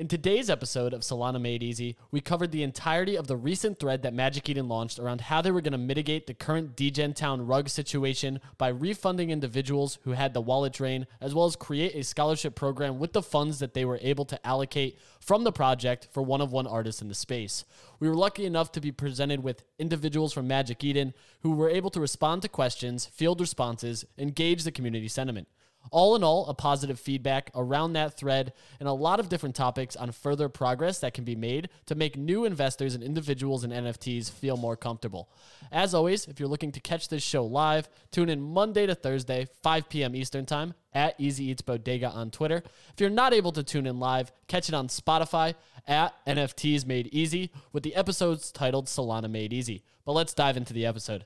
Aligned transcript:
In 0.00 0.08
today's 0.08 0.48
episode 0.48 0.94
of 0.94 1.02
Solana 1.02 1.38
Made 1.38 1.62
Easy, 1.62 1.94
we 2.10 2.22
covered 2.22 2.52
the 2.52 2.62
entirety 2.62 3.16
of 3.16 3.26
the 3.26 3.36
recent 3.36 3.78
thread 3.78 4.00
that 4.00 4.14
Magic 4.14 4.48
Eden 4.48 4.66
launched 4.66 4.98
around 4.98 5.20
how 5.20 5.42
they 5.42 5.50
were 5.50 5.60
going 5.60 5.72
to 5.72 5.78
mitigate 5.78 6.26
the 6.26 6.32
current 6.32 6.74
Degen 6.74 7.12
Town 7.12 7.46
rug 7.46 7.68
situation 7.68 8.40
by 8.56 8.68
refunding 8.68 9.28
individuals 9.28 9.98
who 10.04 10.12
had 10.12 10.32
the 10.32 10.40
wallet 10.40 10.72
drain, 10.72 11.06
as 11.20 11.34
well 11.34 11.44
as 11.44 11.54
create 11.54 11.94
a 11.94 12.02
scholarship 12.02 12.54
program 12.54 12.98
with 12.98 13.12
the 13.12 13.20
funds 13.20 13.58
that 13.58 13.74
they 13.74 13.84
were 13.84 13.98
able 14.00 14.24
to 14.24 14.46
allocate 14.46 14.98
from 15.20 15.44
the 15.44 15.52
project 15.52 16.08
for 16.10 16.22
one 16.22 16.40
of 16.40 16.50
one 16.50 16.66
artists 16.66 17.02
in 17.02 17.08
the 17.08 17.14
space. 17.14 17.66
We 17.98 18.08
were 18.08 18.16
lucky 18.16 18.46
enough 18.46 18.72
to 18.72 18.80
be 18.80 18.92
presented 18.92 19.42
with 19.42 19.64
individuals 19.78 20.32
from 20.32 20.48
Magic 20.48 20.82
Eden 20.82 21.12
who 21.42 21.50
were 21.50 21.68
able 21.68 21.90
to 21.90 22.00
respond 22.00 22.40
to 22.40 22.48
questions, 22.48 23.04
field 23.04 23.38
responses, 23.38 24.06
engage 24.16 24.64
the 24.64 24.72
community 24.72 25.08
sentiment. 25.08 25.46
All 25.90 26.14
in 26.14 26.22
all, 26.22 26.46
a 26.46 26.54
positive 26.54 27.00
feedback 27.00 27.50
around 27.54 27.94
that 27.94 28.16
thread 28.16 28.52
and 28.78 28.88
a 28.88 28.92
lot 28.92 29.18
of 29.18 29.28
different 29.28 29.56
topics 29.56 29.96
on 29.96 30.12
further 30.12 30.48
progress 30.48 31.00
that 31.00 31.14
can 31.14 31.24
be 31.24 31.34
made 31.34 31.68
to 31.86 31.94
make 31.94 32.16
new 32.16 32.44
investors 32.44 32.94
and 32.94 33.02
individuals 33.02 33.64
in 33.64 33.70
NFTs 33.70 34.30
feel 34.30 34.56
more 34.56 34.76
comfortable. 34.76 35.28
As 35.72 35.92
always, 35.92 36.26
if 36.26 36.38
you're 36.38 36.48
looking 36.48 36.70
to 36.72 36.80
catch 36.80 37.08
this 37.08 37.22
show 37.22 37.44
live, 37.44 37.88
tune 38.12 38.28
in 38.28 38.40
Monday 38.40 38.86
to 38.86 38.94
Thursday, 38.94 39.48
5 39.62 39.88
p.m. 39.88 40.14
Eastern 40.14 40.46
Time 40.46 40.74
at 40.92 41.14
Easy 41.18 41.46
Eats 41.46 41.62
Bodega 41.62 42.10
on 42.10 42.30
Twitter. 42.30 42.62
If 42.92 43.00
you're 43.00 43.10
not 43.10 43.32
able 43.32 43.52
to 43.52 43.62
tune 43.62 43.86
in 43.86 43.98
live, 43.98 44.32
catch 44.46 44.68
it 44.68 44.74
on 44.74 44.88
Spotify 44.88 45.54
at 45.88 46.14
NFTs 46.26 46.86
Made 46.86 47.08
Easy 47.08 47.50
with 47.72 47.82
the 47.82 47.96
episodes 47.96 48.52
titled 48.52 48.86
Solana 48.86 49.30
Made 49.30 49.52
Easy. 49.52 49.82
But 50.04 50.12
let's 50.12 50.34
dive 50.34 50.56
into 50.56 50.72
the 50.72 50.86
episode. 50.86 51.24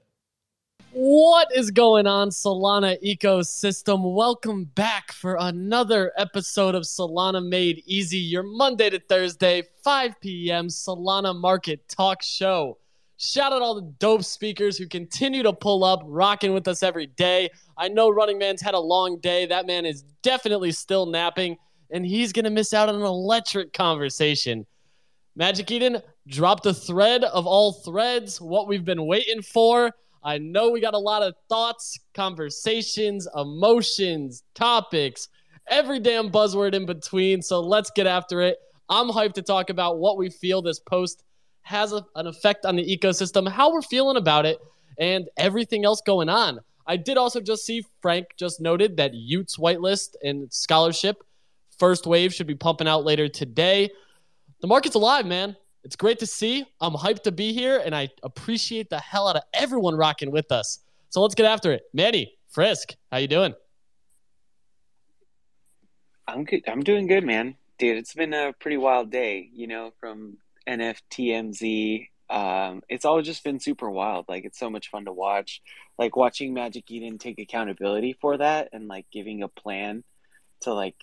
What 0.97 1.49
is 1.53 1.73
going 1.73 2.07
on, 2.07 2.29
Solana 2.29 3.03
ecosystem? 3.03 4.15
Welcome 4.15 4.63
back 4.63 5.11
for 5.11 5.37
another 5.41 6.13
episode 6.17 6.77
of 6.77 6.85
Solana 6.85 7.45
Made 7.45 7.83
Easy, 7.85 8.19
your 8.19 8.45
Monday 8.45 8.91
to 8.91 9.01
Thursday, 9.01 9.65
5 9.83 10.21
p.m. 10.21 10.69
Solana 10.69 11.35
Market 11.35 11.89
Talk 11.89 12.23
Show. 12.23 12.79
Shout 13.17 13.53
out 13.53 13.61
all 13.61 13.75
the 13.75 13.93
dope 13.99 14.23
speakers 14.23 14.79
who 14.79 14.87
continue 14.87 15.43
to 15.43 15.53
pull 15.53 15.83
up, 15.83 16.01
rocking 16.05 16.55
with 16.55 16.69
us 16.69 16.85
every 16.85 17.09
day. 17.09 17.51
I 17.77 17.89
know 17.89 18.09
Running 18.09 18.39
Man's 18.39 18.63
had 18.63 18.75
a 18.75 18.79
long 18.79 19.19
day. 19.19 19.47
That 19.47 19.67
man 19.67 19.85
is 19.85 20.05
definitely 20.23 20.71
still 20.71 21.07
napping, 21.07 21.57
and 21.91 22.07
he's 22.07 22.33
going 22.33 22.45
to 22.45 22.51
miss 22.51 22.73
out 22.73 22.89
on 22.89 22.95
an 22.95 23.03
electric 23.03 23.73
conversation. 23.73 24.65
Magic 25.35 25.69
Eden 25.73 26.01
dropped 26.29 26.67
a 26.67 26.73
thread 26.73 27.25
of 27.25 27.49
all 27.49 27.73
threads, 27.73 28.41
what 28.41 28.69
we've 28.69 28.85
been 28.85 29.07
waiting 29.07 29.43
for. 29.43 29.91
I 30.25 30.39
know 30.39 30.71
we 30.71 30.81
got 30.81 30.95
a 30.95 30.99
lot 30.99 31.23
of 31.23 31.35
thoughts, 31.51 31.99
conversations, 32.15 33.29
emotions, 33.37 34.43
topics, 34.55 35.29
every 35.69 36.01
damn 36.01 36.31
buzzword 36.31 36.75
in 36.75 36.87
between. 36.87 37.43
So 37.43 37.61
let's 37.61 37.91
get 37.91 38.07
after 38.07 38.41
it. 38.41 38.57
I'm 38.89 39.11
hyped 39.11 39.35
to 39.35 39.43
talk 39.43 39.69
about 39.69 39.99
what 39.99 40.17
we 40.17 40.31
feel 40.31 40.63
this 40.63 40.81
post 40.81 41.23
has 41.63 41.93
a, 41.93 42.05
an 42.15 42.27
effect 42.27 42.65
on 42.65 42.77
the 42.77 42.85
ecosystem, 42.85 43.49
how 43.49 43.73
we're 43.73 43.83
feeling 43.83 44.17
about 44.17 44.47
it, 44.47 44.59
and 44.99 45.29
everything 45.37 45.85
else 45.85 46.01
going 46.05 46.29
on. 46.29 46.61
I 46.87 46.97
did 46.97 47.17
also 47.17 47.41
just 47.41 47.65
see 47.65 47.85
Frank 48.01 48.27
just 48.37 48.61
noted 48.61 48.97
that 48.99 49.15
Utes 49.15 49.57
whitelist 49.57 50.17
and 50.23 50.53
scholarship 50.53 51.23
first 51.79 52.07
wave 52.07 52.33
should 52.33 52.47
be 52.47 52.55
pumping 52.55 52.89
out 52.89 53.05
later 53.05 53.29
today. 53.29 53.91
The 54.61 54.67
market's 54.67 54.95
alive, 54.95 55.27
man. 55.27 55.57
It's 55.85 55.97
great 55.97 56.19
to 56.21 56.27
see. 56.27 56.65
I'm 56.81 56.95
hyped 56.95 57.25
to 57.25 57.33
be 57.33 57.53
here, 57.53 57.81
and 57.85 57.95
I 57.95 58.09
appreciate 58.23 58.89
the 58.89 58.99
hell 58.99 59.29
out 59.29 59.37
of 59.37 59.43
everyone 59.53 59.97
rocking 59.97 60.31
with 60.31 60.51
us. 60.51 60.79
So 61.11 61.21
let's 61.21 61.35
get 61.35 61.47
after 61.47 61.73
it. 61.73 61.83
Manny, 61.93 62.35
Frisk, 62.49 62.97
how 63.13 63.19
you 63.19 63.29
doing? 63.29 63.55
I'm 66.27 66.45
good. 66.45 66.63
I'm 66.67 66.83
doing 66.83 67.07
good, 67.07 67.25
man. 67.25 67.57
Dude, 67.79 67.99
it's 67.99 68.15
been 68.15 68.33
a 68.33 68.55
pretty 68.59 68.79
wild 68.79 69.11
day, 69.11 69.51
you 69.53 69.67
know, 69.67 69.93
from 70.01 70.39
NFTMZ. 70.67 72.09
Um, 72.31 72.83
it's 72.89 73.05
all 73.05 73.21
just 73.21 73.45
been 73.45 73.61
super 73.61 73.91
wild. 73.91 74.25
Like 74.27 74.45
it's 74.45 74.59
so 74.59 74.71
much 74.71 74.89
fun 74.89 75.05
to 75.05 75.13
watch. 75.13 75.61
Like 75.99 76.17
watching 76.17 76.55
Magic 76.55 76.91
Eden 76.91 77.19
take 77.19 77.39
accountability 77.39 78.17
for 78.21 78.39
that 78.39 78.71
and 78.73 78.89
like 78.89 79.07
giving 79.13 79.43
a 79.43 79.49
plan 79.49 80.03
to 80.63 80.73
like 80.73 80.97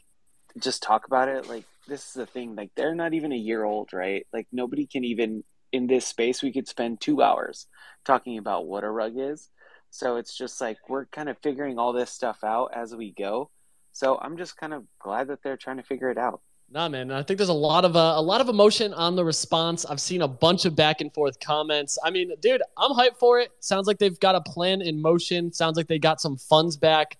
just 0.57 0.81
talk 0.81 1.05
about 1.05 1.29
it. 1.29 1.47
Like 1.47 1.65
this 1.87 2.07
is 2.07 2.13
the 2.13 2.25
thing 2.25 2.55
like 2.55 2.71
they're 2.75 2.95
not 2.95 3.13
even 3.13 3.31
a 3.31 3.37
year 3.37 3.63
old 3.63 3.91
right 3.93 4.27
like 4.33 4.47
nobody 4.51 4.85
can 4.85 5.03
even 5.03 5.43
in 5.71 5.87
this 5.87 6.05
space 6.05 6.41
we 6.41 6.51
could 6.51 6.67
spend 6.67 6.99
two 6.99 7.21
hours 7.21 7.67
talking 8.05 8.37
about 8.37 8.67
what 8.67 8.83
a 8.83 8.89
rug 8.89 9.13
is 9.15 9.49
so 9.89 10.17
it's 10.17 10.37
just 10.37 10.61
like 10.61 10.77
we're 10.87 11.05
kind 11.05 11.29
of 11.29 11.37
figuring 11.39 11.77
all 11.79 11.93
this 11.93 12.11
stuff 12.11 12.43
out 12.43 12.71
as 12.75 12.95
we 12.95 13.11
go 13.11 13.49
so 13.91 14.17
i'm 14.21 14.37
just 14.37 14.57
kind 14.57 14.73
of 14.73 14.83
glad 14.99 15.27
that 15.27 15.39
they're 15.43 15.57
trying 15.57 15.77
to 15.77 15.83
figure 15.83 16.09
it 16.09 16.17
out 16.17 16.41
Nah, 16.73 16.87
man. 16.87 17.11
I 17.11 17.21
think 17.21 17.37
there's 17.37 17.49
a 17.49 17.53
lot 17.53 17.83
of 17.83 17.97
uh, 17.97 18.13
a 18.15 18.21
lot 18.21 18.39
of 18.39 18.47
emotion 18.47 18.93
on 18.93 19.17
the 19.17 19.25
response. 19.25 19.83
I've 19.83 19.99
seen 19.99 20.21
a 20.21 20.27
bunch 20.27 20.63
of 20.63 20.73
back 20.73 21.01
and 21.01 21.13
forth 21.13 21.37
comments. 21.41 21.97
I 22.01 22.11
mean, 22.11 22.31
dude, 22.39 22.61
I'm 22.77 22.91
hyped 22.91 23.17
for 23.17 23.39
it. 23.39 23.51
Sounds 23.59 23.87
like 23.87 23.97
they've 23.97 24.17
got 24.21 24.35
a 24.35 24.41
plan 24.41 24.81
in 24.81 25.01
motion. 25.01 25.51
Sounds 25.51 25.75
like 25.75 25.87
they 25.87 25.99
got 25.99 26.21
some 26.21 26.37
funds 26.37 26.77
back. 26.77 27.17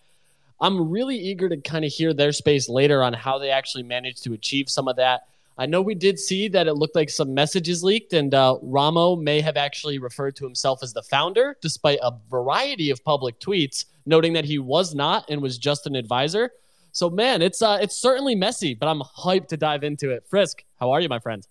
I'm 0.62 0.92
really 0.92 1.18
eager 1.18 1.50
to 1.50 1.58
kind 1.58 1.84
of 1.84 1.92
hear 1.92 2.14
their 2.14 2.32
space 2.32 2.70
later 2.70 3.04
on 3.04 3.14
how 3.14 3.40
they 3.40 3.50
actually 3.50 3.84
managed 3.84 4.24
to 4.24 4.34
achieve 4.34 4.70
some 4.70 4.88
of 4.88 4.96
that. 4.98 5.24
I 5.58 5.66
know 5.66 5.82
we 5.82 5.96
did 5.96 6.20
see 6.20 6.48
that 6.50 6.68
it 6.68 6.76
looked 6.76 6.96
like 6.96 7.10
some 7.10 7.34
messages 7.34 7.84
leaked, 7.84 8.14
and 8.14 8.34
uh, 8.34 8.58
Ramo 8.62 9.16
may 9.16 9.42
have 9.42 9.58
actually 9.58 9.98
referred 9.98 10.36
to 10.38 10.46
himself 10.46 10.82
as 10.82 10.94
the 10.94 11.04
founder, 11.04 11.58
despite 11.62 12.00
a 12.02 12.14
variety 12.30 12.90
of 12.90 13.04
public 13.04 13.40
tweets 13.40 13.86
noting 14.06 14.34
that 14.34 14.46
he 14.46 14.60
was 14.60 14.96
not 14.96 15.30
and 15.30 15.42
was 15.42 15.58
just 15.58 15.88
an 15.88 15.96
advisor. 15.96 16.52
So, 16.94 17.10
man, 17.10 17.42
it's 17.42 17.62
uh, 17.62 17.80
it's 17.82 17.98
certainly 17.98 18.36
messy, 18.36 18.74
but 18.74 18.88
I'm 18.88 19.02
hyped 19.02 19.48
to 19.50 19.58
dive 19.58 19.84
into 19.84 20.12
it. 20.12 20.26
Frisk, 20.30 20.64
how 20.80 20.92
are 20.92 21.02
you, 21.02 21.10
my 21.10 21.20
friend? 21.20 21.46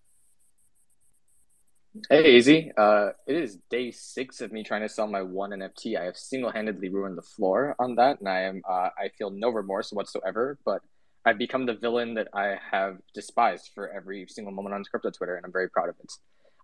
Hey, 2.09 2.37
Easy. 2.37 2.71
Uh, 2.77 3.11
it 3.27 3.35
is 3.35 3.59
day 3.69 3.91
six 3.91 4.41
of 4.41 4.53
me 4.53 4.63
trying 4.63 4.83
to 4.83 4.89
sell 4.89 5.09
my 5.09 5.23
one 5.23 5.51
NFT. 5.51 5.99
I 5.99 6.05
have 6.05 6.17
single-handedly 6.17 6.89
ruined 6.89 7.19
the 7.19 7.23
floor 7.23 7.75
on 7.81 7.97
that, 7.97 8.21
and 8.21 8.29
I 8.29 8.43
am 8.43 8.63
uh, 8.69 8.91
I 8.97 9.09
feel 9.19 9.31
no 9.31 9.49
remorse 9.49 9.91
whatsoever. 9.91 10.57
But 10.65 10.83
I've 11.27 11.37
become 11.37 11.67
the 11.67 11.75
villain 11.75 12.15
that 12.15 12.29
I 12.33 12.59
have 12.71 12.99
despised 13.13 13.71
for 13.75 13.91
every 13.91 14.25
single 14.29 14.53
moment 14.53 14.77
on 14.77 14.85
crypto 14.85 15.11
Twitter, 15.11 15.35
and 15.35 15.45
I'm 15.45 15.51
very 15.51 15.69
proud 15.69 15.89
of 15.89 15.97
it. 15.99 16.13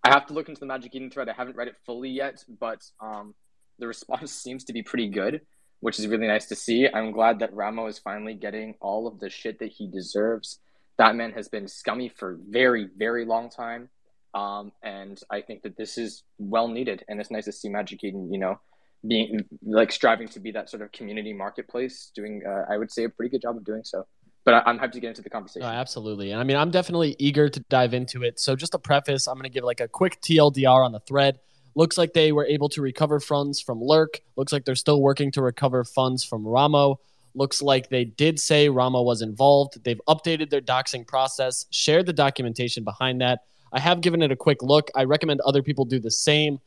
I 0.05 0.11
have 0.11 0.27
to 0.27 0.33
look 0.33 0.49
into 0.49 0.61
the 0.61 0.67
Magic 0.67 0.95
Eden 0.95 1.11
thread. 1.11 1.29
I 1.29 1.33
haven't 1.33 1.57
read 1.57 1.67
it 1.67 1.77
fully 1.85 2.11
yet, 2.11 2.45
but 2.61 2.85
um, 3.01 3.35
the 3.81 3.87
response 3.95 4.31
seems 4.31 4.63
to 4.67 4.73
be 4.73 4.85
pretty 4.85 5.09
good, 5.09 5.41
which 5.81 5.99
is 5.99 6.07
really 6.07 6.29
nice 6.29 6.47
to 6.47 6.55
see. 6.55 6.89
I'm 6.89 7.11
glad 7.11 7.41
that 7.41 7.53
Ramo 7.53 7.89
is 7.89 7.99
finally 7.99 8.35
getting 8.35 8.77
all 8.81 9.09
of 9.09 9.19
the 9.19 9.29
shit 9.29 9.59
that 9.59 9.73
he 9.73 9.89
deserves. 9.89 10.61
That 10.99 11.17
man 11.17 11.33
has 11.33 11.49
been 11.49 11.67
scummy 11.67 12.11
for 12.11 12.39
very, 12.49 12.89
very 12.97 13.25
long 13.25 13.51
time 13.51 13.89
um, 14.37 14.71
and 14.83 15.19
I 15.31 15.41
think 15.41 15.63
that 15.63 15.79
this 15.79 15.97
is 15.97 16.23
well 16.39 16.69
needed, 16.69 17.03
and 17.09 17.19
it's 17.19 17.31
nice 17.31 17.47
to 17.47 17.53
see 17.53 17.71
Magic 17.71 18.05
Eden, 18.05 18.31
you 18.31 18.39
know, 18.39 18.61
being 19.09 19.41
like 19.63 19.91
striving 19.91 20.29
to 20.29 20.41
be 20.41 20.51
that 20.51 20.69
sort 20.69 20.83
of 20.83 20.93
community 20.93 21.33
marketplace, 21.33 22.13
doing 22.15 22.43
uh, 22.47 22.71
I 22.71 22.77
would 22.77 22.93
say 22.93 23.05
a 23.05 23.09
pretty 23.09 23.31
good 23.31 23.41
job 23.41 23.57
of 23.57 23.65
doing 23.65 23.83
so. 23.83 24.07
But 24.45 24.67
I, 24.67 24.71
am 24.71 24.79
happy 24.79 24.93
to 24.93 25.01
get 25.01 25.09
into 25.09 25.23
the 25.23 25.31
conversation. 25.31 25.67
Absolutely, 25.67 26.33
and 26.33 26.41
I 26.41 26.45
mean 26.45 26.59
I'm 26.59 26.71
definitely 26.71 27.17
eager 27.19 27.49
to 27.49 27.61
dive 27.71 27.95
into 27.95 28.23
it. 28.23 28.39
So 28.39 28.55
just 28.55 28.75
a 28.75 28.79
preface, 28.79 29.27
I'm 29.27 29.37
going 29.37 29.45
to 29.45 29.49
give 29.49 29.65
like 29.65 29.81
a 29.81 29.89
quick 29.89 30.21
TLDR 30.21 30.85
on 30.85 30.93
the 30.93 31.01
thread. 31.01 31.39
Looks 31.75 31.97
like 31.97 32.13
they 32.13 32.31
were 32.31 32.45
able 32.45 32.69
to 32.71 32.83
recover 32.83 33.21
funds 33.21 33.59
from 33.61 33.81
Lurk. 33.81 34.21
Looks 34.37 34.53
like 34.53 34.67
they're 34.67 34.75
still 34.75 35.01
working 35.01 35.33
to 35.33 35.43
recover 35.43 35.83
funds 35.83 36.25
from 36.25 36.47
Ramo. 36.47 37.01
Looks 37.35 37.63
like 37.63 37.89
they 37.89 38.05
did 38.05 38.39
say 38.39 38.69
Ramo 38.69 39.01
was 39.01 39.23
involved. 39.23 39.83
They've 39.83 40.01
updated 40.07 40.51
their 40.51 40.61
doxing 40.61 41.07
process, 41.07 41.65
shared 41.71 42.05
the 42.05 42.13
documentation 42.13 42.85
behind 42.85 43.23
that. 43.23 43.41
I 43.72 43.81
have 43.81 44.00
given 44.00 44.22
it 44.22 44.31
a 44.32 44.37
quick 44.37 44.62
look. 44.62 44.91
I 44.94 45.04
recommend 45.04 45.41
other 45.41 45.62
people 45.62 45.84
do 45.84 45.99
the 45.99 46.10
same. 46.10 46.60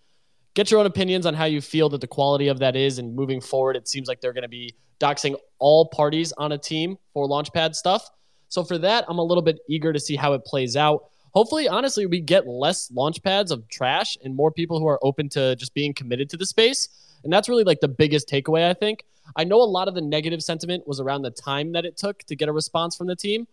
Get 0.54 0.72
your 0.72 0.80
own 0.80 0.86
opinions 0.86 1.26
on 1.26 1.34
how 1.34 1.46
you 1.46 1.62
feel 1.62 1.90
that 1.90 2.02
the 2.02 2.08
quality 2.08 2.48
of 2.48 2.60
that 2.60 2.76
is. 2.76 3.00
And 3.00 3.16
moving 3.16 3.42
forward, 3.42 3.76
it 3.76 3.88
seems 3.88 4.08
like 4.08 4.22
they're 4.22 4.34
going 4.34 4.44
to 4.44 4.50
be 4.50 4.76
doxing 5.00 5.36
all 5.60 5.86
parties 5.88 6.34
on 6.34 6.52
a 6.52 6.58
team 6.58 6.98
for 7.14 7.28
Launchpad 7.28 7.76
stuff. 7.76 8.10
So 8.50 8.64
for 8.64 8.78
that, 8.80 9.06
I'm 9.08 9.20
a 9.20 9.24
little 9.24 9.44
bit 9.44 9.60
eager 9.70 9.94
to 9.94 10.00
see 10.00 10.16
how 10.16 10.34
it 10.34 10.44
plays 10.44 10.76
out. 10.76 11.06
Hopefully, 11.32 11.68
honestly, 11.68 12.08
we 12.08 12.20
get 12.20 12.48
less 12.48 12.90
launchpads 12.90 13.52
of 13.52 13.68
trash 13.70 14.18
and 14.24 14.36
more 14.36 14.52
people 14.52 14.80
who 14.80 14.88
are 14.88 15.00
open 15.04 15.30
to 15.30 15.56
just 15.56 15.74
being 15.76 15.94
committed 15.94 16.30
to 16.32 16.38
the 16.38 16.46
space. 16.46 16.90
And 17.24 17.32
that's 17.32 17.48
really 17.48 17.64
like 17.64 17.80
the 17.80 17.88
biggest 17.88 18.28
takeaway, 18.28 18.68
I 18.68 18.74
think. 18.74 19.04
I 19.36 19.44
know 19.44 19.62
a 19.62 19.64
lot 19.64 19.88
of 19.88 19.94
the 19.94 20.02
negative 20.02 20.42
sentiment 20.42 20.88
was 20.88 21.00
around 21.00 21.22
the 21.22 21.32
time 21.32 21.74
that 21.74 21.86
it 21.86 21.98
took 21.98 22.24
to 22.24 22.36
get 22.36 22.50
a 22.50 22.52
response 22.52 22.96
from 22.96 23.08
the 23.08 23.16
team. 23.16 23.48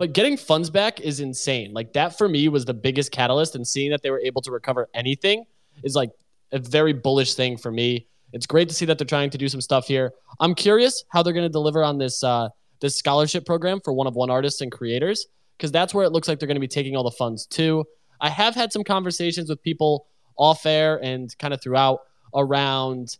But 0.00 0.14
getting 0.14 0.38
funds 0.38 0.70
back 0.70 0.98
is 1.02 1.20
insane. 1.20 1.74
Like 1.74 1.92
that 1.92 2.16
for 2.16 2.26
me 2.26 2.48
was 2.48 2.64
the 2.64 2.72
biggest 2.72 3.12
catalyst, 3.12 3.54
and 3.54 3.68
seeing 3.68 3.90
that 3.90 4.02
they 4.02 4.10
were 4.10 4.20
able 4.20 4.40
to 4.40 4.50
recover 4.50 4.88
anything 4.94 5.44
is 5.84 5.94
like 5.94 6.10
a 6.52 6.58
very 6.58 6.94
bullish 6.94 7.34
thing 7.34 7.58
for 7.58 7.70
me. 7.70 8.06
It's 8.32 8.46
great 8.46 8.70
to 8.70 8.74
see 8.74 8.86
that 8.86 8.96
they're 8.96 9.06
trying 9.06 9.28
to 9.28 9.36
do 9.36 9.46
some 9.46 9.60
stuff 9.60 9.86
here. 9.86 10.14
I'm 10.40 10.54
curious 10.54 11.04
how 11.10 11.22
they're 11.22 11.34
going 11.34 11.44
to 11.44 11.52
deliver 11.52 11.84
on 11.84 11.98
this 11.98 12.24
uh, 12.24 12.48
this 12.80 12.96
scholarship 12.96 13.44
program 13.44 13.78
for 13.84 13.92
one 13.92 14.06
of 14.06 14.14
one 14.14 14.30
artists 14.30 14.62
and 14.62 14.72
creators 14.72 15.26
because 15.58 15.70
that's 15.70 15.92
where 15.92 16.06
it 16.06 16.12
looks 16.12 16.28
like 16.28 16.38
they're 16.38 16.46
going 16.46 16.54
to 16.54 16.60
be 16.60 16.66
taking 16.66 16.96
all 16.96 17.04
the 17.04 17.10
funds 17.10 17.44
to. 17.48 17.84
I 18.22 18.30
have 18.30 18.54
had 18.54 18.72
some 18.72 18.84
conversations 18.84 19.50
with 19.50 19.62
people 19.62 20.06
off 20.38 20.64
air 20.64 20.98
and 21.02 21.36
kind 21.38 21.52
of 21.52 21.60
throughout 21.60 22.00
around 22.34 23.18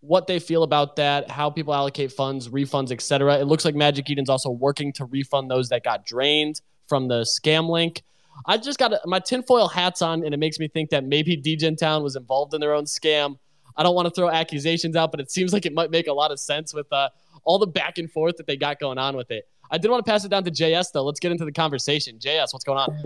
what 0.00 0.26
they 0.26 0.38
feel 0.38 0.62
about 0.62 0.96
that, 0.96 1.30
how 1.30 1.50
people 1.50 1.74
allocate 1.74 2.12
funds, 2.12 2.48
refunds, 2.48 2.92
etc. 2.92 3.38
It 3.38 3.44
looks 3.44 3.64
like 3.64 3.74
Magic 3.74 4.08
Eden's 4.10 4.28
also 4.28 4.50
working 4.50 4.92
to 4.94 5.04
refund 5.04 5.50
those 5.50 5.68
that 5.70 5.82
got 5.82 6.06
drained 6.06 6.60
from 6.88 7.08
the 7.08 7.22
scam 7.22 7.68
link. 7.68 8.02
I 8.44 8.58
just 8.58 8.78
got 8.78 8.92
my 9.06 9.18
tinfoil 9.18 9.68
hats 9.68 10.02
on, 10.02 10.24
and 10.24 10.34
it 10.34 10.36
makes 10.36 10.58
me 10.58 10.68
think 10.68 10.90
that 10.90 11.04
maybe 11.04 11.36
DGen 11.36 11.78
Town 11.78 12.02
was 12.02 12.16
involved 12.16 12.54
in 12.54 12.60
their 12.60 12.74
own 12.74 12.84
scam. 12.84 13.38
I 13.76 13.82
don't 13.82 13.94
want 13.94 14.06
to 14.06 14.14
throw 14.14 14.28
accusations 14.28 14.96
out, 14.96 15.10
but 15.10 15.20
it 15.20 15.30
seems 15.30 15.52
like 15.52 15.66
it 15.66 15.74
might 15.74 15.90
make 15.90 16.06
a 16.06 16.12
lot 16.12 16.30
of 16.30 16.38
sense 16.38 16.72
with 16.72 16.90
uh, 16.92 17.08
all 17.44 17.58
the 17.58 17.66
back 17.66 17.98
and 17.98 18.10
forth 18.10 18.36
that 18.36 18.46
they 18.46 18.56
got 18.56 18.78
going 18.78 18.98
on 18.98 19.16
with 19.16 19.30
it. 19.30 19.48
I 19.70 19.78
did 19.78 19.90
want 19.90 20.04
to 20.04 20.10
pass 20.10 20.24
it 20.24 20.28
down 20.28 20.44
to 20.44 20.50
JS 20.50 20.92
though. 20.92 21.04
Let's 21.04 21.20
get 21.20 21.32
into 21.32 21.44
the 21.44 21.52
conversation. 21.52 22.18
JS, 22.18 22.52
what's 22.52 22.64
going 22.64 22.78
on? 22.78 23.04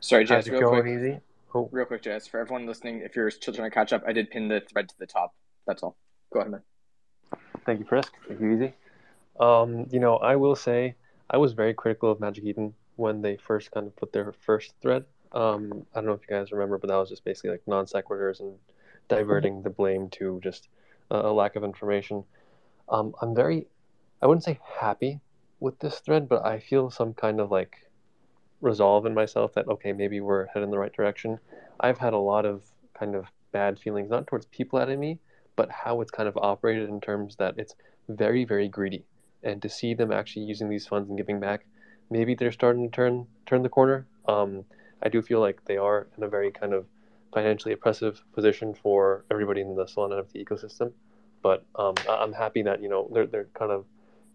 Sorry, 0.00 0.24
JS, 0.24 0.50
real 0.50 0.70
quick. 0.70 0.86
Easy? 0.86 1.18
Oh. 1.54 1.68
Real 1.72 1.84
quick, 1.84 2.02
JS, 2.02 2.28
for 2.28 2.38
everyone 2.38 2.66
listening, 2.66 3.00
if 3.00 3.16
you're 3.16 3.30
still 3.30 3.52
trying 3.52 3.68
to 3.68 3.74
catch 3.74 3.92
up, 3.92 4.04
I 4.06 4.12
did 4.12 4.30
pin 4.30 4.48
the 4.48 4.60
thread 4.60 4.88
to 4.88 4.94
the 4.98 5.06
top. 5.06 5.34
That's 5.66 5.82
all. 5.82 5.96
Go 6.32 6.40
ahead, 6.40 6.52
man. 6.52 6.62
Thank 7.66 7.80
you, 7.80 7.86
Frisk. 7.86 8.12
Thank 8.26 8.40
you, 8.40 8.52
Easy. 8.52 8.74
Um, 9.38 9.86
you 9.90 10.00
know, 10.00 10.16
I 10.16 10.36
will 10.36 10.56
say 10.56 10.94
I 11.28 11.36
was 11.38 11.52
very 11.52 11.74
critical 11.74 12.10
of 12.10 12.20
Magic 12.20 12.44
Eden 12.44 12.74
when 12.96 13.22
they 13.22 13.36
first 13.36 13.70
kind 13.70 13.86
of 13.86 13.96
put 13.96 14.12
their 14.12 14.32
first 14.32 14.74
thread. 14.82 15.04
Um, 15.32 15.86
I 15.94 15.98
don't 15.98 16.06
know 16.06 16.12
if 16.12 16.22
you 16.28 16.36
guys 16.36 16.52
remember, 16.52 16.78
but 16.78 16.88
that 16.88 16.96
was 16.96 17.08
just 17.08 17.24
basically 17.24 17.50
like 17.50 17.62
non 17.66 17.86
sequiturs 17.86 18.40
and 18.40 18.54
diverting 19.08 19.62
the 19.62 19.70
blame 19.70 20.08
to 20.10 20.40
just 20.42 20.68
a 21.10 21.32
lack 21.32 21.56
of 21.56 21.64
information. 21.64 22.24
Um, 22.88 23.14
I'm 23.20 23.34
very, 23.34 23.66
I 24.22 24.26
wouldn't 24.26 24.44
say 24.44 24.58
happy 24.78 25.20
with 25.58 25.78
this 25.78 25.98
thread, 26.00 26.28
but 26.28 26.44
I 26.44 26.58
feel 26.58 26.90
some 26.90 27.14
kind 27.14 27.40
of 27.40 27.50
like 27.50 27.90
resolve 28.60 29.06
in 29.06 29.14
myself 29.14 29.54
that 29.54 29.68
okay, 29.68 29.92
maybe 29.92 30.20
we're 30.20 30.46
headed 30.46 30.64
in 30.64 30.70
the 30.70 30.78
right 30.78 30.92
direction. 30.92 31.38
I've 31.80 31.98
had 31.98 32.12
a 32.12 32.18
lot 32.18 32.44
of 32.44 32.62
kind 32.94 33.14
of 33.14 33.26
bad 33.52 33.78
feelings, 33.78 34.10
not 34.10 34.26
towards 34.26 34.46
people 34.46 34.78
at 34.78 34.88
me, 34.98 35.18
but 35.60 35.70
how 35.70 36.00
it's 36.00 36.10
kind 36.10 36.26
of 36.26 36.38
operated 36.38 36.88
in 36.88 36.98
terms 37.02 37.36
that 37.36 37.52
it's 37.58 37.74
very, 38.08 38.46
very 38.46 38.66
greedy. 38.66 39.04
And 39.42 39.60
to 39.60 39.68
see 39.68 39.92
them 39.92 40.10
actually 40.10 40.46
using 40.46 40.70
these 40.70 40.86
funds 40.86 41.10
and 41.10 41.18
giving 41.18 41.38
back, 41.38 41.66
maybe 42.08 42.34
they're 42.34 42.50
starting 42.50 42.88
to 42.88 42.96
turn 42.96 43.26
turn 43.44 43.62
the 43.62 43.68
corner. 43.68 44.06
Um, 44.26 44.64
I 45.02 45.10
do 45.10 45.20
feel 45.20 45.38
like 45.38 45.62
they 45.66 45.76
are 45.76 46.06
in 46.16 46.22
a 46.22 46.28
very 46.28 46.50
kind 46.50 46.72
of 46.72 46.86
financially 47.34 47.74
oppressive 47.74 48.22
position 48.32 48.72
for 48.72 49.26
everybody 49.30 49.60
in 49.60 49.76
the 49.76 49.84
Solana 49.84 50.22
NFT 50.22 50.42
ecosystem. 50.46 50.92
But 51.42 51.66
um, 51.74 51.94
I'm 52.08 52.32
happy 52.32 52.62
that 52.62 52.80
you 52.82 52.88
know 52.88 53.10
they're 53.12 53.26
they're 53.26 53.50
kind 53.52 53.70
of 53.70 53.84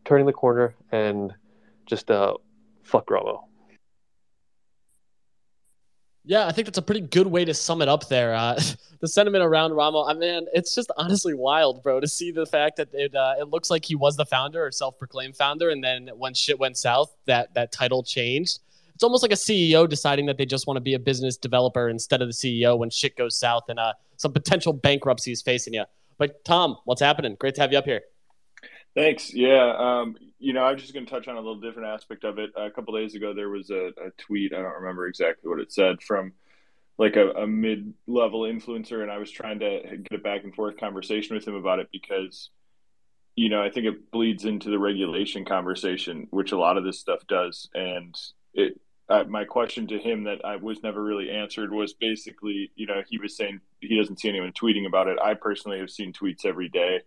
turning 0.03 0.27
the 0.27 0.39
corner 0.43 0.75
and 0.91 1.33
just 1.87 2.11
uh, 2.11 2.35
fuck 2.83 3.09
Ramo. 3.09 3.47
Yeah, 6.27 6.47
I 6.47 6.51
think 6.51 6.65
that's 6.65 6.77
a 6.79 6.81
pretty 6.81 7.01
good 7.01 7.27
way 7.27 7.45
to 7.45 7.53
sum 7.53 7.81
it 7.81 7.87
up 7.87 8.09
there. 8.09 8.33
Uh, 8.33 8.59
the 8.99 9.07
sentiment 9.07 9.43
around 9.43 9.73
Ramo, 9.73 10.05
I 10.05 10.13
mean, 10.13 10.47
it's 10.53 10.73
just 10.73 10.91
honestly 10.97 11.33
wild, 11.33 11.83
bro, 11.83 11.99
to 11.99 12.07
see 12.07 12.31
the 12.31 12.45
fact 12.45 12.77
that 12.77 12.89
it 12.93 13.15
uh, 13.15 13.35
it 13.39 13.49
looks 13.49 13.69
like 13.69 13.85
he 13.85 13.95
was 13.95 14.15
the 14.15 14.25
founder 14.25 14.65
or 14.65 14.71
self-proclaimed 14.71 15.35
founder, 15.35 15.69
and 15.69 15.83
then 15.83 16.09
when 16.15 16.33
shit 16.33 16.59
went 16.59 16.77
south, 16.77 17.15
that 17.25 17.53
that 17.53 17.71
title 17.71 18.01
changed. 18.03 18.59
It's 18.95 19.03
almost 19.03 19.23
like 19.23 19.33
a 19.33 19.35
CEO 19.35 19.87
deciding 19.87 20.25
that 20.27 20.37
they 20.37 20.45
just 20.45 20.67
want 20.67 20.77
to 20.77 20.81
be 20.81 20.93
a 20.93 20.99
business 20.99 21.35
developer 21.35 21.89
instead 21.89 22.21
of 22.21 22.29
the 22.29 22.33
CEO 22.33 22.77
when 22.77 22.89
shit 22.89 23.17
goes 23.17 23.37
south 23.37 23.63
and 23.67 23.77
uh, 23.77 23.91
some 24.15 24.31
potential 24.31 24.71
bankruptcy 24.71 25.33
is 25.33 25.41
facing 25.41 25.73
you. 25.73 25.83
But 26.17 26.45
Tom, 26.45 26.77
what's 26.85 27.01
happening? 27.01 27.35
Great 27.37 27.55
to 27.55 27.61
have 27.61 27.73
you 27.73 27.77
up 27.77 27.83
here. 27.83 28.01
Thanks. 28.95 29.33
Yeah. 29.33 29.75
Um, 29.77 30.15
you 30.45 30.53
know, 30.53 30.63
I'm 30.63 30.77
just 30.77 30.93
going 30.93 31.07
to 31.07 31.11
touch 31.11 31.27
on 31.27 31.37
a 31.37 31.39
little 31.39 31.59
different 31.59 31.89
aspect 31.89 32.23
of 32.23 32.37
it. 32.37 32.51
A 32.55 32.69
couple 32.69 32.93
days 32.93 33.15
ago, 33.15 33.33
there 33.33 33.49
was 33.49 33.71
a, 33.71 33.87
a, 33.87 34.11
tweet. 34.19 34.53
I 34.53 34.61
don't 34.61 34.75
remember 34.81 35.07
exactly 35.07 35.49
what 35.49 35.59
it 35.59 35.73
said 35.73 36.03
from 36.03 36.33
like 36.99 37.15
a, 37.15 37.31
a 37.31 37.47
mid 37.47 37.95
level 38.05 38.41
influencer. 38.41 39.01
And 39.01 39.09
I 39.09 39.17
was 39.17 39.31
trying 39.31 39.57
to 39.61 39.97
get 39.97 40.19
a 40.19 40.21
back 40.21 40.43
and 40.43 40.53
forth 40.53 40.77
conversation 40.77 41.35
with 41.35 41.47
him 41.47 41.55
about 41.55 41.79
it 41.79 41.89
because, 41.91 42.51
you 43.35 43.49
know, 43.49 43.63
I 43.63 43.71
think 43.71 43.87
it 43.87 44.11
bleeds 44.11 44.45
into 44.45 44.69
the 44.69 44.77
regulation 44.77 45.45
conversation, 45.45 46.27
which 46.29 46.51
a 46.51 46.59
lot 46.59 46.77
of 46.77 46.83
this 46.83 46.99
stuff 46.99 47.25
does. 47.27 47.67
And 47.73 48.15
it, 48.53 48.79
uh, 49.09 49.23
my 49.23 49.45
question 49.45 49.87
to 49.87 49.97
him 49.97 50.25
that 50.25 50.45
I 50.45 50.57
was 50.57 50.83
never 50.83 51.03
really 51.03 51.31
answered 51.31 51.71
was 51.71 51.93
basically, 51.95 52.69
you 52.75 52.85
know, 52.85 53.01
he 53.09 53.17
was 53.17 53.35
saying 53.35 53.61
he 53.79 53.97
doesn't 53.97 54.19
see 54.19 54.29
anyone 54.29 54.51
tweeting 54.51 54.85
about 54.85 55.07
it. 55.07 55.17
I 55.19 55.33
personally 55.33 55.79
have 55.79 55.89
seen 55.89 56.13
tweets 56.13 56.45
every 56.45 56.69
day 56.69 56.99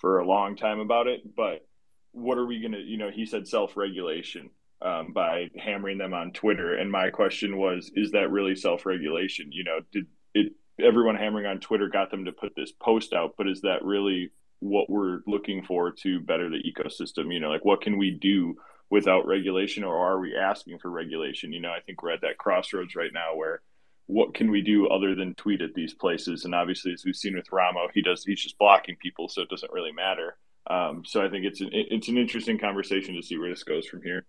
for 0.00 0.20
a 0.20 0.26
long 0.26 0.56
time 0.56 0.80
about 0.80 1.06
it, 1.06 1.36
but 1.36 1.66
what 2.12 2.38
are 2.38 2.46
we 2.46 2.60
going 2.60 2.72
to, 2.72 2.80
you 2.80 2.98
know, 2.98 3.10
he 3.10 3.26
said 3.26 3.48
self 3.48 3.76
regulation 3.76 4.50
um, 4.80 5.12
by 5.12 5.48
hammering 5.58 5.98
them 5.98 6.14
on 6.14 6.32
Twitter. 6.32 6.74
And 6.74 6.90
my 6.90 7.10
question 7.10 7.56
was, 7.56 7.90
is 7.94 8.12
that 8.12 8.30
really 8.30 8.54
self 8.54 8.86
regulation? 8.86 9.50
You 9.52 9.64
know, 9.64 9.80
did 9.92 10.06
it, 10.34 10.52
everyone 10.80 11.16
hammering 11.16 11.46
on 11.46 11.60
Twitter 11.60 11.88
got 11.88 12.10
them 12.10 12.24
to 12.24 12.32
put 12.32 12.54
this 12.56 12.72
post 12.72 13.12
out, 13.12 13.34
but 13.36 13.48
is 13.48 13.62
that 13.62 13.84
really 13.84 14.30
what 14.60 14.88
we're 14.88 15.20
looking 15.26 15.64
for 15.64 15.90
to 15.90 16.20
better 16.20 16.48
the 16.48 16.62
ecosystem? 16.62 17.32
You 17.32 17.40
know, 17.40 17.50
like 17.50 17.64
what 17.64 17.80
can 17.80 17.98
we 17.98 18.10
do 18.10 18.56
without 18.90 19.26
regulation 19.26 19.84
or 19.84 19.96
are 19.96 20.20
we 20.20 20.36
asking 20.36 20.78
for 20.78 20.90
regulation? 20.90 21.52
You 21.52 21.60
know, 21.60 21.70
I 21.70 21.80
think 21.80 22.02
we're 22.02 22.12
at 22.12 22.20
that 22.22 22.38
crossroads 22.38 22.94
right 22.94 23.12
now 23.12 23.34
where 23.34 23.62
what 24.06 24.34
can 24.34 24.50
we 24.50 24.60
do 24.60 24.88
other 24.88 25.14
than 25.14 25.34
tweet 25.34 25.62
at 25.62 25.74
these 25.74 25.94
places? 25.94 26.44
And 26.44 26.54
obviously, 26.54 26.92
as 26.92 27.04
we've 27.04 27.16
seen 27.16 27.34
with 27.34 27.52
Ramo, 27.52 27.88
he 27.94 28.02
does 28.02 28.24
he's 28.24 28.42
just 28.42 28.58
blocking 28.58 28.96
people, 28.96 29.28
so 29.28 29.42
it 29.42 29.48
doesn't 29.48 29.72
really 29.72 29.92
matter. 29.92 30.36
Um, 30.68 31.02
so 31.04 31.24
I 31.24 31.28
think 31.28 31.44
it's 31.44 31.60
an 31.60 31.70
it's 31.72 32.08
an 32.08 32.16
interesting 32.16 32.58
conversation 32.58 33.14
to 33.16 33.22
see 33.22 33.36
where 33.38 33.50
this 33.50 33.64
goes 33.64 33.86
from 33.86 34.02
here. 34.02 34.24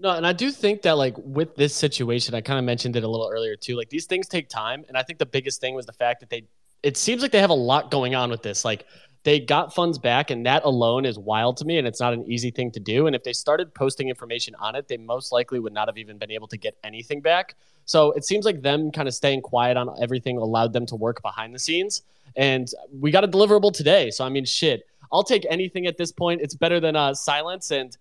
No, 0.00 0.10
and 0.10 0.26
I 0.26 0.32
do 0.32 0.50
think 0.50 0.82
that 0.82 0.96
like 0.96 1.14
with 1.18 1.56
this 1.56 1.74
situation, 1.74 2.34
I 2.34 2.40
kind 2.40 2.58
of 2.58 2.64
mentioned 2.64 2.96
it 2.96 3.02
a 3.02 3.08
little 3.08 3.30
earlier 3.32 3.56
too. 3.56 3.76
Like 3.76 3.90
these 3.90 4.06
things 4.06 4.28
take 4.28 4.48
time, 4.48 4.84
and 4.88 4.96
I 4.96 5.02
think 5.02 5.18
the 5.18 5.26
biggest 5.26 5.60
thing 5.60 5.74
was 5.74 5.86
the 5.86 5.92
fact 5.92 6.20
that 6.20 6.30
they. 6.30 6.44
It 6.84 6.96
seems 6.96 7.22
like 7.22 7.32
they 7.32 7.40
have 7.40 7.50
a 7.50 7.54
lot 7.54 7.90
going 7.90 8.14
on 8.14 8.30
with 8.30 8.42
this. 8.42 8.64
Like 8.64 8.86
they 9.28 9.38
got 9.38 9.74
funds 9.74 9.98
back, 9.98 10.30
and 10.30 10.46
that 10.46 10.64
alone 10.64 11.04
is 11.04 11.18
wild 11.18 11.58
to 11.58 11.66
me, 11.66 11.76
and 11.76 11.86
it's 11.86 12.00
not 12.00 12.14
an 12.14 12.24
easy 12.24 12.50
thing 12.50 12.70
to 12.70 12.80
do. 12.80 13.06
And 13.06 13.14
if 13.14 13.24
they 13.24 13.34
started 13.34 13.74
posting 13.74 14.08
information 14.08 14.54
on 14.54 14.74
it, 14.74 14.88
they 14.88 14.96
most 14.96 15.32
likely 15.32 15.60
would 15.60 15.74
not 15.74 15.86
have 15.86 15.98
even 15.98 16.16
been 16.16 16.30
able 16.30 16.48
to 16.48 16.56
get 16.56 16.78
anything 16.82 17.20
back. 17.20 17.54
So 17.84 18.12
it 18.12 18.24
seems 18.24 18.46
like 18.46 18.62
them 18.62 18.90
kind 18.90 19.06
of 19.06 19.12
staying 19.12 19.42
quiet 19.42 19.76
on 19.76 19.94
everything 20.00 20.38
allowed 20.38 20.72
them 20.72 20.86
to 20.86 20.96
work 20.96 21.20
behind 21.20 21.54
the 21.54 21.58
scenes. 21.58 22.00
And 22.36 22.70
we 22.90 23.10
got 23.10 23.22
a 23.22 23.28
deliverable 23.28 23.70
today. 23.70 24.10
So 24.10 24.24
I 24.24 24.30
mean, 24.30 24.46
shit, 24.46 24.86
I'll 25.12 25.24
take 25.24 25.44
anything 25.50 25.86
at 25.86 25.98
this 25.98 26.10
point. 26.10 26.40
It's 26.40 26.54
better 26.54 26.80
than 26.80 26.96
uh, 26.96 27.12
silence. 27.12 27.70
And 27.70 27.94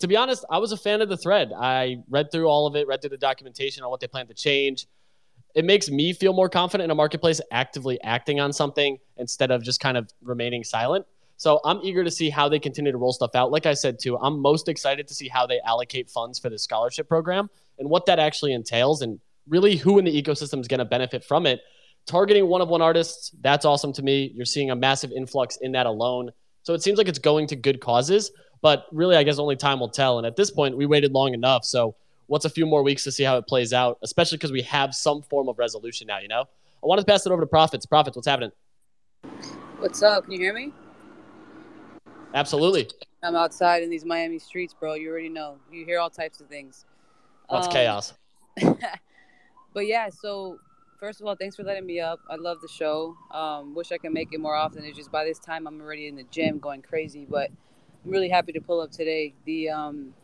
to 0.00 0.06
be 0.06 0.18
honest, 0.18 0.44
I 0.50 0.58
was 0.58 0.72
a 0.72 0.76
fan 0.76 1.00
of 1.00 1.08
the 1.08 1.16
thread. 1.16 1.50
I 1.58 2.02
read 2.10 2.30
through 2.30 2.46
all 2.46 2.66
of 2.66 2.76
it, 2.76 2.86
read 2.86 3.00
through 3.00 3.08
the 3.08 3.16
documentation 3.16 3.84
on 3.84 3.88
what 3.88 4.00
they 4.00 4.06
plan 4.06 4.26
to 4.26 4.34
change 4.34 4.86
it 5.54 5.64
makes 5.64 5.88
me 5.88 6.12
feel 6.12 6.32
more 6.32 6.48
confident 6.48 6.86
in 6.86 6.90
a 6.90 6.94
marketplace 6.94 7.40
actively 7.50 8.00
acting 8.02 8.40
on 8.40 8.52
something 8.52 8.98
instead 9.16 9.50
of 9.50 9.62
just 9.62 9.80
kind 9.80 9.96
of 9.96 10.10
remaining 10.22 10.64
silent. 10.64 11.06
So 11.36 11.60
I'm 11.64 11.80
eager 11.82 12.04
to 12.04 12.10
see 12.10 12.30
how 12.30 12.48
they 12.48 12.58
continue 12.58 12.92
to 12.92 12.98
roll 12.98 13.12
stuff 13.12 13.34
out. 13.34 13.50
Like 13.50 13.66
I 13.66 13.74
said 13.74 13.98
too, 13.98 14.16
I'm 14.18 14.38
most 14.40 14.68
excited 14.68 15.08
to 15.08 15.14
see 15.14 15.28
how 15.28 15.46
they 15.46 15.60
allocate 15.60 16.10
funds 16.10 16.38
for 16.38 16.48
the 16.48 16.58
scholarship 16.58 17.08
program 17.08 17.50
and 17.78 17.88
what 17.88 18.06
that 18.06 18.18
actually 18.18 18.52
entails 18.52 19.02
and 19.02 19.20
really 19.48 19.76
who 19.76 19.98
in 19.98 20.04
the 20.04 20.22
ecosystem 20.22 20.60
is 20.60 20.68
going 20.68 20.78
to 20.78 20.84
benefit 20.84 21.24
from 21.24 21.46
it. 21.46 21.60
Targeting 22.06 22.46
one 22.46 22.60
of 22.60 22.68
one 22.68 22.82
artists, 22.82 23.32
that's 23.40 23.64
awesome 23.64 23.92
to 23.94 24.02
me. 24.02 24.30
You're 24.34 24.44
seeing 24.44 24.70
a 24.70 24.76
massive 24.76 25.10
influx 25.12 25.56
in 25.56 25.72
that 25.72 25.86
alone. 25.86 26.30
So 26.62 26.74
it 26.74 26.82
seems 26.82 26.98
like 26.98 27.08
it's 27.08 27.18
going 27.18 27.46
to 27.48 27.56
good 27.56 27.80
causes, 27.80 28.30
but 28.62 28.86
really 28.92 29.16
I 29.16 29.22
guess 29.22 29.38
only 29.38 29.56
time 29.56 29.80
will 29.80 29.90
tell. 29.90 30.18
And 30.18 30.26
at 30.26 30.36
this 30.36 30.50
point, 30.50 30.76
we 30.76 30.86
waited 30.86 31.12
long 31.12 31.34
enough. 31.34 31.64
So 31.64 31.96
what's 32.26 32.44
a 32.44 32.50
few 32.50 32.66
more 32.66 32.82
weeks 32.82 33.04
to 33.04 33.12
see 33.12 33.24
how 33.24 33.36
it 33.36 33.46
plays 33.46 33.72
out, 33.72 33.98
especially 34.02 34.38
because 34.38 34.52
we 34.52 34.62
have 34.62 34.94
some 34.94 35.22
form 35.22 35.48
of 35.48 35.58
resolution 35.58 36.06
now, 36.06 36.18
you 36.18 36.28
know? 36.28 36.42
I 36.42 36.86
wanted 36.86 37.02
to 37.02 37.06
pass 37.06 37.24
it 37.26 37.32
over 37.32 37.40
to 37.40 37.46
Profits. 37.46 37.86
Profits, 37.86 38.16
what's 38.16 38.28
happening? 38.28 38.52
What's 39.78 40.02
up? 40.02 40.24
Can 40.24 40.32
you 40.32 40.38
hear 40.38 40.52
me? 40.52 40.72
Absolutely. 42.34 42.90
I'm 43.22 43.36
outside 43.36 43.82
in 43.82 43.90
these 43.90 44.04
Miami 44.04 44.38
streets, 44.38 44.74
bro. 44.74 44.94
You 44.94 45.10
already 45.10 45.28
know. 45.28 45.56
You 45.72 45.84
hear 45.84 45.98
all 45.98 46.10
types 46.10 46.40
of 46.40 46.48
things. 46.48 46.84
What's 47.48 47.66
um, 47.68 47.72
chaos? 47.72 48.14
but 49.74 49.86
yeah, 49.86 50.08
so 50.10 50.58
first 51.00 51.20
of 51.20 51.26
all, 51.26 51.36
thanks 51.36 51.56
for 51.56 51.62
letting 51.62 51.86
me 51.86 52.00
up. 52.00 52.20
I 52.28 52.36
love 52.36 52.60
the 52.60 52.68
show. 52.68 53.16
Um, 53.30 53.74
wish 53.74 53.92
I 53.92 53.98
could 53.98 54.12
make 54.12 54.32
it 54.32 54.40
more 54.40 54.54
often. 54.54 54.84
It's 54.84 54.96
just 54.96 55.12
by 55.12 55.24
this 55.24 55.38
time 55.38 55.66
I'm 55.66 55.80
already 55.80 56.06
in 56.06 56.16
the 56.16 56.24
gym 56.24 56.58
going 56.58 56.82
crazy, 56.82 57.26
but 57.28 57.50
I'm 58.04 58.10
really 58.10 58.28
happy 58.28 58.52
to 58.52 58.60
pull 58.60 58.80
up 58.80 58.90
today. 58.90 59.34
The 59.44 59.70
um, 59.70 60.14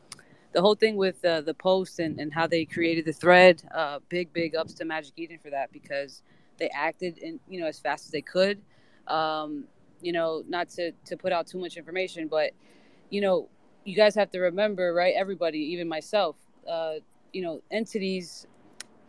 the 0.53 0.61
whole 0.61 0.75
thing 0.75 0.97
with 0.97 1.25
uh, 1.25 1.41
the 1.43 1.55
post 1.55 1.99
and, 1.99 2.19
and 2.19 2.33
how 2.33 2.47
they 2.47 2.65
created 2.65 3.05
the 3.05 3.13
thread, 3.13 3.63
uh, 3.75 4.01
big, 4.09 4.33
big 4.33 4.57
ups 4.57 4.75
to 4.75 4.85
Magic 4.85 5.13
Eden 5.17 5.39
for 5.39 5.51
that 5.51 5.73
because 5.73 6.23
they 6.59 6.69
acted 6.75 7.19
in, 7.19 7.39
you 7.49 7.61
know, 7.61 7.67
as 7.67 7.79
fast 7.79 8.07
as 8.07 8.11
they 8.11 8.23
could. 8.23 8.61
Um, 9.07 9.65
you 10.03 10.13
know, 10.13 10.43
not 10.49 10.69
to, 10.71 10.93
to 11.05 11.17
put 11.17 11.33
out 11.33 11.47
too 11.47 11.59
much 11.59 11.77
information, 11.77 12.27
but, 12.27 12.53
you 13.11 13.21
know, 13.21 13.49
you 13.85 13.95
guys 13.95 14.15
have 14.15 14.31
to 14.31 14.41
remember, 14.41 14.95
right? 14.95 15.15
Everybody, 15.17 15.59
even 15.59 15.89
myself, 15.89 16.37
uh, 16.69 16.95
you 17.33 17.43
know, 17.43 17.63
entities 17.71 18.47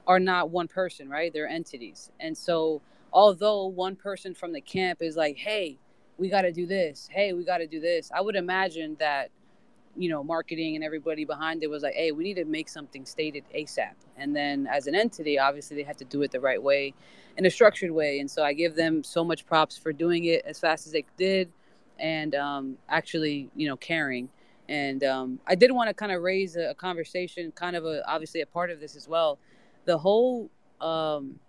are 0.07 0.19
not 0.19 0.49
one 0.49 0.67
person, 0.67 1.09
right? 1.09 1.31
They're 1.31 1.47
entities. 1.47 2.11
And 2.19 2.37
so, 2.37 2.81
although 3.13 3.67
one 3.67 3.95
person 3.95 4.33
from 4.33 4.53
the 4.53 4.61
camp 4.61 5.01
is 5.01 5.15
like, 5.15 5.37
hey, 5.37 5.77
we 6.17 6.29
got 6.29 6.41
to 6.41 6.51
do 6.51 6.65
this, 6.65 7.09
hey, 7.11 7.33
we 7.33 7.43
got 7.43 7.57
to 7.57 7.67
do 7.67 7.79
this, 7.79 8.11
I 8.13 8.21
would 8.21 8.35
imagine 8.35 8.95
that 8.99 9.31
you 9.97 10.09
know, 10.09 10.23
marketing 10.23 10.75
and 10.75 10.83
everybody 10.83 11.25
behind 11.25 11.63
it 11.63 11.69
was 11.69 11.83
like, 11.83 11.93
hey, 11.93 12.11
we 12.11 12.23
need 12.23 12.35
to 12.35 12.45
make 12.45 12.69
something 12.69 13.05
stated 13.05 13.43
ASAP. 13.55 13.93
And 14.17 14.35
then 14.35 14.67
as 14.67 14.87
an 14.87 14.95
entity, 14.95 15.37
obviously 15.37 15.75
they 15.77 15.83
had 15.83 15.97
to 15.97 16.05
do 16.05 16.21
it 16.21 16.31
the 16.31 16.39
right 16.39 16.61
way 16.61 16.93
in 17.37 17.45
a 17.45 17.51
structured 17.51 17.91
way. 17.91 18.19
And 18.19 18.29
so 18.29 18.43
I 18.43 18.53
give 18.53 18.75
them 18.75 19.03
so 19.03 19.23
much 19.23 19.45
props 19.45 19.77
for 19.77 19.91
doing 19.91 20.25
it 20.25 20.43
as 20.45 20.59
fast 20.59 20.85
as 20.87 20.93
they 20.93 21.05
did 21.17 21.51
and 21.99 22.35
um, 22.35 22.77
actually, 22.89 23.49
you 23.55 23.67
know, 23.67 23.77
caring. 23.77 24.29
And 24.69 25.03
um, 25.03 25.39
I 25.47 25.55
did 25.55 25.71
want 25.71 25.89
to 25.89 25.93
kind 25.93 26.11
of 26.11 26.21
raise 26.21 26.55
a, 26.55 26.69
a, 26.69 26.73
conversation, 26.73 27.51
kind 27.51 27.75
of 27.75 27.85
a 27.85 28.09
obviously 28.09 28.41
a 28.41 28.45
part 28.45 28.69
of 28.69 28.79
this 28.79 28.95
as 28.95 29.07
well. 29.07 29.37
The 29.85 29.97
whole 29.97 30.49
um, 30.79 31.39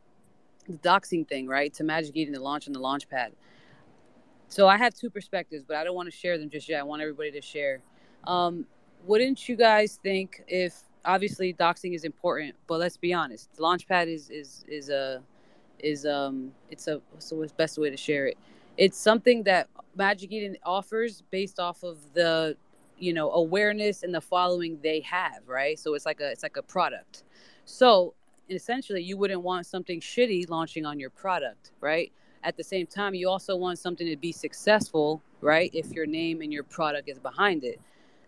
the 0.68 0.76
doxing 0.78 1.26
thing, 1.28 1.46
right? 1.46 1.72
To 1.75 1.84
Magic 1.84 2.16
Eden, 2.16 2.34
the 2.34 2.40
launch 2.40 2.66
and 2.66 2.75
the 2.75 2.80
launch 2.80 3.08
pad. 3.08 3.32
So 4.49 4.68
I 4.68 4.76
have 4.76 4.94
two 4.94 5.08
perspectives, 5.08 5.64
but 5.66 5.76
I 5.76 5.84
don't 5.84 5.94
want 5.94 6.11
to 6.11 6.16
share 6.16 6.37
them 6.37 6.50
just 6.50 6.68
yet. 6.68 6.80
I 6.80 6.82
want 6.82 7.00
everybody 7.00 7.30
to 7.32 7.40
share. 7.40 7.80
Um, 8.24 8.66
wouldn't 9.04 9.48
you 9.48 9.56
guys 9.56 9.98
think 10.02 10.42
if 10.46 10.74
obviously 11.04 11.52
doxing 11.54 11.94
is 11.94 12.04
important, 12.04 12.54
but 12.66 12.78
let's 12.78 12.96
be 12.96 13.12
honest, 13.12 13.50
Launchpad 13.58 14.06
is 14.06 14.30
is 14.30 14.64
is 14.68 14.88
a 14.88 15.22
is 15.78 16.06
um 16.06 16.52
it's 16.70 16.86
a 16.88 17.00
what's 17.10 17.30
the 17.30 17.50
best 17.56 17.78
way 17.78 17.90
to 17.90 17.96
share 17.96 18.26
it? 18.26 18.38
It's 18.76 18.96
something 18.96 19.42
that 19.44 19.68
Magic 19.96 20.32
Eden 20.32 20.56
offers 20.64 21.22
based 21.30 21.58
off 21.58 21.82
of 21.82 21.98
the 22.14 22.56
you 22.98 23.12
know 23.12 23.30
awareness 23.32 24.02
and 24.02 24.14
the 24.14 24.20
following 24.20 24.78
they 24.82 25.00
have, 25.00 25.46
right? 25.46 25.78
So 25.78 25.94
it's 25.94 26.06
like 26.06 26.20
a 26.20 26.30
it's 26.30 26.42
like 26.42 26.56
a 26.56 26.62
product. 26.62 27.24
So 27.64 28.14
essentially, 28.48 29.02
you 29.02 29.16
wouldn't 29.16 29.42
want 29.42 29.66
something 29.66 30.00
shitty 30.00 30.48
launching 30.48 30.86
on 30.86 30.98
your 30.98 31.10
product, 31.10 31.72
right? 31.80 32.12
At 32.44 32.56
the 32.56 32.64
same 32.64 32.86
time, 32.86 33.14
you 33.14 33.28
also 33.28 33.56
want 33.56 33.78
something 33.78 34.06
to 34.06 34.16
be 34.16 34.32
successful, 34.32 35.22
right? 35.40 35.70
If 35.72 35.90
your 35.92 36.06
name 36.06 36.42
and 36.42 36.52
your 36.52 36.64
product 36.64 37.08
is 37.08 37.18
behind 37.18 37.64
it. 37.64 37.80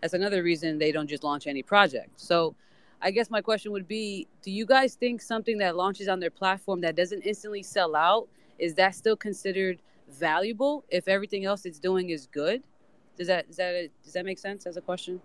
That's 0.05 0.13
another 0.13 0.43
reason 0.43 0.77
they 0.77 0.91
don't 0.91 1.07
just 1.07 1.23
launch 1.23 1.47
any 1.47 1.63
project. 1.63 2.11
So 2.19 2.53
I 3.01 3.09
guess 3.09 3.31
my 3.31 3.41
question 3.41 3.71
would 3.71 3.87
be 3.87 4.27
do 4.43 4.51
you 4.51 4.63
guys 4.63 4.93
think 4.93 5.19
something 5.19 5.57
that 5.57 5.75
launches 5.75 6.07
on 6.07 6.19
their 6.19 6.29
platform 6.29 6.79
that 6.81 6.95
doesn't 6.95 7.23
instantly 7.23 7.63
sell 7.63 7.95
out 7.95 8.27
is 8.59 8.75
that 8.75 8.93
still 8.93 9.15
considered 9.15 9.79
valuable 10.07 10.85
if 10.89 11.07
everything 11.07 11.45
else 11.45 11.65
it's 11.65 11.79
doing 11.79 12.11
is 12.11 12.27
good? 12.27 12.61
Does 13.17 13.25
that 13.25 13.47
does 13.47 13.55
that 13.55 13.89
does 14.03 14.13
that 14.13 14.25
make 14.25 14.37
sense 14.37 14.67
as 14.67 14.77
a 14.77 14.81
question? 14.81 15.19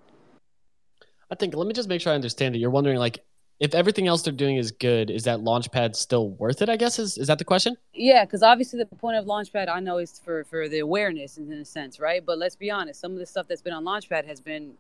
I 1.31 1.35
think 1.35 1.55
let 1.55 1.67
me 1.67 1.75
just 1.75 1.91
make 1.91 2.01
sure 2.01 2.13
I 2.13 2.15
understand 2.15 2.57
it. 2.57 2.61
You're 2.61 2.71
wondering 2.71 2.97
like 2.97 3.23
if 3.61 3.75
everything 3.75 4.09
else 4.09 4.23
they're 4.23 4.33
doing 4.33 4.57
is 4.57 4.71
good, 4.71 5.11
is 5.11 5.25
that 5.25 5.41
Launchpad 5.41 5.95
still 5.95 6.31
worth 6.31 6.63
it? 6.63 6.71
I 6.71 6.77
guess 6.77 6.99
is 6.99 7.19
is 7.19 7.27
that 7.27 7.39
the 7.39 7.45
question? 7.45 7.77
Yeah, 7.93 8.25
because 8.25 8.43
obviously 8.43 8.79
the 8.79 8.87
point 8.87 9.19
of 9.19 9.27
Launchpad 9.27 9.69
I 9.69 9.81
know 9.81 9.99
is 9.99 10.19
for 10.19 10.45
for 10.45 10.67
the 10.67 10.79
awareness 10.79 11.37
in 11.37 11.53
a 11.53 11.65
sense, 11.65 12.01
right? 12.01 12.25
But 12.25 12.39
let's 12.39 12.57
be 12.57 12.71
honest, 12.71 12.99
some 12.99 13.13
of 13.13 13.19
the 13.19 13.27
stuff 13.27 13.47
that's 13.47 13.61
been 13.61 13.75
on 13.75 13.85
Launchpad 13.85 14.25
has 14.25 14.41
been 14.41 14.73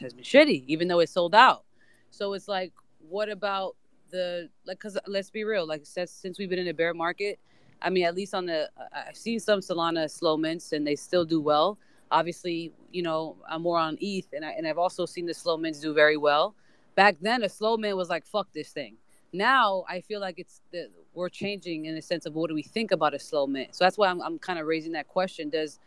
has 0.00 0.14
been 0.14 0.24
shitty, 0.24 0.64
even 0.66 0.88
though 0.88 1.00
it's 1.00 1.12
sold 1.12 1.34
out. 1.34 1.64
So 2.10 2.32
it's 2.32 2.48
like, 2.48 2.72
what 3.10 3.28
about 3.28 3.76
the 4.10 4.48
like? 4.66 4.78
Because 4.78 4.98
let's 5.06 5.30
be 5.30 5.44
real, 5.44 5.66
like 5.66 5.82
since 5.84 6.10
since 6.10 6.38
we've 6.38 6.48
been 6.48 6.58
in 6.58 6.68
a 6.68 6.74
bear 6.74 6.94
market, 6.94 7.38
I 7.82 7.90
mean, 7.90 8.04
at 8.06 8.14
least 8.14 8.34
on 8.34 8.46
the 8.46 8.70
I've 9.06 9.16
seen 9.16 9.40
some 9.40 9.60
Solana 9.60 10.10
slow 10.10 10.38
mints 10.38 10.72
and 10.72 10.86
they 10.86 10.96
still 10.96 11.26
do 11.26 11.42
well. 11.42 11.76
Obviously, 12.10 12.72
you 12.92 13.02
know, 13.02 13.36
I'm 13.48 13.62
more 13.62 13.78
on 13.78 13.98
ETH, 14.00 14.32
and 14.32 14.42
I 14.42 14.52
and 14.52 14.66
I've 14.66 14.78
also 14.78 15.04
seen 15.04 15.26
the 15.26 15.34
slow 15.34 15.58
mints 15.58 15.80
do 15.80 15.92
very 15.92 16.16
well 16.16 16.54
back 16.94 17.16
then 17.20 17.42
a 17.42 17.48
slow 17.48 17.76
man 17.76 17.96
was 17.96 18.08
like 18.08 18.26
fuck 18.26 18.48
this 18.52 18.70
thing. 18.70 18.96
Now 19.32 19.84
i 19.88 20.00
feel 20.00 20.20
like 20.20 20.38
it's 20.38 20.60
the, 20.72 20.88
we're 21.14 21.28
changing 21.28 21.86
in 21.86 21.94
the 21.94 22.02
sense 22.02 22.26
of 22.26 22.34
what 22.34 22.48
do 22.48 22.54
we 22.54 22.62
think 22.62 22.92
about 22.92 23.14
a 23.14 23.18
slow 23.18 23.46
mint 23.46 23.74
so 23.74 23.84
that's 23.84 23.98
why 23.98 24.08
i'm, 24.08 24.20
I'm 24.20 24.38
kind 24.38 24.58
of 24.58 24.66
raising 24.66 24.92
that 24.92 25.08
question. 25.08 25.48
Does 25.48 25.78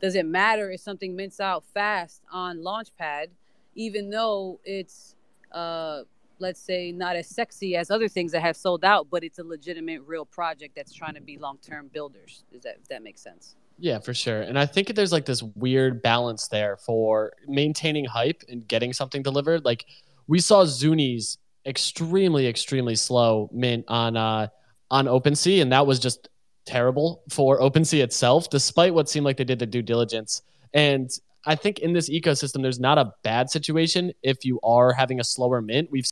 does 0.00 0.14
it 0.14 0.26
matter 0.26 0.70
if 0.70 0.80
something 0.80 1.14
mints 1.14 1.40
out 1.40 1.64
fast 1.72 2.22
on 2.32 2.58
launchpad 2.58 3.26
even 3.74 4.10
though 4.10 4.60
it's 4.64 5.16
uh 5.52 6.02
let's 6.38 6.60
say 6.60 6.92
not 6.92 7.16
as 7.16 7.28
sexy 7.28 7.76
as 7.76 7.90
other 7.90 8.08
things 8.08 8.32
that 8.32 8.40
have 8.40 8.56
sold 8.56 8.84
out 8.84 9.08
but 9.10 9.22
it's 9.22 9.38
a 9.38 9.44
legitimate 9.44 10.02
real 10.06 10.24
project 10.24 10.74
that's 10.74 10.92
trying 10.92 11.14
to 11.14 11.20
be 11.20 11.38
long-term 11.38 11.90
builders? 11.92 12.44
Does 12.52 12.62
that 12.62 12.76
if 12.80 12.88
that 12.88 13.02
makes 13.02 13.20
sense? 13.20 13.56
Yeah, 13.78 13.98
for 13.98 14.14
sure. 14.14 14.42
And 14.42 14.58
I 14.58 14.66
think 14.66 14.94
there's 14.94 15.12
like 15.12 15.26
this 15.26 15.42
weird 15.42 16.00
balance 16.00 16.48
there 16.48 16.76
for 16.76 17.32
maintaining 17.48 18.04
hype 18.04 18.42
and 18.48 18.66
getting 18.66 18.92
something 18.92 19.22
delivered. 19.22 19.64
Like 19.64 19.86
we 20.26 20.40
saw 20.40 20.64
Zuni's 20.64 21.38
extremely, 21.66 22.46
extremely 22.46 22.94
slow 22.94 23.48
mint 23.52 23.84
on 23.88 24.16
uh, 24.16 24.48
on 24.90 25.06
OpenSea, 25.06 25.62
and 25.62 25.72
that 25.72 25.86
was 25.86 25.98
just 25.98 26.28
terrible 26.66 27.22
for 27.30 27.60
OpenSea 27.60 28.02
itself, 28.02 28.48
despite 28.50 28.94
what 28.94 29.08
seemed 29.08 29.24
like 29.24 29.36
they 29.36 29.44
did 29.44 29.58
the 29.58 29.66
due 29.66 29.82
diligence. 29.82 30.42
And 30.72 31.10
I 31.46 31.54
think 31.54 31.80
in 31.80 31.92
this 31.92 32.08
ecosystem, 32.08 32.62
there's 32.62 32.80
not 32.80 32.98
a 32.98 33.12
bad 33.22 33.50
situation 33.50 34.12
if 34.22 34.44
you 34.44 34.60
are 34.62 34.92
having 34.92 35.20
a 35.20 35.24
slower 35.24 35.60
mint. 35.60 35.90
We've 35.90 36.06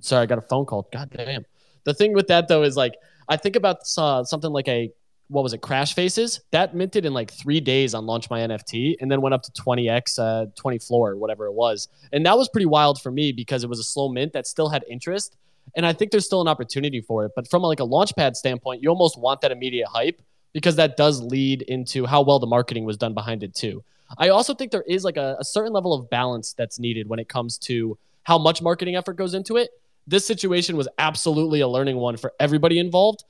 sorry, 0.00 0.22
I 0.22 0.26
got 0.26 0.38
a 0.38 0.42
phone 0.42 0.66
call. 0.66 0.88
God 0.92 1.10
damn. 1.10 1.44
The 1.84 1.94
thing 1.94 2.12
with 2.14 2.28
that 2.28 2.48
though 2.48 2.62
is 2.62 2.76
like 2.76 2.94
I 3.28 3.36
think 3.36 3.56
about 3.56 3.78
uh, 3.96 4.24
something 4.24 4.50
like 4.50 4.68
a 4.68 4.90
what 5.30 5.42
was 5.44 5.52
it, 5.52 5.60
Crash 5.60 5.94
Faces? 5.94 6.40
That 6.50 6.74
minted 6.74 7.06
in 7.06 7.14
like 7.14 7.30
three 7.30 7.60
days 7.60 7.94
on 7.94 8.04
Launch 8.04 8.28
My 8.30 8.40
NFT 8.40 8.96
and 9.00 9.10
then 9.10 9.20
went 9.20 9.32
up 9.32 9.42
to 9.44 9.52
20x, 9.52 10.18
uh, 10.18 10.46
20 10.56 10.78
floor, 10.78 11.16
whatever 11.16 11.46
it 11.46 11.52
was. 11.52 11.88
And 12.12 12.26
that 12.26 12.36
was 12.36 12.48
pretty 12.48 12.66
wild 12.66 13.00
for 13.00 13.12
me 13.12 13.30
because 13.30 13.62
it 13.62 13.70
was 13.70 13.78
a 13.78 13.84
slow 13.84 14.08
mint 14.08 14.32
that 14.32 14.46
still 14.48 14.68
had 14.68 14.84
interest. 14.90 15.36
And 15.76 15.86
I 15.86 15.92
think 15.92 16.10
there's 16.10 16.26
still 16.26 16.40
an 16.40 16.48
opportunity 16.48 17.00
for 17.00 17.24
it. 17.24 17.32
But 17.36 17.48
from 17.48 17.62
like 17.62 17.78
a 17.78 17.84
launchpad 17.84 18.34
standpoint, 18.34 18.82
you 18.82 18.88
almost 18.88 19.18
want 19.18 19.40
that 19.42 19.52
immediate 19.52 19.86
hype 19.86 20.20
because 20.52 20.74
that 20.76 20.96
does 20.96 21.22
lead 21.22 21.62
into 21.62 22.06
how 22.06 22.22
well 22.22 22.40
the 22.40 22.48
marketing 22.48 22.84
was 22.84 22.96
done 22.96 23.14
behind 23.14 23.44
it 23.44 23.54
too. 23.54 23.84
I 24.18 24.30
also 24.30 24.52
think 24.52 24.72
there 24.72 24.82
is 24.88 25.04
like 25.04 25.16
a, 25.16 25.36
a 25.38 25.44
certain 25.44 25.72
level 25.72 25.94
of 25.94 26.10
balance 26.10 26.54
that's 26.54 26.80
needed 26.80 27.08
when 27.08 27.20
it 27.20 27.28
comes 27.28 27.56
to 27.58 27.96
how 28.24 28.36
much 28.36 28.60
marketing 28.60 28.96
effort 28.96 29.14
goes 29.14 29.34
into 29.34 29.56
it. 29.56 29.70
This 30.08 30.26
situation 30.26 30.76
was 30.76 30.88
absolutely 30.98 31.60
a 31.60 31.68
learning 31.68 31.98
one 31.98 32.16
for 32.16 32.32
everybody 32.40 32.80
involved 32.80 33.22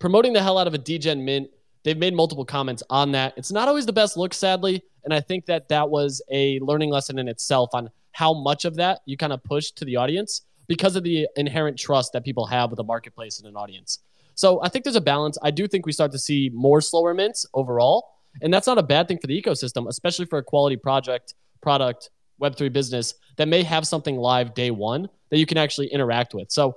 promoting 0.00 0.32
the 0.32 0.42
hell 0.42 0.58
out 0.58 0.66
of 0.66 0.74
a 0.74 0.78
DGen 0.78 1.22
mint. 1.22 1.48
They've 1.84 1.96
made 1.96 2.14
multiple 2.14 2.44
comments 2.44 2.82
on 2.90 3.12
that. 3.12 3.34
It's 3.36 3.52
not 3.52 3.68
always 3.68 3.86
the 3.86 3.92
best 3.92 4.16
look, 4.16 4.34
sadly. 4.34 4.82
And 5.04 5.14
I 5.14 5.20
think 5.20 5.46
that 5.46 5.68
that 5.68 5.88
was 5.88 6.20
a 6.30 6.58
learning 6.58 6.90
lesson 6.90 7.18
in 7.18 7.28
itself 7.28 7.70
on 7.72 7.88
how 8.12 8.34
much 8.34 8.64
of 8.64 8.74
that 8.76 9.00
you 9.06 9.16
kind 9.16 9.32
of 9.32 9.42
push 9.44 9.70
to 9.72 9.84
the 9.84 9.96
audience 9.96 10.42
because 10.66 10.96
of 10.96 11.04
the 11.04 11.28
inherent 11.36 11.78
trust 11.78 12.12
that 12.12 12.24
people 12.24 12.46
have 12.46 12.70
with 12.70 12.80
a 12.80 12.84
marketplace 12.84 13.38
and 13.38 13.48
an 13.48 13.56
audience. 13.56 14.00
So 14.34 14.62
I 14.62 14.68
think 14.68 14.84
there's 14.84 14.96
a 14.96 15.00
balance. 15.00 15.38
I 15.42 15.50
do 15.50 15.68
think 15.68 15.86
we 15.86 15.92
start 15.92 16.12
to 16.12 16.18
see 16.18 16.50
more 16.52 16.80
slower 16.80 17.14
mints 17.14 17.46
overall. 17.54 18.16
And 18.42 18.52
that's 18.52 18.66
not 18.66 18.78
a 18.78 18.82
bad 18.82 19.08
thing 19.08 19.18
for 19.18 19.26
the 19.26 19.40
ecosystem, 19.40 19.88
especially 19.88 20.26
for 20.26 20.38
a 20.38 20.42
quality 20.42 20.76
project, 20.76 21.34
product, 21.60 22.10
Web3 22.40 22.72
business 22.72 23.14
that 23.36 23.48
may 23.48 23.62
have 23.62 23.86
something 23.86 24.16
live 24.16 24.54
day 24.54 24.70
one 24.70 25.08
that 25.30 25.38
you 25.38 25.46
can 25.46 25.58
actually 25.58 25.88
interact 25.88 26.34
with. 26.34 26.50
So 26.50 26.76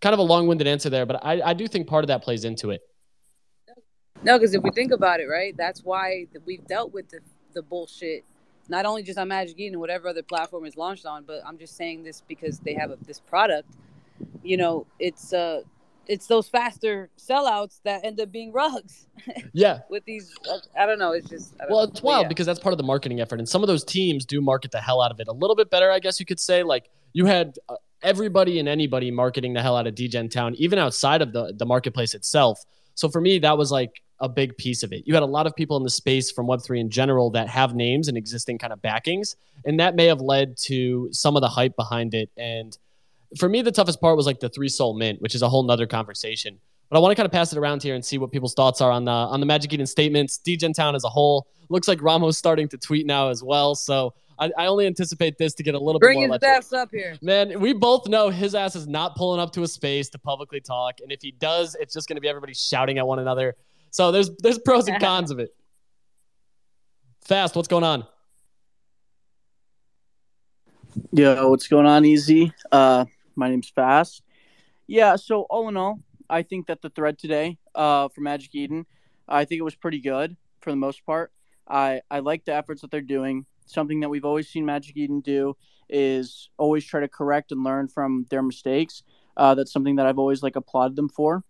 kind 0.00 0.12
of 0.12 0.18
a 0.18 0.22
long-winded 0.22 0.66
answer 0.66 0.90
there, 0.90 1.06
but 1.06 1.24
I, 1.24 1.40
I 1.42 1.54
do 1.54 1.66
think 1.66 1.86
part 1.86 2.04
of 2.04 2.08
that 2.08 2.22
plays 2.22 2.44
into 2.44 2.70
it. 2.70 2.82
No, 4.22 4.38
because 4.38 4.54
if 4.54 4.62
we 4.62 4.70
think 4.70 4.92
about 4.92 5.20
it, 5.20 5.26
right, 5.26 5.54
that's 5.56 5.84
why 5.84 6.26
we've 6.46 6.66
dealt 6.66 6.92
with 6.92 7.08
the, 7.10 7.20
the 7.52 7.62
bullshit, 7.62 8.24
not 8.68 8.86
only 8.86 9.02
just 9.02 9.18
on 9.18 9.28
Magic 9.28 9.58
Eden, 9.58 9.78
whatever 9.78 10.08
other 10.08 10.22
platform 10.22 10.64
is 10.64 10.76
launched 10.76 11.04
on, 11.04 11.24
but 11.24 11.42
I'm 11.46 11.58
just 11.58 11.76
saying 11.76 12.04
this 12.04 12.22
because 12.26 12.58
they 12.60 12.74
have 12.74 12.90
a, 12.90 12.96
this 13.06 13.20
product. 13.20 13.68
You 14.42 14.56
know, 14.56 14.86
it's 14.98 15.32
uh, 15.32 15.62
it's 16.06 16.26
those 16.26 16.48
faster 16.48 17.10
sellouts 17.18 17.80
that 17.84 18.04
end 18.04 18.20
up 18.20 18.30
being 18.32 18.52
rugs. 18.52 19.06
Yeah. 19.56 19.80
with 19.88 20.04
these, 20.04 20.34
I 20.78 20.84
don't 20.84 20.98
know. 20.98 21.12
It's 21.12 21.28
just 21.28 21.54
well, 21.70 21.86
know. 21.86 21.92
it's 21.92 22.02
wild 22.02 22.24
yeah. 22.24 22.28
because 22.28 22.44
that's 22.44 22.58
part 22.58 22.72
of 22.72 22.76
the 22.76 22.84
marketing 22.84 23.20
effort, 23.20 23.38
and 23.38 23.48
some 23.48 23.62
of 23.62 23.68
those 23.68 23.84
teams 23.84 24.24
do 24.24 24.40
market 24.40 24.72
the 24.72 24.80
hell 24.80 25.00
out 25.00 25.12
of 25.12 25.20
it 25.20 25.28
a 25.28 25.32
little 25.32 25.54
bit 25.54 25.70
better, 25.70 25.90
I 25.90 26.00
guess 26.00 26.18
you 26.18 26.26
could 26.26 26.40
say. 26.40 26.64
Like 26.64 26.90
you 27.12 27.26
had 27.26 27.56
uh, 27.68 27.76
everybody 28.04 28.60
and 28.60 28.68
anybody 28.68 29.10
marketing 29.10 29.54
the 29.54 29.62
hell 29.62 29.76
out 29.76 29.86
of 29.86 29.94
DGen 29.94 30.30
Town, 30.30 30.54
even 30.56 30.78
outside 30.78 31.22
of 31.22 31.32
the, 31.32 31.52
the 31.56 31.66
marketplace 31.66 32.14
itself. 32.14 32.64
So 32.94 33.08
for 33.08 33.20
me, 33.20 33.40
that 33.40 33.58
was 33.58 33.72
like 33.72 34.02
a 34.20 34.28
big 34.28 34.56
piece 34.56 34.82
of 34.84 34.92
it. 34.92 35.02
You 35.06 35.14
had 35.14 35.24
a 35.24 35.26
lot 35.26 35.46
of 35.46 35.56
people 35.56 35.76
in 35.76 35.82
the 35.82 35.90
space 35.90 36.30
from 36.30 36.46
Web3 36.46 36.80
in 36.80 36.90
general 36.90 37.30
that 37.30 37.48
have 37.48 37.74
names 37.74 38.06
and 38.06 38.16
existing 38.16 38.58
kind 38.58 38.72
of 38.72 38.80
backings. 38.80 39.36
And 39.64 39.80
that 39.80 39.96
may 39.96 40.06
have 40.06 40.20
led 40.20 40.56
to 40.58 41.08
some 41.10 41.34
of 41.34 41.40
the 41.42 41.48
hype 41.48 41.74
behind 41.74 42.14
it. 42.14 42.30
And 42.36 42.76
for 43.38 43.48
me, 43.48 43.62
the 43.62 43.72
toughest 43.72 44.00
part 44.00 44.16
was 44.16 44.26
like 44.26 44.38
the 44.38 44.48
three 44.48 44.68
SOL 44.68 44.94
mint, 44.94 45.20
which 45.20 45.34
is 45.34 45.42
a 45.42 45.48
whole 45.48 45.64
nother 45.64 45.86
conversation. 45.86 46.60
But 46.94 47.00
I 47.00 47.02
want 47.02 47.10
to 47.10 47.16
kind 47.16 47.26
of 47.26 47.32
pass 47.32 47.52
it 47.52 47.58
around 47.58 47.82
here 47.82 47.96
and 47.96 48.04
see 48.04 48.18
what 48.18 48.30
people's 48.30 48.54
thoughts 48.54 48.80
are 48.80 48.92
on 48.92 49.04
the 49.04 49.10
on 49.10 49.40
the 49.40 49.46
Magic 49.46 49.72
Eden 49.72 49.84
statements. 49.84 50.38
DGen 50.38 50.72
Town 50.72 50.94
as 50.94 51.02
a 51.02 51.08
whole. 51.08 51.48
Looks 51.68 51.88
like 51.88 52.00
Ramo's 52.00 52.38
starting 52.38 52.68
to 52.68 52.78
tweet 52.78 53.04
now 53.04 53.30
as 53.30 53.42
well. 53.42 53.74
So 53.74 54.14
I, 54.38 54.52
I 54.56 54.66
only 54.66 54.86
anticipate 54.86 55.36
this 55.36 55.54
to 55.54 55.64
get 55.64 55.74
a 55.74 55.78
little 55.80 55.98
Bring 55.98 56.20
bit 56.20 56.28
more. 56.28 56.38
Bring 56.38 56.52
his 56.52 56.66
ass 56.66 56.72
up 56.72 56.90
here, 56.92 57.16
man. 57.20 57.58
We 57.58 57.72
both 57.72 58.06
know 58.06 58.28
his 58.28 58.54
ass 58.54 58.76
is 58.76 58.86
not 58.86 59.16
pulling 59.16 59.40
up 59.40 59.52
to 59.54 59.64
a 59.64 59.66
space 59.66 60.08
to 60.10 60.20
publicly 60.20 60.60
talk, 60.60 61.00
and 61.02 61.10
if 61.10 61.20
he 61.20 61.32
does, 61.32 61.76
it's 61.80 61.94
just 61.94 62.06
going 62.06 62.14
to 62.14 62.20
be 62.20 62.28
everybody 62.28 62.54
shouting 62.54 62.98
at 62.98 63.06
one 63.08 63.18
another. 63.18 63.56
So 63.90 64.12
there's 64.12 64.30
there's 64.36 64.60
pros 64.60 64.86
and 64.86 65.00
cons 65.02 65.32
of 65.32 65.40
it. 65.40 65.52
Fast, 67.22 67.56
what's 67.56 67.66
going 67.66 67.82
on? 67.82 68.06
Yo, 71.10 71.48
what's 71.48 71.66
going 71.66 71.86
on, 71.86 72.04
Easy? 72.04 72.52
Uh, 72.70 73.04
my 73.34 73.48
name's 73.48 73.68
Fast. 73.68 74.22
Yeah, 74.86 75.16
so 75.16 75.42
all 75.50 75.68
in 75.68 75.76
all, 75.76 75.98
I 76.28 76.42
think 76.42 76.66
that 76.66 76.82
the 76.82 76.90
thread 76.90 77.18
today 77.18 77.58
uh, 77.74 78.08
for 78.08 78.20
Magic 78.20 78.54
Eden, 78.54 78.86
I 79.28 79.44
think 79.44 79.58
it 79.58 79.64
was 79.64 79.74
pretty 79.74 80.00
good 80.00 80.36
for 80.60 80.70
the 80.70 80.76
most 80.76 81.04
part. 81.04 81.32
I 81.68 82.02
I 82.10 82.20
like 82.20 82.44
the 82.44 82.54
efforts 82.54 82.82
that 82.82 82.90
they're 82.90 83.00
doing 83.00 83.46
something 83.66 84.00
that 84.00 84.08
we've 84.08 84.24
always 84.24 84.48
seen 84.48 84.64
Magic 84.64 84.96
Eden 84.96 85.20
do 85.20 85.56
is 85.88 86.50
always 86.58 86.84
try 86.84 87.00
to 87.00 87.08
correct 87.08 87.52
and 87.52 87.64
learn 87.64 87.88
from 87.88 88.26
their 88.30 88.42
mistakes. 88.42 89.02
Uh, 89.36 89.54
that's 89.54 89.72
something 89.72 89.96
that 89.96 90.06
I've 90.06 90.18
always 90.18 90.42
like 90.42 90.56
applauded 90.56 90.96
them 90.96 91.08
for. 91.08 91.44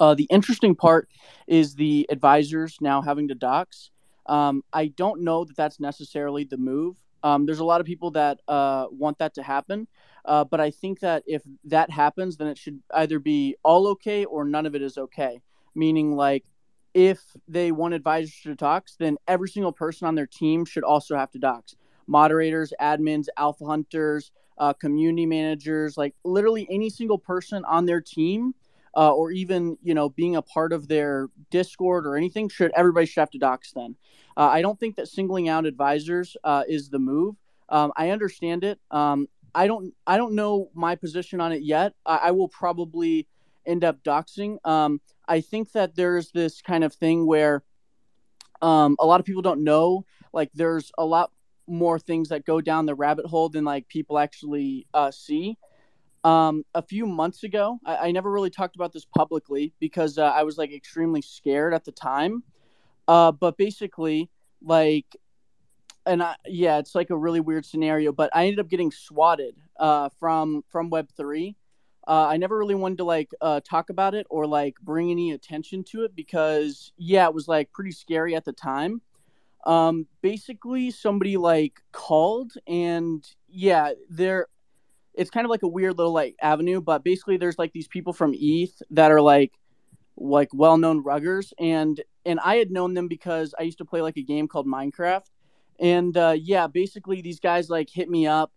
Uh, 0.00 0.14
the 0.14 0.26
interesting 0.30 0.74
part 0.74 1.08
is 1.46 1.74
the 1.74 2.06
advisors 2.10 2.78
now 2.80 3.02
having 3.02 3.28
to 3.28 3.34
dox. 3.34 3.90
Um, 4.26 4.62
I 4.72 4.86
don't 4.88 5.22
know 5.22 5.44
that 5.44 5.56
that's 5.56 5.80
necessarily 5.80 6.44
the 6.44 6.56
move. 6.56 6.96
Um, 7.22 7.46
there's 7.46 7.58
a 7.60 7.64
lot 7.64 7.80
of 7.80 7.86
people 7.86 8.12
that 8.12 8.40
uh, 8.48 8.86
want 8.90 9.18
that 9.18 9.34
to 9.34 9.42
happen, 9.42 9.86
uh, 10.24 10.44
but 10.44 10.60
I 10.60 10.70
think 10.70 11.00
that 11.00 11.22
if 11.26 11.42
that 11.64 11.90
happens, 11.90 12.36
then 12.36 12.48
it 12.48 12.58
should 12.58 12.80
either 12.94 13.18
be 13.18 13.56
all 13.62 13.88
okay 13.88 14.24
or 14.24 14.44
none 14.44 14.66
of 14.66 14.74
it 14.74 14.82
is 14.82 14.98
okay. 14.98 15.40
Meaning, 15.74 16.14
like, 16.14 16.44
if 16.94 17.20
they 17.48 17.72
want 17.72 17.94
advisors 17.94 18.38
to 18.42 18.54
dox, 18.54 18.96
then 18.98 19.16
every 19.26 19.48
single 19.48 19.72
person 19.72 20.06
on 20.06 20.14
their 20.14 20.26
team 20.26 20.64
should 20.64 20.84
also 20.84 21.16
have 21.16 21.30
to 21.32 21.38
dox. 21.38 21.74
Moderators, 22.06 22.72
admins, 22.80 23.26
alpha 23.36 23.64
hunters, 23.64 24.30
uh, 24.58 24.72
community 24.74 25.26
managers, 25.26 25.96
like 25.96 26.14
literally 26.24 26.66
any 26.70 26.90
single 26.90 27.18
person 27.18 27.64
on 27.64 27.86
their 27.86 28.00
team, 28.00 28.54
uh, 28.96 29.12
or 29.12 29.30
even 29.30 29.78
you 29.82 29.94
know 29.94 30.10
being 30.10 30.36
a 30.36 30.42
part 30.42 30.72
of 30.72 30.88
their 30.88 31.28
Discord 31.50 32.06
or 32.06 32.16
anything, 32.16 32.48
should 32.48 32.72
everybody 32.76 33.06
should 33.06 33.20
have 33.20 33.30
to 33.30 33.38
dox 33.38 33.72
then. 33.72 33.96
Uh, 34.36 34.48
I 34.48 34.62
don't 34.62 34.78
think 34.78 34.96
that 34.96 35.08
singling 35.08 35.48
out 35.48 35.66
advisors 35.66 36.36
uh, 36.44 36.64
is 36.68 36.90
the 36.90 36.98
move. 36.98 37.36
Um, 37.68 37.92
I 37.96 38.10
understand 38.10 38.64
it. 38.64 38.78
Um, 38.90 39.28
I 39.54 39.66
don't. 39.66 39.94
I 40.06 40.16
don't 40.16 40.34
know 40.34 40.70
my 40.74 40.94
position 40.94 41.40
on 41.40 41.52
it 41.52 41.62
yet. 41.62 41.94
I, 42.06 42.16
I 42.16 42.30
will 42.30 42.48
probably 42.48 43.26
end 43.66 43.84
up 43.84 44.02
doxing. 44.02 44.56
Um, 44.66 45.00
I 45.28 45.40
think 45.40 45.72
that 45.72 45.94
there's 45.94 46.30
this 46.32 46.62
kind 46.62 46.84
of 46.84 46.94
thing 46.94 47.26
where 47.26 47.62
um, 48.60 48.96
a 48.98 49.06
lot 49.06 49.20
of 49.20 49.26
people 49.26 49.42
don't 49.42 49.64
know. 49.64 50.04
Like, 50.32 50.50
there's 50.54 50.90
a 50.98 51.04
lot 51.04 51.30
more 51.66 51.98
things 51.98 52.28
that 52.30 52.44
go 52.44 52.60
down 52.60 52.86
the 52.86 52.94
rabbit 52.94 53.26
hole 53.26 53.48
than 53.48 53.64
like 53.64 53.88
people 53.88 54.18
actually 54.18 54.86
uh, 54.94 55.10
see. 55.10 55.56
Um, 56.24 56.64
a 56.74 56.82
few 56.82 57.06
months 57.06 57.42
ago, 57.42 57.80
I, 57.84 57.96
I, 57.96 58.10
never 58.12 58.30
really 58.30 58.50
talked 58.50 58.76
about 58.76 58.92
this 58.92 59.04
publicly 59.04 59.72
because 59.80 60.18
uh, 60.18 60.22
I 60.26 60.44
was 60.44 60.56
like 60.56 60.72
extremely 60.72 61.20
scared 61.20 61.74
at 61.74 61.84
the 61.84 61.90
time. 61.90 62.44
Uh, 63.08 63.32
but 63.32 63.56
basically, 63.56 64.30
like, 64.62 65.16
and 66.06 66.22
I, 66.22 66.36
yeah, 66.46 66.78
it's 66.78 66.94
like 66.94 67.10
a 67.10 67.16
really 67.16 67.40
weird 67.40 67.64
scenario. 67.64 68.12
But 68.12 68.30
I 68.34 68.44
ended 68.44 68.60
up 68.60 68.68
getting 68.68 68.90
swatted 68.90 69.56
uh, 69.78 70.08
from 70.18 70.64
from 70.70 70.90
Web 70.90 71.08
three. 71.16 71.56
Uh, 72.06 72.26
I 72.28 72.36
never 72.36 72.58
really 72.58 72.74
wanted 72.74 72.98
to 72.98 73.04
like 73.04 73.30
uh, 73.40 73.60
talk 73.60 73.90
about 73.90 74.14
it 74.14 74.26
or 74.28 74.46
like 74.46 74.74
bring 74.80 75.10
any 75.10 75.30
attention 75.32 75.84
to 75.84 76.04
it 76.04 76.16
because 76.16 76.92
yeah, 76.96 77.26
it 77.26 77.34
was 77.34 77.46
like 77.46 77.72
pretty 77.72 77.92
scary 77.92 78.34
at 78.34 78.44
the 78.44 78.52
time. 78.52 79.00
Um, 79.64 80.06
basically, 80.20 80.90
somebody 80.90 81.36
like 81.36 81.80
called 81.92 82.52
and 82.66 83.24
yeah, 83.48 83.92
there. 84.08 84.46
It's 85.14 85.30
kind 85.30 85.44
of 85.44 85.50
like 85.50 85.62
a 85.62 85.68
weird 85.68 85.98
little 85.98 86.12
like 86.12 86.36
avenue, 86.40 86.80
but 86.80 87.04
basically, 87.04 87.36
there's 87.36 87.58
like 87.58 87.72
these 87.72 87.86
people 87.86 88.12
from 88.12 88.34
ETH 88.34 88.82
that 88.90 89.12
are 89.12 89.20
like 89.20 89.52
like 90.16 90.48
well-known 90.52 91.02
ruggers 91.02 91.52
and 91.58 92.00
and 92.24 92.38
I 92.40 92.56
had 92.56 92.70
known 92.70 92.94
them 92.94 93.08
because 93.08 93.54
I 93.58 93.62
used 93.62 93.78
to 93.78 93.84
play 93.84 94.02
like 94.02 94.16
a 94.16 94.22
game 94.22 94.46
called 94.48 94.66
Minecraft. 94.66 95.24
And 95.80 96.16
uh, 96.16 96.36
yeah, 96.38 96.66
basically 96.66 97.22
these 97.22 97.40
guys 97.40 97.68
like 97.68 97.88
hit 97.90 98.08
me 98.08 98.26
up 98.26 98.52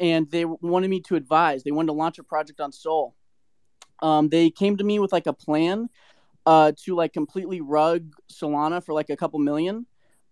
and 0.00 0.30
they 0.30 0.44
wanted 0.44 0.88
me 0.90 1.00
to 1.02 1.16
advise. 1.16 1.64
They 1.64 1.70
wanted 1.70 1.88
to 1.88 1.92
launch 1.94 2.18
a 2.18 2.22
project 2.22 2.60
on 2.60 2.72
Sol. 2.72 3.14
Um, 4.00 4.28
they 4.28 4.50
came 4.50 4.76
to 4.76 4.84
me 4.84 4.98
with 4.98 5.12
like 5.12 5.26
a 5.26 5.32
plan 5.32 5.88
uh, 6.46 6.72
to 6.84 6.94
like 6.94 7.12
completely 7.12 7.60
rug 7.60 8.12
Solana 8.32 8.84
for 8.84 8.94
like 8.94 9.10
a 9.10 9.16
couple 9.16 9.40
million. 9.40 9.86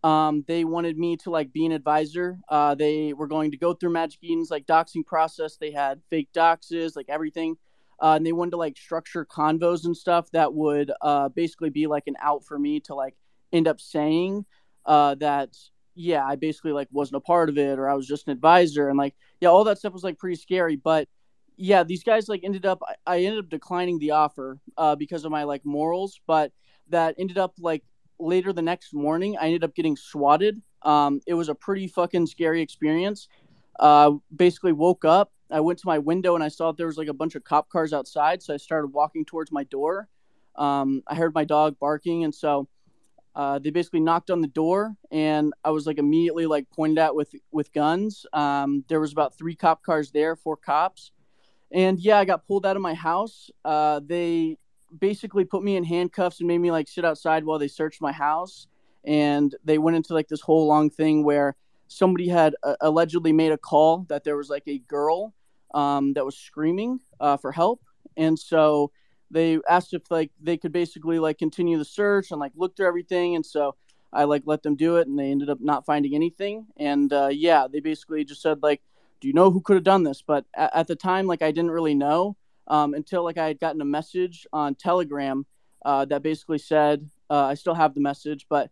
Um, 0.04 0.44
they 0.46 0.64
wanted 0.64 0.96
me 0.96 1.16
to 1.18 1.30
like 1.30 1.52
be 1.52 1.66
an 1.66 1.72
advisor. 1.72 2.38
Uh, 2.48 2.76
they 2.76 3.12
were 3.12 3.26
going 3.26 3.50
to 3.50 3.56
go 3.56 3.74
through 3.74 3.90
Magic 3.90 4.20
Eden's 4.22 4.50
like 4.50 4.66
doxing 4.66 5.04
process. 5.04 5.56
They 5.56 5.72
had 5.72 6.00
fake 6.10 6.28
doxes, 6.32 6.94
like 6.94 7.06
everything 7.08 7.56
uh, 8.00 8.14
and 8.16 8.26
they 8.26 8.32
wanted 8.32 8.52
to 8.52 8.56
like 8.56 8.76
structure 8.76 9.24
convos 9.24 9.84
and 9.84 9.96
stuff 9.96 10.30
that 10.32 10.52
would 10.52 10.92
uh, 11.00 11.28
basically 11.30 11.70
be 11.70 11.86
like 11.86 12.04
an 12.06 12.16
out 12.20 12.44
for 12.44 12.58
me 12.58 12.80
to 12.80 12.94
like 12.94 13.14
end 13.52 13.66
up 13.66 13.80
saying 13.80 14.44
uh, 14.84 15.14
that 15.16 15.56
yeah 15.96 16.24
i 16.24 16.36
basically 16.36 16.72
like 16.72 16.88
wasn't 16.92 17.16
a 17.16 17.20
part 17.20 17.48
of 17.48 17.58
it 17.58 17.78
or 17.78 17.88
i 17.88 17.94
was 17.94 18.06
just 18.06 18.26
an 18.26 18.32
advisor 18.32 18.88
and 18.88 18.98
like 18.98 19.14
yeah 19.40 19.48
all 19.48 19.64
that 19.64 19.78
stuff 19.78 19.92
was 19.92 20.04
like 20.04 20.18
pretty 20.18 20.36
scary 20.36 20.76
but 20.76 21.08
yeah 21.56 21.82
these 21.82 22.04
guys 22.04 22.28
like 22.28 22.42
ended 22.44 22.64
up 22.64 22.80
i, 22.86 23.14
I 23.14 23.18
ended 23.20 23.40
up 23.40 23.48
declining 23.48 23.98
the 23.98 24.12
offer 24.12 24.58
uh, 24.76 24.94
because 24.94 25.24
of 25.24 25.32
my 25.32 25.44
like 25.44 25.64
morals 25.64 26.20
but 26.26 26.52
that 26.90 27.16
ended 27.18 27.38
up 27.38 27.54
like 27.58 27.82
later 28.18 28.52
the 28.52 28.62
next 28.62 28.94
morning 28.94 29.36
i 29.40 29.46
ended 29.46 29.64
up 29.64 29.74
getting 29.74 29.96
swatted 29.96 30.62
um, 30.82 31.20
it 31.26 31.34
was 31.34 31.48
a 31.48 31.54
pretty 31.54 31.88
fucking 31.88 32.26
scary 32.26 32.62
experience 32.62 33.28
uh, 33.80 34.12
basically 34.34 34.72
woke 34.72 35.04
up 35.04 35.32
I 35.50 35.60
went 35.60 35.78
to 35.80 35.86
my 35.86 35.98
window 35.98 36.34
and 36.34 36.42
I 36.42 36.48
saw 36.48 36.72
there 36.72 36.86
was 36.86 36.98
like 36.98 37.08
a 37.08 37.14
bunch 37.14 37.34
of 37.34 37.44
cop 37.44 37.68
cars 37.68 37.92
outside. 37.92 38.42
So 38.42 38.54
I 38.54 38.56
started 38.56 38.88
walking 38.88 39.24
towards 39.24 39.52
my 39.52 39.64
door. 39.64 40.08
Um, 40.56 41.02
I 41.06 41.14
heard 41.14 41.34
my 41.34 41.44
dog 41.44 41.76
barking, 41.78 42.24
and 42.24 42.34
so 42.34 42.66
uh, 43.36 43.58
they 43.58 43.68
basically 43.68 44.00
knocked 44.00 44.30
on 44.30 44.40
the 44.40 44.48
door, 44.48 44.96
and 45.10 45.52
I 45.62 45.68
was 45.70 45.86
like 45.86 45.98
immediately 45.98 46.46
like 46.46 46.70
pointed 46.70 46.96
at 46.96 47.14
with 47.14 47.34
with 47.52 47.70
guns. 47.74 48.24
Um, 48.32 48.82
there 48.88 48.98
was 48.98 49.12
about 49.12 49.36
three 49.36 49.54
cop 49.54 49.82
cars 49.82 50.10
there, 50.10 50.36
four 50.36 50.56
cops, 50.56 51.12
and 51.70 52.00
yeah, 52.00 52.18
I 52.18 52.24
got 52.24 52.46
pulled 52.46 52.64
out 52.64 52.76
of 52.76 52.82
my 52.82 52.94
house. 52.94 53.50
Uh, 53.62 54.00
they 54.04 54.56
basically 54.98 55.44
put 55.44 55.62
me 55.62 55.76
in 55.76 55.84
handcuffs 55.84 56.40
and 56.40 56.48
made 56.48 56.58
me 56.58 56.70
like 56.70 56.88
sit 56.88 57.04
outside 57.04 57.44
while 57.44 57.58
they 57.58 57.68
searched 57.68 58.00
my 58.00 58.12
house, 58.12 58.68
and 59.04 59.54
they 59.66 59.76
went 59.76 59.98
into 59.98 60.14
like 60.14 60.28
this 60.28 60.40
whole 60.40 60.66
long 60.66 60.88
thing 60.88 61.22
where 61.22 61.56
somebody 61.88 62.28
had 62.28 62.54
uh, 62.62 62.76
allegedly 62.80 63.34
made 63.34 63.52
a 63.52 63.58
call 63.58 64.06
that 64.08 64.24
there 64.24 64.38
was 64.38 64.48
like 64.48 64.64
a 64.66 64.78
girl 64.78 65.34
um, 65.74 66.14
that 66.14 66.24
was 66.24 66.38
screaming 66.38 67.00
uh, 67.20 67.36
for 67.36 67.52
help, 67.52 67.82
and 68.16 68.38
so 68.38 68.90
they 69.30 69.58
asked 69.68 69.94
if 69.94 70.10
like 70.10 70.30
they 70.40 70.56
could 70.56 70.72
basically 70.72 71.18
like 71.18 71.38
continue 71.38 71.78
the 71.78 71.84
search 71.84 72.30
and 72.30 72.40
like 72.40 72.52
look 72.54 72.76
through 72.76 72.86
everything, 72.86 73.36
and 73.36 73.44
so 73.44 73.74
I 74.12 74.24
like 74.24 74.42
let 74.46 74.62
them 74.62 74.76
do 74.76 74.96
it, 74.96 75.08
and 75.08 75.18
they 75.18 75.30
ended 75.30 75.50
up 75.50 75.60
not 75.60 75.86
finding 75.86 76.14
anything, 76.14 76.66
and 76.76 77.12
uh, 77.12 77.28
yeah, 77.30 77.66
they 77.70 77.80
basically 77.80 78.24
just 78.24 78.42
said 78.42 78.62
like, 78.62 78.82
"Do 79.20 79.28
you 79.28 79.34
know 79.34 79.50
who 79.50 79.60
could 79.60 79.74
have 79.74 79.84
done 79.84 80.04
this?" 80.04 80.22
But 80.22 80.44
at, 80.54 80.74
at, 80.74 80.86
the 80.86 80.96
time, 80.96 81.26
like 81.26 81.42
I 81.42 81.50
didn't 81.50 81.70
really 81.72 81.94
know 81.94 82.36
um, 82.68 82.94
until 82.94 83.24
like 83.24 83.38
I 83.38 83.48
had 83.48 83.60
gotten 83.60 83.80
a 83.80 83.86
message 83.86 84.46
on 84.52 84.74
Telegram 84.74 85.44
uh, 85.84 86.04
that 86.06 86.22
basically 86.22 86.58
said 86.58 87.08
uh, 87.30 87.46
I 87.46 87.54
still 87.54 87.74
have 87.74 87.94
the 87.94 88.00
message, 88.00 88.46
but 88.48 88.70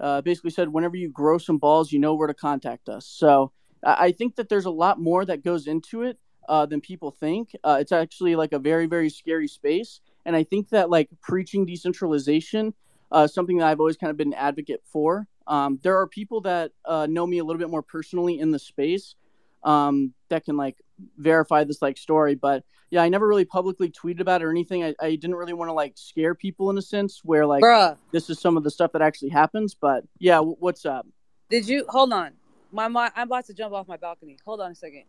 uh, 0.00 0.20
basically 0.20 0.50
said 0.50 0.68
whenever 0.68 0.96
you 0.96 1.08
grow 1.08 1.38
some 1.38 1.58
balls, 1.58 1.90
you 1.90 1.98
know 1.98 2.14
where 2.14 2.28
to 2.28 2.34
contact 2.34 2.88
us. 2.88 3.06
So 3.06 3.52
I 3.82 4.12
think 4.12 4.36
that 4.36 4.48
there's 4.48 4.64
a 4.64 4.70
lot 4.70 5.00
more 5.00 5.24
that 5.24 5.44
goes 5.44 5.66
into 5.66 6.02
it 6.02 6.18
uh, 6.48 6.66
than 6.66 6.80
people 6.80 7.10
think. 7.10 7.54
Uh, 7.64 7.78
it's 7.80 7.92
actually 7.92 8.36
like 8.36 8.52
a 8.52 8.58
very 8.58 8.86
very 8.86 9.10
scary 9.10 9.48
space, 9.48 10.00
and 10.24 10.34
I 10.34 10.44
think 10.44 10.70
that 10.70 10.90
like 10.90 11.08
preaching 11.20 11.66
decentralization, 11.66 12.74
uh, 13.12 13.26
something 13.26 13.58
that 13.58 13.66
I've 13.66 13.80
always 13.80 13.96
kind 13.96 14.10
of 14.10 14.16
been 14.16 14.28
an 14.28 14.38
advocate 14.38 14.82
for. 14.84 15.26
Um, 15.46 15.78
there 15.82 15.96
are 15.96 16.06
people 16.06 16.40
that 16.42 16.72
uh, 16.84 17.06
know 17.06 17.26
me 17.26 17.38
a 17.38 17.44
little 17.44 17.60
bit 17.60 17.70
more 17.70 17.82
personally 17.82 18.40
in 18.40 18.50
the 18.50 18.58
space 18.58 19.14
um, 19.62 20.12
that 20.28 20.44
can 20.44 20.56
like 20.56 20.76
verify 21.18 21.64
this 21.64 21.80
like 21.82 21.98
story, 21.98 22.34
but 22.34 22.64
yeah, 22.90 23.02
I 23.02 23.08
never 23.08 23.26
really 23.26 23.44
publicly 23.44 23.90
tweeted 23.90 24.20
about 24.20 24.42
it 24.42 24.44
or 24.44 24.50
anything. 24.50 24.84
I, 24.84 24.94
I 25.00 25.10
didn't 25.16 25.34
really 25.34 25.52
want 25.52 25.68
to 25.68 25.72
like 25.72 25.94
scare 25.96 26.34
people 26.34 26.70
in 26.70 26.78
a 26.78 26.82
sense 26.82 27.20
where 27.24 27.44
like 27.46 27.62
Bruh. 27.62 27.96
this 28.12 28.30
is 28.30 28.40
some 28.40 28.56
of 28.56 28.64
the 28.64 28.70
stuff 28.70 28.92
that 28.92 29.02
actually 29.02 29.30
happens. 29.30 29.74
But 29.74 30.04
yeah, 30.18 30.36
w- 30.36 30.56
what's 30.60 30.86
up? 30.86 31.06
Did 31.50 31.68
you 31.68 31.84
hold 31.88 32.12
on? 32.12 32.32
My, 32.72 32.88
my 32.88 33.10
I'm 33.16 33.26
about 33.26 33.46
to 33.46 33.54
jump 33.54 33.74
off 33.74 33.88
my 33.88 33.96
balcony. 33.96 34.38
Hold 34.44 34.60
on 34.60 34.70
a 34.70 34.74
second. 34.74 35.04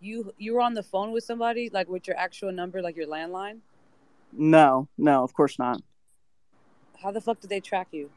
You 0.00 0.32
you 0.38 0.54
were 0.54 0.60
on 0.62 0.74
the 0.74 0.82
phone 0.82 1.12
with 1.12 1.24
somebody 1.24 1.68
like 1.72 1.88
with 1.88 2.06
your 2.06 2.16
actual 2.16 2.52
number, 2.52 2.80
like 2.80 2.96
your 2.96 3.06
landline? 3.06 3.58
No, 4.32 4.88
no, 4.96 5.22
of 5.22 5.34
course 5.34 5.58
not. 5.58 5.82
How 7.02 7.10
the 7.10 7.20
fuck 7.20 7.40
did 7.40 7.50
they 7.50 7.60
track 7.60 7.88
you? 7.92 8.10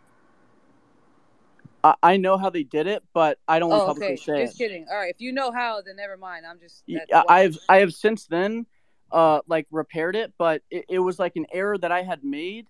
I, 1.83 1.95
I 2.01 2.17
know 2.17 2.37
how 2.37 2.49
they 2.49 2.63
did 2.63 2.87
it, 2.87 3.03
but 3.13 3.37
I 3.47 3.59
don't 3.59 3.69
want 3.69 3.81
to 3.81 3.83
Oh, 3.83 3.87
publicly 3.87 4.13
okay. 4.13 4.23
say 4.23 4.43
Just 4.45 4.55
it. 4.55 4.57
kidding. 4.57 4.87
All 4.89 4.97
right. 4.97 5.13
If 5.13 5.19
you 5.19 5.33
know 5.33 5.51
how, 5.51 5.81
then 5.81 5.97
never 5.97 6.15
mind. 6.17 6.45
I'm 6.45 6.59
just. 6.59 6.83
Y- 6.87 6.99
I- 7.13 7.23
why- 7.25 7.41
I've 7.41 7.57
I 7.67 7.77
have 7.79 7.93
since 7.93 8.25
then 8.27 8.65
uh 9.11 9.41
like 9.47 9.67
repaired 9.69 10.15
it, 10.15 10.33
but 10.37 10.61
it, 10.71 10.85
it 10.89 10.99
was 10.99 11.19
like 11.19 11.35
an 11.35 11.45
error 11.51 11.77
that 11.77 11.91
I 11.91 12.03
had 12.03 12.23
made, 12.23 12.67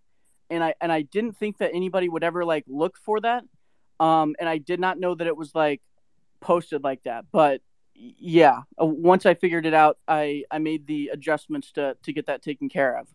and 0.50 0.64
I 0.64 0.74
and 0.82 0.92
I 0.92 1.04
didn't 1.04 1.38
think 1.38 1.60
that 1.60 1.72
anybody 1.74 2.10
would 2.10 2.24
ever 2.24 2.44
like 2.44 2.64
look 2.68 2.98
for 2.98 3.20
that, 3.22 3.44
um, 4.00 4.36
and 4.40 4.50
I 4.50 4.58
did 4.58 4.80
not 4.80 5.00
know 5.00 5.14
that 5.14 5.28
it 5.28 5.38
was 5.38 5.54
like 5.54 5.82
posted 6.42 6.84
like 6.84 7.04
that. 7.04 7.26
But 7.32 7.62
yeah, 7.96 8.62
uh, 8.82 8.86
once 8.86 9.26
I 9.26 9.34
figured 9.34 9.66
it 9.66 9.74
out, 9.74 9.98
I 10.08 10.44
I 10.52 10.60
made 10.60 10.88
the 10.88 11.10
adjustments 11.14 11.72
to 11.74 11.96
to 12.04 12.14
get 12.14 12.28
that 12.28 12.42
taken 12.42 12.70
care 12.70 12.98
of. 12.98 13.08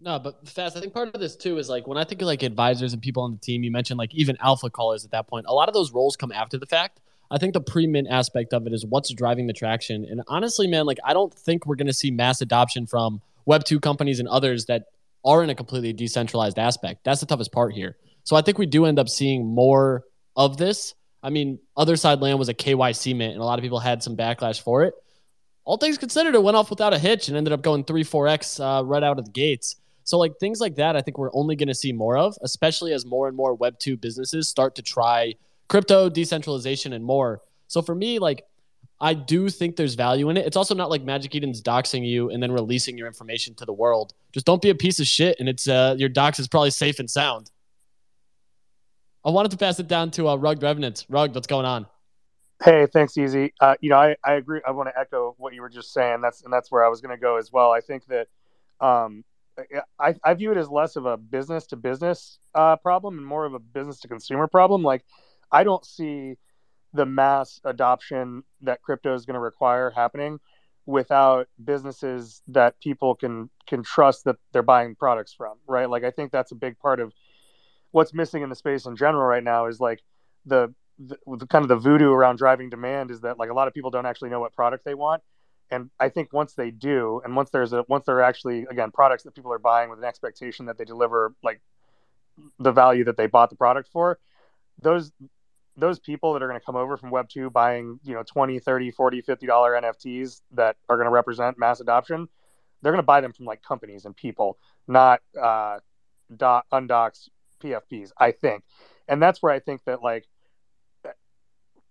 No, 0.00 0.18
but 0.18 0.48
fast. 0.48 0.76
I 0.76 0.80
think 0.80 0.92
part 0.92 1.14
of 1.14 1.20
this 1.20 1.36
too 1.36 1.58
is 1.58 1.68
like 1.68 1.86
when 1.86 1.96
I 1.96 2.04
think 2.04 2.20
of 2.22 2.26
like 2.26 2.42
advisors 2.42 2.92
and 2.92 3.00
people 3.00 3.22
on 3.22 3.32
the 3.32 3.38
team. 3.38 3.62
You 3.62 3.70
mentioned 3.70 3.98
like 3.98 4.14
even 4.14 4.36
alpha 4.40 4.68
callers 4.68 5.04
at 5.04 5.12
that 5.12 5.28
point. 5.28 5.46
A 5.48 5.54
lot 5.54 5.68
of 5.68 5.74
those 5.74 5.92
roles 5.92 6.16
come 6.16 6.32
after 6.32 6.58
the 6.58 6.66
fact. 6.66 7.00
I 7.30 7.38
think 7.38 7.54
the 7.54 7.60
pre-mint 7.60 8.08
aspect 8.10 8.52
of 8.52 8.66
it 8.66 8.74
is 8.74 8.84
what's 8.84 9.10
driving 9.14 9.46
the 9.46 9.54
traction. 9.54 10.04
And 10.04 10.22
honestly, 10.28 10.66
man, 10.66 10.86
like 10.86 10.98
I 11.04 11.14
don't 11.14 11.32
think 11.32 11.66
we're 11.66 11.76
going 11.76 11.86
to 11.86 11.92
see 11.92 12.10
mass 12.10 12.42
adoption 12.42 12.86
from 12.86 13.22
Web 13.46 13.64
two 13.64 13.80
companies 13.80 14.20
and 14.20 14.28
others 14.28 14.66
that 14.66 14.86
are 15.24 15.42
in 15.42 15.50
a 15.50 15.54
completely 15.54 15.92
decentralized 15.92 16.58
aspect. 16.58 17.04
That's 17.04 17.20
the 17.20 17.26
toughest 17.26 17.52
part 17.52 17.72
here. 17.72 17.96
So 18.24 18.36
I 18.36 18.42
think 18.42 18.58
we 18.58 18.66
do 18.66 18.84
end 18.84 18.98
up 18.98 19.08
seeing 19.08 19.46
more 19.46 20.04
of 20.36 20.56
this. 20.56 20.94
I 21.22 21.30
mean, 21.30 21.58
Otherside 21.76 22.20
land 22.20 22.38
was 22.38 22.48
a 22.48 22.54
KYC 22.54 23.16
mint, 23.16 23.32
and 23.32 23.40
a 23.40 23.44
lot 23.44 23.58
of 23.58 23.62
people 23.62 23.78
had 23.78 24.02
some 24.02 24.16
backlash 24.16 24.60
for 24.60 24.82
it. 24.84 24.94
All 25.64 25.76
things 25.76 25.96
considered, 25.96 26.34
it 26.34 26.42
went 26.42 26.56
off 26.56 26.70
without 26.70 26.92
a 26.92 26.98
hitch 26.98 27.28
and 27.28 27.36
ended 27.36 27.52
up 27.52 27.62
going 27.62 27.84
three, 27.84 28.02
four 28.02 28.26
x 28.26 28.58
uh, 28.58 28.82
right 28.84 29.02
out 29.02 29.18
of 29.18 29.24
the 29.24 29.30
gates. 29.30 29.76
So 30.04 30.18
like 30.18 30.38
things 30.40 30.60
like 30.60 30.74
that, 30.76 30.96
I 30.96 31.00
think 31.00 31.18
we're 31.18 31.32
only 31.32 31.54
going 31.54 31.68
to 31.68 31.74
see 31.74 31.92
more 31.92 32.16
of, 32.16 32.36
especially 32.42 32.92
as 32.92 33.06
more 33.06 33.28
and 33.28 33.36
more 33.36 33.54
Web 33.54 33.78
two 33.78 33.96
businesses 33.96 34.48
start 34.48 34.74
to 34.74 34.82
try 34.82 35.34
crypto, 35.68 36.08
decentralization, 36.08 36.92
and 36.92 37.04
more. 37.04 37.40
So 37.68 37.80
for 37.80 37.94
me, 37.94 38.18
like 38.18 38.44
I 39.00 39.14
do 39.14 39.48
think 39.48 39.76
there's 39.76 39.94
value 39.94 40.30
in 40.30 40.36
it. 40.36 40.46
It's 40.46 40.56
also 40.56 40.74
not 40.74 40.90
like 40.90 41.02
Magic 41.02 41.34
Eden's 41.34 41.62
doxing 41.62 42.06
you 42.06 42.30
and 42.30 42.42
then 42.42 42.52
releasing 42.52 42.98
your 42.98 43.06
information 43.06 43.54
to 43.56 43.64
the 43.64 43.72
world. 43.72 44.14
Just 44.32 44.46
don't 44.46 44.62
be 44.62 44.70
a 44.70 44.74
piece 44.74 45.00
of 45.00 45.06
shit, 45.06 45.36
and 45.40 45.48
it's 45.48 45.68
uh, 45.68 45.94
your 45.98 46.08
dox 46.08 46.38
is 46.38 46.46
probably 46.46 46.70
safe 46.70 46.98
and 46.98 47.10
sound. 47.10 47.50
I 49.24 49.30
wanted 49.30 49.52
to 49.52 49.56
pass 49.56 49.78
it 49.78 49.86
down 49.86 50.10
to 50.12 50.28
uh, 50.28 50.36
Rug 50.36 50.62
Revenant. 50.62 51.06
Rug, 51.08 51.34
what's 51.34 51.46
going 51.46 51.66
on? 51.66 51.86
Hey, 52.64 52.86
thanks, 52.92 53.16
Easy. 53.16 53.52
Uh, 53.60 53.74
you 53.80 53.90
know, 53.90 53.96
I, 53.96 54.16
I 54.24 54.34
agree. 54.34 54.60
I 54.66 54.72
want 54.72 54.88
to 54.88 54.98
echo 54.98 55.34
what 55.38 55.54
you 55.54 55.62
were 55.62 55.68
just 55.68 55.92
saying. 55.92 56.20
That's 56.20 56.42
and 56.42 56.52
that's 56.52 56.70
where 56.70 56.84
I 56.84 56.88
was 56.88 57.00
going 57.00 57.14
to 57.14 57.20
go 57.20 57.36
as 57.36 57.52
well. 57.52 57.70
I 57.70 57.80
think 57.80 58.04
that 58.06 58.28
um, 58.80 59.24
I, 59.98 60.14
I 60.24 60.34
view 60.34 60.50
it 60.52 60.58
as 60.58 60.68
less 60.68 60.96
of 60.96 61.06
a 61.06 61.16
business 61.16 61.66
to 61.68 61.76
business 61.76 62.38
uh, 62.54 62.76
problem 62.76 63.18
and 63.18 63.26
more 63.26 63.44
of 63.44 63.54
a 63.54 63.58
business 63.58 64.00
to 64.00 64.08
consumer 64.08 64.48
problem. 64.48 64.82
Like, 64.82 65.04
I 65.50 65.64
don't 65.64 65.84
see 65.84 66.36
the 66.92 67.06
mass 67.06 67.60
adoption 67.64 68.42
that 68.60 68.82
crypto 68.82 69.14
is 69.14 69.24
going 69.24 69.34
to 69.34 69.40
require 69.40 69.90
happening 69.90 70.38
without 70.84 71.48
businesses 71.64 72.42
that 72.48 72.78
people 72.80 73.14
can 73.14 73.48
can 73.68 73.82
trust 73.84 74.24
that 74.24 74.36
they're 74.52 74.64
buying 74.64 74.96
products 74.96 75.32
from 75.32 75.56
right 75.68 75.88
like 75.88 76.02
i 76.02 76.10
think 76.10 76.32
that's 76.32 76.50
a 76.50 76.56
big 76.56 76.76
part 76.80 76.98
of 76.98 77.12
what's 77.92 78.12
missing 78.12 78.42
in 78.42 78.48
the 78.48 78.56
space 78.56 78.86
in 78.86 78.96
general 78.96 79.24
right 79.24 79.44
now 79.44 79.66
is 79.66 79.80
like 79.80 80.02
the, 80.44 80.74
the, 80.98 81.16
the 81.38 81.46
kind 81.46 81.64
of 81.64 81.68
the 81.68 81.76
voodoo 81.76 82.10
around 82.10 82.36
driving 82.36 82.68
demand 82.68 83.10
is 83.10 83.20
that 83.20 83.38
like 83.38 83.50
a 83.50 83.54
lot 83.54 83.68
of 83.68 83.74
people 83.74 83.90
don't 83.90 84.06
actually 84.06 84.30
know 84.30 84.40
what 84.40 84.52
product 84.54 84.84
they 84.84 84.94
want. 84.94 85.22
And 85.70 85.88
i 85.98 86.10
think 86.10 86.34
once 86.34 86.52
they 86.52 86.70
do 86.70 87.22
and 87.24 87.34
once 87.34 87.48
there's 87.48 87.72
a 87.72 87.82
once 87.88 88.04
they're 88.04 88.20
actually 88.20 88.66
again 88.70 88.90
products 88.90 89.22
that 89.22 89.34
people 89.34 89.52
are 89.52 89.58
buying 89.58 89.88
with 89.88 89.98
an 89.98 90.04
expectation 90.04 90.66
that 90.66 90.76
they 90.76 90.84
deliver 90.84 91.34
like 91.42 91.62
the 92.58 92.72
value 92.72 93.04
that 93.04 93.16
they 93.16 93.26
bought 93.26 93.48
the 93.48 93.56
product 93.56 93.88
for 93.90 94.18
those 94.82 95.12
those 95.76 95.98
people 95.98 96.34
that 96.34 96.42
are 96.42 96.48
going 96.48 96.60
to 96.60 96.64
come 96.64 96.76
over 96.76 96.96
from 96.96 97.10
web 97.10 97.28
2 97.28 97.50
buying 97.50 97.98
you 98.04 98.14
know 98.14 98.22
20 98.22 98.58
30 98.58 98.90
40 98.90 99.22
50 99.22 99.46
dollar 99.46 99.72
nfts 99.80 100.42
that 100.52 100.76
are 100.88 100.96
going 100.96 101.06
to 101.06 101.10
represent 101.10 101.58
mass 101.58 101.80
adoption 101.80 102.28
they're 102.82 102.92
going 102.92 102.98
to 102.98 103.06
buy 103.06 103.20
them 103.20 103.32
from 103.32 103.46
like 103.46 103.62
companies 103.62 104.04
and 104.04 104.16
people 104.16 104.58
not 104.86 105.20
uh 105.40 105.78
dot 106.36 106.66
undocs 106.72 107.28
pfps 107.62 108.10
i 108.18 108.30
think 108.30 108.62
and 109.08 109.22
that's 109.22 109.42
where 109.42 109.52
i 109.52 109.58
think 109.58 109.82
that 109.84 110.02
like 110.02 110.26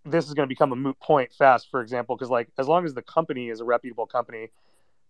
this 0.04 0.28
is 0.28 0.34
going 0.34 0.48
to 0.48 0.52
become 0.52 0.72
a 0.72 0.76
moot 0.76 1.00
point 1.00 1.32
fast 1.32 1.70
for 1.70 1.82
example 1.82 2.16
because 2.16 2.30
like 2.30 2.50
as 2.58 2.68
long 2.68 2.86
as 2.86 2.94
the 2.94 3.02
company 3.02 3.50
is 3.50 3.60
a 3.60 3.66
reputable 3.66 4.06
company 4.06 4.50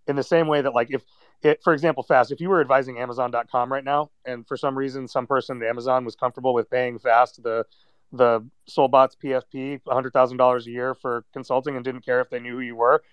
in 0.08 0.16
the 0.16 0.24
same 0.24 0.48
way 0.48 0.62
that 0.62 0.74
like 0.74 0.90
if 0.92 1.02
it 1.44 1.62
for 1.64 1.74
example 1.74 2.04
fast 2.04 2.32
if 2.32 2.42
you 2.42 2.50
were 2.50 2.60
advising 2.60 2.98
amazon.com 3.00 3.72
right 3.72 3.86
now 3.86 4.10
and 4.26 4.46
for 4.48 4.58
some 4.58 4.78
reason 4.78 5.08
some 5.08 5.26
person 5.26 5.62
at 5.62 5.68
amazon 5.68 6.04
was 6.04 6.16
comfortable 6.16 6.54
with 6.54 6.70
paying 6.70 7.00
fast 7.00 7.42
the 7.44 7.66
the 8.12 8.42
Solbots 8.70 9.16
PFP, 9.24 9.82
$100,000 9.84 10.66
a 10.66 10.70
year 10.70 10.94
for 10.94 11.24
consulting 11.34 11.76
and 11.76 11.84
didn't 11.86 12.06
care 12.06 12.20
if 12.22 12.30
they 12.30 12.40
knew 12.40 12.56
who 12.56 12.60
you 12.60 12.76
were, 12.76 13.04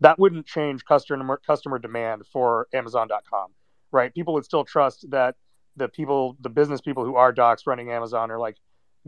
that 0.00 0.18
wouldn't 0.18 0.46
change 0.46 0.84
customer 0.84 1.40
customer 1.44 1.78
demand 1.78 2.26
for 2.26 2.68
Amazon.com, 2.72 3.48
right? 3.90 4.14
People 4.14 4.34
would 4.34 4.44
still 4.44 4.64
trust 4.64 5.10
that 5.10 5.36
the 5.76 5.88
people, 5.88 6.36
the 6.40 6.48
business 6.48 6.80
people 6.80 7.04
who 7.04 7.16
are 7.16 7.32
docs 7.32 7.66
running 7.66 7.90
Amazon 7.90 8.30
are 8.30 8.38
like 8.38 8.56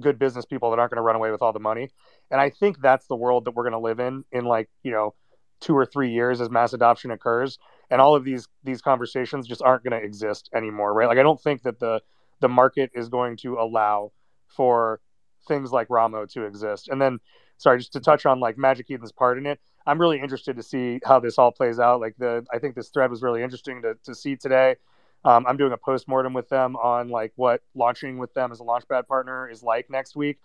good 0.00 0.18
business 0.18 0.44
people 0.44 0.70
that 0.70 0.78
aren't 0.78 0.90
going 0.90 0.98
to 0.98 1.02
run 1.02 1.16
away 1.16 1.30
with 1.30 1.42
all 1.42 1.52
the 1.52 1.60
money. 1.60 1.90
And 2.30 2.40
I 2.40 2.50
think 2.50 2.80
that's 2.80 3.06
the 3.06 3.16
world 3.16 3.44
that 3.44 3.52
we're 3.52 3.64
going 3.64 3.72
to 3.72 3.78
live 3.78 4.00
in 4.00 4.24
in 4.32 4.44
like, 4.44 4.68
you 4.82 4.90
know, 4.90 5.14
two 5.60 5.76
or 5.76 5.86
three 5.86 6.10
years 6.10 6.40
as 6.40 6.50
mass 6.50 6.72
adoption 6.72 7.10
occurs. 7.10 7.58
And 7.90 8.00
all 8.00 8.14
of 8.14 8.24
these 8.24 8.48
these 8.64 8.82
conversations 8.82 9.46
just 9.46 9.62
aren't 9.62 9.84
going 9.84 9.98
to 9.98 10.04
exist 10.04 10.50
anymore, 10.54 10.92
right? 10.92 11.08
Like 11.08 11.18
I 11.18 11.22
don't 11.22 11.40
think 11.40 11.62
that 11.62 11.78
the 11.78 12.00
the 12.40 12.48
market 12.48 12.90
is 12.94 13.08
going 13.08 13.36
to 13.38 13.54
allow 13.54 14.12
for 14.48 15.00
things 15.46 15.72
like 15.72 15.88
Ramo 15.90 16.26
to 16.26 16.44
exist. 16.44 16.88
And 16.88 17.00
then, 17.00 17.18
sorry, 17.56 17.78
just 17.78 17.92
to 17.94 18.00
touch 18.00 18.26
on 18.26 18.40
like 18.40 18.58
Magic 18.58 18.90
Eden's 18.90 19.12
part 19.12 19.38
in 19.38 19.46
it, 19.46 19.60
I'm 19.86 20.00
really 20.00 20.20
interested 20.20 20.56
to 20.56 20.62
see 20.62 21.00
how 21.04 21.20
this 21.20 21.38
all 21.38 21.52
plays 21.52 21.78
out. 21.78 22.00
Like 22.00 22.16
the, 22.18 22.44
I 22.52 22.58
think 22.58 22.74
this 22.74 22.88
thread 22.88 23.10
was 23.10 23.22
really 23.22 23.42
interesting 23.42 23.82
to, 23.82 23.94
to 24.04 24.14
see 24.14 24.36
today. 24.36 24.76
Um, 25.24 25.44
I'm 25.46 25.56
doing 25.56 25.72
a 25.72 25.76
post 25.76 26.06
mortem 26.08 26.32
with 26.32 26.48
them 26.48 26.76
on 26.76 27.08
like 27.08 27.32
what 27.36 27.62
launching 27.74 28.18
with 28.18 28.32
them 28.34 28.52
as 28.52 28.60
a 28.60 28.62
launchpad 28.62 29.06
partner 29.06 29.48
is 29.48 29.62
like 29.62 29.90
next 29.90 30.14
week, 30.16 30.38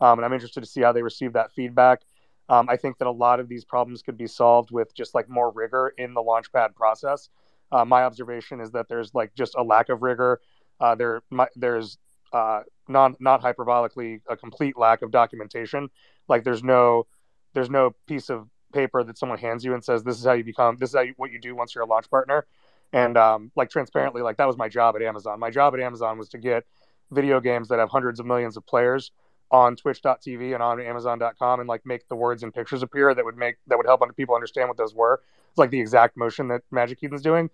um, 0.00 0.18
and 0.18 0.24
I'm 0.24 0.32
interested 0.32 0.60
to 0.60 0.66
see 0.66 0.80
how 0.82 0.92
they 0.92 1.02
receive 1.02 1.32
that 1.32 1.52
feedback. 1.52 2.02
Um, 2.48 2.68
I 2.68 2.76
think 2.76 2.98
that 2.98 3.06
a 3.06 3.10
lot 3.12 3.40
of 3.40 3.48
these 3.48 3.64
problems 3.64 4.00
could 4.02 4.16
be 4.16 4.26
solved 4.26 4.70
with 4.70 4.94
just 4.94 5.14
like 5.14 5.28
more 5.28 5.50
rigor 5.50 5.92
in 5.98 6.14
the 6.14 6.22
launchpad 6.22 6.74
process. 6.74 7.28
Uh, 7.70 7.84
my 7.84 8.04
observation 8.04 8.60
is 8.60 8.70
that 8.70 8.88
there's 8.88 9.14
like 9.14 9.34
just 9.34 9.54
a 9.56 9.62
lack 9.62 9.88
of 9.88 10.02
rigor. 10.02 10.40
Uh, 10.80 10.94
there, 10.94 11.22
my, 11.30 11.46
there's 11.56 11.98
uh, 12.32 12.60
not 12.88 13.20
not 13.20 13.42
hyperbolically 13.42 14.20
a 14.28 14.36
complete 14.36 14.78
lack 14.78 15.02
of 15.02 15.10
documentation. 15.10 15.90
Like 16.28 16.44
there's 16.44 16.62
no 16.62 17.06
there's 17.54 17.70
no 17.70 17.94
piece 18.06 18.30
of 18.30 18.48
paper 18.72 19.02
that 19.02 19.18
someone 19.18 19.38
hands 19.38 19.64
you 19.64 19.74
and 19.74 19.82
says 19.82 20.02
this 20.04 20.18
is 20.18 20.24
how 20.24 20.32
you 20.32 20.44
become 20.44 20.76
this 20.76 20.90
is 20.90 20.96
how 20.96 21.02
you, 21.02 21.14
what 21.16 21.30
you 21.30 21.40
do 21.40 21.54
once 21.54 21.74
you're 21.74 21.84
a 21.84 21.86
launch 21.86 22.08
partner. 22.10 22.46
And 22.92 23.16
um, 23.16 23.50
like 23.56 23.70
transparently, 23.70 24.22
like 24.22 24.36
that 24.38 24.46
was 24.46 24.56
my 24.56 24.68
job 24.68 24.96
at 24.96 25.02
Amazon. 25.02 25.38
My 25.40 25.50
job 25.50 25.74
at 25.74 25.80
Amazon 25.80 26.18
was 26.18 26.28
to 26.30 26.38
get 26.38 26.64
video 27.10 27.40
games 27.40 27.68
that 27.68 27.78
have 27.78 27.90
hundreds 27.90 28.20
of 28.20 28.26
millions 28.26 28.56
of 28.56 28.66
players 28.66 29.12
on 29.50 29.76
twitch.tv 29.76 30.52
and 30.52 30.62
on 30.62 30.78
amazon.com 30.78 31.58
and 31.58 31.66
like 31.66 31.80
make 31.86 32.06
the 32.08 32.14
words 32.14 32.42
and 32.42 32.52
pictures 32.52 32.82
appear 32.82 33.14
that 33.14 33.24
would 33.24 33.38
make 33.38 33.56
that 33.66 33.78
would 33.78 33.86
help 33.86 34.02
people 34.14 34.34
understand 34.34 34.68
what 34.68 34.76
those 34.76 34.94
were 34.94 35.22
it's 35.48 35.56
like 35.56 35.70
the 35.70 35.80
exact 35.80 36.18
motion 36.18 36.48
that 36.48 36.60
magic 36.70 36.98
eden's 37.02 37.22
doing 37.22 37.48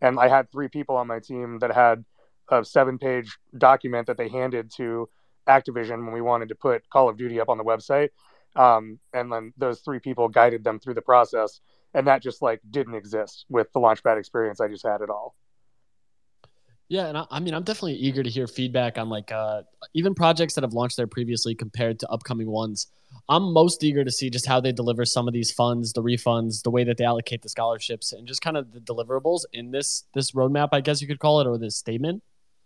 and 0.00 0.20
i 0.20 0.28
had 0.28 0.48
three 0.52 0.68
people 0.68 0.94
on 0.94 1.08
my 1.08 1.18
team 1.18 1.58
that 1.58 1.74
had 1.74 2.04
a 2.52 2.64
seven 2.64 2.98
page 2.98 3.38
document 3.58 4.06
that 4.06 4.16
they 4.16 4.28
handed 4.28 4.70
to 4.76 5.08
Activision 5.48 6.04
when 6.04 6.12
we 6.12 6.20
wanted 6.20 6.48
to 6.50 6.54
put 6.54 6.88
Call 6.90 7.08
of 7.08 7.16
Duty 7.16 7.40
up 7.40 7.48
on 7.48 7.58
the 7.58 7.64
website. 7.64 8.10
Um, 8.54 8.98
and 9.12 9.32
then 9.32 9.52
those 9.56 9.80
three 9.80 9.98
people 9.98 10.28
guided 10.28 10.62
them 10.62 10.78
through 10.78 10.94
the 10.94 11.02
process. 11.02 11.60
And 11.94 12.06
that 12.06 12.22
just 12.22 12.42
like 12.42 12.60
didn't 12.70 12.94
exist 12.94 13.44
with 13.48 13.72
the 13.72 13.80
Launchpad 13.80 14.18
experience 14.18 14.60
I 14.60 14.68
just 14.68 14.86
had 14.86 15.02
at 15.02 15.10
all. 15.10 15.34
Yeah, 16.88 17.06
and 17.06 17.16
I, 17.16 17.24
I, 17.30 17.40
mean, 17.40 17.54
I'm 17.54 17.62
definitely 17.62 17.94
eager 17.94 18.22
to 18.22 18.28
hear 18.28 18.46
feedback 18.46 18.98
on 18.98 19.08
like 19.08 19.32
uh, 19.32 19.62
even 19.94 20.14
projects 20.14 20.54
that 20.54 20.62
have 20.62 20.74
launched 20.74 20.98
there 20.98 21.06
previously 21.06 21.54
compared 21.54 21.98
to 22.00 22.08
upcoming 22.08 22.50
ones. 22.50 22.88
I'm 23.28 23.52
most 23.52 23.82
eager 23.82 24.04
to 24.04 24.10
see 24.10 24.28
just 24.28 24.46
how 24.46 24.60
they 24.60 24.72
deliver 24.72 25.06
some 25.06 25.26
of 25.26 25.32
these 25.32 25.50
funds, 25.50 25.92
the 25.94 26.02
refunds, 26.02 26.62
the 26.62 26.70
way 26.70 26.84
that 26.84 26.98
they 26.98 27.04
allocate 27.04 27.40
the 27.40 27.48
scholarships, 27.48 28.12
and 28.12 28.28
just 28.28 28.42
kind 28.42 28.58
of 28.58 28.72
the 28.72 28.80
deliverables 28.80 29.44
in 29.52 29.70
this 29.70 30.04
this 30.14 30.32
roadmap, 30.32 30.68
I 30.72 30.82
guess 30.82 31.00
you 31.00 31.08
could 31.08 31.18
call 31.18 31.40
it, 31.40 31.46
or 31.46 31.56
this 31.56 31.76
statement. 31.76 32.22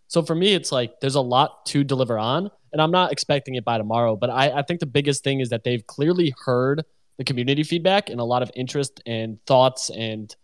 So 0.08 0.22
for 0.22 0.34
me, 0.34 0.54
it's 0.54 0.72
like 0.72 1.00
there's 1.00 1.14
a 1.14 1.20
lot 1.20 1.64
to 1.66 1.84
deliver 1.84 2.18
on, 2.18 2.50
and 2.72 2.82
I'm 2.82 2.90
not 2.90 3.12
expecting 3.12 3.54
it 3.54 3.64
by 3.64 3.78
tomorrow. 3.78 4.16
But 4.16 4.30
I, 4.30 4.58
I 4.58 4.62
think 4.62 4.80
the 4.80 4.86
biggest 4.86 5.22
thing 5.24 5.38
is 5.40 5.50
that 5.50 5.62
they've 5.64 5.86
clearly 5.86 6.34
heard 6.44 6.84
the 7.16 7.24
community 7.24 7.62
feedback 7.62 8.10
and 8.10 8.20
a 8.20 8.24
lot 8.24 8.42
of 8.42 8.50
interest 8.54 9.00
and 9.06 9.38
thoughts 9.46 9.90
and 9.90 10.34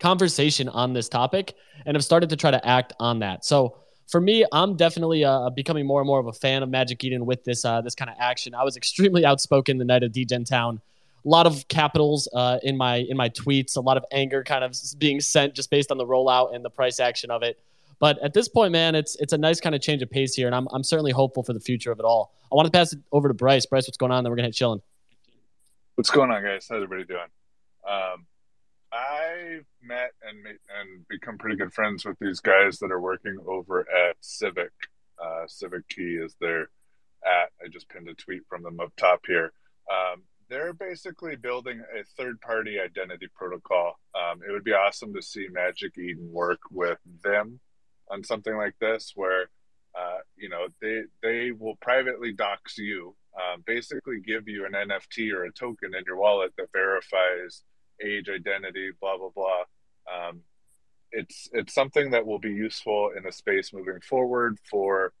conversation 0.00 0.68
on 0.68 0.92
this 0.92 1.08
topic 1.08 1.54
and 1.84 1.96
have 1.96 2.04
started 2.04 2.28
to 2.30 2.36
try 2.36 2.50
to 2.50 2.66
act 2.66 2.92
on 2.98 3.20
that. 3.20 3.44
So 3.44 3.78
for 4.08 4.20
me, 4.20 4.44
I'm 4.52 4.76
definitely 4.76 5.24
uh, 5.24 5.50
becoming 5.50 5.86
more 5.86 6.00
and 6.00 6.06
more 6.06 6.20
of 6.20 6.26
a 6.26 6.32
fan 6.32 6.62
of 6.62 6.68
Magic 6.68 7.02
Eden 7.02 7.26
with 7.26 7.44
this 7.44 7.64
uh, 7.64 7.80
this 7.80 7.94
kind 7.94 8.10
of 8.10 8.16
action. 8.20 8.54
I 8.54 8.62
was 8.62 8.76
extremely 8.76 9.24
outspoken 9.24 9.78
the 9.78 9.84
night 9.84 10.02
of 10.02 10.12
Degen 10.12 10.44
Town. 10.44 10.80
A 11.24 11.28
lot 11.28 11.46
of 11.46 11.66
capitals 11.66 12.28
uh, 12.32 12.58
in 12.62 12.76
my 12.76 12.96
in 13.08 13.16
my 13.16 13.28
tweets, 13.28 13.76
a 13.76 13.80
lot 13.80 13.96
of 13.96 14.04
anger 14.12 14.44
kind 14.44 14.62
of 14.62 14.76
being 14.98 15.20
sent 15.20 15.54
just 15.54 15.70
based 15.70 15.90
on 15.90 15.98
the 15.98 16.06
rollout 16.06 16.54
and 16.54 16.64
the 16.64 16.70
price 16.70 17.00
action 17.00 17.30
of 17.30 17.42
it. 17.42 17.58
But 17.98 18.22
at 18.22 18.32
this 18.32 18.48
point, 18.48 18.72
man, 18.72 18.94
it's 18.94 19.16
it's 19.16 19.32
a 19.32 19.38
nice 19.38 19.60
kind 19.60 19.74
of 19.74 19.80
change 19.80 20.02
of 20.02 20.10
pace 20.10 20.34
here, 20.34 20.46
and 20.46 20.54
I'm 20.54 20.68
I'm 20.70 20.84
certainly 20.84 21.12
hopeful 21.12 21.42
for 21.42 21.52
the 21.52 21.60
future 21.60 21.90
of 21.90 21.98
it 21.98 22.04
all. 22.04 22.32
I 22.52 22.54
want 22.54 22.66
to 22.66 22.72
pass 22.72 22.92
it 22.92 23.00
over 23.10 23.26
to 23.26 23.34
Bryce. 23.34 23.66
Bryce, 23.66 23.88
what's 23.88 23.96
going 23.96 24.12
on? 24.12 24.22
Then 24.22 24.30
we're 24.30 24.36
gonna 24.36 24.48
hit 24.48 24.54
chilling. 24.54 24.82
What's 25.96 26.10
going 26.10 26.30
on, 26.30 26.42
guys? 26.42 26.66
How's 26.68 26.82
everybody 26.82 27.06
doing? 27.06 27.30
Um, 27.88 28.26
I 28.92 29.60
met 29.82 30.10
and 30.22 30.46
and 30.46 31.08
become 31.08 31.38
pretty 31.38 31.56
good 31.56 31.72
friends 31.72 32.04
with 32.04 32.18
these 32.20 32.38
guys 32.40 32.78
that 32.80 32.92
are 32.92 33.00
working 33.00 33.38
over 33.46 33.80
at 33.80 34.16
Civic. 34.20 34.72
Uh, 35.18 35.44
Civic 35.46 35.88
Key 35.88 36.18
is 36.22 36.36
their 36.38 36.68
at. 37.24 37.48
I 37.64 37.68
just 37.72 37.88
pinned 37.88 38.10
a 38.10 38.14
tweet 38.14 38.42
from 38.46 38.62
them 38.62 38.78
up 38.78 38.92
top 38.98 39.22
here. 39.26 39.54
Um, 39.90 40.24
they're 40.50 40.74
basically 40.74 41.34
building 41.34 41.80
a 41.80 42.04
third 42.04 42.42
party 42.42 42.78
identity 42.78 43.28
protocol. 43.34 43.98
Um, 44.14 44.42
it 44.46 44.52
would 44.52 44.64
be 44.64 44.74
awesome 44.74 45.14
to 45.14 45.22
see 45.22 45.46
Magic 45.50 45.96
Eden 45.96 46.30
work 46.30 46.60
with 46.70 46.98
them 47.24 47.58
on 48.10 48.22
something 48.22 48.54
like 48.54 48.74
this 48.82 49.12
where 49.14 49.48
uh, 49.98 50.18
you 50.36 50.50
know 50.50 50.66
they 50.82 51.04
they 51.22 51.52
will 51.52 51.76
privately 51.76 52.34
dox 52.34 52.76
you 52.76 53.16
um, 53.36 53.62
basically 53.66 54.20
give 54.20 54.48
you 54.48 54.66
an 54.66 54.72
nft 54.72 55.32
or 55.32 55.44
a 55.44 55.52
token 55.52 55.94
in 55.94 56.04
your 56.06 56.16
wallet 56.16 56.52
that 56.56 56.72
verifies 56.72 57.62
age 58.04 58.28
identity 58.28 58.90
blah 59.00 59.16
blah 59.16 59.30
blah. 59.34 59.62
Um, 60.12 60.40
it's 61.12 61.48
it's 61.52 61.74
something 61.74 62.10
that 62.10 62.26
will 62.26 62.38
be 62.38 62.50
useful 62.50 63.12
in 63.16 63.26
a 63.26 63.32
space 63.32 63.72
moving 63.72 64.00
forward 64.00 64.58
for 64.68 65.12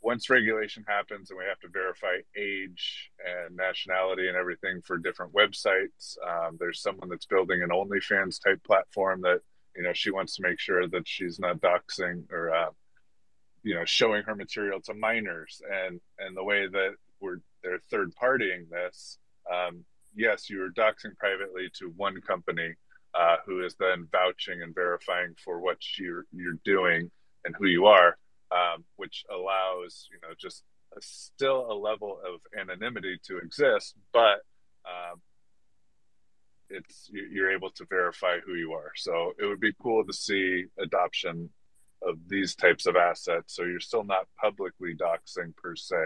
once 0.00 0.30
regulation 0.30 0.84
happens 0.86 1.30
and 1.30 1.38
we 1.38 1.44
have 1.44 1.58
to 1.60 1.68
verify 1.68 2.18
age 2.36 3.10
and 3.24 3.56
nationality 3.56 4.28
and 4.28 4.36
everything 4.36 4.80
for 4.82 4.96
different 4.96 5.32
websites 5.32 6.16
um, 6.28 6.56
there's 6.60 6.80
someone 6.80 7.08
that's 7.08 7.26
building 7.26 7.62
an 7.62 7.70
onlyfans 7.70 8.42
type 8.42 8.62
platform 8.64 9.20
that 9.20 9.40
you 9.76 9.82
know 9.82 9.92
she 9.92 10.10
wants 10.10 10.36
to 10.36 10.42
make 10.42 10.58
sure 10.58 10.86
that 10.88 11.06
she's 11.06 11.38
not 11.38 11.60
doxing 11.60 12.30
or 12.30 12.54
uh, 12.54 12.70
you 13.62 13.74
know 13.74 13.84
showing 13.84 14.22
her 14.24 14.34
material 14.34 14.80
to 14.80 14.94
minors. 14.94 15.62
And 15.70 16.00
and 16.18 16.36
the 16.36 16.44
way 16.44 16.66
that 16.66 16.94
we're 17.20 17.38
they're 17.62 17.80
third 17.90 18.12
partying 18.20 18.68
this 18.70 19.18
um, 19.52 19.84
yes 20.14 20.48
you 20.50 20.62
are 20.62 20.70
doxing 20.70 21.16
privately 21.16 21.68
to 21.74 21.92
one 21.96 22.20
company 22.20 22.74
uh, 23.18 23.36
who 23.46 23.64
is 23.64 23.74
then 23.78 24.06
vouching 24.12 24.62
and 24.62 24.74
verifying 24.74 25.34
for 25.42 25.60
what 25.60 25.78
you're 25.98 26.24
you're 26.32 26.58
doing 26.64 27.10
and 27.44 27.54
who 27.58 27.66
you 27.66 27.86
are 27.86 28.16
um, 28.52 28.84
which 28.96 29.24
allows 29.30 30.08
you 30.10 30.18
know 30.22 30.34
just 30.38 30.62
a, 30.96 31.00
still 31.00 31.70
a 31.70 31.74
level 31.74 32.18
of 32.24 32.40
anonymity 32.58 33.18
to 33.24 33.38
exist 33.38 33.94
but 34.12 34.40
um, 34.86 35.20
it's 36.70 37.10
you're 37.10 37.52
able 37.52 37.70
to 37.70 37.84
verify 37.88 38.38
who 38.44 38.54
you 38.54 38.72
are 38.72 38.92
so 38.96 39.32
it 39.38 39.46
would 39.46 39.60
be 39.60 39.72
cool 39.82 40.04
to 40.04 40.12
see 40.12 40.64
adoption 40.78 41.50
of 42.02 42.16
these 42.28 42.54
types 42.54 42.86
of 42.86 42.96
assets. 42.96 43.54
So 43.54 43.64
you're 43.64 43.80
still 43.80 44.04
not 44.04 44.26
publicly 44.40 44.94
doxing 44.94 45.54
per 45.56 45.76
se. 45.76 45.96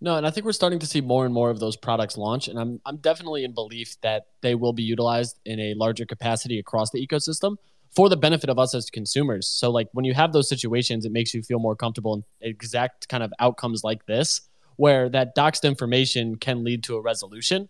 No, 0.00 0.16
and 0.16 0.26
I 0.26 0.30
think 0.30 0.44
we're 0.44 0.52
starting 0.52 0.78
to 0.80 0.86
see 0.86 1.00
more 1.00 1.24
and 1.24 1.32
more 1.32 1.50
of 1.50 1.60
those 1.60 1.76
products 1.76 2.16
launch, 2.16 2.48
and 2.48 2.58
I'm 2.58 2.80
I'm 2.84 2.98
definitely 2.98 3.44
in 3.44 3.52
belief 3.52 3.96
that 4.02 4.26
they 4.42 4.54
will 4.54 4.72
be 4.72 4.82
utilized 4.82 5.38
in 5.44 5.60
a 5.60 5.74
larger 5.74 6.04
capacity 6.04 6.58
across 6.58 6.90
the 6.90 7.04
ecosystem 7.04 7.56
for 7.94 8.08
the 8.08 8.16
benefit 8.16 8.50
of 8.50 8.58
us 8.58 8.74
as 8.74 8.90
consumers. 8.90 9.46
So 9.46 9.70
like 9.70 9.88
when 9.92 10.04
you 10.04 10.14
have 10.14 10.32
those 10.32 10.48
situations, 10.48 11.04
it 11.04 11.12
makes 11.12 11.32
you 11.32 11.42
feel 11.42 11.60
more 11.60 11.76
comfortable 11.76 12.14
in 12.14 12.24
exact 12.40 13.08
kind 13.08 13.22
of 13.22 13.32
outcomes 13.38 13.84
like 13.84 14.04
this, 14.06 14.40
where 14.76 15.08
that 15.10 15.36
doxed 15.36 15.62
information 15.62 16.36
can 16.36 16.64
lead 16.64 16.82
to 16.84 16.96
a 16.96 17.00
resolution 17.00 17.68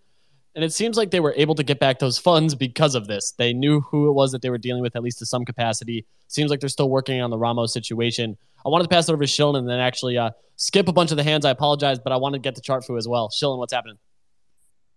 and 0.55 0.65
it 0.65 0.73
seems 0.73 0.97
like 0.97 1.11
they 1.11 1.21
were 1.21 1.35
able 1.37 1.57
to 1.57 1.65
get 1.65 1.81
back 1.81 1.99
those 1.99 2.19
funds 2.19 2.55
because 2.55 2.95
of 2.95 3.09
this. 3.09 3.33
They 3.33 3.53
knew 3.53 3.81
who 3.81 4.09
it 4.09 4.13
was 4.13 4.31
that 4.33 4.43
they 4.43 4.51
were 4.51 4.59
dealing 4.59 4.83
with, 4.83 4.95
at 4.95 5.03
least 5.03 5.19
to 5.19 5.27
some 5.27 5.45
capacity. 5.45 6.07
Seems 6.29 6.51
like 6.51 6.61
they're 6.61 6.69
still 6.69 6.91
working 6.91 7.21
on 7.21 7.31
the 7.31 7.39
Ramos 7.39 7.73
situation. 7.73 8.37
I 8.65 8.69
wanted 8.69 8.85
to 8.85 8.89
pass 8.89 9.09
it 9.09 9.13
over 9.13 9.23
to 9.23 9.29
Shillen 9.29 9.59
and 9.59 9.69
then 9.69 9.79
actually 9.79 10.17
uh, 10.17 10.31
skip 10.57 10.89
a 10.89 10.93
bunch 10.93 11.11
of 11.11 11.17
the 11.17 11.23
hands. 11.23 11.45
I 11.45 11.51
apologize, 11.51 11.99
but 11.99 12.13
I 12.13 12.17
wanted 12.17 12.39
to 12.39 12.43
get 12.43 12.55
to 12.57 12.63
Chartfu 12.63 12.97
as 12.97 13.07
well. 13.07 13.29
Shillen, 13.29 13.59
what's 13.59 13.73
happening? 13.73 13.99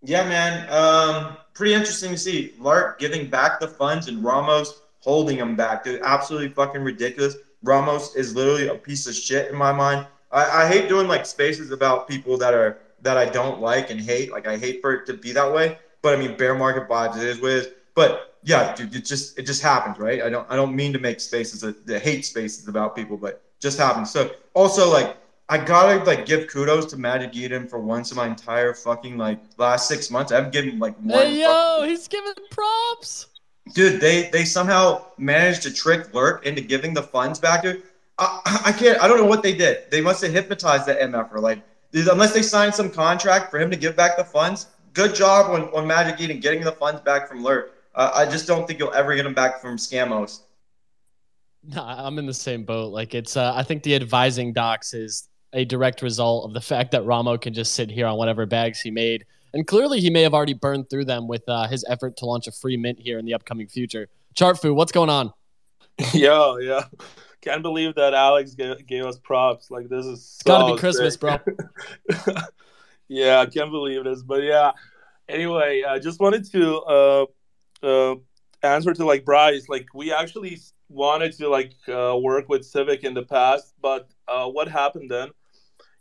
Yeah, 0.04 0.28
man. 0.28 0.70
Um, 0.70 1.38
pretty 1.54 1.74
interesting 1.74 2.12
to 2.12 2.18
see 2.18 2.54
Lark 2.60 3.00
giving 3.00 3.30
back 3.30 3.60
the 3.60 3.68
funds 3.68 4.08
and 4.08 4.24
Ramos 4.24 4.82
holding 5.00 5.38
them 5.38 5.56
back. 5.56 5.84
Dude, 5.84 6.02
absolutely 6.04 6.50
fucking 6.50 6.82
ridiculous. 6.82 7.36
Ramos 7.64 8.16
is 8.16 8.36
literally 8.36 8.68
a 8.68 8.76
piece 8.76 9.08
of 9.08 9.16
shit 9.16 9.50
in 9.50 9.58
my 9.58 9.72
mind. 9.72 10.08
I, 10.32 10.64
I 10.64 10.68
hate 10.68 10.88
doing 10.88 11.08
like 11.08 11.26
spaces 11.26 11.72
about 11.72 12.08
people 12.08 12.38
that 12.38 12.54
are 12.54 12.80
that 13.02 13.18
I 13.18 13.26
don't 13.26 13.60
like 13.60 13.90
and 13.90 14.00
hate. 14.00 14.32
Like 14.32 14.48
I 14.48 14.58
hate 14.58 14.82
for 14.82 14.94
it 14.94 15.06
to 15.08 15.14
be 15.14 15.32
that 15.34 15.52
way. 15.52 15.78
But 16.02 16.14
I 16.14 16.18
mean, 16.18 16.38
bear 16.38 16.56
market 16.56 16.88
vibes. 16.88 17.18
It 17.18 17.24
is 17.24 17.42
what 17.42 17.52
it 17.52 17.58
is. 17.58 17.68
But 17.96 18.38
yeah, 18.44 18.76
dude, 18.76 18.96
it 18.96 19.06
just 19.06 19.38
it 19.40 19.44
just 19.44 19.62
happens, 19.62 19.98
right? 19.98 20.22
I 20.22 20.30
don't 20.30 20.50
I 20.50 20.56
don't 20.56 20.76
mean 20.76 20.94
to 20.94 21.00
make 21.00 21.20
spaces 21.20 21.62
the 21.86 22.00
hate 22.00 22.26
spaces 22.26 22.68
about 22.68 22.96
people, 22.96 23.18
but 23.18 23.44
just 23.62 23.78
happened. 23.78 24.08
So 24.08 24.32
also 24.54 24.90
like 24.92 25.18
I 25.50 25.58
gotta 25.58 26.04
like 26.04 26.26
give 26.26 26.48
kudos 26.48 26.88
to 26.88 26.98
Magic 26.98 27.36
Eden 27.36 27.68
for 27.68 27.80
once 27.80 28.12
in 28.12 28.18
my 28.18 28.28
entire 28.28 28.74
fucking 28.74 29.18
like 29.18 29.40
last 29.58 29.88
six 29.88 30.12
months. 30.12 30.32
I've 30.32 30.52
given 30.52 30.80
like 30.80 30.98
one. 30.98 31.20
Hey 31.20 31.42
yo, 31.42 31.84
he's 31.86 32.08
giving 32.08 32.34
props. 32.52 33.28
Dude, 33.74 34.02
they 34.02 34.30
they 34.30 34.46
somehow 34.46 35.06
managed 35.18 35.64
to 35.64 35.74
trick 35.74 36.14
Lurk 36.14 36.46
into 36.46 36.62
giving 36.62 36.94
the 36.94 37.04
funds 37.04 37.40
back 37.40 37.64
to. 37.64 37.82
I, 38.18 38.62
I 38.66 38.72
can't. 38.72 39.02
I 39.02 39.08
don't 39.08 39.18
know 39.18 39.26
what 39.26 39.44
they 39.44 39.54
did. 39.54 39.90
They 39.92 40.02
must 40.02 40.22
have 40.24 40.32
hypnotized 40.32 40.86
that 40.88 41.00
MFer. 41.00 41.40
Like 41.40 41.62
unless 41.94 42.34
they 42.34 42.42
signed 42.42 42.74
some 42.74 42.90
contract 42.90 43.50
for 43.50 43.60
him 43.60 43.72
to 43.72 43.78
give 43.78 43.96
back 43.96 44.18
the 44.18 44.24
funds, 44.24 44.68
good 44.94 45.16
job 45.16 45.52
on, 45.52 45.70
on 45.74 45.88
Magic 45.88 46.20
Eden 46.20 46.40
getting 46.40 46.62
the 46.62 46.72
funds 46.72 47.02
back 47.02 47.28
from 47.28 47.44
Lurk. 47.44 47.74
Uh, 47.96 48.12
I 48.14 48.26
just 48.26 48.48
don't 48.48 48.68
think 48.68 48.80
you'll 48.80 48.94
ever 48.94 49.16
get 49.16 49.24
them 49.24 49.34
back 49.34 49.62
from 49.62 49.78
Scamos. 49.78 50.42
No, 51.68 51.84
I'm 51.84 52.18
in 52.18 52.26
the 52.26 52.34
same 52.34 52.64
boat. 52.64 52.94
Like 52.94 53.14
it's, 53.14 53.36
uh, 53.36 53.54
I 53.54 53.64
think 53.64 53.84
the 53.84 53.96
advising 53.96 54.54
docs 54.54 54.94
is 54.94 55.28
a 55.54 55.66
direct 55.66 56.02
result 56.02 56.46
of 56.46 56.54
the 56.54 56.62
fact 56.62 56.92
that 56.92 57.04
Ramo 57.04 57.38
can 57.38 57.54
just 57.54 57.74
sit 57.74 57.90
here 57.90 58.06
on 58.06 58.18
whatever 58.18 58.46
bags 58.46 58.80
he 58.80 58.90
made, 58.90 59.26
and 59.54 59.68
clearly 59.68 60.00
he 60.00 60.10
may 60.10 60.22
have 60.22 60.34
already 60.34 60.54
burned 60.54 60.90
through 60.90 61.06
them 61.06 61.28
with 61.28 61.44
uh, 61.48 61.68
his 61.68 61.86
effort 61.90 62.16
to 62.18 62.26
launch 62.26 62.48
a 62.48 62.52
free 62.52 62.78
mint 62.78 63.00
here 63.00 63.20
in 63.20 63.26
the 63.26 63.34
upcoming 63.34 63.68
future. 63.68 64.08
Chartfu, 64.36 64.74
what's 64.74 64.92
going 64.92 65.10
on? 65.10 65.34
Yo, 66.14 66.58
yeah. 66.58 66.86
Can't 67.42 67.62
believe 67.62 67.96
that 67.96 68.14
Alex 68.14 68.56
gave, 68.56 68.86
gave 68.86 69.06
us 69.06 69.18
props. 69.18 69.70
Like 69.70 69.90
this 69.90 70.06
is 70.06 70.26
so 70.26 70.44
gotta 70.46 70.74
be 70.74 70.80
Christmas, 70.80 71.14
sick. 71.14 71.22
bro. 71.22 71.38
yeah, 73.08 73.40
I 73.40 73.46
can't 73.46 73.72
believe 73.72 74.04
this, 74.04 74.22
but 74.22 74.44
yeah. 74.44 74.72
Anyway, 75.30 75.84
I 75.88 76.00
just 76.00 76.20
wanted 76.20 76.50
to 76.52 76.78
uh, 76.78 77.26
uh, 77.84 78.16
answer 78.64 78.94
to 78.94 79.06
like 79.06 79.26
Bryce. 79.26 79.68
Like 79.70 79.88
we 79.94 80.14
actually 80.14 80.60
wanted 80.90 81.34
to 81.34 81.50
like 81.50 81.74
uh, 81.88 82.18
work 82.20 82.50
with 82.50 82.66
Civic 82.66 83.04
in 83.04 83.14
the 83.14 83.24
past, 83.24 83.74
but 83.82 84.10
uh, 84.28 84.48
what 84.48 84.68
happened 84.68 85.12
then? 85.12 85.30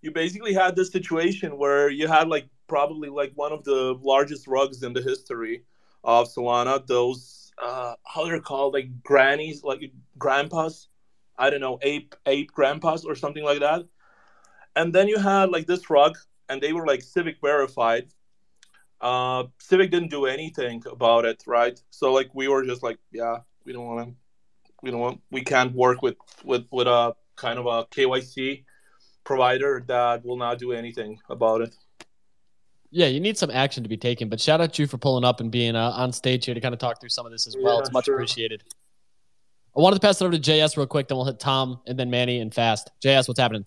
You 0.03 0.13
basically 0.13 0.53
had 0.53 0.77
this 0.77 0.91
situation 0.91 1.59
where 1.59 1.89
you 1.89 2.07
had 2.07 2.29
like 2.29 2.49
probably 2.69 3.09
like 3.09 3.33
one 3.35 3.53
of 3.53 3.65
the 3.65 3.99
largest 4.01 4.47
rugs 4.47 4.83
in 4.83 4.93
the 4.93 5.03
history 5.03 5.65
of 6.05 6.29
Solana. 6.29 6.87
Those 6.87 7.51
uh, 7.63 7.95
how 8.05 8.25
they're 8.27 8.41
called 8.41 8.75
like 8.75 9.03
grannies, 9.03 9.65
like 9.65 9.81
grandpas 10.19 10.89
I 11.39 11.51
don't 11.51 11.61
know, 11.61 11.79
ape 11.83 12.15
ape 12.27 12.53
grandpas 12.53 13.05
or 13.05 13.15
something 13.15 13.45
like 13.45 13.61
that. 13.61 13.83
And 14.75 14.93
then 14.95 15.09
you 15.09 15.19
had 15.19 15.51
like 15.51 15.67
this 15.67 15.89
rug, 15.91 16.17
and 16.49 16.61
they 16.61 16.73
were 16.73 16.87
like 16.87 17.03
Civic 17.03 17.37
verified. 17.41 18.09
Uh, 19.01 19.45
Civic 19.59 19.91
didn't 19.91 20.11
do 20.11 20.27
anything 20.27 20.83
about 20.91 21.25
it, 21.25 21.43
right? 21.47 21.81
So 21.91 22.13
like 22.13 22.31
we 22.35 22.49
were 22.49 22.65
just 22.65 22.83
like, 22.83 22.99
yeah, 23.13 23.39
we 23.65 23.73
don't 23.73 23.87
want 23.87 24.09
to, 24.09 24.15
we 24.87 24.93
don't 24.93 25.21
we 25.31 25.43
can't 25.43 25.75
work 25.75 26.01
with 26.01 26.17
with 26.45 26.65
with 26.71 26.87
a 26.87 27.15
kind 27.35 27.59
of 27.59 27.67
a 27.67 27.85
KYC 27.87 28.65
provider 29.25 29.85
that 29.89 30.25
will 30.25 30.37
not 30.37 30.59
do 30.59 30.73
anything 30.73 31.19
about 31.29 31.61
it. 31.61 31.75
Yeah, 32.93 33.07
you 33.07 33.19
need 33.19 33.37
some 33.37 33.51
action 33.51 33.83
to 33.83 33.89
be 33.89 33.97
taken. 33.97 34.29
But 34.29 34.41
shout 34.41 34.61
out 34.61 34.73
to 34.75 34.83
you 34.83 34.87
for 34.87 34.97
pulling 34.97 35.25
up 35.25 35.41
and 35.41 35.51
being 35.51 35.75
uh, 35.75 35.91
on 35.91 36.13
stage 36.13 36.45
here 36.47 36.55
to 36.55 36.61
kind 36.61 36.73
of 36.73 36.79
talk 36.79 37.01
through 37.01 37.09
some 37.09 37.27
of 37.27 37.33
this 37.33 37.47
as 37.49 37.57
well. 37.61 37.75
Yeah, 37.75 37.81
it's 37.81 37.93
much 37.93 38.05
sure. 38.05 38.15
appreciated. 38.15 38.63
I 39.77 39.81
wanted 39.81 39.97
to 39.97 40.01
pass 40.01 40.21
it 40.21 40.25
over 40.25 40.39
to 40.39 40.41
JS 40.41 40.77
real 40.77 40.87
quick, 40.87 41.09
then 41.09 41.17
we'll 41.19 41.27
hit 41.27 41.41
Tom 41.41 41.81
and 41.87 41.99
then 41.99 42.09
Manny 42.09 42.41
and 42.41 42.55
fast. 42.55 42.91
JS, 43.05 43.29
what's 43.29 43.41
happening? 43.41 43.67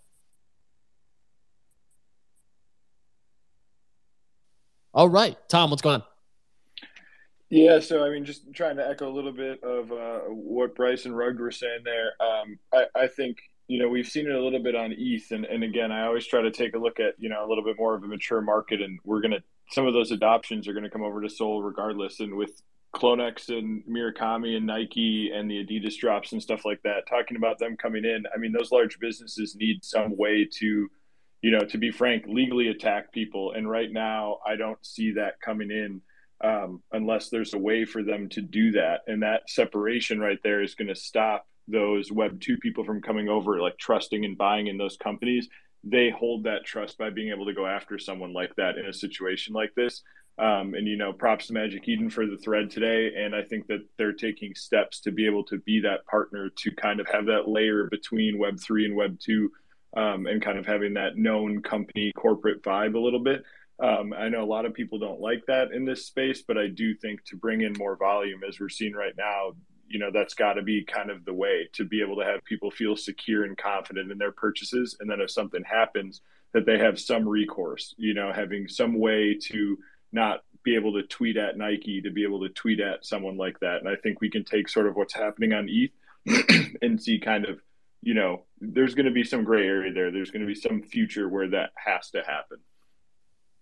All 4.93 5.09
right, 5.09 5.37
Tom, 5.49 5.69
what's 5.69 5.83
going 5.83 6.01
on? 6.01 6.03
Yeah, 7.49 7.79
so 7.79 8.05
I 8.05 8.11
mean, 8.11 8.25
just 8.25 8.53
trying 8.53 8.77
to 8.77 8.87
echo 8.87 9.09
a 9.09 9.13
little 9.13 9.31
bit 9.31 9.63
of 9.63 9.91
uh, 9.91 10.19
what 10.29 10.75
Bryce 10.75 11.05
and 11.05 11.17
Rugg 11.17 11.39
were 11.39 11.51
saying 11.51 11.81
there. 11.83 12.13
Um, 12.19 12.59
I, 12.71 12.85
I, 12.95 13.07
think 13.07 13.39
you 13.67 13.79
know 13.79 13.89
we've 13.89 14.07
seen 14.07 14.27
it 14.27 14.35
a 14.35 14.43
little 14.43 14.61
bit 14.61 14.75
on 14.75 14.93
ETH, 14.95 15.31
and, 15.31 15.45
and 15.45 15.63
again, 15.63 15.91
I 15.91 16.05
always 16.05 16.27
try 16.27 16.41
to 16.41 16.51
take 16.51 16.75
a 16.75 16.79
look 16.79 16.99
at 16.99 17.15
you 17.17 17.27
know 17.27 17.43
a 17.43 17.49
little 17.49 17.63
bit 17.63 17.75
more 17.77 17.95
of 17.95 18.03
a 18.03 18.07
mature 18.07 18.41
market, 18.41 18.81
and 18.81 18.99
we're 19.03 19.21
gonna 19.21 19.39
some 19.71 19.87
of 19.87 19.93
those 19.93 20.11
adoptions 20.11 20.67
are 20.67 20.73
gonna 20.73 20.91
come 20.91 21.01
over 21.01 21.21
to 21.21 21.29
Sol 21.29 21.63
regardless. 21.63 22.19
And 22.19 22.35
with 22.35 22.61
CloneX 22.95 23.49
and 23.49 23.83
Murakami 23.85 24.55
and 24.55 24.67
Nike 24.67 25.31
and 25.33 25.49
the 25.49 25.65
Adidas 25.65 25.97
drops 25.97 26.33
and 26.33 26.41
stuff 26.41 26.65
like 26.65 26.81
that, 26.83 27.07
talking 27.09 27.37
about 27.37 27.57
them 27.57 27.77
coming 27.77 28.05
in. 28.05 28.25
I 28.33 28.37
mean, 28.37 28.51
those 28.51 28.71
large 28.71 28.99
businesses 28.99 29.55
need 29.55 29.83
some 29.83 30.17
way 30.17 30.47
to, 30.59 30.87
you 31.41 31.51
know, 31.51 31.59
to 31.59 31.77
be 31.77 31.91
frank, 31.91 32.25
legally 32.27 32.69
attack 32.69 33.11
people. 33.11 33.53
And 33.53 33.69
right 33.69 33.91
now, 33.91 34.39
I 34.45 34.55
don't 34.55 34.83
see 34.83 35.11
that 35.13 35.39
coming 35.41 35.69
in 35.69 36.01
um, 36.41 36.81
unless 36.91 37.29
there's 37.29 37.53
a 37.53 37.57
way 37.57 37.85
for 37.85 38.03
them 38.03 38.29
to 38.29 38.41
do 38.41 38.71
that. 38.71 39.01
And 39.07 39.23
that 39.23 39.49
separation 39.49 40.19
right 40.19 40.39
there 40.43 40.61
is 40.61 40.75
going 40.75 40.87
to 40.87 40.95
stop 40.95 41.45
those 41.67 42.11
Web 42.11 42.39
2 42.41 42.57
people 42.57 42.83
from 42.83 43.01
coming 43.01 43.29
over, 43.29 43.59
like 43.59 43.77
trusting 43.77 44.25
and 44.25 44.37
buying 44.37 44.67
in 44.67 44.77
those 44.77 44.97
companies. 44.97 45.47
They 45.83 46.09
hold 46.09 46.43
that 46.43 46.65
trust 46.65 46.97
by 46.97 47.09
being 47.09 47.29
able 47.29 47.45
to 47.45 47.53
go 47.53 47.65
after 47.65 47.97
someone 47.99 48.33
like 48.33 48.55
that 48.55 48.77
in 48.77 48.85
a 48.85 48.93
situation 48.93 49.53
like 49.53 49.73
this. 49.75 50.01
Um, 50.37 50.73
and 50.73 50.87
you 50.87 50.95
know, 50.95 51.11
props 51.11 51.47
to 51.47 51.53
Magic 51.53 51.87
Eden 51.87 52.09
for 52.09 52.25
the 52.25 52.37
thread 52.37 52.69
today. 52.69 53.11
And 53.17 53.35
I 53.35 53.43
think 53.43 53.67
that 53.67 53.85
they're 53.97 54.13
taking 54.13 54.55
steps 54.55 55.01
to 55.01 55.11
be 55.11 55.25
able 55.25 55.43
to 55.45 55.57
be 55.59 55.81
that 55.81 56.05
partner 56.05 56.49
to 56.49 56.71
kind 56.71 57.01
of 57.01 57.07
have 57.11 57.25
that 57.25 57.49
layer 57.49 57.89
between 57.91 58.39
Web 58.39 58.57
three 58.59 58.85
and 58.85 58.95
Web 58.95 59.19
two, 59.19 59.51
um, 59.97 60.27
and 60.27 60.41
kind 60.41 60.57
of 60.57 60.65
having 60.65 60.93
that 60.93 61.17
known 61.17 61.61
company 61.61 62.13
corporate 62.15 62.63
vibe 62.63 62.95
a 62.95 62.99
little 62.99 63.19
bit. 63.19 63.43
Um, 63.81 64.13
I 64.13 64.29
know 64.29 64.43
a 64.43 64.45
lot 64.45 64.65
of 64.65 64.73
people 64.73 64.99
don't 64.99 65.21
like 65.21 65.45
that 65.47 65.71
in 65.71 65.85
this 65.85 66.05
space, 66.05 66.43
but 66.45 66.57
I 66.57 66.67
do 66.67 66.93
think 66.95 67.23
to 67.25 67.37
bring 67.37 67.61
in 67.61 67.73
more 67.77 67.95
volume, 67.95 68.41
as 68.47 68.59
we're 68.59 68.69
seeing 68.69 68.93
right 68.93 69.13
now, 69.17 69.53
you 69.87 69.99
know, 69.99 70.11
that's 70.13 70.33
got 70.33 70.53
to 70.53 70.61
be 70.61 70.83
kind 70.83 71.09
of 71.09 71.25
the 71.25 71.33
way 71.33 71.67
to 71.73 71.85
be 71.85 72.01
able 72.01 72.17
to 72.17 72.25
have 72.25 72.43
people 72.43 72.69
feel 72.69 72.95
secure 72.95 73.45
and 73.45 73.57
confident 73.57 74.11
in 74.11 74.17
their 74.17 74.31
purchases. 74.31 74.97
And 74.99 75.09
then 75.09 75.21
if 75.21 75.31
something 75.31 75.63
happens, 75.63 76.21
that 76.53 76.65
they 76.65 76.77
have 76.77 76.99
some 76.99 77.27
recourse, 77.27 77.93
you 77.97 78.13
know, 78.13 78.31
having 78.33 78.67
some 78.67 78.99
way 78.99 79.37
to 79.43 79.77
not 80.11 80.41
be 80.63 80.75
able 80.75 80.93
to 80.93 81.03
tweet 81.03 81.37
at 81.37 81.57
Nike 81.57 82.01
to 82.01 82.11
be 82.11 82.23
able 82.23 82.41
to 82.41 82.49
tweet 82.49 82.79
at 82.79 83.05
someone 83.05 83.37
like 83.37 83.59
that. 83.59 83.77
And 83.77 83.87
I 83.87 83.95
think 83.95 84.19
we 84.19 84.29
can 84.29 84.43
take 84.43 84.67
sort 84.67 84.87
of 84.87 84.95
what's 84.95 85.13
happening 85.13 85.53
on 85.53 85.67
ETH 85.69 86.75
and 86.81 87.01
see 87.01 87.19
kind 87.19 87.45
of, 87.45 87.61
you 88.01 88.13
know, 88.13 88.43
there's 88.59 88.95
going 88.95 89.05
to 89.05 89.11
be 89.11 89.23
some 89.23 89.43
gray 89.43 89.65
area 89.65 89.93
there. 89.93 90.11
There's 90.11 90.31
going 90.31 90.41
to 90.41 90.47
be 90.47 90.55
some 90.55 90.81
future 90.81 91.29
where 91.29 91.49
that 91.49 91.71
has 91.75 92.09
to 92.11 92.23
happen. 92.23 92.57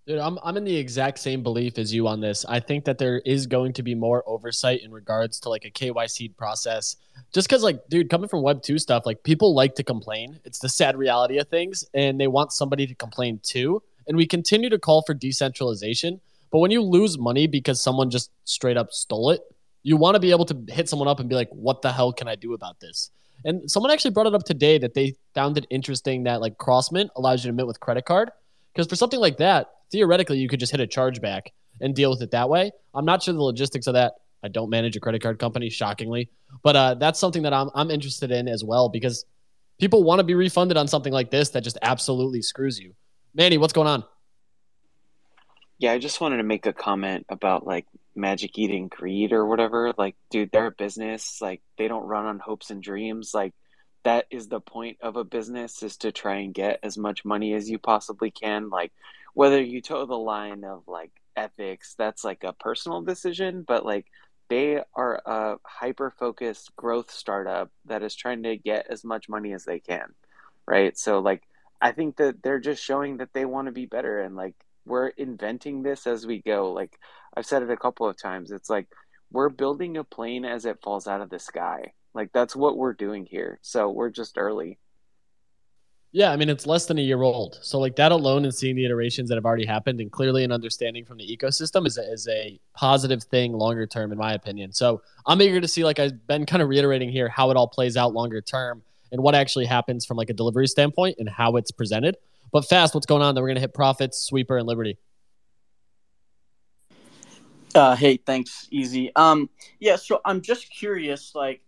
Dude, 0.08 0.20
I'm 0.20 0.40
I'm 0.42 0.56
in 0.56 0.64
the 0.64 0.76
exact 0.76 1.20
same 1.20 1.44
belief 1.44 1.78
as 1.78 1.94
you 1.94 2.08
on 2.08 2.22
this. 2.22 2.46
I 2.48 2.62
think 2.62 2.86
that 2.86 2.98
there 2.98 3.20
is 3.26 3.46
going 3.46 3.74
to 3.74 3.84
be 3.84 3.94
more 3.94 4.24
oversight 4.26 4.82
in 4.82 4.90
regards 4.90 5.38
to 5.42 5.50
like 5.50 5.66
a 5.66 5.70
KYC 5.70 6.38
process. 6.38 6.96
Just 7.34 7.50
because, 7.50 7.62
like, 7.62 7.86
dude, 7.90 8.10
coming 8.10 8.30
from 8.30 8.42
Web 8.42 8.64
two 8.64 8.80
stuff, 8.80 9.06
like 9.06 9.22
people 9.24 9.54
like 9.54 9.76
to 9.76 9.84
complain. 9.84 10.40
It's 10.46 10.60
the 10.60 10.70
sad 10.70 10.96
reality 10.96 11.40
of 11.40 11.50
things, 11.50 11.84
and 11.94 12.18
they 12.22 12.28
want 12.28 12.54
somebody 12.54 12.88
to 12.88 12.96
complain 12.96 13.42
to. 13.48 13.84
And 14.08 14.16
we 14.16 14.26
continue 14.26 14.70
to 14.70 14.80
call 14.80 15.02
for 15.02 15.14
decentralization, 15.14 16.22
but 16.52 16.60
when 16.60 16.72
you 16.72 16.82
lose 16.82 17.18
money 17.18 17.46
because 17.46 17.82
someone 17.82 18.10
just 18.10 18.32
straight 18.46 18.78
up 18.78 18.94
stole 18.94 19.32
it, 19.32 19.42
you 19.84 19.98
want 19.98 20.16
to 20.16 20.22
be 20.22 20.32
able 20.32 20.46
to 20.46 20.74
hit 20.74 20.88
someone 20.88 21.10
up 21.10 21.20
and 21.20 21.28
be 21.28 21.36
like, 21.36 21.50
"What 21.52 21.82
the 21.82 21.92
hell 21.92 22.14
can 22.14 22.30
I 22.30 22.36
do 22.36 22.54
about 22.54 22.80
this?" 22.80 23.12
And 23.44 23.70
someone 23.70 23.92
actually 23.92 24.12
brought 24.12 24.28
it 24.28 24.34
up 24.34 24.44
today 24.44 24.78
that 24.78 24.94
they 24.94 25.18
found 25.34 25.58
it 25.58 25.68
interesting 25.70 26.24
that 26.24 26.40
like 26.40 26.58
Crossmint 26.58 27.10
allows 27.18 27.44
you 27.44 27.52
to 27.52 27.54
mint 27.54 27.68
with 27.68 27.82
credit 27.82 28.06
card. 28.06 28.32
Because 28.78 28.88
for 28.88 28.96
something 28.96 29.20
like 29.20 29.38
that, 29.38 29.72
theoretically, 29.92 30.38
you 30.38 30.48
could 30.48 30.60
just 30.60 30.72
hit 30.72 30.80
a 30.80 30.86
chargeback 30.86 31.48
and 31.82 31.96
deal 31.96 32.12
with 32.12 32.22
it 32.22 32.30
that 32.30 32.48
way. 32.48 32.72
I'm 32.94 33.06
not 33.06 33.24
sure 33.24 33.34
the 33.34 33.42
logistics 33.42 33.88
of 33.88 33.96
that. 33.96 34.14
I 34.44 34.50
don't 34.50 34.70
manage 34.70 34.96
a 34.96 35.00
credit 35.00 35.24
card 35.24 35.40
company, 35.40 35.72
shockingly, 35.72 36.30
but 36.62 36.76
uh, 36.76 36.94
that's 36.94 37.20
something 37.20 37.42
that 37.42 37.54
I'm 37.54 37.72
I'm 37.74 37.90
interested 37.90 38.30
in 38.30 38.48
as 38.48 38.64
well 38.64 38.88
because 38.90 39.26
people 39.80 40.04
want 40.04 40.20
to 40.20 40.24
be 40.24 40.36
refunded 40.36 40.78
on 40.78 40.88
something 40.88 41.12
like 41.12 41.32
this 41.32 41.50
that 41.50 41.62
just 41.62 41.80
absolutely 41.82 42.44
screws 42.44 42.80
you. 42.80 42.94
Manny, 43.34 43.58
what's 43.58 43.74
going 43.74 43.88
on? 43.88 44.04
Yeah, 45.80 45.94
I 45.94 45.98
just 45.98 46.22
wanted 46.22 46.38
to 46.38 46.44
make 46.44 46.68
a 46.68 46.74
comment 46.74 47.26
about 47.30 47.66
like 47.66 47.88
Magic 48.16 48.60
Eden 48.60 48.90
greed 48.90 49.34
or 49.34 49.44
whatever. 49.48 49.92
Like, 49.98 50.16
dude, 50.30 50.52
they're 50.52 50.68
a 50.68 50.72
business. 50.72 51.40
Like, 51.42 51.64
they 51.80 51.88
don't 51.88 52.06
run 52.06 52.28
on 52.28 52.38
hopes 52.38 52.70
and 52.70 52.84
dreams. 52.84 53.32
Like, 53.34 53.56
that 54.08 54.26
is 54.32 54.48
the 54.48 54.62
point 54.62 54.98
of 55.02 55.18
a 55.18 55.26
business 55.26 55.84
is 55.84 55.98
to 55.98 56.14
try 56.14 56.38
and 56.38 56.54
get 56.54 56.80
as 56.82 56.98
much 56.98 57.26
money 57.26 57.54
as 57.54 57.70
you 57.70 57.78
possibly 57.78 58.32
can. 58.32 58.70
Like, 58.70 58.94
whether 59.34 59.62
you 59.62 59.82
toe 59.82 60.06
the 60.06 60.18
line 60.18 60.64
of 60.64 60.88
like 60.88 61.12
ethics, 61.36 61.94
that's 61.98 62.24
like 62.24 62.46
a 62.46 62.54
personal 62.54 63.02
decision, 63.02 63.66
but 63.68 63.86
like 63.86 64.06
they 64.48 64.82
are 64.96 65.22
a 65.26 65.58
hyper 65.66 66.10
focused 66.18 66.74
growth 66.78 67.12
startup 67.12 67.70
that 67.84 68.02
is 68.02 68.16
trying 68.16 68.44
to 68.44 68.56
get 68.56 68.88
as 68.90 69.04
much 69.04 69.28
money 69.28 69.52
as 69.52 69.66
they 69.66 69.80
can. 69.80 70.14
Right. 70.66 70.98
So, 70.98 71.20
like, 71.20 71.44
I 71.82 71.92
think 71.92 72.16
that 72.16 72.42
they're 72.42 72.62
just 72.62 72.82
showing 72.82 73.18
that 73.18 73.34
they 73.34 73.44
want 73.44 73.66
to 73.66 73.74
be 73.74 73.88
better 73.88 74.22
and 74.22 74.38
like 74.38 74.56
we're 74.86 75.10
inventing 75.10 75.84
this 75.84 76.08
as 76.08 76.26
we 76.26 76.42
go. 76.42 76.72
Like 76.72 76.98
I've 77.36 77.46
said 77.46 77.62
it 77.62 77.72
a 77.72 77.76
couple 77.76 78.08
of 78.08 78.18
times. 78.18 78.52
It's 78.52 78.70
like 78.70 78.88
we're 79.34 79.50
building 79.50 79.98
a 79.98 80.06
plane 80.06 80.46
as 80.46 80.64
it 80.66 80.82
falls 80.82 81.08
out 81.08 81.20
of 81.20 81.30
the 81.30 81.40
sky. 81.40 81.92
Like 82.18 82.34
that's 82.34 82.56
what 82.56 82.78
we're 82.78 82.94
doing 82.94 83.28
here. 83.28 83.60
So 83.62 83.92
we're 83.92 84.10
just 84.10 84.40
early. 84.40 84.80
Yeah, 86.12 86.32
I 86.32 86.36
mean 86.36 86.50
it's 86.50 86.66
less 86.66 86.88
than 86.88 86.98
a 86.98 87.02
year 87.02 87.22
old. 87.22 87.60
So 87.62 87.78
like 87.78 87.96
that 87.98 88.12
alone 88.12 88.44
and 88.44 88.54
seeing 88.54 88.76
the 88.76 88.86
iterations 88.86 89.30
that 89.30 89.36
have 89.36 89.46
already 89.46 89.68
happened 89.68 90.02
and 90.02 90.12
clearly 90.12 90.44
an 90.44 90.52
understanding 90.52 91.06
from 91.06 91.18
the 91.20 91.38
ecosystem 91.38 91.86
is 91.86 92.00
a, 92.00 92.12
is 92.12 92.28
a 92.28 92.60
positive 92.74 93.22
thing 93.22 93.54
longer 93.54 93.86
term 93.86 94.12
in 94.12 94.18
my 94.18 94.34
opinion. 94.34 94.74
So 94.74 95.04
I'm 95.28 95.40
eager 95.44 95.62
to 95.62 95.68
see 95.68 95.84
like 95.84 96.00
I've 96.00 96.26
been 96.26 96.48
kind 96.48 96.64
of 96.64 96.70
reiterating 96.70 97.10
here 97.10 97.30
how 97.30 97.52
it 97.52 97.56
all 97.56 97.68
plays 97.68 97.96
out 97.96 98.14
longer 98.14 98.42
term 98.42 98.82
and 99.12 99.22
what 99.22 99.36
actually 99.36 99.66
happens 99.66 100.04
from 100.04 100.18
like 100.18 100.32
a 100.32 100.34
delivery 100.34 100.66
standpoint 100.66 101.18
and 101.20 101.30
how 101.30 101.56
it's 101.58 101.70
presented. 101.70 102.18
But 102.52 102.68
fast, 102.68 102.96
what's 102.96 103.06
going 103.06 103.22
on? 103.22 103.36
Then 103.36 103.44
we're 103.44 103.50
gonna 103.50 103.60
hit 103.60 103.76
profits, 103.76 104.18
sweeper, 104.18 104.58
and 104.58 104.68
liberty. 104.68 104.98
Uh, 107.76 107.96
hey, 107.96 108.18
thanks, 108.18 108.68
Easy. 108.72 109.16
Um, 109.16 109.52
yeah, 109.80 109.98
so 109.98 110.20
I'm 110.26 110.42
just 110.42 110.68
curious, 110.72 111.36
like, 111.36 111.62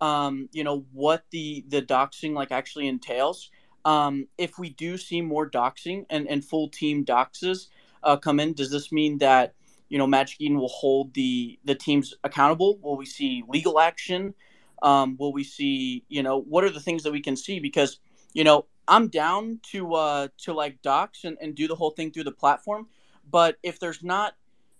um, 0.00 0.48
you 0.52 0.64
know, 0.64 0.84
what 0.92 1.24
the 1.30 1.64
the 1.68 1.82
doxing 1.82 2.34
like 2.34 2.52
actually 2.52 2.88
entails. 2.88 3.50
Um, 3.84 4.28
if 4.38 4.58
we 4.58 4.70
do 4.70 4.96
see 4.96 5.20
more 5.20 5.48
doxing 5.48 6.06
and 6.10 6.28
and 6.28 6.44
full 6.44 6.68
team 6.68 7.04
doxes 7.04 7.68
uh, 8.02 8.16
come 8.16 8.40
in, 8.40 8.54
does 8.54 8.70
this 8.70 8.92
mean 8.92 9.18
that 9.18 9.54
you 9.88 9.98
know 9.98 10.06
Magic 10.06 10.40
Eden 10.40 10.58
will 10.58 10.68
hold 10.68 11.14
the 11.14 11.58
the 11.64 11.74
teams 11.74 12.14
accountable? 12.24 12.78
Will 12.82 12.96
we 12.96 13.06
see 13.06 13.44
legal 13.48 13.78
action? 13.78 14.34
Um, 14.82 15.16
will 15.18 15.32
we 15.32 15.44
see, 15.44 16.04
you 16.08 16.22
know, 16.22 16.40
what 16.42 16.64
are 16.64 16.70
the 16.70 16.80
things 16.80 17.04
that 17.04 17.12
we 17.12 17.20
can 17.22 17.36
see? 17.36 17.58
Because 17.58 17.98
you 18.34 18.44
know, 18.44 18.66
I'm 18.88 19.08
down 19.08 19.60
to 19.72 19.94
uh 19.94 20.28
to 20.38 20.52
like 20.52 20.82
docs 20.82 21.24
and, 21.24 21.36
and 21.40 21.54
do 21.54 21.68
the 21.68 21.76
whole 21.76 21.90
thing 21.90 22.10
through 22.10 22.24
the 22.24 22.32
platform. 22.32 22.88
But 23.30 23.56
if 23.62 23.80
there's 23.80 24.02
not 24.02 24.34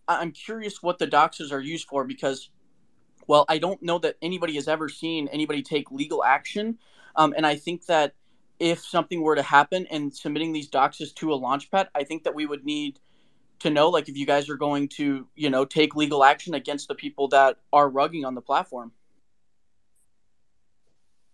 I'm 0.06 0.32
curious 0.32 0.82
what 0.82 0.98
the 0.98 1.06
doxes 1.06 1.52
are 1.52 1.60
used 1.60 1.88
for 1.88 2.04
because 2.04 2.50
well, 3.26 3.44
I 3.48 3.58
don't 3.58 3.82
know 3.82 3.98
that 3.98 4.16
anybody 4.22 4.54
has 4.54 4.68
ever 4.68 4.88
seen 4.88 5.28
anybody 5.28 5.62
take 5.62 5.90
legal 5.90 6.24
action. 6.24 6.78
Um, 7.16 7.34
and 7.36 7.46
I 7.46 7.56
think 7.56 7.86
that 7.86 8.14
if 8.58 8.84
something 8.84 9.20
were 9.22 9.36
to 9.36 9.42
happen 9.42 9.86
and 9.90 10.14
submitting 10.14 10.52
these 10.52 10.68
doxes 10.68 11.14
to 11.16 11.32
a 11.32 11.38
launchpad, 11.38 11.88
I 11.94 12.04
think 12.04 12.24
that 12.24 12.34
we 12.34 12.46
would 12.46 12.64
need 12.64 13.00
to 13.60 13.70
know 13.70 13.88
like 13.88 14.08
if 14.08 14.16
you 14.16 14.26
guys 14.26 14.48
are 14.48 14.56
going 14.56 14.88
to, 14.88 15.26
you 15.34 15.50
know, 15.50 15.64
take 15.64 15.96
legal 15.96 16.24
action 16.24 16.54
against 16.54 16.88
the 16.88 16.94
people 16.94 17.28
that 17.28 17.58
are 17.72 17.90
rugging 17.90 18.26
on 18.26 18.34
the 18.34 18.40
platform. 18.40 18.92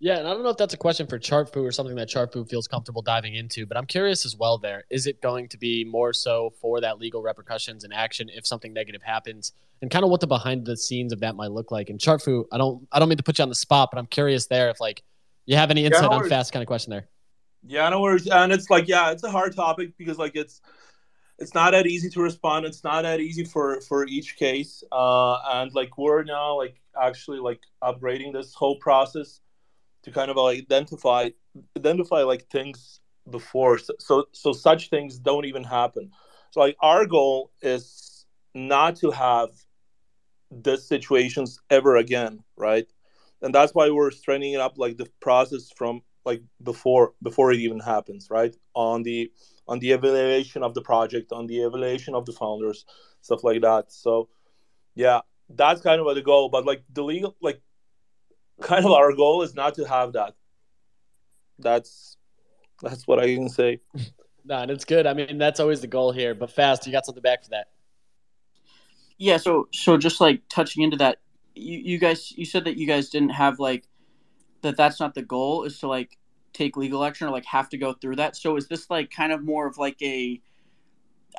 Yeah, 0.02 0.16
and 0.16 0.26
I 0.26 0.30
don't 0.30 0.42
know 0.42 0.48
if 0.48 0.56
that's 0.56 0.72
a 0.72 0.78
question 0.78 1.06
for 1.06 1.18
Chartfu 1.18 1.58
or 1.58 1.70
something 1.70 1.94
that 1.96 2.08
Chartfu 2.08 2.48
feels 2.48 2.66
comfortable 2.66 3.02
diving 3.02 3.34
into, 3.34 3.66
but 3.66 3.76
I'm 3.76 3.84
curious 3.84 4.24
as 4.24 4.34
well 4.34 4.56
there. 4.56 4.84
Is 4.88 5.06
it 5.06 5.20
going 5.20 5.46
to 5.48 5.58
be 5.58 5.84
more 5.84 6.14
so 6.14 6.54
for 6.58 6.80
that 6.80 6.98
legal 6.98 7.20
repercussions 7.20 7.84
and 7.84 7.92
action 7.92 8.30
if 8.32 8.46
something 8.46 8.72
negative 8.72 9.02
happens? 9.02 9.52
And 9.82 9.90
kind 9.90 10.02
of 10.02 10.10
what 10.10 10.22
the 10.22 10.26
behind 10.26 10.64
the 10.64 10.74
scenes 10.74 11.12
of 11.12 11.20
that 11.20 11.36
might 11.36 11.50
look 11.50 11.70
like. 11.70 11.90
And 11.90 11.98
Chartfu, 11.98 12.46
I 12.50 12.56
don't 12.56 12.88
I 12.90 12.98
don't 12.98 13.10
mean 13.10 13.18
to 13.18 13.22
put 13.22 13.38
you 13.38 13.42
on 13.42 13.50
the 13.50 13.54
spot, 13.54 13.90
but 13.92 13.98
I'm 13.98 14.06
curious 14.06 14.46
there 14.46 14.70
if 14.70 14.80
like 14.80 15.02
you 15.44 15.56
have 15.56 15.70
any 15.70 15.84
insight 15.84 16.10
yeah, 16.10 16.16
on 16.16 16.28
fast 16.30 16.54
kind 16.54 16.62
of 16.62 16.66
question 16.66 16.92
there. 16.92 17.06
Yeah, 17.66 17.86
I 17.86 17.90
know 17.90 18.00
where 18.00 18.18
and 18.32 18.52
it's 18.52 18.70
like, 18.70 18.88
yeah, 18.88 19.10
it's 19.10 19.22
a 19.22 19.30
hard 19.30 19.54
topic 19.54 19.98
because 19.98 20.16
like 20.16 20.34
it's 20.34 20.62
it's 21.38 21.52
not 21.52 21.72
that 21.72 21.86
easy 21.86 22.08
to 22.08 22.22
respond. 22.22 22.64
It's 22.64 22.84
not 22.84 23.02
that 23.02 23.20
easy 23.20 23.44
for 23.44 23.82
for 23.82 24.06
each 24.06 24.36
case. 24.36 24.82
Uh 24.90 25.36
and 25.44 25.74
like 25.74 25.98
we're 25.98 26.24
now 26.24 26.56
like 26.56 26.80
actually 26.98 27.38
like 27.38 27.60
upgrading 27.82 28.32
this 28.32 28.54
whole 28.54 28.78
process 28.78 29.40
to 30.02 30.10
kind 30.10 30.30
of 30.30 30.38
identify 30.38 31.30
identify 31.76 32.22
like 32.22 32.48
things 32.48 33.00
before. 33.30 33.78
So, 33.78 33.94
so 33.98 34.24
so 34.32 34.52
such 34.52 34.88
things 34.90 35.18
don't 35.18 35.44
even 35.44 35.64
happen. 35.64 36.10
So 36.50 36.60
like 36.60 36.76
our 36.80 37.06
goal 37.06 37.52
is 37.62 38.26
not 38.54 38.96
to 38.96 39.10
have 39.10 39.50
these 40.50 40.86
situations 40.86 41.60
ever 41.70 41.96
again 41.96 42.42
right? 42.56 42.86
And 43.42 43.54
that's 43.54 43.74
why 43.74 43.88
we're 43.90 44.10
straightening 44.10 44.56
up 44.56 44.74
like 44.76 44.96
the 44.96 45.08
process 45.20 45.70
from 45.74 46.02
like 46.24 46.42
before 46.62 47.14
before 47.22 47.52
it 47.52 47.60
even 47.60 47.80
happens 47.80 48.28
right? 48.30 48.54
On 48.74 49.02
the 49.02 49.30
on 49.68 49.78
the 49.78 49.92
evaluation 49.92 50.62
of 50.62 50.74
the 50.74 50.82
project 50.82 51.32
on 51.32 51.46
the 51.46 51.60
evaluation 51.60 52.14
of 52.14 52.26
the 52.26 52.32
founders 52.32 52.84
stuff 53.20 53.44
like 53.44 53.60
that. 53.62 53.92
So 53.92 54.28
yeah 54.94 55.20
that's 55.56 55.80
kind 55.80 56.00
of 56.00 56.14
the 56.14 56.22
goal. 56.22 56.48
But 56.48 56.64
like 56.64 56.84
the 56.92 57.02
legal 57.02 57.36
like 57.40 57.60
kind 58.60 58.84
of 58.84 58.92
our 58.92 59.12
goal 59.14 59.42
is 59.42 59.54
not 59.54 59.74
to 59.74 59.84
have 59.84 60.12
that. 60.12 60.34
That's 61.58 62.16
that's 62.82 63.06
what 63.06 63.18
I 63.18 63.34
can 63.34 63.48
say. 63.48 63.80
no, 64.44 64.58
and 64.58 64.70
it's 64.70 64.84
good. 64.84 65.06
I 65.06 65.14
mean, 65.14 65.38
that's 65.38 65.60
always 65.60 65.80
the 65.80 65.86
goal 65.86 66.12
here. 66.12 66.34
But 66.34 66.50
fast, 66.50 66.86
you 66.86 66.92
got 66.92 67.06
something 67.06 67.22
back 67.22 67.44
for 67.44 67.50
that. 67.50 67.68
Yeah. 69.18 69.36
So 69.36 69.68
so 69.72 69.96
just 69.96 70.20
like 70.20 70.42
touching 70.48 70.82
into 70.82 70.96
that, 70.98 71.18
you 71.54 71.78
you 71.78 71.98
guys 71.98 72.32
you 72.36 72.44
said 72.44 72.64
that 72.64 72.76
you 72.76 72.86
guys 72.86 73.10
didn't 73.10 73.30
have 73.30 73.58
like 73.58 73.84
that. 74.62 74.76
That's 74.76 75.00
not 75.00 75.14
the 75.14 75.22
goal. 75.22 75.64
Is 75.64 75.78
to 75.80 75.88
like 75.88 76.16
take 76.52 76.76
legal 76.76 77.04
action 77.04 77.28
or 77.28 77.30
like 77.30 77.44
have 77.46 77.68
to 77.70 77.78
go 77.78 77.92
through 77.92 78.16
that. 78.16 78.36
So 78.36 78.56
is 78.56 78.68
this 78.68 78.90
like 78.90 79.10
kind 79.10 79.32
of 79.32 79.42
more 79.42 79.66
of 79.66 79.78
like 79.78 80.00
a 80.02 80.40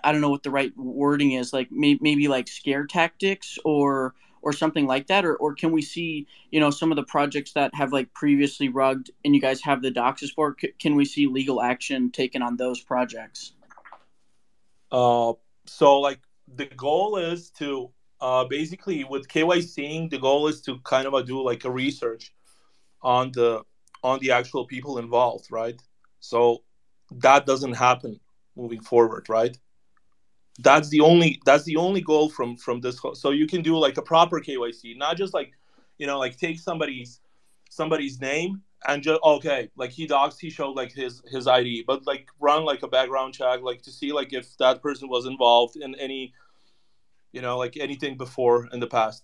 I 0.03 0.11
don't 0.11 0.21
know 0.21 0.29
what 0.29 0.43
the 0.43 0.51
right 0.51 0.71
wording 0.77 1.33
is, 1.33 1.53
like 1.53 1.71
may, 1.71 1.97
maybe 2.01 2.27
like 2.27 2.47
scare 2.47 2.85
tactics 2.85 3.57
or 3.65 4.15
or 4.41 4.53
something 4.53 4.87
like 4.87 5.07
that? 5.07 5.25
Or, 5.25 5.35
or 5.35 5.53
can 5.53 5.71
we 5.71 5.81
see 5.81 6.27
you 6.51 6.59
know 6.59 6.69
some 6.69 6.91
of 6.91 6.95
the 6.95 7.03
projects 7.03 7.53
that 7.53 7.73
have 7.75 7.91
like 7.91 8.13
previously 8.13 8.69
rugged 8.69 9.11
and 9.23 9.35
you 9.35 9.41
guys 9.41 9.61
have 9.61 9.81
the 9.81 9.91
doxes 9.91 10.33
for? 10.33 10.55
C- 10.59 10.73
can 10.79 10.95
we 10.95 11.05
see 11.05 11.27
legal 11.27 11.61
action 11.61 12.11
taken 12.11 12.41
on 12.41 12.57
those 12.57 12.79
projects? 12.79 13.53
Uh 14.91 15.33
so 15.65 15.99
like 15.99 16.19
the 16.55 16.65
goal 16.65 17.17
is 17.17 17.51
to 17.51 17.91
uh 18.19 18.43
basically 18.45 19.03
with 19.03 19.27
kycing 19.27 20.09
the 20.09 20.17
goal 20.17 20.47
is 20.47 20.61
to 20.61 20.79
kind 20.79 21.07
of 21.07 21.25
do 21.25 21.41
like 21.41 21.65
a 21.65 21.71
research 21.71 22.33
on 23.01 23.31
the 23.33 23.63
on 24.03 24.19
the 24.19 24.31
actual 24.31 24.65
people 24.65 24.97
involved 24.97 25.47
right? 25.51 25.81
So 26.19 26.63
that 27.11 27.45
doesn't 27.45 27.73
happen 27.73 28.19
moving 28.55 28.81
forward 28.81 29.27
right 29.29 29.57
that's 30.61 30.89
the 30.89 31.01
only 31.01 31.41
that's 31.45 31.63
the 31.63 31.75
only 31.75 32.01
goal 32.01 32.29
from 32.29 32.55
from 32.55 32.81
this 32.81 32.99
so 33.13 33.31
you 33.31 33.47
can 33.47 33.61
do 33.61 33.77
like 33.77 33.97
a 33.97 34.01
proper 34.01 34.39
kyc 34.39 34.97
not 34.97 35.17
just 35.17 35.33
like 35.33 35.53
you 35.97 36.07
know 36.07 36.19
like 36.19 36.37
take 36.37 36.59
somebody's 36.59 37.19
somebody's 37.69 38.19
name 38.19 38.61
and 38.87 39.03
just 39.03 39.21
okay 39.23 39.69
like 39.75 39.91
he 39.91 40.07
docs 40.07 40.37
he 40.37 40.49
showed 40.49 40.75
like 40.75 40.91
his 40.91 41.21
his 41.31 41.47
id 41.47 41.83
but 41.85 42.05
like 42.05 42.27
run 42.39 42.63
like 42.63 42.83
a 42.83 42.87
background 42.87 43.33
check 43.33 43.61
like 43.61 43.81
to 43.81 43.91
see 43.91 44.11
like 44.11 44.33
if 44.33 44.57
that 44.57 44.81
person 44.81 45.07
was 45.07 45.25
involved 45.25 45.75
in 45.75 45.95
any 45.95 46.33
you 47.31 47.41
know 47.41 47.57
like 47.57 47.77
anything 47.77 48.17
before 48.17 48.67
in 48.73 48.79
the 48.79 48.87
past. 48.87 49.23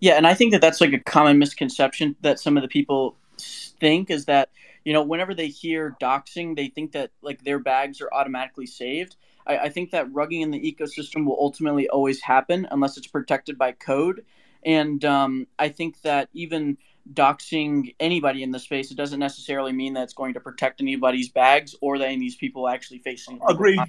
Yeah 0.00 0.14
and 0.14 0.26
i 0.26 0.32
think 0.32 0.52
that 0.52 0.60
that's 0.60 0.80
like 0.80 0.94
a 0.94 1.00
common 1.00 1.38
misconception 1.38 2.16
that 2.22 2.40
some 2.40 2.56
of 2.56 2.62
the 2.62 2.68
people 2.68 3.16
think 3.38 4.10
is 4.10 4.24
that 4.24 4.50
you 4.84 4.92
know 4.92 5.02
whenever 5.02 5.34
they 5.34 5.48
hear 5.48 5.96
doxing 6.00 6.56
they 6.56 6.68
think 6.68 6.92
that 6.92 7.10
like 7.20 7.42
their 7.44 7.58
bags 7.58 8.00
are 8.00 8.08
automatically 8.12 8.66
saved 8.66 9.16
I, 9.46 9.58
I 9.58 9.68
think 9.68 9.90
that 9.90 10.10
rugging 10.12 10.42
in 10.42 10.50
the 10.50 10.60
ecosystem 10.60 11.24
will 11.24 11.38
ultimately 11.38 11.88
always 11.88 12.20
happen 12.20 12.66
unless 12.70 12.96
it's 12.96 13.06
protected 13.06 13.58
by 13.58 13.72
code. 13.72 14.24
And 14.64 15.04
um, 15.04 15.46
I 15.58 15.68
think 15.68 16.02
that 16.02 16.28
even 16.32 16.76
doxing 17.12 17.94
anybody 18.00 18.42
in 18.42 18.50
the 18.50 18.58
space, 18.58 18.90
it 18.90 18.96
doesn't 18.96 19.20
necessarily 19.20 19.72
mean 19.72 19.94
that 19.94 20.04
it's 20.04 20.14
going 20.14 20.34
to 20.34 20.40
protect 20.40 20.80
anybody's 20.80 21.28
bags 21.28 21.74
or 21.80 21.98
that 21.98 22.06
any 22.06 22.14
of 22.14 22.20
these 22.20 22.36
people 22.36 22.68
actually 22.68 22.98
facing. 22.98 23.40
Agree. 23.48 23.80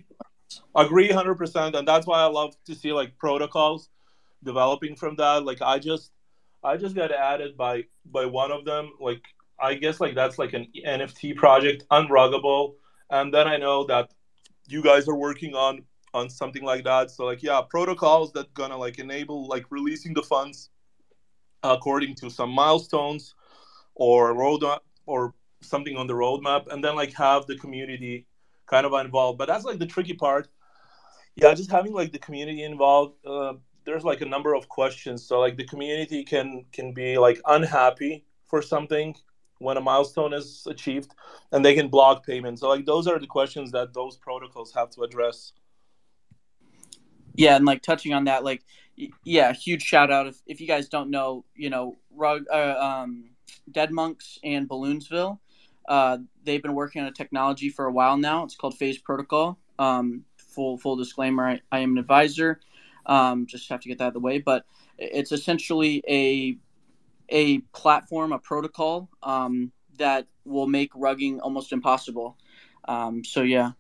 Agree 0.76 1.10
100%. 1.10 1.74
And 1.74 1.88
that's 1.88 2.06
why 2.06 2.20
I 2.20 2.26
love 2.26 2.56
to 2.66 2.76
see 2.76 2.94
like 2.94 3.18
protocols 3.18 3.90
developing 4.44 4.96
from 4.96 5.16
that. 5.16 5.44
Like 5.44 5.62
I 5.62 5.80
just, 5.80 6.12
I 6.64 6.78
just 6.78 6.96
got 6.96 7.12
added 7.12 7.58
by 7.58 7.86
by 8.06 8.26
one 8.26 8.52
of 8.52 8.66
them. 8.66 8.92
Like 9.00 9.22
I 9.60 9.76
guess 9.76 10.00
like 10.00 10.16
that's 10.16 10.38
like 10.38 10.54
an 10.54 10.68
NFT 10.86 11.36
project, 11.36 11.86
unruggable. 11.92 12.76
And 13.10 13.34
then 13.34 13.48
I 13.48 13.58
know 13.58 13.86
that 13.86 14.12
you 14.68 14.82
guys 14.84 15.08
are 15.08 15.16
working 15.16 15.56
on 15.56 15.84
on 16.14 16.30
something 16.30 16.64
like 16.64 16.84
that. 16.84 17.12
So 17.12 17.26
like 17.26 17.44
yeah, 17.44 17.62
protocols 17.70 18.32
that 18.34 18.54
gonna 18.54 18.78
like 18.78 19.00
enable 19.00 19.48
like 19.48 19.66
releasing 19.70 20.14
the 20.14 20.24
funds 20.24 20.70
according 21.64 22.16
to 22.16 22.30
some 22.30 22.52
milestones 22.52 23.36
or 23.96 24.34
road 24.34 24.64
or 25.06 25.34
something 25.62 25.98
on 25.98 26.08
the 26.08 26.14
roadmap, 26.14 26.72
and 26.72 26.84
then 26.84 26.96
like 26.96 27.14
have 27.14 27.46
the 27.46 27.58
community 27.58 28.26
kind 28.68 28.86
of 28.86 28.94
involved. 28.94 29.38
But 29.38 29.48
that's 29.48 29.66
like 29.66 29.80
the 29.80 29.86
tricky 29.86 30.14
part. 30.14 30.48
Yeah, 31.36 31.54
just 31.54 31.72
having 31.72 31.94
like 31.94 32.12
the 32.12 32.20
community 32.20 32.64
involved. 32.64 33.26
Uh, 33.26 33.54
there's 33.86 34.04
like 34.04 34.22
a 34.22 34.26
number 34.26 34.54
of 34.54 34.68
questions. 34.68 35.26
So 35.26 35.40
like 35.40 35.56
the 35.56 35.66
community 35.66 36.24
can 36.24 36.66
can 36.72 36.94
be 36.94 37.18
like 37.18 37.40
unhappy 37.46 38.26
for 38.46 38.62
something 38.62 39.16
when 39.60 39.78
a 39.78 39.82
milestone 39.82 40.34
is 40.34 40.66
achieved, 40.70 41.14
and 41.52 41.64
they 41.64 41.74
can 41.74 41.88
block 41.88 42.26
payments. 42.26 42.62
So 42.62 42.70
like 42.70 42.86
those 42.86 43.08
are 43.08 43.20
the 43.20 43.28
questions 43.28 43.72
that 43.72 43.94
those 43.94 44.18
protocols 44.18 44.74
have 44.74 44.90
to 44.92 45.02
address. 45.02 45.54
Yeah, 47.36 47.56
and 47.56 47.66
like 47.66 47.84
touching 47.84 48.14
on 48.14 48.26
that, 48.26 48.44
like 48.44 48.64
yeah, 49.24 49.54
huge 49.54 49.84
shout 49.84 50.12
out 50.12 50.28
if, 50.28 50.42
if 50.48 50.60
you 50.60 50.68
guys 50.68 50.90
don't 50.90 51.12
know, 51.12 51.46
you 51.56 51.70
know, 51.70 51.98
Rug, 52.16 52.46
uh, 52.52 52.76
um, 52.80 53.30
Dead 53.72 53.92
Monks 53.92 54.40
and 54.44 54.68
Balloonsville, 54.68 55.40
uh, 55.88 56.18
they've 56.44 56.64
been 56.64 56.74
working 56.74 57.02
on 57.02 57.08
a 57.08 57.12
technology 57.12 57.70
for 57.70 57.86
a 57.86 57.92
while 57.92 58.18
now. 58.18 58.44
It's 58.44 58.56
called 58.56 58.76
Phase 58.78 58.98
Protocol. 58.98 59.58
Um, 59.80 60.24
full 60.38 60.78
full 60.78 60.96
disclaimer: 60.96 61.48
I, 61.48 61.62
I 61.72 61.80
am 61.80 61.92
an 61.92 61.98
advisor. 62.00 62.60
Um, 63.06 63.46
just 63.46 63.70
have 63.70 63.80
to 63.82 63.88
get 63.88 64.00
that 64.00 64.06
out 64.06 64.08
of 64.08 64.14
the 64.14 64.20
way, 64.20 64.40
but 64.40 64.66
it's 64.98 65.32
essentially 65.32 66.04
a 66.10 66.58
a 67.30 67.60
platform, 67.74 68.32
a 68.32 68.40
protocol 68.40 69.10
um, 69.24 69.72
that 69.98 70.28
will 70.46 70.68
make 70.68 70.94
rugging 70.94 71.40
almost 71.42 71.72
impossible. 71.72 72.38
Um, 72.88 73.24
so 73.24 73.42
yeah, 73.42 73.72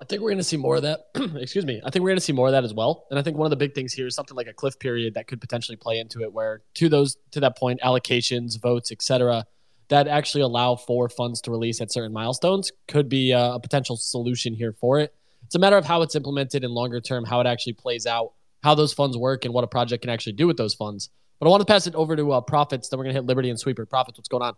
I 0.00 0.04
think 0.06 0.20
we're 0.20 0.30
going 0.30 0.38
to 0.38 0.44
see 0.44 0.56
more 0.56 0.76
of 0.76 0.82
that. 0.82 1.06
Excuse 1.36 1.64
me. 1.64 1.80
I 1.84 1.90
think 1.90 2.02
we're 2.02 2.10
going 2.10 2.18
to 2.18 2.24
see 2.24 2.32
more 2.32 2.48
of 2.48 2.52
that 2.52 2.64
as 2.64 2.74
well. 2.74 3.06
And 3.10 3.18
I 3.18 3.22
think 3.22 3.38
one 3.38 3.46
of 3.46 3.50
the 3.50 3.56
big 3.56 3.74
things 3.74 3.92
here 3.92 4.06
is 4.06 4.14
something 4.14 4.36
like 4.36 4.48
a 4.48 4.52
cliff 4.52 4.78
period 4.78 5.14
that 5.14 5.26
could 5.26 5.40
potentially 5.40 5.76
play 5.76 5.98
into 5.98 6.20
it, 6.22 6.32
where 6.32 6.62
to 6.74 6.88
those 6.88 7.16
to 7.30 7.40
that 7.40 7.56
point, 7.56 7.80
allocations, 7.80 8.60
votes, 8.60 8.92
etc., 8.92 9.46
that 9.88 10.08
actually 10.08 10.42
allow 10.42 10.76
for 10.76 11.08
funds 11.08 11.40
to 11.42 11.50
release 11.50 11.80
at 11.80 11.92
certain 11.92 12.12
milestones 12.12 12.72
could 12.88 13.08
be 13.08 13.32
a, 13.32 13.52
a 13.52 13.60
potential 13.60 13.96
solution 13.96 14.54
here 14.54 14.72
for 14.72 14.98
it. 14.98 15.14
It's 15.44 15.54
a 15.54 15.58
matter 15.58 15.76
of 15.76 15.84
how 15.84 16.02
it's 16.02 16.14
implemented 16.14 16.64
in 16.64 16.70
longer 16.70 17.00
term, 17.00 17.24
how 17.24 17.40
it 17.40 17.46
actually 17.46 17.74
plays 17.74 18.06
out, 18.06 18.32
how 18.64 18.74
those 18.74 18.94
funds 18.94 19.16
work, 19.16 19.44
and 19.44 19.52
what 19.52 19.62
a 19.62 19.66
project 19.66 20.00
can 20.00 20.10
actually 20.10 20.32
do 20.32 20.46
with 20.46 20.56
those 20.56 20.72
funds. 20.72 21.10
But 21.38 21.46
I 21.46 21.50
want 21.50 21.60
to 21.60 21.66
pass 21.66 21.86
it 21.86 21.94
over 21.94 22.16
to 22.16 22.32
uh, 22.32 22.40
Profits. 22.40 22.88
Then 22.88 22.98
we're 22.98 23.04
going 23.04 23.14
to 23.14 23.20
hit 23.20 23.26
Liberty 23.26 23.50
and 23.50 23.60
Sweeper. 23.60 23.84
Profits, 23.84 24.18
what's 24.18 24.28
going 24.28 24.42
on? 24.42 24.54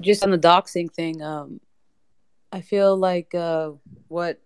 Just 0.00 0.22
on 0.22 0.30
the 0.30 0.38
doxing 0.38 0.92
thing, 0.92 1.22
um, 1.22 1.58
I 2.52 2.60
feel 2.60 2.94
like 2.94 3.34
uh, 3.34 3.70
what 4.08 4.42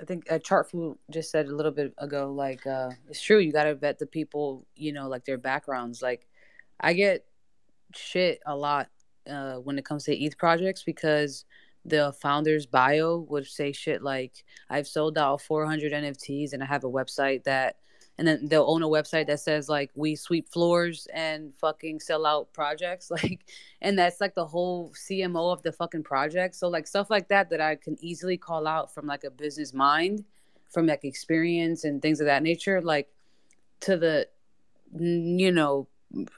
I 0.00 0.06
think 0.06 0.32
uh, 0.32 0.38
Chartfu 0.38 0.96
just 1.10 1.30
said 1.30 1.48
a 1.48 1.54
little 1.54 1.70
bit 1.70 1.92
ago, 1.98 2.32
like 2.32 2.66
uh, 2.66 2.92
it's 3.10 3.20
true. 3.20 3.40
You 3.40 3.52
gotta 3.52 3.74
vet 3.74 3.98
the 3.98 4.06
people, 4.06 4.66
you 4.74 4.94
know, 4.94 5.06
like 5.06 5.26
their 5.26 5.36
backgrounds. 5.36 6.00
Like 6.00 6.26
I 6.80 6.94
get 6.94 7.26
shit 7.94 8.40
a 8.46 8.56
lot 8.56 8.88
uh, 9.28 9.56
when 9.56 9.78
it 9.78 9.84
comes 9.84 10.04
to 10.04 10.16
ETH 10.16 10.38
projects 10.38 10.82
because 10.82 11.44
the 11.84 12.12
founder's 12.20 12.66
bio 12.66 13.26
would 13.28 13.46
say 13.46 13.72
shit 13.72 14.02
like 14.02 14.44
I've 14.68 14.86
sold 14.86 15.16
out 15.18 15.40
400 15.42 15.92
NFTs 15.92 16.52
and 16.52 16.62
I 16.62 16.66
have 16.66 16.84
a 16.84 16.90
website 16.90 17.44
that 17.44 17.76
and 18.18 18.26
then 18.26 18.48
they'll 18.48 18.68
own 18.68 18.82
a 18.82 18.88
website 18.88 19.28
that 19.28 19.40
says 19.40 19.68
like 19.68 19.90
we 19.94 20.16
sweep 20.16 20.48
floors 20.48 21.06
and 21.14 21.52
fucking 21.60 22.00
sell 22.00 22.26
out 22.26 22.52
projects 22.52 23.10
like 23.22 23.40
and 23.80 23.98
that's 23.98 24.20
like 24.20 24.34
the 24.34 24.44
whole 24.44 24.90
cmo 24.90 25.52
of 25.52 25.62
the 25.62 25.72
fucking 25.72 26.02
project. 26.02 26.54
So 26.54 26.68
like 26.68 26.86
stuff 26.86 27.10
like 27.10 27.28
that 27.28 27.50
that 27.50 27.60
i 27.60 27.76
can 27.76 27.96
easily 28.00 28.36
call 28.36 28.66
out 28.66 28.92
from 28.92 29.06
like 29.06 29.24
a 29.24 29.30
business 29.30 29.72
mind 29.72 30.24
from 30.70 30.86
like 30.86 31.04
experience 31.04 31.84
and 31.84 32.02
things 32.02 32.20
of 32.20 32.26
that 32.26 32.42
nature 32.42 32.82
like 32.82 33.08
to 33.80 33.96
the 33.96 34.28
you 34.98 35.52
know 35.52 35.86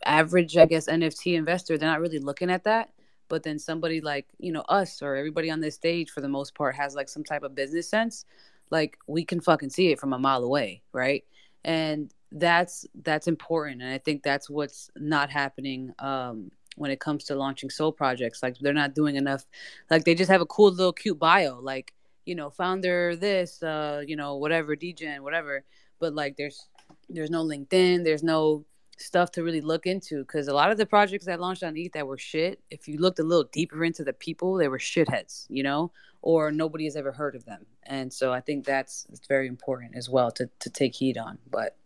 average 0.05 0.57
i 0.57 0.67
guess 0.67 0.87
nft 0.87 1.35
investor. 1.35 1.79
They're 1.79 1.89
not 1.89 2.01
really 2.01 2.19
looking 2.19 2.51
at 2.51 2.65
that 2.65 2.91
but 3.31 3.43
then 3.43 3.59
somebody 3.59 4.03
like 4.03 4.27
you 4.39 4.53
know 4.53 4.65
us 4.69 5.01
or 5.01 5.17
everybody 5.17 5.51
on 5.51 5.61
this 5.61 5.77
stage 5.77 6.11
for 6.11 6.21
the 6.21 6.29
most 6.29 6.55
part 6.55 6.75
has 6.75 6.95
like 6.95 7.09
some 7.09 7.25
type 7.25 7.43
of 7.43 7.55
business 7.55 7.89
sense 7.89 8.27
like 8.71 8.99
we 9.07 9.25
can 9.25 9.41
fucking 9.41 9.71
see 9.71 9.91
it 9.91 9.99
from 9.99 10.13
a 10.13 10.19
mile 10.19 10.45
away 10.45 10.83
right? 10.93 11.25
And 11.65 12.13
that's 12.33 12.87
that's 13.03 13.27
important 13.27 13.83
and 13.83 13.93
i 13.93 13.99
think 13.99 14.23
that's 14.23 14.49
what's 14.49 14.91
not 14.97 15.31
happening 15.31 15.93
um 15.99 16.51
when 16.77 16.91
it 16.91 17.01
comes 17.01 17.25
to 17.25 17.35
launching 17.35 17.69
SOL 17.69 17.93
projects 17.93 18.43
like 18.43 18.57
they're 18.61 18.73
not 18.73 18.95
doing 18.95 19.17
enough 19.17 19.45
like 19.91 20.05
they 20.05 20.15
just 20.15 20.31
have 20.31 20.41
a 20.41 20.47
cool 20.47 20.71
little 20.71 20.93
cute 20.93 21.19
bio 21.19 21.59
like 21.61 21.93
you 22.25 22.35
know 22.35 22.49
founder 22.49 23.17
this 23.17 23.63
uh 23.63 24.03
you 24.07 24.15
know 24.15 24.37
whatever 24.37 24.77
degen 24.77 25.23
whatever 25.23 25.65
but 25.99 26.15
like 26.15 26.37
there's 26.37 26.69
there's 27.09 27.31
no 27.31 27.45
linkedin 27.45 28.05
there's 28.05 28.23
no 28.23 28.65
stuff 29.01 29.31
to 29.33 29.43
really 29.43 29.61
look 29.61 29.87
into 29.87 30.23
because 30.23 30.49
a 30.49 30.55
lot 30.55 30.71
of 30.71 30.79
the 30.79 30.87
projects 30.87 31.27
that 31.27 31.41
launched 31.41 31.63
on 31.63 31.77
ETH 31.77 31.93
that 31.93 32.07
were 32.07 32.19
shit, 32.19 32.61
if 32.71 32.89
you 32.89 32.99
looked 32.99 33.19
a 33.19 33.23
little 33.23 33.49
deeper 33.53 33.85
into 33.85 34.05
the 34.05 34.13
people, 34.13 34.55
they 34.55 34.69
were 34.69 34.79
shitheads, 34.79 35.47
you 35.49 35.63
know, 35.63 35.93
or 36.23 36.51
nobody 36.51 36.85
has 36.85 36.97
ever 36.97 37.13
heard 37.13 37.35
of 37.35 37.45
them. 37.45 37.67
And 37.85 38.13
so 38.13 38.33
I 38.33 38.41
think 38.41 38.65
that's 38.65 39.07
it's 39.11 39.27
very 39.27 39.47
important 39.47 39.97
as 39.97 40.09
well 40.09 40.31
to, 40.33 40.49
to 40.61 40.71
take 40.71 40.95
heed 40.95 41.19
on. 41.19 41.39
But 41.51 41.77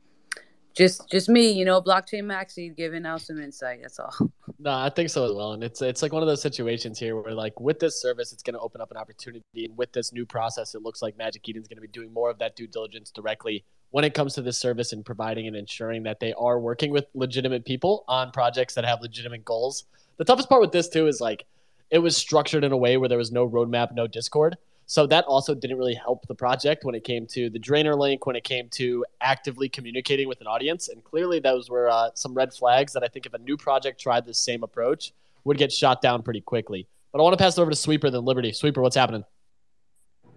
just 0.74 1.08
just 1.08 1.28
me, 1.28 1.52
you 1.52 1.64
know, 1.64 1.80
blockchain 1.80 2.24
maxi 2.24 2.76
giving 2.76 3.06
out 3.06 3.20
some 3.20 3.40
insight. 3.40 3.80
That's 3.82 3.98
all. 4.00 4.14
No, 4.58 4.72
I 4.72 4.90
think 4.90 5.08
so 5.08 5.24
as 5.24 5.32
well. 5.32 5.52
And 5.52 5.62
it's 5.62 5.80
it's 5.82 6.02
like 6.02 6.12
one 6.12 6.22
of 6.22 6.26
those 6.26 6.42
situations 6.42 6.98
here 6.98 7.16
where 7.20 7.32
like 7.32 7.58
with 7.60 7.78
this 7.78 8.00
service, 8.00 8.32
it's 8.32 8.42
going 8.42 8.54
to 8.54 8.60
open 8.60 8.80
up 8.80 8.90
an 8.90 8.96
opportunity, 8.96 9.42
and 9.54 9.76
with 9.76 9.92
this 9.92 10.12
new 10.12 10.26
process, 10.26 10.74
it 10.74 10.82
looks 10.82 11.00
like 11.00 11.16
Magic 11.16 11.48
Eden's 11.48 11.68
going 11.68 11.76
to 11.76 11.82
be 11.82 11.88
doing 11.88 12.12
more 12.12 12.28
of 12.28 12.38
that 12.40 12.56
due 12.56 12.66
diligence 12.66 13.10
directly 13.10 13.64
when 13.94 14.02
it 14.02 14.12
comes 14.12 14.34
to 14.34 14.42
this 14.42 14.58
service 14.58 14.92
and 14.92 15.06
providing 15.06 15.46
and 15.46 15.54
ensuring 15.54 16.02
that 16.02 16.18
they 16.18 16.32
are 16.32 16.58
working 16.58 16.90
with 16.90 17.06
legitimate 17.14 17.64
people 17.64 18.04
on 18.08 18.32
projects 18.32 18.74
that 18.74 18.84
have 18.84 19.00
legitimate 19.00 19.44
goals. 19.44 19.84
The 20.16 20.24
toughest 20.24 20.48
part 20.48 20.60
with 20.60 20.72
this 20.72 20.88
too 20.88 21.06
is 21.06 21.20
like 21.20 21.46
it 21.90 22.00
was 22.00 22.16
structured 22.16 22.64
in 22.64 22.72
a 22.72 22.76
way 22.76 22.96
where 22.96 23.08
there 23.08 23.18
was 23.18 23.30
no 23.30 23.48
roadmap, 23.48 23.94
no 23.94 24.08
Discord. 24.08 24.56
So 24.86 25.06
that 25.06 25.24
also 25.26 25.54
didn't 25.54 25.78
really 25.78 25.94
help 25.94 26.26
the 26.26 26.34
project 26.34 26.84
when 26.84 26.96
it 26.96 27.04
came 27.04 27.24
to 27.28 27.48
the 27.48 27.58
drainer 27.60 27.94
link, 27.94 28.26
when 28.26 28.34
it 28.34 28.42
came 28.42 28.68
to 28.70 29.04
actively 29.20 29.68
communicating 29.68 30.26
with 30.26 30.40
an 30.40 30.48
audience. 30.48 30.88
And 30.88 31.04
clearly, 31.04 31.38
those 31.38 31.70
were 31.70 31.88
uh, 31.88 32.10
some 32.14 32.34
red 32.34 32.52
flags 32.52 32.94
that 32.94 33.04
I 33.04 33.06
think 33.06 33.26
if 33.26 33.34
a 33.34 33.38
new 33.38 33.56
project 33.56 34.00
tried 34.00 34.26
the 34.26 34.34
same 34.34 34.64
approach, 34.64 35.12
would 35.44 35.56
get 35.56 35.70
shot 35.70 36.02
down 36.02 36.24
pretty 36.24 36.40
quickly. 36.40 36.88
But 37.12 37.20
I 37.20 37.22
want 37.22 37.38
to 37.38 37.42
pass 37.44 37.56
it 37.56 37.60
over 37.60 37.70
to 37.70 37.76
Sweeper 37.76 38.10
than 38.10 38.24
Liberty. 38.24 38.50
Sweeper, 38.50 38.82
what's 38.82 38.96
happening? 38.96 39.24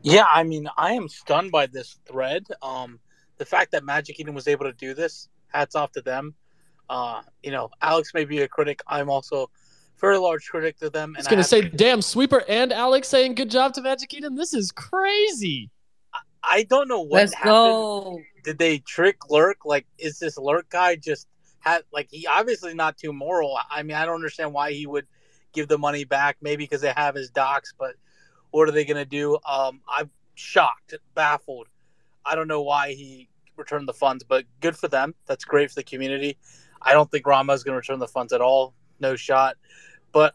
Yeah, 0.04 0.26
I 0.32 0.44
mean, 0.44 0.70
I 0.78 0.94
am 0.94 1.10
stunned 1.10 1.52
by 1.52 1.66
this 1.66 1.98
thread. 2.06 2.46
Um, 2.62 3.00
the 3.38 3.46
fact 3.46 3.72
that 3.72 3.84
Magic 3.84 4.20
Eden 4.20 4.34
was 4.34 4.48
able 4.48 4.66
to 4.66 4.74
do 4.74 4.94
this, 4.94 5.30
hats 5.48 5.76
off 5.76 5.92
to 5.94 6.02
them. 6.02 6.34
Uh, 6.90 7.22
you 7.44 7.52
know, 7.52 7.70
Alex 7.82 8.14
may 8.14 8.26
be 8.26 8.42
a 8.42 8.48
critic. 8.48 8.82
I'm 8.88 9.10
also 9.10 9.50
very 10.00 10.18
large 10.18 10.48
critic 10.48 10.78
to 10.80 10.90
them. 10.90 11.10
And 11.10 11.18
I 11.18 11.20
was 11.20 11.28
going 11.28 11.38
to 11.38 11.44
say, 11.44 11.62
damn, 11.62 12.02
Sweeper 12.02 12.44
and 12.48 12.72
Alex 12.72 13.08
saying 13.08 13.36
good 13.36 13.50
job 13.50 13.74
to 13.74 13.82
Magic 13.82 14.14
Eden. 14.14 14.36
This 14.36 14.54
is 14.54 14.72
crazy. 14.72 15.70
I 16.44 16.64
don't 16.64 16.88
know 16.88 17.02
what 17.02 17.20
Let's 17.20 17.34
happened. 17.34 17.52
go. 17.52 18.22
Did 18.44 18.58
they 18.58 18.80
trick 18.80 19.30
Lurk? 19.30 19.66
Like, 19.66 19.86
is 19.98 20.20
this 20.20 20.38
Lurk 20.38 20.70
guy 20.70 20.96
just 20.96 21.28
had 21.60 21.84
like 21.92 22.08
he 22.10 22.26
obviously 22.26 22.74
not 22.74 22.98
too 22.98 23.12
moral? 23.12 23.58
I 23.70 23.84
mean, 23.84 23.98
I 23.98 24.06
don't 24.06 24.16
understand 24.16 24.54
why 24.54 24.72
he 24.72 24.88
would 24.88 25.08
give 25.52 25.68
the 25.68 25.78
money 25.78 26.06
back. 26.06 26.38
Maybe 26.42 26.64
because 26.64 26.82
they 26.82 26.94
have 26.96 27.16
his 27.16 27.30
docs, 27.32 27.74
but 27.78 27.96
what 28.52 28.70
are 28.70 28.72
they 28.72 28.86
going 28.86 28.98
to 28.98 29.06
do? 29.06 29.38
Um, 29.46 29.82
I'm 29.90 30.10
shocked, 30.36 30.94
baffled. 31.16 31.68
I 32.28 32.36
don't 32.36 32.48
know 32.48 32.62
why 32.62 32.94
he 32.94 33.30
returned 33.56 33.88
the 33.88 33.94
funds, 33.94 34.24
but 34.24 34.46
good 34.60 34.76
for 34.76 34.88
them. 34.88 35.16
That's 35.26 35.46
great 35.46 35.70
for 35.70 35.76
the 35.76 35.84
community. 35.84 36.38
I 36.82 36.94
don't 36.94 37.10
think 37.10 37.26
Rama 37.26 37.54
is 37.54 37.64
going 37.64 37.74
to 37.74 37.78
return 37.78 38.00
the 38.00 38.08
funds 38.08 38.34
at 38.34 38.42
all. 38.42 38.74
No 39.00 39.16
shot. 39.16 39.58
But 40.12 40.34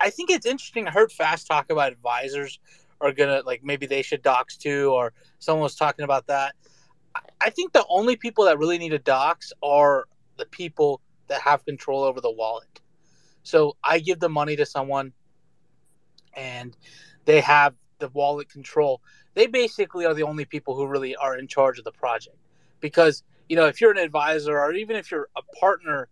I 0.00 0.10
think 0.10 0.30
it's 0.30 0.46
interesting. 0.46 0.86
I 0.86 0.90
heard 0.90 1.10
Fast 1.10 1.46
talk 1.46 1.70
about 1.70 1.92
advisors 1.92 2.58
are 3.00 3.12
gonna 3.12 3.42
like 3.44 3.64
maybe 3.64 3.86
they 3.86 4.02
should 4.02 4.22
dox 4.22 4.56
too, 4.56 4.90
or 4.92 5.12
someone 5.38 5.64
was 5.64 5.74
talking 5.74 6.04
about 6.04 6.26
that. 6.28 6.54
I 7.40 7.50
think 7.50 7.72
the 7.72 7.84
only 7.88 8.16
people 8.16 8.44
that 8.44 8.58
really 8.58 8.78
need 8.78 8.92
a 8.92 8.98
dox 8.98 9.52
are 9.62 10.06
the 10.38 10.46
people 10.46 11.00
that 11.26 11.40
have 11.42 11.64
control 11.64 12.04
over 12.04 12.20
the 12.20 12.30
wallet. 12.30 12.80
So 13.42 13.76
I 13.82 13.98
give 13.98 14.20
the 14.20 14.28
money 14.28 14.56
to 14.56 14.64
someone, 14.64 15.12
and 16.34 16.76
they 17.24 17.40
have 17.40 17.74
the 17.98 18.08
wallet 18.08 18.48
control, 18.48 19.02
they 19.34 19.46
basically 19.46 20.04
are 20.04 20.14
the 20.14 20.22
only 20.22 20.44
people 20.44 20.74
who 20.74 20.86
really 20.86 21.16
are 21.16 21.38
in 21.38 21.46
charge 21.46 21.78
of 21.78 21.84
the 21.84 21.92
project. 21.92 22.36
Because, 22.80 23.22
you 23.48 23.56
know, 23.56 23.66
if 23.66 23.80
you're 23.80 23.92
an 23.92 23.98
advisor 23.98 24.58
or 24.58 24.72
even 24.72 24.96
if 24.96 25.10
you're 25.10 25.28
a 25.36 25.42
partner 25.58 26.08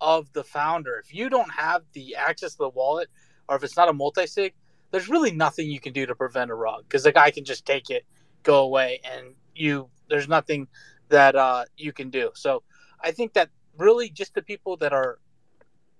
of 0.00 0.32
the 0.32 0.44
founder, 0.44 1.00
if 1.04 1.14
you 1.14 1.28
don't 1.28 1.50
have 1.50 1.82
the 1.92 2.16
access 2.16 2.52
to 2.52 2.58
the 2.58 2.68
wallet 2.70 3.08
or 3.48 3.56
if 3.56 3.64
it's 3.64 3.76
not 3.76 3.88
a 3.88 3.92
multi 3.92 4.26
sig, 4.26 4.54
there's 4.90 5.08
really 5.08 5.32
nothing 5.32 5.68
you 5.68 5.80
can 5.80 5.92
do 5.92 6.06
to 6.06 6.14
prevent 6.14 6.50
a 6.50 6.54
rug 6.54 6.84
because 6.84 7.02
the 7.02 7.12
guy 7.12 7.30
can 7.30 7.44
just 7.44 7.66
take 7.66 7.90
it, 7.90 8.04
go 8.42 8.62
away, 8.62 9.00
and 9.04 9.34
you 9.54 9.88
there's 10.08 10.28
nothing 10.28 10.68
that 11.08 11.34
uh, 11.34 11.64
you 11.76 11.92
can 11.92 12.10
do. 12.10 12.30
So 12.34 12.62
I 13.00 13.10
think 13.10 13.32
that 13.32 13.50
really 13.76 14.08
just 14.08 14.34
the 14.34 14.42
people 14.42 14.76
that 14.78 14.92
are 14.92 15.18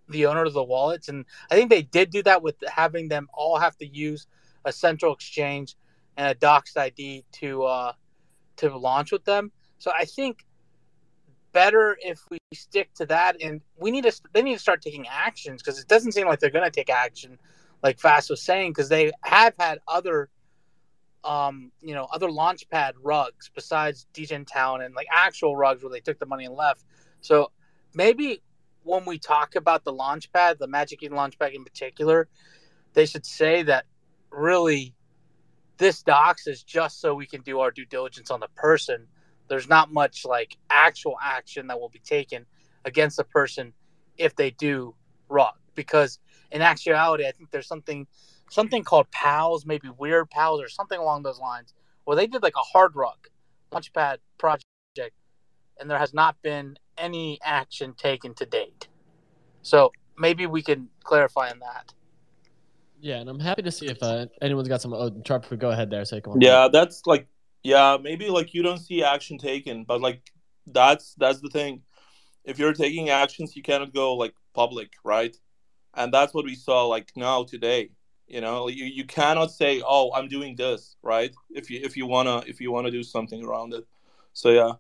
the 0.09 0.27
owner 0.27 0.45
of 0.45 0.53
the 0.53 0.63
wallets, 0.63 1.09
and 1.09 1.25
I 1.51 1.57
think 1.57 1.71
they 1.71 1.83
did 1.83 2.11
do 2.11 2.23
that 2.23 2.43
with 2.43 2.57
having 2.69 3.09
them 3.09 3.29
all 3.35 3.59
have 3.59 3.77
to 3.79 3.87
use 3.87 4.27
a 4.65 4.73
central 4.73 5.13
exchange 5.13 5.77
and 6.17 6.29
a 6.29 6.35
doxed 6.35 6.77
ID 6.77 7.25
to 7.33 7.65
uh, 7.65 7.93
to 8.57 8.77
launch 8.77 9.13
with 9.13 9.25
them. 9.25 9.51
So 9.79 9.93
I 9.97 10.05
think 10.05 10.45
better 11.53 11.97
if 12.01 12.21
we 12.31 12.39
stick 12.53 12.93
to 12.95 13.07
that, 13.07 13.41
and 13.43 13.61
we 13.77 13.91
need 13.91 14.05
to 14.05 14.21
they 14.33 14.43
need 14.43 14.55
to 14.55 14.61
start 14.61 14.83
taking 14.83 15.07
actions 15.09 15.63
because 15.63 15.81
it 15.81 15.89
doesn't 15.89 16.13
seem 16.13 16.27
like 16.27 16.41
they're 16.41 16.51
going 16.51 16.65
to 16.65 16.71
take 16.71 16.91
action, 16.91 17.39
like 17.83 17.99
Fast 17.99 18.31
was 18.31 18.43
saying, 18.43 18.71
because 18.73 18.89
they 18.89 19.13
have 19.23 19.55
had 19.59 19.79
other. 19.89 20.29
Um, 21.23 21.73
you 21.81 21.95
know, 21.95 22.07
other 22.13 22.29
launchpad 22.29 22.93
rugs 23.03 23.51
besides 23.55 24.07
Degen 24.13 24.45
Town 24.45 24.83
and 24.83 24.95
like 24.95 25.07
actual 25.11 25.57
rugs 25.57 25.83
where 25.83 25.91
they 25.91 26.01
took 26.01 26.19
the 26.19 26.27
money 26.27 26.45
and 26.45 26.55
left. 26.55 26.85
So 27.23 27.51
maybe 27.95 28.43
when 28.83 29.07
we 29.07 29.19
talk 29.19 29.55
about 29.57 29.85
the 29.85 29.93
launchpad, 29.93 30.59
the 30.59 30.69
Magic 30.69 31.03
Eden 31.03 31.17
launchpad 31.17 31.55
in 31.55 31.65
particular, 31.65 32.29
they 32.93 33.07
should 33.07 33.25
say 33.27 33.63
that 33.63 33.87
really 34.31 34.95
this 35.77 36.03
docs 36.03 36.47
is 36.47 36.63
just 36.63 37.01
so 37.01 37.15
we 37.15 37.27
can 37.27 37.43
do 37.43 37.61
our 37.61 37.71
due 37.71 37.87
diligence 37.87 38.31
on 38.31 38.41
the 38.41 38.49
person. 38.55 39.07
There's 39.49 39.69
not 39.69 39.93
much 39.93 40.25
like 40.25 40.57
actual 40.71 41.17
action 41.23 41.67
that 41.67 41.81
will 41.81 41.89
be 41.89 41.99
taken 41.99 42.47
against 42.85 43.17
the 43.17 43.25
person 43.25 43.73
if 44.17 44.37
they 44.37 44.51
do 44.51 44.95
rug 45.29 45.55
because 45.75 46.19
in 46.51 46.63
actuality, 46.63 47.27
I 47.27 47.33
think 47.33 47.51
there's 47.51 47.67
something 47.67 48.07
something 48.51 48.85
called 48.85 49.11
pals, 49.11 49.67
maybe 49.67 49.89
weird 49.89 50.31
pals 50.31 50.61
or 50.63 50.69
something 50.69 50.99
along 50.99 51.23
those 51.23 51.41
lines, 51.41 51.75
where 52.05 52.17
they 52.17 52.27
did 52.27 52.43
like 52.43 52.57
a 52.57 52.61
hard 52.61 52.95
rug 52.95 53.29
launchpad 53.73 54.19
project, 54.39 55.17
and 55.81 55.91
there 55.91 55.99
has 55.99 56.15
not 56.15 56.41
been 56.43 56.77
any 56.97 57.39
action 57.43 57.95
taken 57.95 58.35
to 58.35 58.47
date. 58.47 58.89
So 59.63 59.93
maybe 60.17 60.47
we 60.47 60.63
can 60.63 60.89
clarify 61.03 61.51
on 61.51 61.59
that. 61.61 61.93
Yeah, 63.05 63.17
and 63.17 63.29
I'm 63.29 63.39
happy 63.39 63.61
to 63.61 63.71
see 63.71 63.87
if 63.89 64.03
uh, 64.03 64.25
anyone's 64.41 64.67
got 64.67 64.81
some. 64.81 64.95
Oh, 64.95 65.11
Sharp, 65.27 65.47
go 65.59 65.71
ahead 65.71 65.91
there. 65.91 66.07
So 66.07 66.23
come 66.23 66.33
on. 66.33 66.41
Yeah, 66.41 66.69
that's 66.73 67.03
like 67.05 67.27
yeah, 67.63 67.99
maybe 68.01 68.31
like 68.31 68.55
you 68.55 68.63
don't 68.63 68.79
see 68.79 69.05
action 69.05 69.37
taken, 69.37 69.85
but 69.85 70.01
like 70.01 70.23
that's 70.67 71.15
that's 71.17 71.43
the 71.43 71.51
thing. 71.51 71.83
If 72.45 72.59
you're 72.59 72.73
taking 72.73 73.11
actions, 73.11 73.57
you 73.57 73.63
cannot 73.63 73.93
go 73.93 74.15
like 74.15 74.33
public, 74.55 74.95
right? 75.05 75.37
And 75.93 76.15
that's 76.15 76.33
what 76.33 76.47
we 76.47 76.55
saw 76.55 76.87
like 76.87 77.13
now 77.15 77.45
today. 77.45 77.91
You 78.27 78.41
know, 78.41 78.69
you, 78.69 78.87
you 78.87 79.05
cannot 79.05 79.51
say, 79.51 79.83
"Oh, 79.87 80.11
I'm 80.15 80.29
doing 80.29 80.57
this," 80.57 80.97
right? 81.03 81.35
If 81.51 81.69
you 81.69 81.81
if 81.85 81.99
you 81.99 82.07
wanna 82.07 82.43
if 82.47 82.59
you 82.59 82.73
wanna 82.73 82.91
do 82.91 83.03
something 83.03 83.45
around 83.45 83.75
it. 83.75 83.85
So 84.33 84.49
yeah. 84.49 84.73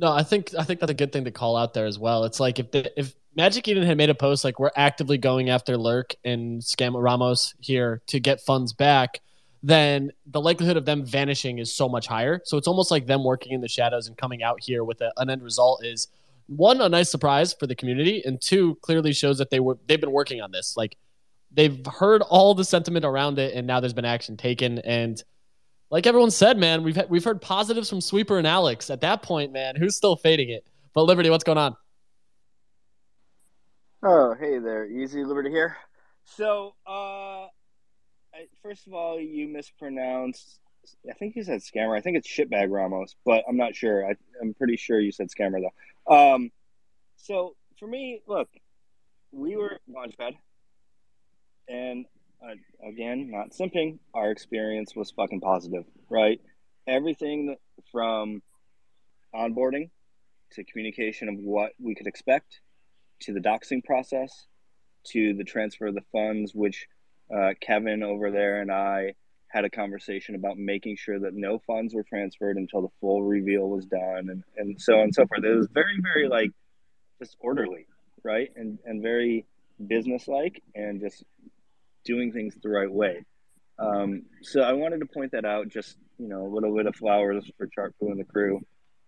No, 0.00 0.12
I 0.12 0.22
think 0.22 0.54
I 0.56 0.62
think 0.62 0.78
that's 0.78 0.92
a 0.92 0.94
good 0.94 1.12
thing 1.12 1.24
to 1.24 1.32
call 1.32 1.56
out 1.56 1.74
there 1.74 1.86
as 1.86 1.98
well. 1.98 2.22
It's 2.22 2.38
like 2.38 2.60
if 2.60 2.70
the, 2.70 2.92
if 2.98 3.14
Magic 3.34 3.66
Eden 3.66 3.82
had 3.82 3.96
made 3.96 4.10
a 4.10 4.14
post 4.14 4.44
like 4.44 4.60
we're 4.60 4.70
actively 4.76 5.18
going 5.18 5.50
after 5.50 5.76
Lurk 5.76 6.14
and 6.24 6.62
Scam 6.62 6.94
Ramos 7.00 7.54
here 7.58 8.00
to 8.06 8.20
get 8.20 8.40
funds 8.40 8.72
back, 8.72 9.20
then 9.60 10.12
the 10.26 10.40
likelihood 10.40 10.76
of 10.76 10.84
them 10.84 11.04
vanishing 11.04 11.58
is 11.58 11.74
so 11.74 11.88
much 11.88 12.06
higher. 12.06 12.40
So 12.44 12.56
it's 12.56 12.68
almost 12.68 12.92
like 12.92 13.06
them 13.06 13.24
working 13.24 13.52
in 13.52 13.60
the 13.60 13.68
shadows 13.68 14.06
and 14.06 14.16
coming 14.16 14.40
out 14.40 14.62
here 14.62 14.84
with 14.84 15.00
a, 15.00 15.12
an 15.16 15.30
end 15.30 15.42
result 15.42 15.84
is 15.84 16.06
one 16.46 16.80
a 16.80 16.88
nice 16.88 17.10
surprise 17.10 17.52
for 17.52 17.66
the 17.66 17.74
community, 17.74 18.22
and 18.24 18.40
two 18.40 18.76
clearly 18.82 19.12
shows 19.12 19.38
that 19.38 19.50
they 19.50 19.58
were 19.58 19.78
they've 19.88 20.00
been 20.00 20.12
working 20.12 20.40
on 20.40 20.52
this. 20.52 20.76
Like 20.76 20.96
they've 21.50 21.84
heard 21.86 22.22
all 22.22 22.54
the 22.54 22.64
sentiment 22.64 23.04
around 23.04 23.40
it, 23.40 23.52
and 23.52 23.66
now 23.66 23.80
there's 23.80 23.94
been 23.94 24.04
action 24.04 24.36
taken 24.36 24.78
and 24.78 25.20
like 25.90 26.06
everyone 26.06 26.30
said, 26.30 26.58
man, 26.58 26.82
we've 26.82 26.98
we've 27.08 27.24
heard 27.24 27.40
positives 27.40 27.88
from 27.88 28.00
Sweeper 28.00 28.38
and 28.38 28.46
Alex. 28.46 28.90
At 28.90 29.00
that 29.00 29.22
point, 29.22 29.52
man, 29.52 29.76
who's 29.76 29.96
still 29.96 30.16
fading 30.16 30.50
it? 30.50 30.66
But 30.94 31.02
Liberty, 31.02 31.30
what's 31.30 31.44
going 31.44 31.58
on? 31.58 31.76
Oh, 34.02 34.34
hey 34.38 34.58
there, 34.58 34.86
Easy 34.86 35.24
Liberty 35.24 35.50
here. 35.50 35.76
So, 36.24 36.74
uh, 36.86 37.46
first 38.62 38.86
of 38.86 38.92
all, 38.92 39.18
you 39.18 39.48
mispronounced. 39.48 40.60
I 41.08 41.14
think 41.14 41.36
you 41.36 41.42
said 41.42 41.60
scammer. 41.60 41.96
I 41.96 42.00
think 42.00 42.16
it's 42.16 42.28
shitbag 42.28 42.70
Ramos, 42.70 43.16
but 43.24 43.44
I'm 43.48 43.56
not 43.56 43.74
sure. 43.74 44.06
I, 44.06 44.14
I'm 44.40 44.54
pretty 44.54 44.76
sure 44.76 45.00
you 45.00 45.12
said 45.12 45.28
scammer 45.28 45.60
though. 45.60 46.14
Um, 46.14 46.50
so 47.16 47.56
for 47.78 47.86
me, 47.86 48.22
look, 48.26 48.48
we 49.32 49.56
were 49.56 49.80
Launchpad, 49.90 50.36
and 51.68 52.06
uh, 52.42 52.88
again, 52.88 53.30
not 53.30 53.50
simping. 53.50 53.98
Our 54.14 54.30
experience 54.30 54.94
was 54.94 55.10
fucking 55.10 55.40
positive, 55.40 55.84
right? 56.08 56.40
Everything 56.86 57.56
from 57.90 58.42
onboarding 59.34 59.90
to 60.52 60.64
communication 60.64 61.28
of 61.28 61.36
what 61.36 61.72
we 61.78 61.94
could 61.94 62.06
expect 62.06 62.60
to 63.20 63.32
the 63.32 63.40
doxing 63.40 63.84
process 63.84 64.46
to 65.04 65.34
the 65.34 65.44
transfer 65.44 65.86
of 65.86 65.94
the 65.94 66.04
funds, 66.12 66.54
which 66.54 66.86
uh, 67.34 67.50
Kevin 67.60 68.02
over 68.02 68.30
there 68.30 68.60
and 68.60 68.70
I 68.70 69.14
had 69.48 69.64
a 69.64 69.70
conversation 69.70 70.34
about 70.34 70.58
making 70.58 70.96
sure 70.96 71.18
that 71.18 71.34
no 71.34 71.58
funds 71.66 71.94
were 71.94 72.02
transferred 72.02 72.56
until 72.56 72.82
the 72.82 72.88
full 73.00 73.22
reveal 73.22 73.68
was 73.68 73.86
done 73.86 74.28
and, 74.30 74.44
and 74.56 74.80
so 74.80 74.96
on 74.96 75.04
and 75.04 75.14
so 75.14 75.26
forth. 75.26 75.42
It 75.44 75.56
was 75.56 75.68
very, 75.72 75.98
very 76.02 76.28
like 76.28 76.50
just 77.18 77.36
orderly, 77.40 77.86
right? 78.22 78.50
And 78.56 78.78
and 78.84 79.02
very 79.02 79.46
businesslike 79.86 80.62
and 80.74 81.00
just 81.00 81.24
doing 82.08 82.32
things 82.32 82.56
the 82.60 82.70
right 82.70 82.90
way. 82.90 83.24
Um, 83.78 84.22
so 84.42 84.62
I 84.62 84.72
wanted 84.72 85.00
to 85.00 85.06
point 85.06 85.32
that 85.32 85.44
out, 85.44 85.68
just 85.68 85.96
you 86.18 86.26
know, 86.26 86.46
a 86.46 86.50
little 86.52 86.74
bit 86.74 86.86
of 86.86 86.96
flowers 86.96 87.48
for 87.56 87.68
Chartfu 87.68 88.10
and 88.10 88.18
the 88.18 88.24
crew. 88.24 88.60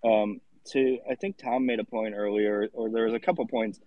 Um, 0.04 0.40
to 0.72 0.98
I 1.10 1.14
think 1.14 1.38
Tom 1.38 1.66
made 1.66 1.80
a 1.80 1.84
point 1.84 2.14
earlier, 2.16 2.68
or 2.72 2.90
there 2.90 3.06
was 3.06 3.14
a 3.14 3.18
couple 3.18 3.46
points, 3.48 3.80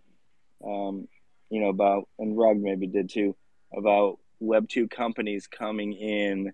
um, 0.65 1.07
you 1.49 1.61
know, 1.61 1.69
about 1.69 2.09
and 2.19 2.37
Rug 2.37 2.57
maybe 2.57 2.87
did 2.87 3.09
too, 3.09 3.35
about 3.77 4.17
Web 4.39 4.67
two 4.67 4.87
companies 4.87 5.47
coming 5.47 5.93
in, 5.93 6.51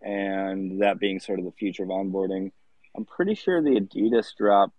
and 0.00 0.82
that 0.82 1.00
being 1.00 1.20
sort 1.20 1.40
of 1.40 1.44
the 1.44 1.52
future 1.52 1.82
of 1.82 1.90
onboarding. 1.90 2.52
I'm 2.96 3.04
pretty 3.04 3.34
sure 3.34 3.60
the 3.60 3.80
Adidas 3.80 4.28
drop 4.38 4.70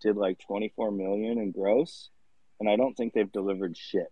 did 0.00 0.16
like 0.16 0.38
24 0.46 0.92
million 0.92 1.38
in 1.38 1.50
gross, 1.50 2.10
and 2.58 2.70
I 2.70 2.76
don't 2.76 2.94
think 2.94 3.12
they've 3.12 3.30
delivered 3.30 3.76
shit. 3.76 4.10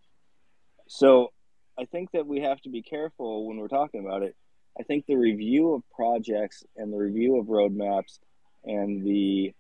So 0.86 1.32
I 1.78 1.84
think 1.86 2.12
that 2.12 2.26
we 2.26 2.40
have 2.40 2.60
to 2.62 2.68
be 2.68 2.82
careful 2.82 3.46
when 3.48 3.58
we're 3.58 3.68
talking 3.68 4.04
about 4.04 4.22
it. 4.22 4.36
I 4.78 4.82
think 4.82 5.06
the 5.06 5.16
review 5.16 5.74
of 5.74 5.82
projects 5.94 6.64
and 6.76 6.92
the 6.92 6.96
review 6.96 7.38
of 7.38 7.46
roadmaps 7.46 8.18
and 8.64 9.04
the 9.04 9.54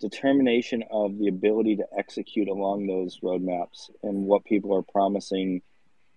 determination 0.00 0.84
of 0.90 1.18
the 1.18 1.28
ability 1.28 1.76
to 1.76 1.86
execute 1.96 2.48
along 2.48 2.86
those 2.86 3.20
roadmaps 3.20 3.90
and 4.02 4.26
what 4.26 4.44
people 4.44 4.74
are 4.74 4.82
promising 4.82 5.62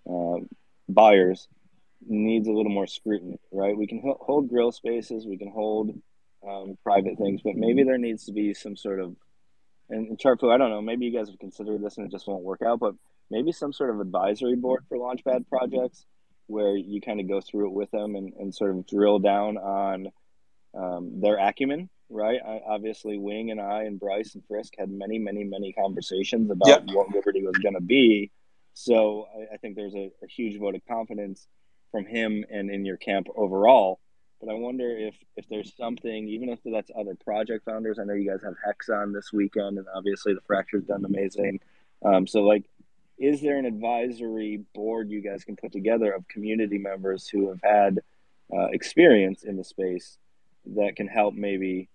uh, 0.10 0.40
buyers 0.90 1.48
needs 2.06 2.48
a 2.48 2.52
little 2.52 2.72
more 2.72 2.88
scrutiny, 2.88 3.40
right? 3.52 3.78
We 3.78 3.88
can 3.88 4.02
hold 4.20 4.50
grill 4.50 4.72
spaces, 4.72 5.26
we 5.26 5.38
can 5.38 5.50
hold 5.50 6.00
um, 6.48 6.78
private 6.84 7.18
things, 7.18 7.42
but 7.44 7.56
maybe 7.56 7.84
there 7.84 7.98
needs 7.98 8.26
to 8.26 8.32
be 8.32 8.54
some 8.54 8.76
sort 8.76 9.00
of 9.00 9.16
and, 9.90 10.10
and 10.10 10.18
Chartfu, 10.18 10.54
I 10.54 10.58
don't 10.58 10.70
know, 10.70 10.82
maybe 10.82 11.06
you 11.06 11.18
guys 11.18 11.30
have 11.30 11.40
considered 11.40 11.82
this 11.82 11.98
and 11.98 12.06
it 12.06 12.12
just 12.12 12.28
won't 12.28 12.44
work 12.44 12.62
out, 12.62 12.80
but 12.80 12.96
maybe 13.30 13.52
some 13.52 13.74
sort 13.74 13.90
of 13.90 14.00
advisory 14.00 14.56
board 14.56 14.84
for 14.88 14.98
Launchpad 14.98 15.48
projects 15.50 16.06
where 16.48 16.76
you 16.76 17.02
kind 17.02 17.20
of 17.20 17.28
go 17.28 17.42
through 17.42 17.68
it 17.68 17.74
with 17.74 17.92
them 17.92 18.16
and, 18.16 18.34
and 18.40 18.56
sort 18.56 18.72
of 18.72 18.88
drill 18.88 19.20
down 19.20 19.58
on 19.58 20.08
um, 20.74 21.20
their 21.20 21.38
acumen, 21.38 21.90
right? 22.10 22.40
I, 22.46 22.62
obviously, 22.66 23.18
Wing 23.18 23.52
and 23.52 23.60
I 23.60 23.84
and 23.84 24.00
Bryce 24.00 24.34
and 24.36 24.44
Frisk 24.48 24.74
had 24.78 24.90
many, 24.90 25.20
many, 25.20 25.44
many 25.44 25.74
conversations 25.74 26.50
about 26.50 26.68
yep. 26.68 26.96
what 26.96 27.14
Liberty 27.14 27.46
was 27.46 27.58
going 27.58 27.76
to 27.76 27.82
be. 27.82 28.32
So 28.74 29.28
I, 29.36 29.56
I 29.56 29.58
think 29.58 29.76
there's 29.76 29.96
a, 29.96 30.12
a 30.24 30.28
huge 30.28 30.58
vote 30.60 30.76
of 30.76 30.82
confidence 30.88 31.48
from 31.92 32.06
him 32.06 32.46
and 32.50 32.70
in 32.70 32.86
your 32.86 32.98
camp 32.98 33.28
overall. 33.36 34.00
But 34.40 34.50
I 34.50 34.54
wonder 34.54 34.96
if 34.96 35.16
if 35.36 35.50
there's 35.50 35.76
something, 35.76 36.28
even 36.28 36.50
if 36.50 36.60
that's 36.64 36.92
other 36.96 37.16
project 37.16 37.66
founders. 37.66 37.98
I 37.98 38.04
know 38.04 38.14
you 38.14 38.30
guys 38.30 38.44
have 38.44 38.54
Hex 38.64 38.88
on 38.88 39.12
this 39.12 39.34
weekend, 39.34 39.80
and 39.80 39.88
obviously 39.96 40.36
the 40.36 40.42
Fracture's 40.46 40.84
done 40.84 41.04
amazing. 41.06 41.60
Um, 42.06 42.28
so 42.28 42.42
like, 42.42 42.66
is 43.18 43.42
there 43.42 43.58
an 43.58 43.66
advisory 43.66 44.64
board 44.74 45.10
you 45.10 45.22
guys 45.22 45.44
can 45.44 45.56
put 45.56 45.72
together 45.72 46.12
of 46.12 46.28
community 46.28 46.78
members 46.78 47.28
who 47.28 47.50
have 47.50 47.60
had 47.64 48.00
uh, 48.54 48.68
experience 48.68 49.44
in 49.44 49.58
the 49.58 49.64
space 49.64 50.18
that 50.76 50.96
can 50.96 51.08
help 51.08 51.34
maybe 51.34 51.90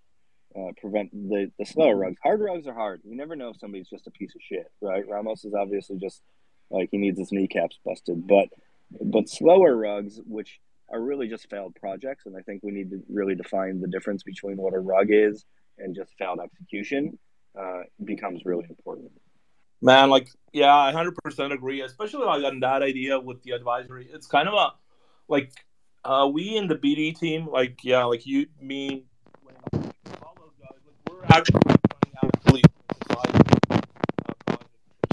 uh, 0.55 0.71
prevent 0.79 1.11
the, 1.11 1.51
the 1.57 1.65
slower 1.65 1.95
rugs? 1.95 2.17
Hard 2.21 2.41
rugs 2.41 2.67
are 2.67 2.73
hard. 2.73 3.01
You 3.03 3.15
never 3.15 3.35
know 3.35 3.49
if 3.49 3.59
somebody's 3.59 3.89
just 3.89 4.07
a 4.07 4.11
piece 4.11 4.35
of 4.35 4.41
shit, 4.41 4.71
right? 4.81 5.07
Ramos 5.07 5.45
is 5.45 5.53
obviously 5.53 5.97
just 5.97 6.21
like 6.69 6.89
he 6.91 6.97
needs 6.97 7.19
his 7.19 7.31
kneecaps 7.31 7.79
busted, 7.85 8.27
but 8.27 8.49
but 9.01 9.29
slower 9.29 9.75
rugs, 9.75 10.19
which 10.25 10.59
are 10.89 11.01
really 11.01 11.27
just 11.27 11.49
failed 11.49 11.75
projects. 11.75 12.25
And 12.25 12.35
I 12.37 12.41
think 12.41 12.61
we 12.63 12.71
need 12.71 12.91
to 12.91 13.01
really 13.09 13.35
define 13.35 13.81
the 13.81 13.87
difference 13.87 14.23
between 14.23 14.57
what 14.57 14.73
a 14.73 14.79
rug 14.79 15.07
is 15.09 15.45
and 15.77 15.95
just 15.95 16.13
failed 16.17 16.39
execution 16.39 17.17
uh, 17.59 17.81
becomes 18.03 18.45
really 18.45 18.65
important. 18.69 19.11
Man, 19.83 20.09
like, 20.09 20.29
yeah, 20.53 20.73
I 20.73 20.93
hundred 20.93 21.15
percent 21.17 21.51
agree. 21.51 21.81
Especially 21.81 22.25
like 22.25 22.43
on 22.45 22.61
that 22.61 22.81
idea 22.81 23.19
with 23.19 23.43
the 23.43 23.51
advisory. 23.51 24.07
It's 24.11 24.27
kind 24.27 24.47
of 24.47 24.53
a 24.53 24.71
like 25.27 25.51
uh, 26.05 26.29
we 26.31 26.55
in 26.55 26.67
the 26.67 26.75
BD 26.75 27.17
team, 27.17 27.47
like, 27.49 27.83
yeah, 27.83 28.05
like 28.05 28.25
you, 28.25 28.47
me, 28.61 29.03
all 29.73 29.81
those 30.39 30.53
guys, 30.59 30.79
like, 30.85 30.95
we're 31.09 31.25
actually 31.25 31.59
actually 32.23 32.61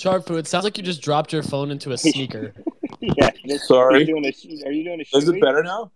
Chartfu, 0.01 0.39
it 0.39 0.47
sounds 0.47 0.65
like 0.65 0.79
you 0.79 0.85
just 0.85 1.03
dropped 1.03 1.33
your 1.33 1.43
phone 1.43 1.71
into 1.71 1.93
a 1.93 1.99
sneaker. 1.99 2.55
yeah. 3.01 3.31
this- 3.45 3.67
Sorry. 3.67 3.97
Are 3.97 3.99
you 3.99 4.07
doing 4.07 4.25
a, 4.25 4.67
are 4.67 4.73
you 4.73 4.85
doing 4.85 5.01
a 5.01 5.17
Is 5.17 5.29
it 5.29 5.41
better 5.41 5.63
now? 5.63 5.91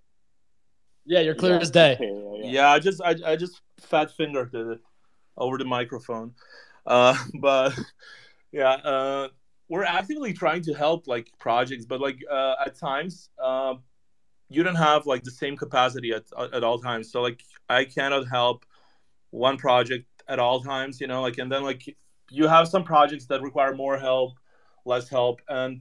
Yeah, 1.06 1.20
you're 1.20 1.34
clear 1.34 1.54
Yeah, 1.54 1.60
as 1.60 1.70
day. 1.70 1.94
okay, 1.94 2.06
yeah, 2.06 2.44
yeah. 2.44 2.50
Yeah, 2.50 2.68
I 2.70 2.78
just 2.80 3.00
I, 3.02 3.14
I 3.24 3.36
just 3.36 3.60
fat 3.78 4.10
fingered 4.10 4.54
it 4.54 4.80
over 5.36 5.58
the 5.58 5.64
microphone. 5.64 6.34
Uh, 6.86 7.16
but 7.40 7.78
yeah, 8.54 8.74
uh, 8.74 9.28
we're 9.68 9.82
actively 9.84 10.32
trying 10.32 10.62
to 10.62 10.74
help 10.74 11.08
like 11.08 11.28
projects, 11.40 11.84
but 11.86 12.00
like 12.00 12.18
uh, 12.30 12.54
at 12.64 12.76
times 12.76 13.28
uh, 13.42 13.74
you 14.48 14.62
don't 14.62 14.76
have 14.76 15.06
like 15.06 15.24
the 15.24 15.32
same 15.32 15.56
capacity 15.56 16.12
at 16.12 16.24
at 16.52 16.62
all 16.62 16.78
times. 16.78 17.10
So 17.10 17.20
like 17.20 17.42
I 17.68 17.84
cannot 17.84 18.28
help 18.28 18.64
one 19.30 19.56
project 19.56 20.06
at 20.28 20.38
all 20.38 20.60
times, 20.62 21.00
you 21.00 21.08
know, 21.08 21.20
like 21.20 21.38
and 21.38 21.50
then 21.50 21.64
like 21.64 21.82
you 22.30 22.46
have 22.46 22.68
some 22.68 22.84
projects 22.84 23.26
that 23.26 23.42
require 23.42 23.74
more 23.74 23.98
help, 23.98 24.34
less 24.84 25.08
help, 25.08 25.40
and 25.48 25.80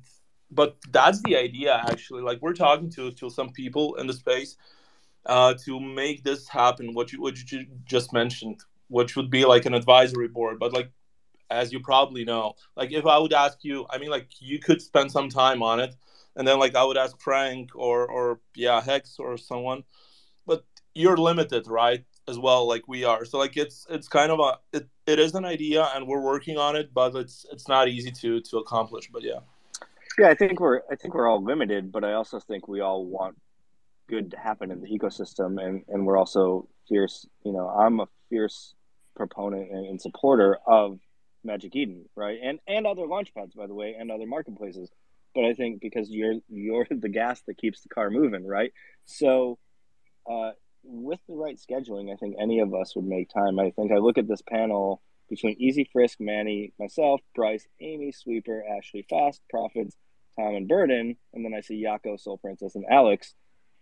but 0.49 0.75
that's 0.89 1.21
the 1.21 1.37
idea 1.37 1.79
actually. 1.91 2.23
Like 2.23 2.41
we're 2.41 2.53
talking 2.53 2.89
to 2.91 3.11
to 3.11 3.29
some 3.29 3.51
people 3.51 3.95
in 3.95 4.07
the 4.07 4.13
space 4.13 4.57
uh, 5.27 5.53
to 5.65 5.79
make 5.79 6.23
this 6.23 6.47
happen. 6.47 6.95
What 6.95 7.13
you 7.13 7.21
what 7.21 7.35
you 7.51 7.67
just 7.85 8.13
mentioned, 8.13 8.61
which 8.87 9.15
would 9.15 9.29
be 9.29 9.45
like 9.45 9.67
an 9.67 9.75
advisory 9.75 10.27
board, 10.27 10.57
but 10.57 10.73
like 10.73 10.89
as 11.49 11.71
you 11.71 11.79
probably 11.79 12.25
know, 12.25 12.53
like 12.75 12.91
if 12.91 13.05
I 13.05 13.17
would 13.17 13.33
ask 13.33 13.63
you, 13.63 13.85
I 13.89 13.97
mean, 13.97 14.09
like 14.09 14.27
you 14.39 14.59
could 14.59 14.81
spend 14.81 15.11
some 15.11 15.29
time 15.29 15.61
on 15.61 15.79
it, 15.79 15.95
and 16.35 16.47
then 16.47 16.59
like 16.59 16.75
I 16.75 16.83
would 16.83 16.97
ask 16.97 17.19
Frank 17.19 17.71
or 17.75 18.07
or 18.07 18.39
yeah 18.55 18.81
Hex 18.81 19.17
or 19.19 19.37
someone, 19.37 19.83
but 20.45 20.65
you're 20.93 21.17
limited, 21.17 21.67
right? 21.67 22.03
As 22.27 22.39
well, 22.39 22.67
like 22.67 22.87
we 22.87 23.03
are. 23.03 23.25
So 23.25 23.37
like 23.37 23.57
it's 23.57 23.85
it's 23.89 24.07
kind 24.07 24.31
of 24.31 24.39
a 24.39 24.77
it, 24.77 24.87
it 25.05 25.19
is 25.19 25.35
an 25.35 25.45
idea, 25.45 25.89
and 25.93 26.07
we're 26.07 26.21
working 26.21 26.57
on 26.57 26.75
it, 26.75 26.93
but 26.93 27.15
it's 27.15 27.45
it's 27.51 27.67
not 27.67 27.87
easy 27.87 28.11
to 28.11 28.41
to 28.41 28.57
accomplish. 28.57 29.09
But 29.11 29.23
yeah. 29.23 29.39
Yeah, 30.17 30.29
I 30.29 30.35
think 30.35 30.59
we're 30.59 30.81
I 30.91 30.95
think 30.95 31.13
we're 31.15 31.27
all 31.27 31.43
limited, 31.43 31.91
but 31.91 32.03
I 32.03 32.13
also 32.13 32.39
think 32.39 32.67
we 32.67 32.81
all 32.81 33.05
want 33.05 33.35
good 34.07 34.31
to 34.31 34.37
happen 34.37 34.71
in 34.71 34.81
the 34.81 34.87
ecosystem, 34.87 35.63
and 35.63 35.83
and 35.87 36.05
we're 36.05 36.17
also 36.17 36.67
fierce. 36.87 37.27
You 37.43 37.53
know, 37.53 37.67
I'm 37.67 37.99
a 37.99 38.07
fierce 38.29 38.75
proponent 39.15 39.71
and, 39.71 39.85
and 39.85 40.01
supporter 40.01 40.57
of 40.67 40.99
Magic 41.43 41.75
Eden, 41.75 42.05
right, 42.15 42.39
and 42.41 42.59
and 42.67 42.87
other 42.87 43.03
launchpads, 43.03 43.55
by 43.55 43.67
the 43.67 43.73
way, 43.73 43.95
and 43.97 44.11
other 44.11 44.25
marketplaces. 44.25 44.89
But 45.35 45.45
I 45.45 45.53
think 45.53 45.81
because 45.81 46.09
you're 46.09 46.35
you're 46.49 46.87
the 46.89 47.09
gas 47.09 47.41
that 47.47 47.57
keeps 47.57 47.81
the 47.81 47.89
car 47.89 48.09
moving, 48.09 48.45
right? 48.45 48.71
So, 49.05 49.59
uh, 50.29 50.51
with 50.83 51.19
the 51.27 51.35
right 51.35 51.57
scheduling, 51.57 52.11
I 52.11 52.17
think 52.17 52.35
any 52.39 52.59
of 52.59 52.73
us 52.73 52.95
would 52.95 53.05
make 53.05 53.29
time. 53.29 53.59
I 53.59 53.71
think 53.71 53.91
I 53.91 53.97
look 53.97 54.17
at 54.17 54.27
this 54.27 54.41
panel 54.41 55.01
between 55.29 55.55
Easy 55.59 55.89
Frisk, 55.91 56.19
Manny, 56.19 56.73
myself, 56.79 57.21
Bryce, 57.35 57.67
Amy, 57.79 58.11
Sweeper, 58.11 58.63
Ashley, 58.77 59.05
Fast, 59.09 59.41
Profits, 59.49 59.95
Tom, 60.37 60.55
and 60.55 60.67
Burden, 60.67 61.15
and 61.33 61.45
then 61.45 61.53
I 61.53 61.61
see 61.61 61.83
Yako, 61.83 62.19
Soul 62.19 62.37
Princess, 62.37 62.75
and 62.75 62.85
Alex. 62.89 63.33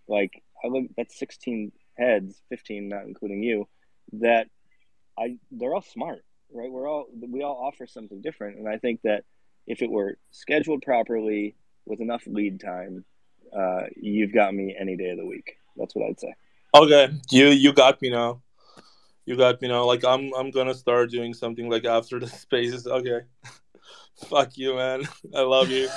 Like 0.08 0.42
I 0.64 0.68
look, 0.68 0.86
that's 0.98 1.18
sixteen 1.18 1.72
heads, 1.98 2.42
fifteen, 2.50 2.90
not 2.90 3.04
including 3.04 3.44
you. 3.44 3.68
That 4.14 4.48
I 5.18 5.38
they're 5.52 5.74
all 5.74 5.82
smart, 5.82 6.24
right? 6.54 6.72
We're 6.72 6.88
all 6.90 7.08
we 7.30 7.44
all 7.44 7.62
offer 7.68 7.88
something 7.88 8.22
different, 8.22 8.58
and 8.58 8.68
I 8.68 8.78
think 8.78 9.02
that 9.04 9.24
if 9.68 9.82
it 9.82 9.90
were 9.90 10.18
scheduled 10.32 10.82
properly 10.82 11.56
with 11.86 12.00
enough 12.02 12.24
lead 12.26 12.60
time, 12.60 13.06
uh, 13.56 13.84
you've 13.96 14.34
got 14.34 14.54
me 14.54 14.76
any 14.80 14.96
day 14.96 15.10
of 15.10 15.18
the 15.18 15.26
week. 15.26 15.58
That's 15.78 15.96
what 15.96 16.10
I'd 16.10 16.20
say. 16.20 16.34
Okay, 16.76 17.10
you 17.32 17.48
you 17.48 17.74
got 17.74 18.02
me 18.02 18.10
now. 18.10 18.42
You 19.26 19.38
got 19.38 19.62
me 19.62 19.68
now. 19.68 19.86
Like 19.86 20.04
I'm 20.06 20.34
I'm 20.34 20.52
gonna 20.52 20.74
start 20.74 21.12
doing 21.12 21.34
something 21.34 21.70
like 21.70 21.86
after 21.86 22.20
the 22.20 22.28
spaces. 22.46 22.88
Okay. 22.88 23.22
Fuck 24.28 24.56
you, 24.58 24.76
man. 24.76 25.08
I 25.36 25.42
love 25.42 25.70
you. 25.70 25.90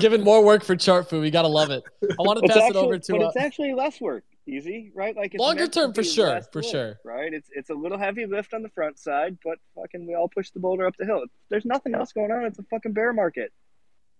Giving 0.00 0.22
more 0.22 0.44
work 0.44 0.62
for 0.62 0.76
Chartfu, 0.76 1.20
We 1.20 1.30
gotta 1.30 1.48
love 1.48 1.70
it. 1.70 1.82
I 2.02 2.22
want 2.22 2.38
to 2.38 2.44
It's 2.44 2.54
pass 2.54 2.64
actually, 2.64 2.80
it 2.80 2.84
over 2.84 2.98
to 2.98 3.12
but 3.12 3.22
uh, 3.22 3.26
it's 3.28 3.36
actually 3.36 3.74
less 3.74 4.00
work. 4.00 4.24
Easy, 4.46 4.90
right? 4.94 5.16
Like 5.16 5.34
it's 5.34 5.40
Longer 5.40 5.68
term, 5.68 5.94
for 5.94 6.02
sure, 6.02 6.40
for 6.52 6.60
lift, 6.60 6.72
sure. 6.72 6.98
Right? 7.04 7.32
It's 7.32 7.48
it's 7.52 7.70
a 7.70 7.74
little 7.74 7.98
heavy 7.98 8.26
lift 8.26 8.54
on 8.54 8.62
the 8.62 8.68
front 8.70 8.98
side, 8.98 9.38
but 9.44 9.58
fucking 9.76 10.06
we 10.06 10.14
all 10.14 10.28
push 10.28 10.50
the 10.50 10.58
boulder 10.58 10.86
up 10.86 10.96
the 10.98 11.06
hill. 11.06 11.22
There's 11.48 11.64
nothing 11.64 11.94
else 11.94 12.12
going 12.12 12.32
on. 12.32 12.44
It's 12.44 12.58
a 12.58 12.64
fucking 12.64 12.92
bear 12.92 13.12
market. 13.12 13.52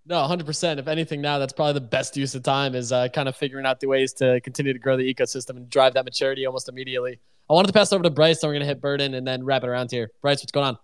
No, 0.05 0.17
100%. 0.17 0.79
If 0.79 0.89
anything, 0.89 1.21
now 1.21 1.39
that's 1.39 1.53
probably 1.53 1.75
the 1.75 1.81
best 1.81 2.17
use 2.17 2.35
of 2.35 2.43
time 2.43 2.75
is 2.75 2.91
uh, 2.91 3.09
kind 3.09 3.29
of 3.29 3.37
figuring 3.37 3.67
out 3.67 3.79
the 3.79 3.87
ways 3.87 4.13
to 4.15 4.41
continue 4.41 4.73
to 4.73 4.79
grow 4.79 4.97
the 4.97 5.15
ecosystem 5.15 5.51
and 5.51 5.71
drive 5.71 5.95
that 5.95 6.05
maturity 6.05 6.45
almost 6.45 6.69
immediately. 6.69 7.21
I 7.49 7.53
wanted 7.53 7.69
to 7.69 7.73
pass 7.73 7.93
over 7.93 8.03
to 8.03 8.11
Bryce, 8.11 8.41
so 8.41 8.49
we're 8.49 8.55
going 8.55 8.63
to 8.63 8.67
hit 8.67 8.81
Burden 8.81 9.15
and 9.15 9.27
then 9.27 9.45
wrap 9.45 9.63
it 9.63 9.69
around 9.69 9.91
here. 9.93 10.11
Bryce, 10.21 10.41
what's 10.41 10.51
going 10.51 10.67
on? 10.67 10.79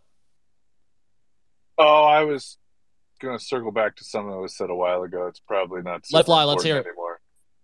Oh, 1.79 2.05
I 2.05 2.23
was 2.25 2.59
going 3.21 3.37
to 3.37 3.45
circle 3.45 3.73
back 3.73 3.97
to 3.97 4.05
something 4.05 4.31
that 4.31 4.39
was 4.39 4.57
said 4.57 4.71
a 4.71 4.75
while 4.75 5.03
ago. 5.03 5.27
It's 5.27 5.41
probably 5.41 5.83
not 5.83 5.95
Let 5.95 6.07
super 6.07 6.25
fly, 6.25 6.45
let's 6.45 6.65
important 6.65 6.67
hear 6.67 6.77
it. 6.77 6.87
anymore. 6.87 7.08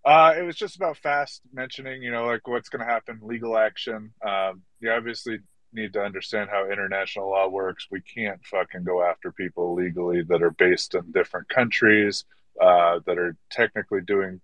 Uh, 0.04 0.34
it 0.38 0.42
was 0.42 0.56
just 0.56 0.76
about 0.76 0.98
fast 0.98 1.40
mentioning, 1.52 2.02
you 2.02 2.10
know, 2.10 2.26
like 2.26 2.46
what's 2.46 2.68
going 2.68 2.84
to 2.84 2.92
happen, 2.92 3.20
legal 3.22 3.56
action. 3.56 4.12
Um, 4.26 4.62
you 4.80 4.90
obviously 4.90 5.38
need 5.72 5.94
to 5.94 6.02
understand 6.02 6.50
how 6.50 6.70
international 6.70 7.30
law 7.30 7.48
works. 7.48 7.88
We 7.90 8.02
can't 8.02 8.44
fucking 8.44 8.84
go 8.84 9.02
after 9.02 9.32
people 9.32 9.74
legally 9.74 10.22
that 10.28 10.42
are 10.42 10.50
based 10.50 10.94
in 10.94 11.10
different 11.12 11.48
countries, 11.48 12.24
uh, 12.60 13.00
that 13.06 13.18
are 13.18 13.36
technically 13.50 14.02
doing 14.02 14.40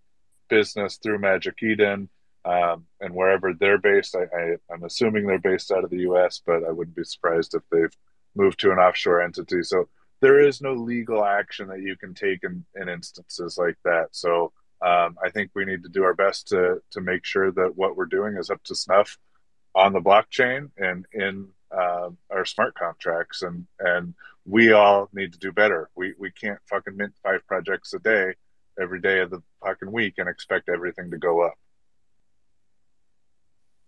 business 0.48 0.98
through 1.02 1.18
Magic 1.18 1.62
Eden, 1.62 2.08
um, 2.46 2.86
and 3.00 3.14
wherever 3.14 3.52
they're 3.52 3.78
based. 3.78 4.16
I, 4.16 4.56
I'm 4.72 4.84
assuming 4.84 5.26
they're 5.26 5.38
based 5.38 5.70
out 5.70 5.84
of 5.84 5.90
the 5.90 5.98
U.S., 5.98 6.40
but 6.44 6.64
I 6.64 6.72
wouldn't 6.72 6.96
be 6.96 7.04
surprised 7.04 7.54
if 7.54 7.62
they've 7.70 7.96
moved 8.34 8.60
to 8.60 8.72
an 8.72 8.78
offshore 8.78 9.22
entity. 9.22 9.62
So 9.62 9.88
there 10.20 10.40
is 10.40 10.62
no 10.62 10.72
legal 10.72 11.24
action 11.24 11.68
that 11.68 11.80
you 11.80 11.96
can 11.96 12.14
take 12.14 12.40
in, 12.44 12.64
in 12.74 12.88
instances 12.88 13.56
like 13.58 13.76
that. 13.84 14.08
So 14.12 14.52
um, 14.82 15.18
I 15.22 15.30
think 15.30 15.50
we 15.54 15.64
need 15.64 15.82
to 15.82 15.88
do 15.88 16.04
our 16.04 16.14
best 16.14 16.48
to 16.48 16.82
to 16.90 17.00
make 17.00 17.24
sure 17.24 17.50
that 17.52 17.76
what 17.76 17.96
we're 17.96 18.06
doing 18.06 18.36
is 18.36 18.50
up 18.50 18.62
to 18.64 18.74
snuff 18.74 19.18
on 19.74 19.92
the 19.92 20.00
blockchain 20.00 20.70
and 20.76 21.06
in 21.12 21.48
uh, 21.70 22.10
our 22.30 22.44
smart 22.44 22.74
contracts, 22.74 23.42
and 23.42 23.66
and 23.78 24.14
we 24.44 24.72
all 24.72 25.08
need 25.12 25.32
to 25.32 25.38
do 25.38 25.52
better. 25.52 25.90
We 25.94 26.14
we 26.18 26.30
can't 26.30 26.58
fucking 26.66 26.96
mint 26.96 27.14
five 27.22 27.46
projects 27.46 27.92
a 27.94 27.98
day 27.98 28.34
every 28.80 29.00
day 29.00 29.20
of 29.20 29.30
the 29.30 29.42
fucking 29.64 29.92
week 29.92 30.14
and 30.18 30.28
expect 30.28 30.68
everything 30.68 31.10
to 31.10 31.18
go 31.18 31.40
up. 31.42 31.54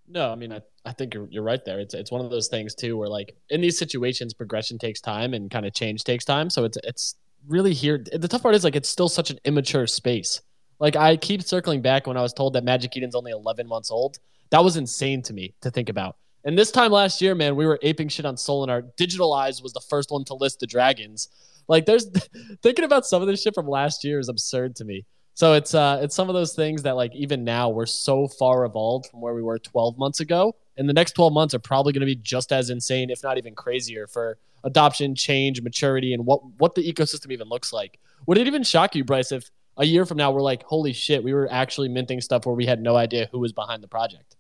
No, 0.08 0.30
I 0.30 0.34
mean, 0.34 0.52
I, 0.52 0.60
I 0.84 0.92
think 0.92 1.14
you're, 1.14 1.28
you're 1.30 1.42
right 1.42 1.64
there. 1.64 1.80
It's, 1.80 1.94
it's 1.94 2.10
one 2.10 2.22
of 2.22 2.30
those 2.30 2.48
things, 2.48 2.74
too, 2.74 2.98
where 2.98 3.08
like 3.08 3.34
in 3.48 3.62
these 3.62 3.78
situations, 3.78 4.34
progression 4.34 4.76
takes 4.76 5.00
time 5.00 5.32
and 5.32 5.50
kind 5.50 5.64
of 5.64 5.72
change 5.72 6.04
takes 6.04 6.24
time. 6.24 6.50
So 6.50 6.64
it's, 6.64 6.76
it's 6.84 7.14
really 7.48 7.72
here. 7.72 8.04
The 8.12 8.28
tough 8.28 8.42
part 8.42 8.54
is 8.54 8.64
like 8.64 8.76
it's 8.76 8.88
still 8.88 9.08
such 9.08 9.30
an 9.30 9.38
immature 9.44 9.86
space. 9.86 10.42
Like 10.78 10.96
I 10.96 11.16
keep 11.16 11.42
circling 11.42 11.82
back 11.82 12.06
when 12.06 12.16
I 12.16 12.22
was 12.22 12.32
told 12.32 12.54
that 12.54 12.64
Magic 12.64 12.96
Eden's 12.96 13.14
only 13.14 13.32
11 13.32 13.66
months 13.66 13.90
old. 13.90 14.18
That 14.50 14.64
was 14.64 14.76
insane 14.76 15.22
to 15.22 15.32
me 15.32 15.54
to 15.62 15.70
think 15.70 15.88
about. 15.88 16.16
And 16.44 16.58
this 16.58 16.72
time 16.72 16.90
last 16.90 17.22
year, 17.22 17.34
man, 17.34 17.54
we 17.54 17.66
were 17.66 17.78
aping 17.82 18.08
shit 18.08 18.26
on 18.26 18.34
Solanart. 18.34 18.96
Digital 18.96 19.32
Eyes 19.32 19.62
was 19.62 19.72
the 19.72 19.80
first 19.80 20.10
one 20.10 20.24
to 20.24 20.34
list 20.34 20.60
the 20.60 20.66
dragons. 20.66 21.28
Like 21.68 21.86
there's 21.86 22.10
thinking 22.62 22.84
about 22.84 23.06
some 23.06 23.22
of 23.22 23.28
this 23.28 23.42
shit 23.42 23.54
from 23.54 23.68
last 23.68 24.04
year 24.04 24.18
is 24.18 24.28
absurd 24.28 24.76
to 24.76 24.84
me. 24.84 25.04
So 25.34 25.54
it's 25.54 25.74
uh 25.74 26.00
it's 26.02 26.14
some 26.14 26.28
of 26.28 26.34
those 26.34 26.54
things 26.54 26.82
that 26.82 26.96
like 26.96 27.14
even 27.14 27.44
now 27.44 27.70
we're 27.70 27.86
so 27.86 28.28
far 28.28 28.64
evolved 28.64 29.06
from 29.06 29.20
where 29.20 29.34
we 29.34 29.42
were 29.42 29.58
12 29.58 29.96
months 29.96 30.20
ago. 30.20 30.56
And 30.76 30.88
the 30.88 30.92
next 30.92 31.12
12 31.12 31.32
months 31.32 31.54
are 31.54 31.58
probably 31.58 31.92
going 31.92 32.00
to 32.00 32.06
be 32.06 32.16
just 32.16 32.52
as 32.52 32.70
insane, 32.70 33.10
if 33.10 33.22
not 33.22 33.38
even 33.38 33.54
crazier, 33.54 34.06
for 34.06 34.38
adoption, 34.64 35.14
change, 35.14 35.60
maturity, 35.62 36.14
and 36.14 36.26
what 36.26 36.40
what 36.58 36.74
the 36.74 36.92
ecosystem 36.92 37.30
even 37.30 37.48
looks 37.48 37.72
like. 37.72 37.98
Would 38.26 38.38
it 38.38 38.46
even 38.46 38.62
shock 38.62 38.94
you, 38.94 39.04
Bryce, 39.04 39.32
if 39.32 39.50
a 39.76 39.84
year 39.84 40.04
from 40.06 40.18
now 40.18 40.30
we're 40.30 40.42
like, 40.42 40.62
holy 40.62 40.92
shit, 40.92 41.24
we 41.24 41.32
were 41.32 41.48
actually 41.50 41.88
minting 41.88 42.20
stuff 42.20 42.46
where 42.46 42.54
we 42.54 42.66
had 42.66 42.80
no 42.80 42.96
idea 42.96 43.28
who 43.32 43.38
was 43.38 43.52
behind 43.52 43.82
the 43.82 43.88
project? 43.88 44.36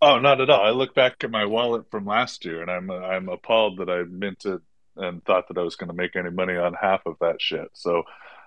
Oh, 0.00 0.18
not 0.18 0.40
at 0.40 0.50
all. 0.50 0.64
I 0.64 0.70
look 0.70 0.94
back 0.94 1.22
at 1.22 1.30
my 1.30 1.44
wallet 1.44 1.90
from 1.90 2.06
last 2.06 2.44
year, 2.44 2.60
and 2.60 2.70
I'm 2.70 2.90
I'm 2.90 3.28
appalled 3.28 3.78
that 3.78 3.88
I 3.88 4.02
minted 4.02 4.60
and 4.96 5.24
thought 5.24 5.48
that 5.48 5.58
I 5.58 5.62
was 5.62 5.76
going 5.76 5.88
to 5.88 5.94
make 5.94 6.16
any 6.16 6.30
money 6.30 6.56
on 6.56 6.74
half 6.74 7.06
of 7.06 7.16
that 7.20 7.40
shit. 7.40 7.68
So, 7.72 8.02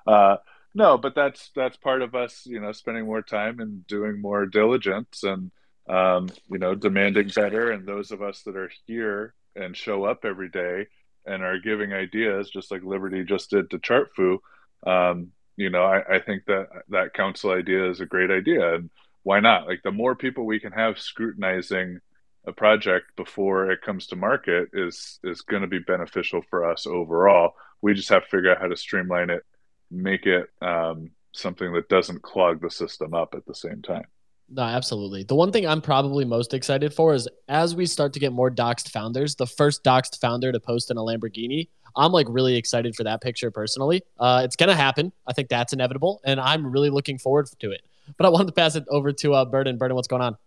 uh, 0.06 0.38
no, 0.74 0.98
but 0.98 1.16
that's 1.16 1.52
that's 1.56 1.78
part 1.78 2.02
of 2.02 2.14
us, 2.14 2.46
you 2.46 2.60
know, 2.60 2.74
spending 2.74 3.06
more 3.06 3.22
time 3.22 3.62
and 3.62 3.88
doing 3.88 4.22
more 4.22 4.46
diligence 4.46 5.24
and 5.24 5.52
um, 5.88 6.30
you 6.50 6.58
know, 6.58 6.76
demanding 6.76 7.30
better. 7.30 7.72
And 7.72 7.88
those 7.88 8.12
of 8.12 8.22
us 8.22 8.42
that 8.44 8.56
are 8.56 8.72
here 8.86 9.34
and 9.56 9.78
show 9.78 10.04
up 10.04 10.26
every 10.26 10.50
day 10.50 10.88
and 11.26 11.44
are 11.44 11.60
giving 11.60 11.94
ideas, 11.94 12.50
just 12.50 12.72
like 12.72 12.84
Liberty 12.84 13.24
just 13.24 13.50
did 13.50 13.70
to 13.70 13.80
Chartfu, 13.80 14.40
um, 14.86 15.32
you 15.58 15.70
know, 15.70 15.84
I, 15.84 16.16
I 16.16 16.20
think 16.20 16.46
that 16.46 16.68
that 16.90 17.14
council 17.14 17.52
idea 17.52 17.90
is 17.90 18.00
a 18.00 18.06
great 18.06 18.32
idea, 18.32 18.76
and 18.76 18.90
why 19.24 19.40
not? 19.40 19.68
Like 19.68 19.82
the 19.84 19.92
more 19.92 20.16
people 20.16 20.46
we 20.46 20.60
can 20.60 20.72
have 20.72 21.00
scrutinizing 21.00 22.00
a 22.48 22.52
project 22.52 23.16
before 23.16 23.72
it 23.72 23.82
comes 23.82 24.08
to 24.08 24.16
market 24.16 24.70
is 24.74 25.20
is 25.24 25.42
going 25.42 25.62
to 25.62 25.68
be 25.68 25.80
beneficial 25.80 26.42
for 26.50 26.70
us 26.70 26.86
overall. 26.86 27.54
We 27.82 27.94
just 27.94 28.10
have 28.10 28.24
to 28.24 28.30
figure 28.30 28.52
out 28.52 28.62
how 28.62 28.68
to 28.68 28.78
streamline 28.78 29.30
it, 29.30 29.44
make 29.90 30.26
it 30.26 30.50
um, 30.62 31.12
something 31.32 31.74
that 31.74 31.90
doesn't 31.90 32.22
clog 32.22 32.62
the 32.62 32.70
system 32.70 33.14
up 33.14 33.34
at 33.36 33.46
the 33.46 33.56
same 33.56 33.82
time. 33.82 34.06
No, 34.48 34.62
absolutely. 34.62 35.24
The 35.24 35.36
one 35.36 35.52
thing 35.52 35.66
I'm 35.66 35.82
probably 35.82 36.24
most 36.24 36.54
excited 36.54 36.94
for 36.94 37.14
is 37.14 37.28
as 37.48 37.76
we 37.76 37.86
start 37.86 38.14
to 38.14 38.20
get 38.20 38.32
more 38.32 38.52
doxed 38.52 38.92
founders, 38.92 39.36
the 39.36 39.48
first 39.48 39.84
doxed 39.84 40.20
founder 40.22 40.52
to 40.52 40.60
post 40.60 40.92
in 40.92 40.98
a 40.98 41.02
Lamborghini. 41.02 41.70
I'm 41.96 42.12
like 42.12 42.28
really 42.30 42.56
excited 42.56 42.96
for 42.96 43.04
that 43.06 43.22
picture 43.22 43.50
personally. 43.50 44.04
Uh, 44.20 44.42
it's 44.44 44.56
gonna 44.56 44.76
happen. 44.76 45.12
I 45.26 45.34
think 45.34 45.50
that's 45.50 45.74
inevitable, 45.74 46.22
and 46.26 46.40
I'm 46.40 46.68
really 46.68 46.90
looking 46.90 47.18
forward 47.18 47.48
to 47.60 47.72
it. 47.72 47.82
But 48.18 48.26
I 48.26 48.30
wanted 48.30 48.48
to 48.48 48.52
pass 48.54 48.76
it 48.76 48.86
over 48.90 49.12
to 49.14 49.34
uh, 49.34 49.46
Burden. 49.46 49.78
Burden, 49.78 49.96
what's 49.96 50.08
going 50.08 50.22
on? 50.22 50.38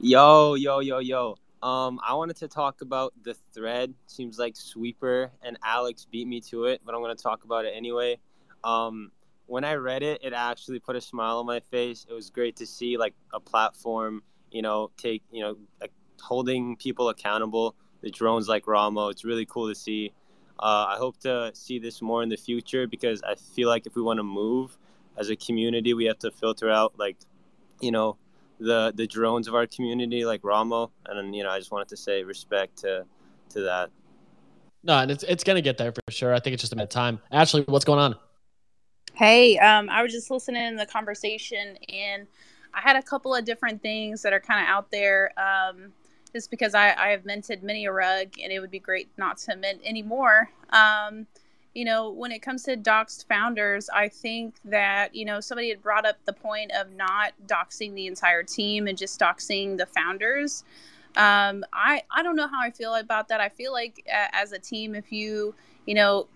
Yo, 0.00 0.54
yo, 0.54 0.80
yo, 0.80 0.98
yo. 0.98 1.36
Um, 1.62 1.98
I 2.06 2.14
wanted 2.14 2.36
to 2.36 2.48
talk 2.48 2.82
about 2.82 3.14
the 3.22 3.34
thread. 3.54 3.94
Seems 4.06 4.38
like 4.38 4.54
Sweeper 4.56 5.30
and 5.42 5.58
Alex 5.64 6.06
beat 6.10 6.26
me 6.28 6.40
to 6.42 6.64
it, 6.64 6.82
but 6.84 6.94
I'm 6.94 7.00
gonna 7.00 7.14
talk 7.14 7.44
about 7.44 7.64
it 7.64 7.72
anyway. 7.74 8.18
Um, 8.64 9.12
when 9.48 9.64
I 9.64 9.74
read 9.74 10.02
it, 10.02 10.20
it 10.22 10.34
actually 10.34 10.78
put 10.78 10.94
a 10.94 11.00
smile 11.00 11.38
on 11.38 11.46
my 11.46 11.60
face. 11.60 12.06
It 12.08 12.12
was 12.12 12.28
great 12.30 12.56
to 12.56 12.66
see 12.66 12.96
like 12.98 13.14
a 13.32 13.40
platform, 13.40 14.22
you 14.52 14.62
know, 14.62 14.90
take 14.96 15.22
you 15.32 15.42
know, 15.42 15.56
like, 15.80 15.90
holding 16.20 16.76
people 16.76 17.08
accountable. 17.08 17.74
The 18.02 18.10
drones 18.10 18.46
like 18.46 18.68
Ramo. 18.68 19.08
It's 19.08 19.24
really 19.24 19.46
cool 19.46 19.68
to 19.68 19.74
see. 19.74 20.12
Uh, 20.60 20.86
I 20.88 20.96
hope 20.98 21.18
to 21.20 21.50
see 21.54 21.78
this 21.78 22.00
more 22.00 22.22
in 22.22 22.28
the 22.28 22.36
future 22.36 22.86
because 22.86 23.22
I 23.22 23.34
feel 23.34 23.68
like 23.68 23.86
if 23.86 23.96
we 23.96 24.02
want 24.02 24.18
to 24.18 24.24
move 24.24 24.76
as 25.16 25.30
a 25.30 25.36
community, 25.36 25.94
we 25.94 26.04
have 26.04 26.18
to 26.20 26.30
filter 26.30 26.70
out 26.70 26.94
like, 26.98 27.16
you 27.80 27.90
know, 27.90 28.16
the 28.60 28.92
the 28.94 29.06
drones 29.06 29.48
of 29.48 29.54
our 29.54 29.66
community 29.66 30.24
like 30.24 30.40
Ramo, 30.44 30.90
and 31.06 31.34
you 31.34 31.42
know 31.42 31.50
I 31.50 31.58
just 31.58 31.72
wanted 31.72 31.88
to 31.88 31.96
say 31.96 32.22
respect 32.22 32.76
to 32.78 33.06
to 33.50 33.62
that. 33.62 33.90
No, 34.82 34.98
and 34.98 35.10
it's 35.10 35.22
it's 35.24 35.42
gonna 35.42 35.62
get 35.62 35.78
there 35.78 35.92
for 35.92 36.02
sure. 36.10 36.34
I 36.34 36.40
think 36.40 36.54
it's 36.54 36.62
just 36.62 36.72
a 36.74 36.76
matter 36.76 36.84
of 36.84 36.90
time. 36.90 37.18
Ashley, 37.32 37.62
what's 37.62 37.86
going 37.86 37.98
on? 37.98 38.16
Hey, 39.18 39.58
um, 39.58 39.90
I 39.90 40.04
was 40.04 40.12
just 40.12 40.30
listening 40.30 40.70
to 40.70 40.78
the 40.78 40.86
conversation, 40.86 41.76
and 41.88 42.28
I 42.72 42.80
had 42.80 42.94
a 42.94 43.02
couple 43.02 43.34
of 43.34 43.44
different 43.44 43.82
things 43.82 44.22
that 44.22 44.32
are 44.32 44.38
kind 44.38 44.62
of 44.62 44.68
out 44.68 44.92
there. 44.92 45.32
Um, 45.36 45.92
just 46.32 46.52
because 46.52 46.72
I, 46.72 46.94
I 46.94 47.08
have 47.08 47.24
minted 47.24 47.64
many 47.64 47.86
a 47.86 47.90
rug, 47.90 48.28
and 48.40 48.52
it 48.52 48.60
would 48.60 48.70
be 48.70 48.78
great 48.78 49.08
not 49.16 49.38
to 49.38 49.56
mint 49.56 49.80
anymore. 49.84 50.50
Um, 50.70 51.26
you 51.74 51.84
know, 51.84 52.10
when 52.10 52.30
it 52.30 52.42
comes 52.42 52.62
to 52.64 52.76
doxed 52.76 53.26
founders, 53.26 53.90
I 53.92 54.08
think 54.08 54.54
that, 54.66 55.16
you 55.16 55.24
know, 55.24 55.40
somebody 55.40 55.70
had 55.70 55.82
brought 55.82 56.06
up 56.06 56.24
the 56.24 56.32
point 56.32 56.70
of 56.70 56.94
not 56.94 57.32
doxing 57.44 57.94
the 57.94 58.06
entire 58.06 58.44
team 58.44 58.86
and 58.86 58.96
just 58.96 59.18
doxing 59.18 59.78
the 59.78 59.86
founders. 59.86 60.62
Um, 61.16 61.64
I, 61.72 62.02
I 62.16 62.22
don't 62.22 62.36
know 62.36 62.46
how 62.46 62.62
I 62.62 62.70
feel 62.70 62.94
about 62.94 63.26
that. 63.30 63.40
I 63.40 63.48
feel 63.48 63.72
like 63.72 64.00
uh, 64.06 64.28
as 64.32 64.52
a 64.52 64.60
team, 64.60 64.94
if 64.94 65.10
you, 65.10 65.56
you 65.86 65.94
know, 65.94 66.28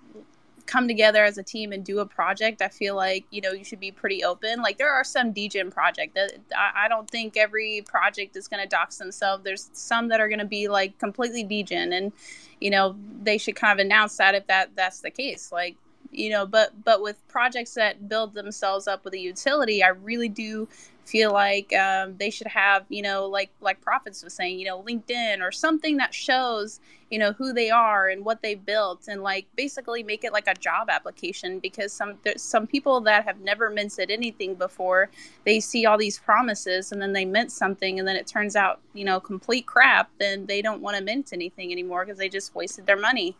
come 0.67 0.89
together 0.89 1.25
as 1.25 1.39
a 1.39 1.43
team 1.43 1.73
and 1.73 1.85
do 1.85 1.99
a 2.01 2.07
project, 2.07 2.63
I 2.63 2.69
feel 2.69 2.97
like 2.97 3.25
you 3.31 3.41
know 3.41 3.53
you 3.53 3.65
should 3.65 3.81
be 3.81 3.91
pretty 3.91 4.25
open. 4.25 4.63
Like 4.63 4.79
there 4.79 4.93
are 4.93 5.05
some 5.05 5.33
degen 5.33 5.71
project 5.71 6.15
that 6.15 6.33
I, 6.57 6.89
don't 6.89 7.09
think 7.09 7.37
every 7.37 7.83
project 7.87 8.37
is 8.37 8.49
going 8.49 8.63
to 8.63 8.69
dox 8.69 8.99
themselves. 8.99 9.45
There's 9.45 9.71
some 9.73 10.09
that 10.09 10.21
are 10.21 10.29
going 10.29 10.39
to 10.39 10.45
be 10.45 10.69
like 10.69 10.99
completely 10.99 11.45
degen, 11.45 11.93
and 11.93 12.13
you 12.61 12.71
know 12.71 12.97
they 13.23 13.39
should 13.39 13.57
kind 13.57 13.79
of 13.79 13.85
announce 13.85 14.17
that 14.17 14.35
if 14.35 14.47
that 14.47 14.71
that's 14.77 15.01
the 15.01 15.11
case 15.11 15.51
like 15.51 15.77
you 16.13 16.31
know 16.31 16.47
but 16.47 16.73
but 16.85 17.03
with 17.03 17.17
projects 17.29 17.75
that 17.75 18.09
build 18.09 18.35
themselves 18.35 18.87
up 18.87 19.05
with 19.05 19.15
a 19.15 19.19
utility 19.19 19.83
i 19.83 19.89
really 19.89 20.29
do 20.29 20.69
feel 21.05 21.33
like 21.33 21.73
um, 21.75 22.17
they 22.19 22.31
should 22.31 22.47
have 22.47 22.85
you 22.89 23.03
know 23.03 23.27
like 23.27 23.51
like 23.61 23.81
prophets 23.81 24.23
was 24.23 24.33
saying 24.33 24.59
you 24.59 24.67
know 24.67 24.83
linkedin 24.83 25.41
or 25.41 25.51
something 25.51 25.97
that 25.97 26.15
shows 26.15 26.81
you 27.11 27.19
know 27.19 27.33
who 27.33 27.53
they 27.53 27.71
are 27.71 28.09
and 28.09 28.25
what 28.25 28.41
they 28.41 28.55
built 28.55 29.09
and 29.09 29.23
like 29.23 29.47
basically 29.57 30.03
make 30.03 30.25
it 30.25 30.33
like 30.33 30.47
a 30.47 30.55
job 30.55 30.89
application 30.89 31.59
because 31.59 31.93
some 31.93 32.15
there's 32.23 32.43
some 32.43 32.67
people 32.67 33.01
that 33.01 33.25
have 33.25 33.41
never 33.41 33.69
minted 33.69 34.11
anything 34.11 34.55
before 34.55 35.11
they 35.45 35.61
see 35.61 35.85
all 35.85 35.99
these 35.99 36.19
promises 36.19 36.93
and 36.93 37.03
then 37.03 37.13
they 37.13 37.25
mint 37.25 37.53
something 37.53 37.99
and 37.99 38.07
then 38.07 38.17
it 38.17 38.27
turns 38.27 38.57
out 38.57 38.81
you 38.95 39.05
know 39.05 39.21
complete 39.21 39.67
crap 39.67 40.09
then 40.19 40.47
they 40.47 40.63
don't 40.63 40.81
want 40.81 40.97
to 40.97 41.03
mint 41.03 41.33
anything 41.33 41.73
anymore 41.73 42.05
because 42.05 42.19
they 42.19 42.29
just 42.29 42.55
wasted 42.55 42.87
their 42.87 42.99
money. 42.99 43.37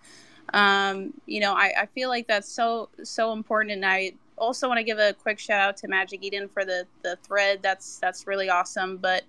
Um, 0.53 1.15
you 1.25 1.41
know 1.41 1.55
I, 1.55 1.73
I 1.83 1.87
feel 1.87 2.09
like 2.09 2.27
that's 2.27 2.49
so 2.49 2.91
so 3.05 3.33
important 3.33 3.73
and 3.73 3.87
i 3.87 4.13
also 4.39 4.69
want 4.69 4.79
to 4.79 4.85
give 4.85 4.99
a 4.99 5.13
quick 5.13 5.39
shout 5.39 5.61
out 5.61 5.77
to 5.79 5.89
Magic 5.89 6.23
Eden 6.23 6.49
for 6.49 6.65
the 6.65 6.87
the 7.03 7.17
thread. 7.23 7.61
That's 7.63 7.99
that's 7.99 8.27
really 8.27 8.49
awesome. 8.49 8.97
But 8.97 9.25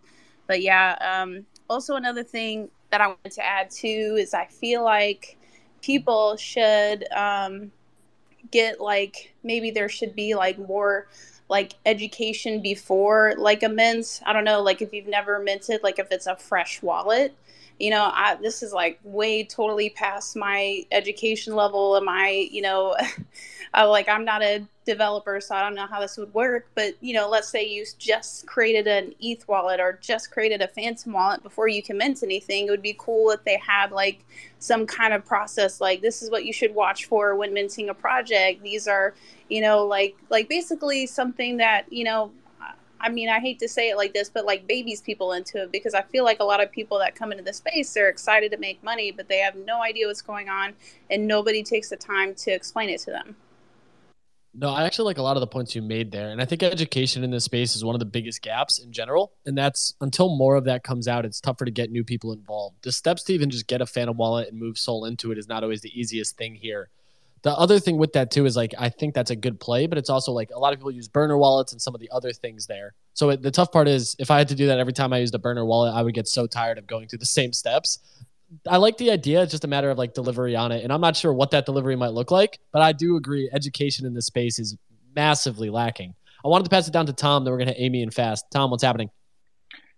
but 0.48 0.62
yeah, 0.62 0.98
um, 1.02 1.46
also 1.70 1.96
another 1.96 2.24
thing 2.24 2.70
that 2.92 3.02
I 3.02 3.08
wanted 3.08 3.32
to 3.32 3.46
add 3.46 3.70
too 3.70 4.18
is 4.20 4.34
I 4.34 4.46
feel 4.46 4.84
like 4.84 5.38
people 5.82 6.38
should 6.38 7.12
um, 7.12 7.72
get 8.52 8.80
like 8.80 9.34
maybe 9.44 9.72
there 9.72 9.90
should 9.90 10.16
be 10.16 10.36
like 10.36 10.58
more 10.58 11.08
like 11.50 11.74
education 11.86 12.62
before 12.62 13.36
like 13.38 13.64
a 13.64 13.70
mint. 13.70 14.22
I 14.26 14.34
don't 14.34 14.44
know, 14.44 14.62
like 14.62 14.82
if 14.82 14.94
you've 14.94 15.08
never 15.08 15.40
minted, 15.40 15.84
like 15.84 16.00
if 16.00 16.12
it's 16.12 16.28
a 16.28 16.36
fresh 16.36 16.82
wallet. 16.82 17.36
You 17.80 17.90
know, 17.90 18.12
I, 18.14 18.36
this 18.36 18.62
is 18.62 18.72
like 18.72 19.00
way 19.04 19.44
totally 19.44 19.90
past 19.90 20.36
my 20.36 20.84
education 20.92 21.56
level 21.56 21.96
and 21.96 22.06
my, 22.06 22.48
you 22.52 22.62
know, 22.62 22.96
uh, 23.74 23.90
like 23.90 24.08
I'm 24.08 24.24
not 24.24 24.44
a 24.44 24.66
developer, 24.86 25.40
so 25.40 25.56
I 25.56 25.62
don't 25.62 25.76
know 25.76 25.88
how 25.88 26.00
this 26.00 26.18
would 26.18 26.34
work. 26.34 26.68
But 26.76 26.96
you 27.02 27.14
know, 27.14 27.30
let's 27.30 27.50
say 27.50 27.66
you 27.66 27.86
just 27.98 28.46
created 28.46 28.88
an 28.88 29.14
ETH 29.20 29.48
wallet 29.48 29.80
or 29.80 30.00
just 30.02 30.32
created 30.32 30.62
a 30.62 30.68
Phantom 30.68 31.14
wallet 31.14 31.44
before 31.44 31.68
you 31.68 31.84
commence 31.84 32.24
anything. 32.24 32.68
It 32.68 32.72
would 32.72 32.82
be 32.82 32.96
cool 32.98 33.32
if 33.32 33.44
they 33.44 33.58
had 33.58 33.92
like 33.92 34.26
some 34.60 34.86
kind 34.86 35.14
of 35.14 35.26
process, 35.26 35.82
like 35.82 36.02
this 36.02 36.22
is 36.22 36.30
what 36.30 36.46
you 36.46 36.54
should 36.54 36.74
watch 36.74 37.06
for 37.06 37.36
when 37.36 37.54
minting 37.54 37.90
a 37.90 37.94
project. 37.94 38.64
These 38.64 38.88
are, 38.88 39.14
you 39.50 39.62
know, 39.62 39.86
like 39.86 40.16
like 40.30 40.50
basically 40.50 41.06
something 41.08 41.58
that 41.58 41.92
you 41.92 42.04
know. 42.04 42.32
I 43.06 43.10
mean, 43.10 43.28
I 43.28 43.42
hate 43.42 43.60
to 43.60 43.68
say 43.68 43.90
it 43.90 43.98
like 43.98 44.14
this, 44.14 44.30
but 44.30 44.46
like 44.46 44.66
babies 44.66 45.02
people 45.02 45.34
into 45.34 45.64
it 45.64 45.74
because 45.74 45.94
I 45.94 46.04
feel 46.04 46.24
like 46.24 46.40
a 46.40 46.46
lot 46.46 46.64
of 46.64 46.72
people 46.72 47.00
that 47.00 47.16
come 47.16 47.34
into 47.34 47.44
the 47.44 47.52
space, 47.52 47.92
they're 47.92 48.08
excited 48.08 48.50
to 48.54 48.58
make 48.58 48.82
money, 48.82 49.12
but 49.12 49.28
they 49.28 49.40
have 49.40 49.58
no 49.58 49.82
idea 49.84 50.08
what's 50.08 50.22
going 50.22 50.48
on 50.48 50.74
and 51.10 51.28
nobody 51.28 51.64
takes 51.64 51.90
the 51.90 51.98
time 51.98 52.34
to 52.36 52.52
explain 52.52 52.88
it 52.88 53.02
to 53.02 53.12
them. 53.12 53.36
No, 54.56 54.70
I 54.70 54.84
actually 54.84 55.06
like 55.06 55.18
a 55.18 55.24
lot 55.24 55.36
of 55.36 55.42
the 55.42 55.48
points 55.48 55.74
you 55.74 55.82
made 55.82 56.12
there. 56.12 56.30
And 56.30 56.40
I 56.40 56.46
think 56.46 56.62
education 56.62 57.24
in 57.24 57.32
this 57.32 57.44
space 57.44 57.76
is 57.76 57.84
one 57.84 57.96
of 57.96 58.00
the 58.00 58.06
biggest 58.06 58.44
gaps 58.44 58.78
in 58.78 58.92
general. 58.92 59.34
And 59.48 59.58
that's 59.58 59.96
until 60.00 60.36
more 60.36 60.56
of 60.56 60.66
that 60.66 60.84
comes 60.84 61.08
out, 61.08 61.26
it's 61.26 61.42
tougher 61.42 61.66
to 61.66 61.72
get 61.72 61.90
new 61.90 62.04
people 62.04 62.32
involved. 62.32 62.78
The 62.84 62.92
steps 62.92 63.24
to 63.24 63.34
even 63.34 63.50
just 63.50 63.68
get 63.68 63.82
a 63.82 63.86
Phantom 63.88 64.16
wallet 64.16 64.50
and 64.50 64.60
move 64.60 64.78
SOL 64.78 65.06
into 65.06 65.32
it 65.32 65.40
is 65.40 65.48
not 65.48 65.64
always 65.64 65.82
the 65.82 66.00
easiest 66.00 66.38
thing 66.38 66.54
here. 66.54 66.90
The 67.42 67.52
other 67.52 67.80
thing 67.80 67.98
with 67.98 68.14
that 68.14 68.30
too 68.30 68.46
is 68.46 68.56
like 68.56 68.74
I 68.78 68.90
think 68.90 69.16
that's 69.16 69.32
a 69.32 69.36
good 69.36 69.60
play, 69.60 69.88
but 69.88 69.98
it's 69.98 70.10
also 70.10 70.32
like 70.32 70.52
a 70.54 70.60
lot 70.60 70.72
of 70.72 70.80
people 70.80 70.92
use 70.92 71.08
burner 71.08 71.38
wallets 71.38 71.74
and 71.74 71.82
some 71.82 71.96
of 71.96 72.00
the 72.00 72.10
other 72.12 72.32
things 72.32 72.68
there. 72.68 72.94
So 73.16 73.32
it, 73.32 73.42
the 73.42 73.52
tough 73.52 73.72
part 73.72 73.88
is 73.88 74.16
if 74.20 74.32
I 74.32 74.38
had 74.38 74.48
to 74.50 74.56
do 74.56 74.68
that 74.68 74.80
every 74.80 74.94
time 74.94 75.12
I 75.14 75.18
used 75.18 75.36
a 75.36 75.40
burner 75.40 75.66
wallet, 75.66 75.94
I 75.94 76.04
would 76.04 76.14
get 76.14 76.28
so 76.28 76.48
tired 76.48 76.78
of 76.78 76.88
going 76.88 77.08
through 77.08 77.20
the 77.20 77.26
same 77.26 77.54
steps 77.54 78.00
I 78.68 78.78
like 78.78 78.98
the 78.98 79.12
idea. 79.12 79.42
It's 79.42 79.52
just 79.52 79.64
a 79.64 79.68
matter 79.68 79.90
of 79.90 79.98
like 79.98 80.14
delivery 80.14 80.56
on 80.56 80.72
it. 80.72 80.84
And 80.84 80.92
I'm 80.92 81.02
not 81.02 81.16
sure 81.16 81.34
what 81.34 81.52
that 81.52 81.66
delivery 81.66 81.96
might 81.96 82.14
look 82.14 82.32
like, 82.32 82.60
but 82.72 82.82
I 82.82 82.92
do 82.92 83.16
agree 83.16 83.50
education 83.54 84.06
in 84.06 84.14
this 84.14 84.26
space 84.26 84.60
is 84.60 84.78
massively 85.16 85.70
lacking. 85.70 86.14
I 86.44 86.48
wanted 86.50 86.66
to 86.66 86.70
pass 86.70 86.88
it 86.88 86.92
down 86.92 87.06
to 87.06 87.14
Tom, 87.14 87.44
then 87.44 87.52
we're 87.52 87.60
going 87.60 87.74
to 87.74 87.82
Amy 87.82 88.04
and 88.04 88.14
Fast. 88.14 88.46
Tom, 88.52 88.72
what's 88.72 88.84
happening? 88.84 89.10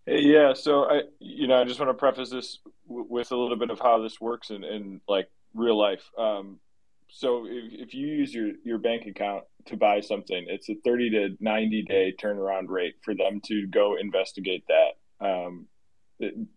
Yeah, 0.05 0.53
so 0.53 0.83
I, 0.83 1.01
you 1.19 1.47
know, 1.47 1.59
I 1.59 1.63
just 1.63 1.79
want 1.79 1.89
to 1.89 1.95
preface 1.95 2.29
this 2.29 2.59
w- 2.87 3.07
with 3.09 3.31
a 3.31 3.35
little 3.35 3.57
bit 3.57 3.71
of 3.71 3.79
how 3.79 4.03
this 4.03 4.21
works 4.21 4.51
in, 4.51 4.63
in 4.63 5.01
like 5.07 5.27
real 5.55 5.77
life. 5.77 6.03
Um, 6.17 6.59
so 7.09 7.45
if, 7.47 7.73
if 7.87 7.93
you 7.95 8.07
use 8.07 8.33
your, 8.33 8.51
your 8.63 8.77
bank 8.77 9.07
account 9.07 9.45
to 9.65 9.77
buy 9.77 10.01
something, 10.01 10.45
it's 10.47 10.69
a 10.69 10.75
30 10.85 11.09
to 11.11 11.29
90 11.39 11.81
day 11.83 12.13
turnaround 12.21 12.69
rate 12.69 12.95
for 13.01 13.15
them 13.15 13.41
to 13.45 13.65
go 13.67 13.95
investigate 13.99 14.63
that. 14.67 15.25
Um, 15.25 15.67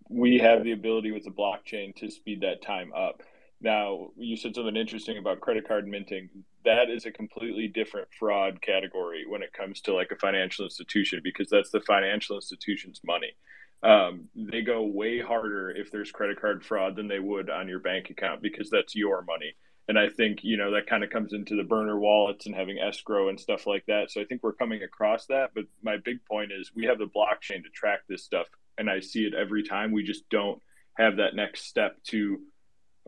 we 0.09 0.39
have 0.39 0.65
the 0.65 0.73
ability 0.73 1.11
with 1.11 1.25
the 1.25 1.31
blockchain 1.31 1.95
to 1.97 2.11
speed 2.11 2.43
that 2.43 2.63
time 2.63 2.93
up. 2.97 3.23
Now, 3.61 4.11
you 4.17 4.37
said 4.37 4.55
something 4.55 4.77
interesting 4.77 5.19
about 5.19 5.41
credit 5.41 5.67
card 5.67 5.89
minting. 5.89 6.29
That 6.65 6.91
is 6.91 7.07
a 7.07 7.11
completely 7.11 7.67
different 7.67 8.09
fraud 8.17 8.63
category 8.63 9.25
when 9.27 9.43
it 9.43 9.53
comes 9.53 9.81
to 9.83 9.95
like 9.95 10.13
a 10.13 10.17
financial 10.17 10.65
institution 10.65 11.21
because 11.25 11.49
that's 11.51 11.71
the 11.71 11.81
financial 11.81 12.37
institution's 12.37 13.01
money. 13.05 13.35
Um, 13.83 14.29
they 14.35 14.63
go 14.63 14.85
way 14.85 15.21
harder 15.21 15.71
if 15.71 15.91
there's 15.91 16.11
credit 16.11 16.41
card 16.41 16.65
fraud 16.65 16.97
than 16.97 17.09
they 17.09 17.21
would 17.21 17.51
on 17.51 17.69
your 17.69 17.81
bank 17.81 18.11
account 18.11 18.43
because 18.43 18.71
that's 18.71 18.95
your 18.95 19.23
money. 19.23 19.55
And 19.89 19.99
I 19.99 20.09
think, 20.09 20.41
you 20.43 20.57
know, 20.57 20.73
that 20.73 20.87
kind 20.87 21.03
of 21.03 21.11
comes 21.11 21.33
into 21.33 21.57
the 21.57 21.63
burner 21.65 21.99
wallets 21.99 22.47
and 22.47 22.55
having 22.55 22.79
escrow 22.79 23.29
and 23.29 23.41
stuff 23.41 23.67
like 23.67 23.87
that. 23.87 24.11
So 24.11 24.21
I 24.21 24.25
think 24.25 24.43
we're 24.43 24.53
coming 24.53 24.83
across 24.83 25.27
that. 25.27 25.51
But 25.55 25.65
my 25.83 25.97
big 25.97 26.25
point 26.27 26.53
is 26.53 26.73
we 26.75 26.85
have 26.85 26.99
the 26.99 27.07
blockchain 27.07 27.63
to 27.65 27.71
track 27.73 28.01
this 28.09 28.23
stuff 28.23 28.49
and 28.79 28.89
I 28.89 29.01
see 29.01 29.25
it 29.25 29.35
every 29.35 29.63
time. 29.63 29.93
We 29.93 30.03
just 30.03 30.29
don't 30.29 30.61
have 30.97 31.17
that 31.17 31.35
next 31.35 31.67
step 31.67 32.03
to, 32.05 32.39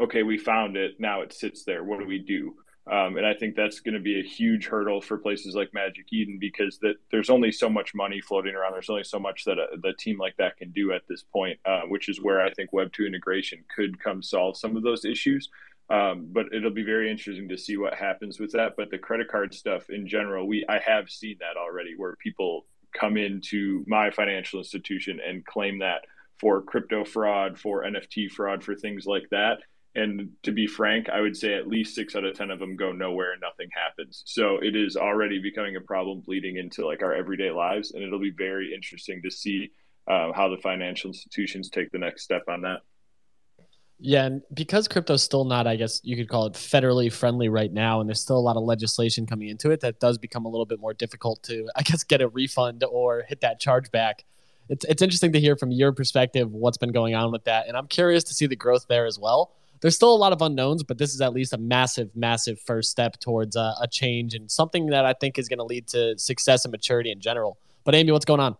okay, 0.01 0.23
we 0.23 0.39
found 0.39 0.77
it. 0.77 0.97
Now 0.99 1.23
it 1.23 1.33
sits 1.33 1.65
there. 1.65 1.85
What 1.85 2.01
do 2.01 2.07
we 2.07 2.19
do? 2.19 2.55
Um, 2.91 3.19
and 3.19 3.27
I 3.27 3.35
think 3.35 3.55
that's 3.55 3.81
going 3.81 3.95
to 3.95 4.01
be 4.01 4.19
a 4.19 4.23
huge 4.23 4.67
hurdle 4.67 5.01
for 5.01 5.19
places 5.19 5.55
like 5.55 5.73
Magic 5.73 6.07
Eden 6.13 6.39
because 6.41 6.79
that 6.79 6.95
there's 7.11 7.31
only 7.31 7.53
so 7.53 7.69
much 7.69 7.95
money 7.95 8.21
floating 8.21 8.55
around. 8.55 8.73
There's 8.73 8.91
only 8.91 9.05
so 9.05 9.21
much 9.21 9.45
that 9.45 9.59
a, 9.59 9.77
the 9.81 9.93
team 9.93 10.19
like 10.19 10.37
that 10.39 10.57
can 10.57 10.73
do 10.73 10.93
at 10.93 11.03
this 11.09 11.23
point, 11.23 11.61
uh, 11.65 11.83
which 11.83 12.09
is 12.09 12.21
where 12.21 12.41
I 12.41 12.53
think 12.53 12.73
Web 12.73 12.93
two 12.93 13.05
integration 13.05 13.63
could 13.75 14.03
come 14.03 14.23
solve 14.23 14.57
some 14.57 14.77
of 14.77 14.83
those 14.83 15.05
issues. 15.05 15.51
Um, 15.89 16.29
but 16.33 16.47
it'll 16.53 16.71
be 16.71 16.85
very 16.85 17.11
interesting 17.11 17.49
to 17.49 17.59
see 17.59 17.77
what 17.77 17.95
happens 17.95 18.41
with 18.41 18.53
that. 18.53 18.75
But 18.77 18.91
the 18.91 18.99
credit 18.99 19.29
card 19.29 19.55
stuff 19.55 19.91
in 19.91 20.09
general, 20.09 20.49
we 20.49 20.65
I 20.69 20.79
have 20.79 21.11
seen 21.11 21.37
that 21.41 21.59
already 21.59 21.95
where 21.97 22.17
people 22.17 22.67
come 22.93 23.17
into 23.17 23.85
my 23.87 24.11
financial 24.11 24.61
institution 24.61 25.21
and 25.27 25.45
claim 25.45 25.79
that 25.81 26.03
for 26.39 26.63
crypto 26.63 27.05
fraud, 27.05 27.59
for 27.59 27.85
NFT 27.85 28.31
fraud, 28.31 28.65
for 28.65 28.75
things 28.75 29.07
like 29.07 29.29
that. 29.31 29.59
And 29.95 30.31
to 30.45 30.53
be 30.53 30.67
frank, 30.67 31.09
I 31.09 31.21
would 31.21 31.37
say 31.37 31.55
at 31.55 31.67
least 31.67 31.95
six 31.95 32.15
out 32.15 32.25
of 32.25 32.37
10 32.37 32.51
of 32.51 32.61
them 32.61 32.77
go 32.77 32.93
nowhere 32.93 33.33
and 33.33 33.41
nothing 33.41 33.69
happens. 33.73 34.23
So 34.25 34.59
it 34.63 34.77
is 34.77 34.97
already 34.97 35.41
becoming 35.41 35.77
a 35.77 35.81
problem 35.81 36.21
bleeding 36.21 36.57
into 36.57 36.87
like 36.87 37.03
our 37.03 37.13
everyday 37.13 37.51
lives. 37.51 37.93
And 37.93 38.03
it'll 38.03 38.21
be 38.21 38.31
very 38.31 38.73
interesting 38.73 39.21
to 39.23 39.31
see 39.31 39.73
uh, 40.09 40.33
how 40.33 40.49
the 40.49 40.63
financial 40.63 41.11
institutions 41.11 41.71
take 41.71 41.91
the 41.91 41.99
next 41.99 42.23
step 42.23 42.43
on 42.49 42.63
that. 42.63 42.81
Yeah, 44.03 44.25
and 44.25 44.43
because 44.55 44.89
crypto's 44.89 45.23
still 45.23 45.45
not, 45.45 45.67
I 45.67 45.77
guess 45.77 46.01
you 46.03 46.17
could 46.17 46.29
call 46.29 46.47
it 46.47 46.55
federally 46.55 47.13
friendly 47.13 47.51
right 47.51 47.71
now, 47.71 48.01
and 48.01 48.09
there's 48.09 48.21
still 48.21 48.39
a 48.39 48.41
lot 48.41 48.57
of 48.57 48.63
legislation 48.63 49.27
coming 49.27 49.49
into 49.49 49.71
it, 49.71 49.81
that 49.81 50.01
does 50.01 50.17
become 50.17 50.47
a 50.47 50.49
little 50.49 50.65
bit 50.65 50.81
more 50.81 50.95
difficult 50.95 51.43
to, 51.45 51.69
I 51.77 51.83
guess, 51.83 52.03
get 52.03 52.23
a 52.23 52.29
refund 52.29 52.83
or 52.83 53.25
hit 53.29 53.43
that 53.43 53.61
chargeback. 53.61 54.21
It's 54.71 54.87
it's 54.87 55.03
interesting 55.03 55.33
to 55.33 55.41
hear 55.41 55.55
from 55.55 55.71
your 55.71 55.93
perspective 55.93 56.51
what's 56.51 56.79
been 56.79 56.93
going 56.93 57.15
on 57.15 57.31
with 57.31 57.45
that, 57.45 57.69
and 57.69 57.77
I'm 57.77 57.89
curious 57.89 58.25
to 58.25 58.35
see 58.35 58.47
the 58.47 58.57
growth 58.57 58.87
there 58.89 59.05
as 59.05 59.19
well. 59.19 59.53
There's 59.83 59.97
still 59.97 60.15
a 60.15 60.17
lot 60.17 60.33
of 60.33 60.41
unknowns, 60.41 60.83
but 60.83 60.97
this 60.97 61.15
is 61.15 61.21
at 61.21 61.33
least 61.35 61.53
a 61.53 61.59
massive, 61.59 62.11
massive 62.15 62.59
first 62.61 62.91
step 62.91 63.19
towards 63.19 63.57
a, 63.57 63.75
a 63.81 63.89
change 63.89 64.35
and 64.35 64.51
something 64.51 64.87
that 64.87 65.05
I 65.05 65.13
think 65.15 65.39
is 65.39 65.49
going 65.49 65.59
to 65.59 65.65
lead 65.65 65.87
to 65.89 66.19
success 66.19 66.65
and 66.65 66.73
maturity 66.73 67.11
in 67.11 67.21
general. 67.21 67.59
But 67.85 67.95
Amy, 67.95 68.13
what's 68.13 68.27
going 68.27 68.41
on? 68.41 68.57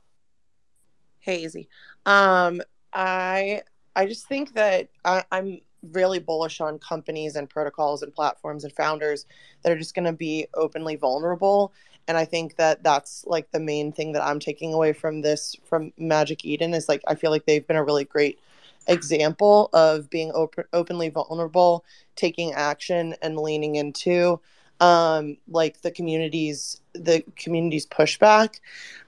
Hey, 1.19 1.45
Izzy. 1.45 1.69
Um, 2.07 2.63
I 2.93 3.63
I 4.01 4.07
just 4.07 4.27
think 4.27 4.55
that 4.55 4.89
I, 5.05 5.25
I'm 5.31 5.61
really 5.93 6.21
bullish 6.21 6.61
on 6.63 6.79
companies 6.79 7.37
and 7.37 7.51
protocols 7.51 8.03
and 8.03 8.15
platforms 8.15 8.65
and 8.65 8.73
founders 8.73 9.27
that 9.63 9.73
are 9.73 9.79
just 9.79 9.95
going 9.95 10.07
to 10.07 10.13
be 10.13 10.47
openly 10.55 10.97
vulnerable. 10.97 11.73
And 12.09 12.17
i 12.17 12.25
think 12.25 12.57
that 12.57 12.83
that's 12.83 13.25
like 13.27 13.53
the 13.53 13.61
main 13.61 13.93
thing 13.93 14.13
that 14.13 14.25
i'm 14.25 14.41
taking 14.41 14.73
away 14.75 14.93
from 14.93 15.21
this 15.21 15.55
from 15.65 15.93
magic 15.97 16.45
eden 16.45 16.75
is 16.75 16.89
like 16.89 17.03
i 17.07 17.15
feel 17.15 17.31
like 17.31 17.45
they've 17.47 17.65
been 17.65 17.77
a 17.77 17.85
really 17.85 18.05
great 18.05 18.41
example 18.89 19.69
of 19.73 20.11
being 20.11 20.33
open, 20.35 20.65
openly 20.73 21.09
vulnerable 21.11 21.85
taking 22.17 22.53
action 22.53 23.15
and 23.23 23.37
leaning 23.37 23.77
into 23.77 24.41
um, 24.81 25.37
like 25.47 25.83
the 25.83 25.91
community's 25.91 26.81
the 26.95 27.23
community's 27.37 27.87
pushback. 27.87 28.59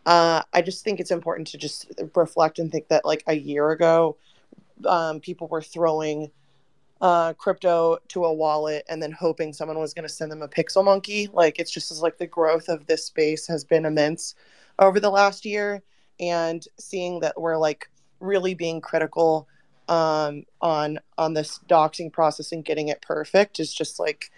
Uh, 0.06 0.42
i 0.52 0.62
just 0.62 0.84
think 0.84 1.00
it's 1.00 1.10
important 1.10 1.48
to 1.48 1.58
just 1.58 1.90
reflect 2.14 2.60
and 2.60 2.70
think 2.70 2.86
that 2.86 3.04
like 3.04 3.24
a 3.26 3.34
year 3.34 3.70
ago 3.70 4.16
um, 4.86 5.20
people 5.20 5.48
were 5.48 5.62
throwing 5.62 6.30
uh, 7.00 7.32
crypto 7.34 7.98
to 8.08 8.24
a 8.24 8.32
wallet 8.32 8.84
and 8.88 9.02
then 9.02 9.10
hoping 9.10 9.52
someone 9.52 9.78
was 9.78 9.92
going 9.92 10.06
to 10.06 10.12
send 10.12 10.30
them 10.30 10.40
a 10.40 10.48
pixel 10.48 10.84
monkey. 10.84 11.28
Like 11.32 11.58
it's 11.58 11.70
just 11.70 11.90
as 11.90 12.00
like 12.00 12.18
the 12.18 12.26
growth 12.26 12.68
of 12.68 12.86
this 12.86 13.04
space 13.04 13.46
has 13.48 13.64
been 13.64 13.84
immense 13.84 14.34
over 14.78 15.00
the 15.00 15.10
last 15.10 15.44
year, 15.44 15.82
and 16.20 16.64
seeing 16.78 17.20
that 17.20 17.40
we're 17.40 17.56
like 17.56 17.90
really 18.20 18.54
being 18.54 18.80
critical 18.80 19.48
um, 19.88 20.44
on 20.60 21.00
on 21.18 21.34
this 21.34 21.58
doxing 21.68 22.12
process 22.12 22.52
and 22.52 22.64
getting 22.64 22.88
it 22.88 23.02
perfect 23.02 23.58
is 23.58 23.74
just 23.74 23.98
like 23.98 24.30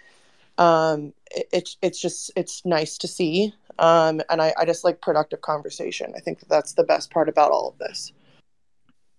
um, 0.57 1.13
it, 1.31 1.47
it's 1.53 1.77
it's 1.81 2.01
just 2.01 2.31
it's 2.35 2.65
nice 2.65 2.97
to 2.97 3.07
see. 3.07 3.53
Um, 3.77 4.21
and 4.29 4.41
I, 4.41 4.53
I 4.57 4.65
just 4.65 4.83
like 4.83 5.01
productive 5.01 5.41
conversation. 5.41 6.13
I 6.15 6.19
think 6.19 6.39
that 6.39 6.49
that's 6.49 6.73
the 6.73 6.83
best 6.83 7.11
part 7.11 7.29
about 7.29 7.51
all 7.51 7.69
of 7.69 7.77
this. 7.77 8.13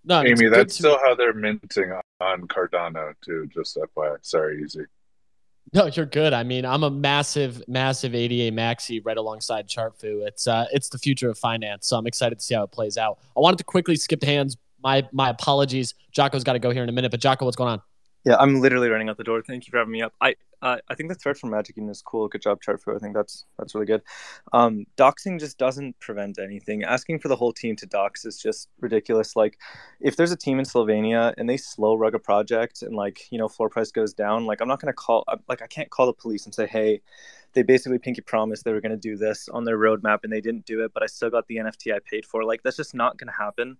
No, 0.07 0.23
Amy, 0.23 0.47
that's 0.47 0.75
still 0.75 0.97
how 1.05 1.15
they're 1.15 1.33
minting 1.33 1.91
on 2.21 2.47
Cardano 2.47 3.13
too. 3.21 3.49
Just 3.53 3.77
FYI. 3.77 4.17
Sorry, 4.21 4.63
easy. 4.63 4.85
No, 5.73 5.87
you're 5.87 6.05
good. 6.05 6.31
I 6.31 6.43
mean, 6.43 6.65
I'm 6.65 6.83
a 6.83 6.89
massive, 6.89 7.61
massive 7.67 8.15
ADA 8.15 8.55
maxi 8.55 9.01
right 9.03 9.17
alongside 9.17 9.67
Chartfu. 9.67 10.25
It's 10.25 10.47
uh, 10.47 10.65
it's 10.71 10.87
the 10.87 10.97
future 10.97 11.29
of 11.29 11.37
finance, 11.37 11.87
so 11.87 11.97
I'm 11.97 12.07
excited 12.07 12.39
to 12.39 12.45
see 12.45 12.55
how 12.55 12.63
it 12.63 12.71
plays 12.71 12.97
out. 12.97 13.19
I 13.35 13.41
wanted 13.41 13.57
to 13.57 13.65
quickly 13.65 13.97
skip 13.97 14.23
hands. 14.23 14.55
My 14.81 15.05
my 15.11 15.29
apologies. 15.29 15.93
Jocko's 16.13 16.45
got 16.45 16.53
to 16.53 16.59
go 16.59 16.71
here 16.71 16.83
in 16.83 16.89
a 16.89 16.93
minute, 16.93 17.11
but 17.11 17.19
Jocko, 17.19 17.43
what's 17.43 17.57
going 17.57 17.71
on? 17.71 17.81
Yeah, 18.27 18.35
I'm 18.41 18.59
literally 18.59 18.89
running 18.89 19.07
out 19.07 19.15
the 19.15 19.23
door. 19.23 19.41
Thank 19.41 19.67
you 19.67 19.71
for 19.71 19.77
having 19.77 19.93
me 19.93 20.01
up. 20.01 20.13
I 20.19 20.35
uh, 20.61 20.79
I 20.89 20.95
think 20.95 21.07
the 21.07 21.15
thread 21.15 21.37
from 21.37 21.51
Magic 21.51 21.77
Eden 21.77 21.89
is 21.89 22.01
cool. 22.01 22.27
Good 22.27 22.41
job, 22.41 22.59
Chartfu. 22.61 22.93
I 22.93 22.99
think 22.99 23.15
that's 23.15 23.45
that's 23.57 23.73
really 23.73 23.85
good. 23.87 24.01
Um, 24.51 24.85
doxing 24.97 25.39
just 25.39 25.57
doesn't 25.57 25.97
prevent 26.01 26.37
anything. 26.37 26.83
Asking 26.83 27.19
for 27.19 27.29
the 27.29 27.37
whole 27.37 27.53
team 27.53 27.77
to 27.77 27.85
dox 27.85 28.25
is 28.25 28.37
just 28.37 28.67
ridiculous. 28.81 29.37
Like, 29.37 29.57
if 30.01 30.17
there's 30.17 30.33
a 30.33 30.35
team 30.35 30.59
in 30.59 30.65
Slovenia 30.65 31.35
and 31.37 31.49
they 31.49 31.55
slow 31.55 31.95
rug 31.95 32.15
a 32.15 32.19
project 32.19 32.81
and 32.81 32.93
like 32.97 33.31
you 33.31 33.37
know 33.37 33.47
floor 33.47 33.69
price 33.69 33.91
goes 33.93 34.13
down, 34.13 34.45
like 34.45 34.59
I'm 34.59 34.67
not 34.67 34.81
gonna 34.81 34.91
call 34.91 35.23
like 35.47 35.61
I 35.61 35.67
can't 35.67 35.89
call 35.89 36.07
the 36.07 36.13
police 36.13 36.43
and 36.43 36.53
say, 36.53 36.67
hey, 36.67 36.99
they 37.53 37.63
basically 37.63 37.97
pinky 37.97 38.19
promised 38.19 38.65
they 38.65 38.73
were 38.73 38.81
gonna 38.81 38.97
do 38.97 39.15
this 39.15 39.47
on 39.47 39.63
their 39.63 39.77
roadmap 39.77 40.25
and 40.25 40.33
they 40.33 40.41
didn't 40.41 40.65
do 40.65 40.83
it, 40.83 40.91
but 40.93 41.01
I 41.01 41.05
still 41.05 41.29
got 41.29 41.47
the 41.47 41.55
NFT 41.55 41.95
I 41.95 41.99
paid 42.03 42.25
for. 42.25 42.43
Like 42.43 42.61
that's 42.63 42.75
just 42.75 42.93
not 42.93 43.17
gonna 43.17 43.31
happen 43.31 43.77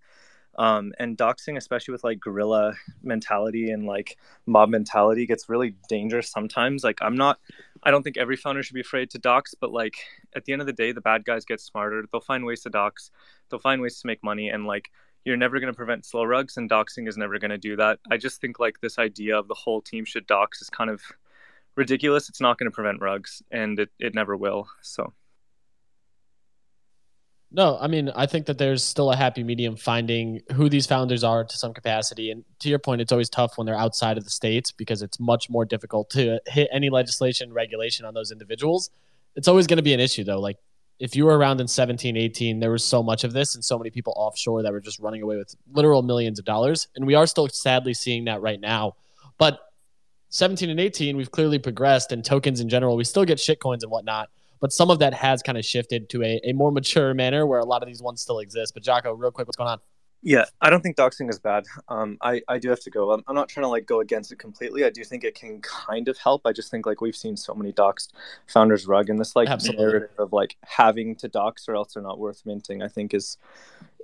um, 0.58 0.94
and 1.00 1.18
doxing 1.18 1.58
especially 1.58 1.92
with 1.92 2.04
like 2.04 2.20
guerrilla 2.20 2.74
mentality 3.04 3.72
and 3.72 3.86
like 3.86 4.18
mob 4.46 4.70
mentality 4.70 5.26
gets 5.26 5.50
really 5.50 5.76
dangerous 5.90 6.30
sometimes. 6.30 6.84
Like 6.84 7.00
i'm 7.02 7.16
not 7.16 7.40
i 7.84 7.92
don't 7.92 8.04
think 8.04 8.18
every 8.18 8.36
founder 8.36 8.64
should 8.64 8.74
be 8.74 8.82
afraid 8.82 9.10
to 9.12 9.20
dox 9.20 9.54
but 9.54 9.72
like 9.72 9.96
at 10.36 10.46
the 10.46 10.54
end 10.54 10.62
of 10.62 10.66
the 10.66 10.74
day 10.74 10.92
the 10.92 11.02
bad 11.02 11.26
guys 11.26 11.46
get 11.46 11.60
smarter. 11.60 12.04
They'll 12.12 12.22
find 12.22 12.46
ways 12.46 12.62
to 12.62 12.70
dox. 12.70 13.12
They'll 13.50 13.60
find 13.60 13.82
ways 13.82 14.00
to 14.02 14.08
make 14.08 14.24
money. 14.24 14.50
And 14.50 14.66
like 14.66 14.92
you're 15.26 15.38
never 15.38 15.60
going 15.60 15.72
to 15.72 15.76
prevent 15.76 16.06
slow 16.06 16.24
rugs 16.24 16.58
and 16.58 16.70
doxing 16.70 17.08
is 17.08 17.18
never 17.18 17.38
going 17.40 17.52
to 17.52 17.58
do 17.58 17.76
that. 17.76 18.00
I 18.10 18.18
just 18.18 18.40
think 18.40 18.60
like 18.60 18.80
this 18.80 18.98
idea 18.98 19.38
of 19.38 19.48
the 19.48 19.54
whole 19.54 19.82
team 19.82 20.06
should 20.06 20.28
dox 20.28 20.62
is 20.62 20.70
kind 20.70 20.90
of 20.90 21.02
ridiculous. 21.76 22.30
It's 22.30 22.40
not 22.40 22.58
going 22.58 22.70
to 22.70 22.76
prevent 22.76 23.02
rugs 23.02 23.42
and 23.52 23.80
it, 23.80 23.90
it 24.00 24.16
never 24.16 24.38
will. 24.38 24.68
So 24.82 25.14
No, 27.50 27.78
I 27.80 27.88
mean, 27.88 28.12
I 28.14 28.26
think 28.26 28.46
that 28.48 28.58
there's 28.58 28.84
still 28.84 29.12
a 29.12 29.16
happy 29.16 29.42
medium 29.42 29.78
finding 29.78 30.42
who 30.54 30.68
these 30.68 30.86
founders 30.86 31.24
are 31.24 31.46
to 31.46 31.58
some 31.58 31.74
capacity. 31.74 32.30
And 32.30 32.44
to 32.60 32.68
your 32.68 32.80
point, 32.80 33.00
it's 33.00 33.12
always 33.12 33.30
tough 33.30 33.58
when 33.58 33.66
they're 33.66 33.78
outside 33.78 34.18
of 34.18 34.26
the 34.26 34.30
states 34.30 34.72
because 34.72 35.02
it's 35.02 35.18
much 35.18 35.50
more 35.50 35.64
difficult 35.64 36.10
to 36.12 36.42
hit 36.46 36.68
any 36.74 36.90
legislation, 36.90 37.54
regulation 37.54 38.06
on 38.06 38.14
those 38.14 38.32
individuals. 38.32 38.90
It's 39.36 39.48
always 39.48 39.66
going 39.66 39.78
to 39.78 39.84
be 39.84 39.94
an 39.94 40.00
issue, 40.02 40.26
though. 40.26 40.42
Like, 40.42 40.58
if 41.00 41.16
you 41.16 41.26
were 41.26 41.38
around 41.38 41.62
in 41.62 41.68
17, 41.68 42.18
18, 42.18 42.60
there 42.60 42.72
was 42.72 42.84
so 42.84 43.02
much 43.02 43.24
of 43.24 43.32
this 43.32 43.56
and 43.56 43.64
so 43.64 43.78
many 43.78 43.92
people 43.92 44.14
offshore 44.18 44.64
that 44.64 44.72
were 44.74 44.82
just 44.82 45.00
running 45.00 45.22
away 45.22 45.38
with 45.38 45.56
literal 45.72 46.02
millions 46.02 46.40
of 46.40 46.46
dollars. 46.46 46.88
And 46.96 47.06
we 47.06 47.16
are 47.16 47.28
still 47.28 47.48
sadly 47.48 47.94
seeing 47.94 48.26
that 48.26 48.42
right 48.42 48.60
now. 48.60 48.96
But 49.38 49.60
17 50.30 50.70
and 50.70 50.80
18, 50.80 51.16
we've 51.16 51.32
clearly 51.32 51.60
progressed, 51.60 52.12
and 52.12 52.26
tokens 52.26 52.60
in 52.60 52.68
general, 52.68 52.98
we 52.98 53.06
still 53.06 53.24
get 53.24 53.38
shitcoins 53.38 53.84
and 53.84 53.92
whatnot 53.92 54.30
but 54.60 54.72
some 54.72 54.90
of 54.90 55.00
that 55.00 55.14
has 55.14 55.42
kind 55.42 55.58
of 55.58 55.66
shifted 55.66 56.10
to 56.10 56.24
a, 56.24 56.40
a 56.44 56.54
more 56.54 56.72
mature 56.72 57.14
manner 57.14 57.46
where 57.46 57.60
a 57.60 57.66
lot 57.66 57.82
of 57.84 57.88
these 57.88 58.02
ones 58.02 58.22
still 58.22 58.40
exist. 58.40 58.74
But 58.74 58.84
Jocko, 58.84 59.14
real 59.14 59.32
quick, 59.32 59.48
what's 59.48 59.58
going 59.58 59.70
on? 59.70 59.80
Yeah, 60.24 60.46
I 60.62 60.70
don't 60.70 60.82
think 60.82 60.98
doxing 60.98 61.30
is 61.30 61.38
bad. 61.38 61.66
Um, 61.90 62.18
I, 62.22 62.42
I 62.48 62.58
do 62.58 62.70
have 62.70 62.80
to 62.82 62.90
go. 62.90 63.12
I'm, 63.12 63.24
I'm 63.28 63.36
not 63.36 63.50
trying 63.50 63.66
to 63.66 63.70
like 63.70 63.86
go 63.86 64.00
against 64.00 64.32
it 64.32 64.40
completely. 64.40 64.84
I 64.84 64.90
do 64.90 65.04
think 65.04 65.24
it 65.24 65.36
can 65.36 65.62
kind 65.62 66.08
of 66.08 66.18
help. 66.18 66.42
I 66.46 66.54
just 66.54 66.72
think 66.72 66.86
like 66.86 67.02
we've 67.02 67.16
seen 67.16 67.38
so 67.38 67.54
many 67.54 67.72
doxed 67.72 68.10
founders 68.48 68.88
rug 68.88 69.10
and 69.10 69.20
this 69.20 69.36
like 69.36 69.48
Absolutely. 69.48 69.86
narrative 69.86 70.10
of 70.18 70.34
like 70.34 70.58
having 70.66 71.16
to 71.18 71.28
dox 71.28 71.70
or 71.70 71.76
else 71.76 71.94
they're 71.94 72.04
not 72.04 72.18
worth 72.18 72.42
minting. 72.46 72.82
I 72.82 72.88
think 72.88 73.14
is 73.14 73.38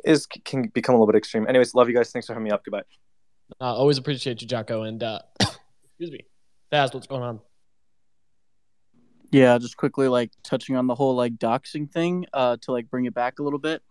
is 0.06 0.28
can 0.28 0.68
become 0.68 0.94
a 0.94 0.98
little 0.98 1.12
bit 1.12 1.18
extreme. 1.18 1.48
Anyways, 1.48 1.74
love 1.74 1.90
you 1.90 1.96
guys. 1.96 2.12
Thanks 2.12 2.28
for 2.28 2.34
having 2.34 2.46
me 2.46 2.52
up. 2.52 2.64
Goodbye. 2.64 2.84
Uh, 3.60 3.74
always 3.74 3.98
appreciate 3.98 4.42
you, 4.42 4.48
Jocko. 4.48 4.84
And 4.84 5.02
uh, 5.02 5.20
excuse 5.40 6.12
me, 6.12 6.26
Fast, 6.70 6.94
what's 6.94 7.08
going 7.08 7.24
on? 7.24 7.40
Yeah, 9.34 9.58
just 9.58 9.78
quickly 9.78 10.08
like 10.08 10.30
touching 10.44 10.76
on 10.76 10.86
the 10.86 10.94
whole 10.94 11.16
like 11.16 11.38
doxing 11.38 11.92
thing 11.92 12.28
uh, 12.34 12.58
to 12.62 12.72
like 12.72 12.88
bring 12.92 13.06
it 13.06 13.16
back 13.16 13.40
a 13.40 13.44
little 13.44 13.58
bit. 13.58 13.82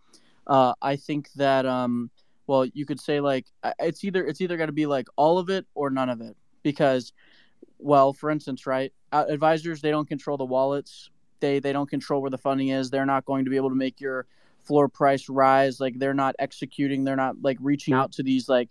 Uh, 0.46 0.74
I 0.80 0.94
think 0.94 1.32
that 1.32 1.66
um, 1.66 2.12
well, 2.46 2.64
you 2.64 2.86
could 2.86 3.00
say 3.00 3.18
like 3.18 3.46
it's 3.80 4.04
either 4.04 4.24
it's 4.24 4.40
either 4.40 4.56
got 4.56 4.66
to 4.66 4.72
be 4.72 4.86
like 4.86 5.08
all 5.16 5.38
of 5.38 5.50
it 5.50 5.66
or 5.74 5.90
none 5.90 6.08
of 6.08 6.20
it 6.20 6.36
because, 6.62 7.12
well, 7.78 8.12
for 8.12 8.30
instance, 8.30 8.68
right, 8.68 8.92
advisors 9.12 9.80
they 9.80 9.90
don't 9.90 10.08
control 10.08 10.36
the 10.36 10.44
wallets, 10.44 11.10
they 11.40 11.58
they 11.58 11.72
don't 11.72 11.90
control 11.90 12.22
where 12.22 12.30
the 12.30 12.38
funding 12.38 12.68
is. 12.68 12.88
They're 12.88 13.04
not 13.04 13.24
going 13.24 13.44
to 13.44 13.50
be 13.50 13.56
able 13.56 13.70
to 13.70 13.74
make 13.74 14.00
your 14.00 14.26
floor 14.62 14.88
price 14.88 15.28
rise. 15.28 15.80
Like 15.80 15.98
they're 15.98 16.14
not 16.14 16.36
executing. 16.38 17.02
They're 17.02 17.16
not 17.16 17.34
like 17.42 17.58
reaching 17.60 17.94
out 17.94 18.12
to 18.12 18.22
these 18.22 18.48
like 18.48 18.68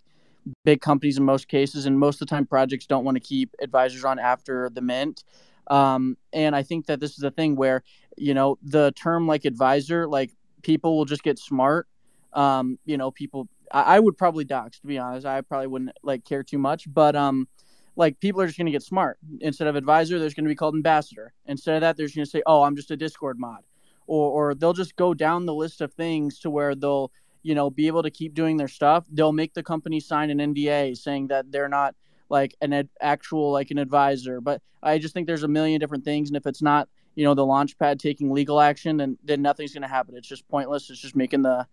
big 0.64 0.80
companies 0.80 1.18
in 1.18 1.24
most 1.24 1.48
cases, 1.48 1.84
and 1.84 1.98
most 1.98 2.22
of 2.22 2.28
the 2.28 2.34
time 2.34 2.46
projects 2.46 2.86
don't 2.86 3.04
want 3.04 3.16
to 3.16 3.20
keep 3.20 3.54
advisors 3.60 4.06
on 4.06 4.18
after 4.18 4.70
the 4.70 4.80
mint. 4.80 5.24
Um, 5.68 6.16
and 6.32 6.54
I 6.54 6.62
think 6.62 6.86
that 6.86 7.00
this 7.00 7.16
is 7.18 7.24
a 7.24 7.30
thing 7.30 7.56
where 7.56 7.82
you 8.16 8.34
know 8.34 8.58
the 8.62 8.92
term 8.92 9.26
like 9.26 9.44
advisor, 9.44 10.06
like 10.06 10.32
people 10.62 10.96
will 10.96 11.04
just 11.04 11.22
get 11.22 11.38
smart. 11.38 11.88
Um, 12.32 12.78
you 12.84 12.96
know, 12.96 13.10
people. 13.10 13.48
I, 13.70 13.96
I 13.96 14.00
would 14.00 14.16
probably 14.16 14.44
dox 14.44 14.80
to 14.80 14.86
be 14.86 14.98
honest. 14.98 15.26
I 15.26 15.40
probably 15.42 15.68
wouldn't 15.68 15.92
like 16.02 16.24
care 16.24 16.42
too 16.42 16.58
much, 16.58 16.92
but 16.92 17.14
um, 17.16 17.48
like 17.96 18.18
people 18.20 18.40
are 18.40 18.46
just 18.46 18.58
going 18.58 18.66
to 18.66 18.72
get 18.72 18.82
smart. 18.82 19.18
Instead 19.40 19.66
of 19.66 19.76
advisor, 19.76 20.18
there's 20.18 20.34
going 20.34 20.44
to 20.44 20.48
be 20.48 20.54
called 20.54 20.74
ambassador. 20.74 21.32
Instead 21.46 21.76
of 21.76 21.80
that, 21.82 21.96
there's 21.96 22.14
going 22.14 22.24
to 22.24 22.30
say, 22.30 22.42
"Oh, 22.46 22.62
I'm 22.62 22.76
just 22.76 22.90
a 22.90 22.96
Discord 22.96 23.38
mod," 23.38 23.62
or 24.06 24.30
or 24.30 24.54
they'll 24.54 24.72
just 24.72 24.96
go 24.96 25.14
down 25.14 25.46
the 25.46 25.54
list 25.54 25.80
of 25.80 25.92
things 25.92 26.38
to 26.40 26.50
where 26.50 26.74
they'll 26.74 27.12
you 27.42 27.54
know 27.54 27.70
be 27.70 27.86
able 27.86 28.02
to 28.02 28.10
keep 28.10 28.34
doing 28.34 28.56
their 28.56 28.68
stuff. 28.68 29.06
They'll 29.10 29.32
make 29.32 29.54
the 29.54 29.62
company 29.62 30.00
sign 30.00 30.30
an 30.30 30.38
NDA 30.54 30.96
saying 30.96 31.28
that 31.28 31.52
they're 31.52 31.68
not 31.68 31.94
like 32.32 32.56
an 32.60 32.88
actual 33.00 33.52
like 33.52 33.70
an 33.70 33.78
advisor. 33.78 34.40
But 34.40 34.60
I 34.82 34.98
just 34.98 35.14
think 35.14 35.28
there's 35.28 35.44
a 35.44 35.48
million 35.48 35.78
different 35.78 36.04
things, 36.04 36.30
and 36.30 36.36
if 36.36 36.46
it's 36.46 36.62
not 36.62 36.88
you 37.14 37.24
know 37.24 37.34
the 37.34 37.46
launch 37.46 37.78
pad 37.78 38.00
taking 38.00 38.32
legal 38.32 38.60
action, 38.60 38.96
then 38.96 39.18
then 39.22 39.42
nothing's 39.42 39.72
going 39.72 39.82
to 39.82 39.88
happen. 39.88 40.16
It's 40.16 40.26
just 40.26 40.48
pointless. 40.48 40.90
It's 40.90 41.00
just 41.00 41.14
making 41.14 41.42
the 41.42 41.66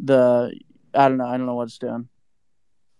the 0.00 0.52
I 0.94 1.08
don't 1.08 1.16
know. 1.16 1.26
I 1.26 1.36
don't 1.36 1.46
know 1.46 1.54
what 1.54 1.64
it's 1.64 1.78
doing. 1.78 2.08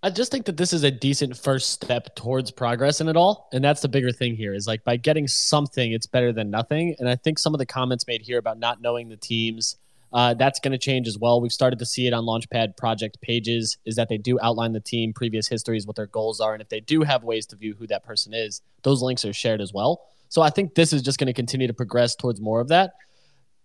I 0.04 0.10
just 0.10 0.32
think 0.32 0.46
that 0.46 0.56
this 0.56 0.72
is 0.72 0.82
a 0.82 0.90
decent 0.90 1.36
first 1.36 1.70
step 1.70 2.16
towards 2.16 2.50
progress 2.50 3.00
in 3.00 3.08
it 3.08 3.16
all. 3.16 3.48
And 3.52 3.62
that's 3.62 3.82
the 3.82 3.88
bigger 3.88 4.10
thing 4.10 4.34
here 4.34 4.52
is 4.52 4.66
like 4.66 4.82
by 4.82 4.96
getting 4.96 5.28
something, 5.28 5.92
it's 5.92 6.08
better 6.08 6.32
than 6.32 6.50
nothing. 6.50 6.96
And 6.98 7.08
I 7.08 7.14
think 7.14 7.38
some 7.38 7.54
of 7.54 7.58
the 7.58 7.66
comments 7.66 8.08
made 8.08 8.20
here 8.20 8.38
about 8.38 8.58
not 8.58 8.82
knowing 8.82 9.08
the 9.08 9.16
teams, 9.16 9.76
uh, 10.12 10.34
that's 10.34 10.60
going 10.60 10.72
to 10.72 10.78
change 10.78 11.08
as 11.08 11.18
well. 11.18 11.40
We've 11.40 11.52
started 11.52 11.78
to 11.78 11.86
see 11.86 12.06
it 12.06 12.12
on 12.12 12.24
Launchpad 12.24 12.76
project 12.76 13.20
pages 13.20 13.78
is 13.84 13.96
that 13.96 14.08
they 14.08 14.18
do 14.18 14.38
outline 14.40 14.72
the 14.72 14.80
team, 14.80 15.12
previous 15.12 15.48
histories, 15.48 15.86
what 15.86 15.96
their 15.96 16.06
goals 16.06 16.40
are. 16.40 16.52
And 16.52 16.62
if 16.62 16.68
they 16.68 16.80
do 16.80 17.02
have 17.02 17.24
ways 17.24 17.46
to 17.46 17.56
view 17.56 17.74
who 17.78 17.86
that 17.88 18.04
person 18.04 18.34
is, 18.34 18.60
those 18.82 19.02
links 19.02 19.24
are 19.24 19.32
shared 19.32 19.60
as 19.60 19.72
well. 19.72 20.02
So 20.28 20.42
I 20.42 20.50
think 20.50 20.74
this 20.74 20.92
is 20.92 21.02
just 21.02 21.18
going 21.18 21.26
to 21.26 21.32
continue 21.32 21.66
to 21.66 21.74
progress 21.74 22.14
towards 22.14 22.40
more 22.40 22.60
of 22.60 22.68
that 22.68 22.92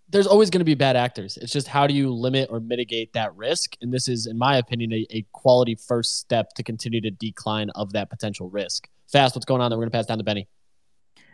there's 0.09 0.27
always 0.27 0.49
going 0.49 0.59
to 0.59 0.65
be 0.65 0.75
bad 0.75 0.95
actors. 0.95 1.37
It's 1.37 1.51
just 1.51 1.67
how 1.67 1.85
do 1.85 1.93
you 1.93 2.13
limit 2.13 2.49
or 2.49 2.59
mitigate 2.59 3.13
that 3.13 3.35
risk? 3.35 3.75
And 3.81 3.93
this 3.93 4.07
is, 4.07 4.25
in 4.25 4.37
my 4.37 4.57
opinion, 4.57 4.93
a, 4.93 5.05
a 5.09 5.25
quality 5.33 5.75
first 5.75 6.17
step 6.17 6.53
to 6.53 6.63
continue 6.63 7.01
to 7.01 7.11
decline 7.11 7.69
of 7.71 7.93
that 7.93 8.09
potential 8.09 8.49
risk. 8.49 8.87
Fast, 9.11 9.35
what's 9.35 9.45
going 9.45 9.61
on? 9.61 9.69
Then 9.69 9.77
we're 9.77 9.85
going 9.85 9.91
to 9.91 9.97
pass 9.97 10.05
down 10.05 10.17
to 10.17 10.23
Benny. 10.23 10.47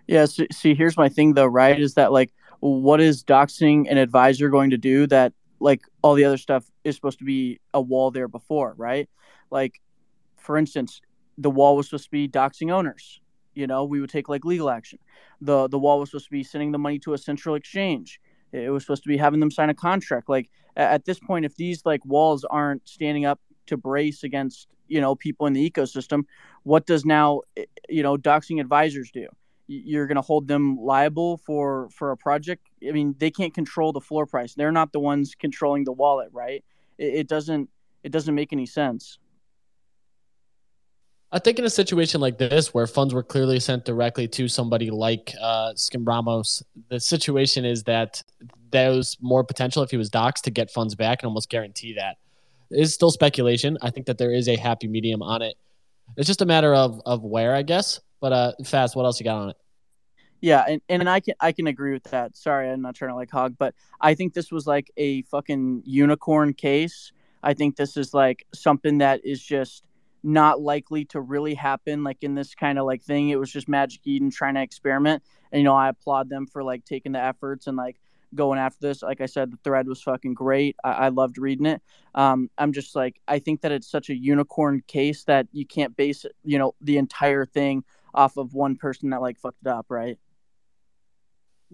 Yeah. 0.08 0.26
So, 0.26 0.46
see, 0.52 0.74
here's 0.74 0.98
my 0.98 1.08
thing 1.08 1.34
though, 1.34 1.46
right? 1.46 1.80
Is 1.80 1.94
that 1.96 2.12
like, 2.12 2.34
what 2.70 3.02
is 3.02 3.24
doxing 3.24 3.90
an 3.90 3.98
advisor 3.98 4.50
going 4.50 4.70
to 4.70 4.78
do 4.78 5.08
that 5.08 5.34
like 5.60 5.82
all 6.02 6.14
the 6.14 6.26
other 6.26 6.38
stuff 6.38 6.66
is 6.84 6.96
supposed 6.96 7.20
to 7.20 7.26
be 7.26 7.60
a 7.74 7.82
wall 7.82 8.12
there 8.12 8.28
before, 8.28 8.74
right? 8.78 9.10
Like, 9.50 9.82
for 10.38 10.58
instance, 10.58 11.02
the 11.38 11.50
wall 11.50 11.76
was 11.76 11.88
supposed 11.88 12.06
to 12.06 12.12
be 12.12 12.28
doxing 12.28 12.72
owners. 12.72 13.22
You 13.54 13.68
know, 13.68 13.86
we 13.86 14.02
would 14.02 14.10
take 14.10 14.30
like 14.30 14.46
legal 14.46 14.70
action. 14.70 15.00
The 15.42 15.68
the 15.68 15.80
wall 15.80 16.00
was 16.00 16.10
supposed 16.12 16.26
to 16.26 16.32
be 16.32 16.44
sending 16.44 16.72
the 16.72 16.80
money 16.80 17.00
to 17.00 17.14
a 17.14 17.18
central 17.18 17.56
exchange 17.56 18.20
it 18.54 18.70
was 18.70 18.84
supposed 18.84 19.04
to 19.04 19.10
be 19.10 19.18
having 19.18 19.40
them 19.40 19.52
sign 19.52 19.70
a 19.70 19.74
contract. 19.74 20.30
Like 20.30 20.50
at 20.76 21.06
this 21.06 21.20
point, 21.20 21.46
if 21.46 21.56
these 21.56 21.86
like 21.86 22.06
walls 22.06 22.46
aren't 22.46 22.88
standing 22.88 23.26
up 23.26 23.40
to 23.68 23.78
brace 23.78 24.24
against 24.24 24.68
you 24.88 25.02
know 25.02 25.16
people 25.16 25.48
in 25.48 25.54
the 25.54 25.70
ecosystem, 25.70 26.24
what 26.64 26.86
does 26.86 27.04
now 27.06 27.42
eh, 27.58 27.66
you 27.90 28.04
know 28.04 28.16
doxing 28.16 28.62
advisors 28.62 29.12
do? 29.12 29.28
You're 29.68 30.08
going 30.08 30.16
to 30.16 30.22
hold 30.22 30.48
them 30.48 30.78
liable 30.78 31.38
for 31.38 31.90
for 31.90 32.12
a 32.12 32.18
project. 32.18 32.68
I 32.88 32.92
mean, 32.92 33.16
they 33.18 33.32
can't 33.32 33.54
control 33.54 33.94
the 33.94 34.02
floor 34.02 34.26
price. 34.26 34.54
They're 34.54 34.72
not 34.72 34.92
the 34.92 35.00
ones 35.00 35.36
controlling 35.36 35.86
the 35.86 35.94
wallet, 35.94 36.30
right? 36.32 36.64
It, 36.98 37.14
it 37.16 37.28
doesn't 37.28 37.70
it 38.04 38.12
doesn't 38.12 38.36
make 38.36 38.52
any 38.54 38.66
sense. 38.66 39.18
I 41.32 41.40
think 41.40 41.58
in 41.58 41.66
a 41.66 41.70
situation 41.70 42.22
like 42.22 42.38
this, 42.38 42.76
where 42.76 42.86
funds 42.86 43.12
were 43.12 43.24
clearly 43.24 43.60
sent 43.60 43.86
directly 43.86 44.28
to 44.28 44.48
somebody 44.48 44.92
like 44.92 45.34
uh, 45.42 45.74
Skim 45.76 46.06
Ramos, 46.06 46.62
the 46.90 47.00
situation 47.00 47.66
is 47.66 47.84
that 47.84 48.22
there's 48.70 49.18
more 49.20 49.44
potential 49.44 49.82
if 49.82 49.90
he 49.90 49.98
was 49.98 50.12
doxxed 50.12 50.44
to 50.44 50.52
get 50.52 50.70
funds 50.70 50.94
back 50.94 51.24
and 51.24 51.28
almost 51.28 51.50
guarantee 51.50 51.96
that. 51.96 52.18
It 52.70 52.82
is 52.82 52.94
still 52.94 53.10
speculation. 53.10 53.80
I 53.82 53.90
think 53.90 54.06
that 54.06 54.20
there 54.20 54.32
is 54.32 54.48
a 54.48 54.56
happy 54.56 54.88
medium 54.88 55.24
on 55.24 55.42
it. 55.42 55.56
It's 56.18 56.28
just 56.28 56.42
a 56.42 56.46
matter 56.46 56.76
of 56.76 57.02
of 57.06 57.24
where, 57.24 57.56
I 57.56 57.64
guess. 57.64 58.00
But 58.24 58.32
uh, 58.32 58.54
fast, 58.64 58.96
what 58.96 59.04
else 59.04 59.20
you 59.20 59.26
got 59.26 59.36
on 59.36 59.50
it? 59.50 59.58
Yeah, 60.40 60.64
and, 60.66 60.82
and 60.88 61.10
I 61.10 61.20
can 61.20 61.34
I 61.42 61.52
can 61.52 61.68
agree 61.68 61.92
with 61.92 62.06
that. 62.06 62.38
Sorry, 62.38 62.70
I'm 62.70 62.82
not 62.82 62.96
trying 62.96 63.12
to 63.12 63.16
like 63.16 63.30
hog, 63.30 63.56
but 63.60 63.76
I 64.00 64.14
think 64.14 64.34
this 64.34 64.50
was 64.50 64.66
like 64.66 64.90
a 64.96 65.24
fucking 65.24 65.84
unicorn 65.86 66.54
case. 66.54 67.12
I 67.44 67.54
think 67.54 67.76
this 67.76 67.98
is 67.98 68.14
like 68.14 68.48
something 68.54 69.00
that 69.00 69.26
is 69.26 69.44
just 69.44 69.84
not 70.24 70.62
likely 70.62 71.04
to 71.04 71.20
really 71.20 71.54
happen 71.54 72.06
like 72.06 72.20
in 72.22 72.34
this 72.34 72.56
kind 72.56 72.80
of 72.80 72.86
like 72.86 73.04
thing 73.04 73.28
it 73.28 73.38
was 73.38 73.52
just 73.52 73.68
Magic 73.68 74.00
Eden 74.06 74.32
trying 74.32 74.54
to 74.54 74.62
experiment 74.62 75.22
and 75.52 75.60
you 75.60 75.66
know 75.66 75.76
i 75.76 75.90
applaud 75.90 76.30
them 76.30 76.48
for 76.48 76.64
like 76.64 76.86
taking 76.86 77.12
the 77.12 77.20
efforts 77.20 77.68
and 77.68 77.76
like 77.76 77.98
going 78.34 78.58
after 78.58 78.88
this 78.88 79.04
like 79.04 79.20
i 79.20 79.26
said 79.26 79.52
the 79.52 79.58
thread 79.66 79.86
was 79.86 80.02
fucking 80.02 80.34
great 80.34 80.78
i, 80.86 80.92
I 80.92 81.10
loved 81.10 81.38
reading 81.38 81.66
it 81.66 81.82
um, 82.16 82.50
i'm 82.58 82.72
just 82.72 82.96
like 82.96 83.20
i 83.28 83.38
think 83.38 83.60
that 83.64 83.74
it's 83.74 83.92
such 83.92 84.10
a 84.10 84.16
unicorn 84.16 84.82
case 84.88 85.26
that 85.26 85.46
you 85.52 85.66
can't 85.66 85.94
base 85.98 86.26
you 86.46 86.58
know 86.58 86.74
the 86.80 86.96
entire 86.96 87.46
thing 87.46 87.84
off 88.14 88.38
of 88.38 88.54
one 88.54 88.76
person 88.76 89.10
that 89.12 89.22
like 89.22 89.40
fucked 89.40 89.62
it 89.66 89.70
up 89.70 89.86
right 89.90 90.18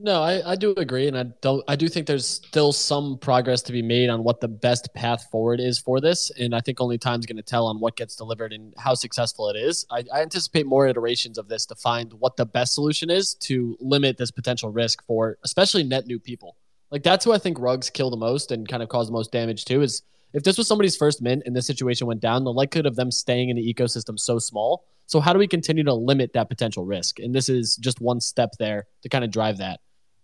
no, 0.01 0.21
I, 0.23 0.51
I 0.51 0.55
do 0.55 0.73
agree, 0.77 1.07
and 1.07 1.17
I 1.17 1.23
don't. 1.41 1.61
I 1.67 1.75
do 1.75 1.89
think 1.89 2.07
there's 2.07 2.25
still 2.25 2.71
some 2.71 3.17
progress 3.17 3.61
to 3.63 3.73
be 3.73 3.81
made 3.81 4.09
on 4.09 4.23
what 4.23 4.39
the 4.39 4.47
best 4.47 4.93
path 4.93 5.27
forward 5.29 5.59
is 5.59 5.77
for 5.77 5.99
this, 5.99 6.31
and 6.39 6.55
I 6.55 6.61
think 6.61 6.79
only 6.79 6.97
time's 6.97 7.25
going 7.25 7.35
to 7.35 7.43
tell 7.43 7.67
on 7.67 7.81
what 7.81 7.97
gets 7.97 8.15
delivered 8.15 8.53
and 8.53 8.73
how 8.77 8.93
successful 8.93 9.49
it 9.49 9.57
is. 9.57 9.85
I, 9.91 10.05
I 10.13 10.21
anticipate 10.21 10.65
more 10.65 10.87
iterations 10.87 11.37
of 11.37 11.49
this 11.49 11.65
to 11.65 11.75
find 11.75 12.13
what 12.13 12.37
the 12.37 12.45
best 12.45 12.75
solution 12.75 13.09
is 13.09 13.33
to 13.35 13.77
limit 13.81 14.17
this 14.17 14.31
potential 14.31 14.69
risk 14.71 15.03
for, 15.05 15.37
especially 15.43 15.83
net 15.83 16.07
new 16.07 16.19
people. 16.19 16.55
Like 16.91 17.03
that's 17.03 17.25
who 17.25 17.33
I 17.33 17.37
think 17.37 17.59
rugs 17.59 17.89
kill 17.89 18.09
the 18.09 18.17
most 18.17 18.51
and 18.51 18.67
kind 18.67 18.81
of 18.81 18.87
cause 18.87 19.07
the 19.07 19.13
most 19.13 19.33
damage 19.33 19.65
to 19.65 19.81
Is 19.81 20.01
if 20.33 20.43
this 20.43 20.57
was 20.57 20.67
somebody's 20.67 20.95
first 20.95 21.21
mint 21.21 21.43
and 21.45 21.55
this 21.55 21.65
situation 21.65 22.07
went 22.07 22.19
down, 22.19 22.43
the 22.43 22.53
likelihood 22.53 22.85
of 22.85 22.95
them 22.95 23.11
staying 23.11 23.49
in 23.49 23.55
the 23.55 23.73
ecosystem 23.73 24.19
so 24.19 24.39
small. 24.39 24.85
So 25.07 25.19
how 25.19 25.33
do 25.33 25.39
we 25.39 25.47
continue 25.47 25.83
to 25.83 25.93
limit 25.93 26.33
that 26.33 26.49
potential 26.49 26.85
risk? 26.85 27.19
And 27.19 27.33
this 27.33 27.49
is 27.49 27.77
just 27.77 27.99
one 27.99 28.21
step 28.21 28.51
there 28.59 28.85
to 29.01 29.09
kind 29.09 29.23
of 29.23 29.31
drive 29.31 29.57
that. 29.57 29.79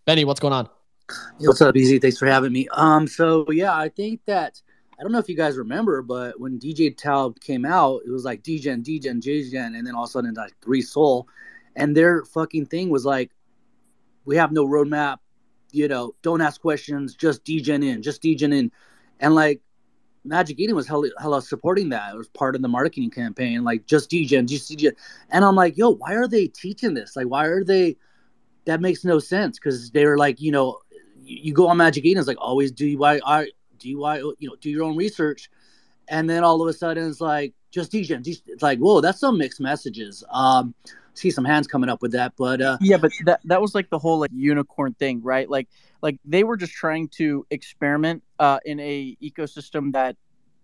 Benny, 0.06 0.26
what's 0.26 0.40
going 0.40 0.54
on? 0.54 0.70
What's 1.40 1.62
up, 1.62 1.76
Easy? 1.76 1.98
Thanks 1.98 2.18
for 2.18 2.28
having 2.28 2.52
me. 2.52 2.68
Um, 2.72 3.08
so 3.08 3.50
yeah, 3.52 3.76
I 3.76 3.90
think 3.90 4.22
that 4.26 4.62
I 5.00 5.04
don't 5.04 5.12
know 5.12 5.20
if 5.20 5.28
you 5.28 5.36
guys 5.36 5.58
remember, 5.58 6.02
but 6.02 6.40
when 6.40 6.60
Degentown 6.60 7.40
came 7.42 7.66
out, 7.66 8.02
it 8.06 8.12
was 8.12 8.24
like 8.24 8.44
degen, 8.44 8.82
degen, 8.82 9.20
degen, 9.20 9.76
and 9.76 9.86
then 9.86 9.94
all 9.94 10.04
of 10.04 10.10
a 10.10 10.12
sudden 10.12 10.34
like 10.36 10.54
three 10.64 10.82
SOL, 10.82 11.28
and 11.76 11.96
their 11.96 12.24
fucking 12.26 12.68
thing 12.68 12.90
was 12.90 13.06
like, 13.06 13.32
we 14.24 14.38
have 14.38 14.52
no 14.52 14.66
roadmap, 14.66 15.18
you 15.72 15.88
know, 15.88 16.16
don't 16.22 16.42
ask 16.42 16.62
questions, 16.62 17.14
just 17.14 17.44
degen 17.44 17.84
in, 17.84 18.02
just 18.02 18.22
degen 18.22 18.54
in, 18.54 18.72
and 19.20 19.36
like 19.36 19.62
Magic 20.26 20.60
Eden 20.60 20.76
was 20.76 20.88
hella, 20.88 21.10
hella 21.20 21.42
supporting 21.42 21.90
that. 21.90 22.14
It 22.14 22.18
was 22.18 22.28
part 22.30 22.56
of 22.56 22.62
the 22.62 22.68
marketing 22.68 23.12
campaign, 23.12 23.64
like 23.64 23.86
just 23.86 24.10
degen, 24.10 24.48
just 24.48 24.68
degen, 24.70 24.94
and 25.30 25.46
I'm 25.46 25.56
like, 25.56 25.78
yo, 25.78 25.92
why 25.92 26.16
are 26.16 26.28
they 26.28 26.48
teaching 26.48 26.94
this? 26.94 27.16
Like, 27.16 27.28
why 27.28 27.46
are 27.46 27.64
they? 27.64 27.98
that 28.66 28.82
makes 28.82 29.06
no 29.06 29.20
sense 29.20 29.58
because 29.58 29.92
they 29.92 30.06
were 30.06 30.18
like, 30.18 30.42
you 30.42 30.52
know, 30.52 30.80
you, 31.24 31.54
go 31.54 31.68
on 31.68 31.78
Magic 31.78 32.06
Eden, 32.06 32.20
it's 32.20 32.28
like 32.28 32.38
always 32.40 32.72
why 32.72 33.20
do 33.80 33.90
you 33.90 34.50
know 34.50 34.56
do 34.60 34.70
your 34.70 34.84
own 34.84 34.96
research, 34.96 35.50
and 36.08 36.30
then 36.30 36.44
all 36.44 36.62
of 36.62 36.68
a 36.68 36.74
sudden 36.74 37.10
it's 37.10 37.22
like 37.22 37.54
just 37.72 37.92
DJ. 37.92 38.22
It's 38.48 38.62
like 38.62 38.80
whoa, 38.80 39.02
that's 39.02 39.20
some 39.20 39.38
mixed 39.38 39.60
messages. 39.60 40.24
Um, 40.30 40.76
see 41.14 41.32
some 41.32 41.46
hands 41.46 41.68
coming 41.68 41.90
up 41.90 42.02
with 42.02 42.12
that, 42.12 42.34
but 42.38 42.62
uh, 42.62 42.78
yeah, 42.82 42.98
but 42.98 43.12
that 43.26 43.42
that 43.46 43.62
was 43.62 43.74
like 43.74 43.90
the 43.90 44.00
whole 44.00 44.20
like 44.20 44.32
unicorn 44.34 44.94
thing, 44.96 45.22
right? 45.24 45.50
Like 45.50 45.68
like 46.02 46.18
they 46.26 46.44
were 46.44 46.58
just 46.58 46.74
trying 46.74 47.08
to 47.10 47.46
experiment 47.50 48.24
uh, 48.40 48.60
in 48.66 48.80
a 48.80 49.18
ecosystem 49.22 49.94
that 49.94 50.16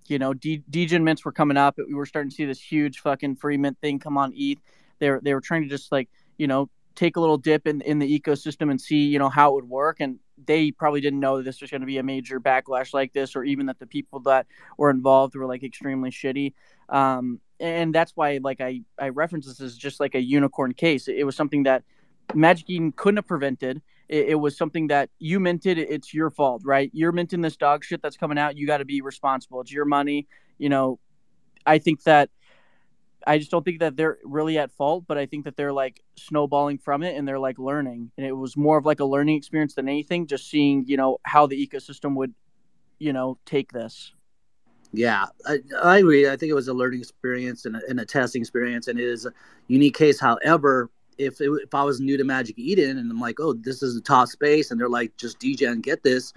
you 0.07 0.19
know 0.19 0.33
Degen 0.33 1.03
mints 1.03 1.23
were 1.25 1.31
coming 1.31 1.57
up. 1.57 1.77
We 1.77 1.93
were 1.93 2.05
starting 2.05 2.29
to 2.29 2.35
see 2.35 2.45
this 2.45 2.61
huge 2.61 2.99
fucking 2.99 3.35
free 3.37 3.57
mint 3.57 3.77
thing 3.81 3.99
come 3.99 4.17
on 4.17 4.33
ETH. 4.35 4.59
They 4.99 5.09
were 5.09 5.21
they 5.23 5.33
were 5.33 5.41
trying 5.41 5.63
to 5.63 5.69
just 5.69 5.91
like 5.91 6.09
you 6.37 6.47
know 6.47 6.69
take 6.95 7.15
a 7.15 7.19
little 7.19 7.37
dip 7.37 7.67
in, 7.67 7.81
in 7.81 7.99
the 7.99 8.19
ecosystem 8.19 8.69
and 8.69 8.79
see 8.79 9.05
you 9.05 9.19
know 9.19 9.29
how 9.29 9.51
it 9.51 9.55
would 9.55 9.69
work 9.69 9.99
and 9.99 10.19
they 10.45 10.71
probably 10.71 11.01
didn't 11.01 11.19
know 11.19 11.37
that 11.37 11.43
this 11.43 11.61
was 11.61 11.69
going 11.69 11.81
to 11.81 11.87
be 11.87 11.97
a 11.99 12.03
major 12.03 12.39
backlash 12.39 12.93
like 12.93 13.13
this 13.13 13.35
or 13.35 13.43
even 13.43 13.67
that 13.67 13.79
the 13.79 13.85
people 13.87 14.19
that 14.19 14.47
were 14.77 14.89
involved 14.89 15.35
were 15.35 15.45
like 15.45 15.63
extremely 15.63 16.09
shitty 16.09 16.53
um, 16.89 17.39
and 17.59 17.93
that's 17.95 18.11
why 18.15 18.39
like 18.43 18.59
i 18.59 18.81
i 18.99 19.09
reference 19.09 19.45
this 19.45 19.61
as 19.61 19.77
just 19.77 19.99
like 19.99 20.15
a 20.15 20.21
unicorn 20.21 20.73
case 20.73 21.07
it, 21.07 21.23
was 21.23 21.35
something 21.35 21.63
that 21.63 21.83
Magic 22.33 22.69
Eden 22.69 22.91
couldn't 22.91 23.17
have 23.17 23.27
prevented 23.27 23.81
it, 24.11 24.29
it 24.29 24.35
was 24.35 24.55
something 24.55 24.87
that 24.87 25.09
you 25.17 25.39
minted 25.39 25.79
it's 25.79 26.13
your 26.13 26.29
fault 26.29 26.61
right 26.65 26.91
you're 26.93 27.11
minting 27.11 27.41
this 27.41 27.57
dog 27.57 27.83
shit 27.83 28.01
that's 28.03 28.17
coming 28.17 28.37
out 28.37 28.55
you 28.57 28.67
got 28.67 28.77
to 28.77 28.85
be 28.85 29.01
responsible 29.01 29.61
it's 29.61 29.71
your 29.71 29.85
money 29.85 30.27
you 30.59 30.69
know 30.69 30.99
i 31.65 31.79
think 31.79 32.03
that 32.03 32.29
I 33.25 33.37
just 33.37 33.51
don't 33.51 33.63
think 33.63 33.79
that 33.79 33.95
they're 33.95 34.17
really 34.23 34.57
at 34.57 34.71
fault, 34.71 35.05
but 35.07 35.17
I 35.17 35.25
think 35.25 35.45
that 35.45 35.55
they're 35.55 35.73
like 35.73 36.01
snowballing 36.15 36.79
from 36.79 37.03
it 37.03 37.15
and 37.15 37.27
they're 37.27 37.39
like 37.39 37.59
learning. 37.59 38.11
And 38.17 38.25
it 38.25 38.31
was 38.31 38.57
more 38.57 38.77
of 38.77 38.85
like 38.85 38.99
a 38.99 39.05
learning 39.05 39.37
experience 39.37 39.75
than 39.75 39.87
anything, 39.87 40.27
just 40.27 40.49
seeing, 40.49 40.85
you 40.87 40.97
know, 40.97 41.19
how 41.23 41.45
the 41.45 41.67
ecosystem 41.67 42.15
would, 42.15 42.33
you 42.99 43.13
know, 43.13 43.37
take 43.45 43.71
this. 43.71 44.13
Yeah, 44.93 45.25
I, 45.45 45.59
I 45.81 45.99
agree. 45.99 46.27
I 46.27 46.35
think 46.35 46.49
it 46.49 46.55
was 46.55 46.67
a 46.67 46.73
learning 46.73 46.99
experience 46.99 47.65
and 47.65 47.77
a, 47.77 47.81
and 47.87 47.99
a 47.99 48.05
testing 48.05 48.41
experience, 48.41 48.87
and 48.87 48.99
it 48.99 49.05
is 49.05 49.25
a 49.25 49.33
unique 49.67 49.95
case. 49.95 50.19
However, 50.19 50.89
if 51.17 51.41
it, 51.41 51.49
if 51.63 51.73
I 51.73 51.83
was 51.83 51.99
new 51.99 52.17
to 52.17 52.23
Magic 52.23 52.57
Eden 52.57 52.97
and 52.97 53.11
I'm 53.11 53.19
like, 53.19 53.39
oh, 53.39 53.53
this 53.53 53.83
is 53.83 53.95
the 53.95 54.01
top 54.01 54.27
space, 54.27 54.71
and 54.71 54.79
they're 54.79 54.89
like, 54.89 55.15
just 55.17 55.39
degen, 55.39 55.81
get 55.81 56.03
this. 56.03 56.33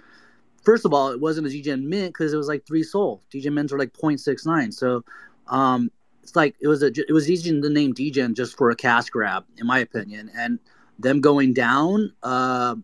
First 0.63 0.85
of 0.85 0.93
all, 0.93 1.09
it 1.09 1.19
wasn't 1.19 1.47
a 1.47 1.49
degen 1.49 1.87
mint 1.87 2.13
because 2.13 2.33
it 2.33 2.37
was 2.37 2.47
like 2.47 2.65
three 2.65 2.83
SOL. 2.83 3.21
degen 3.29 3.53
mints 3.53 3.71
are 3.71 3.79
like 3.79 3.93
0.69. 3.93 4.73
So 4.73 5.03
um, 5.47 5.91
it's 6.23 6.35
like 6.35 6.55
it 6.59 6.67
was 6.67 6.81
a 6.81 6.87
it 6.87 7.13
was 7.13 7.29
easy 7.29 7.51
to 7.51 7.69
name 7.69 7.93
Degen 7.93 8.33
just 8.33 8.57
for 8.57 8.71
a 8.71 8.75
cash 8.75 9.09
grab, 9.09 9.45
in 9.57 9.67
my 9.67 9.77
opinion, 9.77 10.31
and 10.35 10.57
them 10.97 11.21
going 11.21 11.53
down. 11.53 12.11
Uh, 12.23 12.75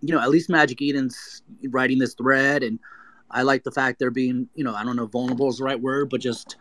you 0.00 0.14
know, 0.14 0.20
at 0.20 0.30
least 0.30 0.48
Magic 0.48 0.80
Eden's 0.80 1.42
writing 1.70 1.98
this 1.98 2.14
thread, 2.14 2.62
and 2.62 2.78
I 3.30 3.42
like 3.42 3.64
the 3.64 3.72
fact 3.72 3.98
they're 3.98 4.12
being, 4.12 4.48
you 4.54 4.62
know, 4.62 4.74
I 4.74 4.84
don't 4.84 4.94
know, 4.94 5.06
vulnerable 5.06 5.48
is 5.48 5.58
the 5.58 5.64
right 5.64 5.80
word, 5.80 6.08
but 6.08 6.20
just, 6.20 6.56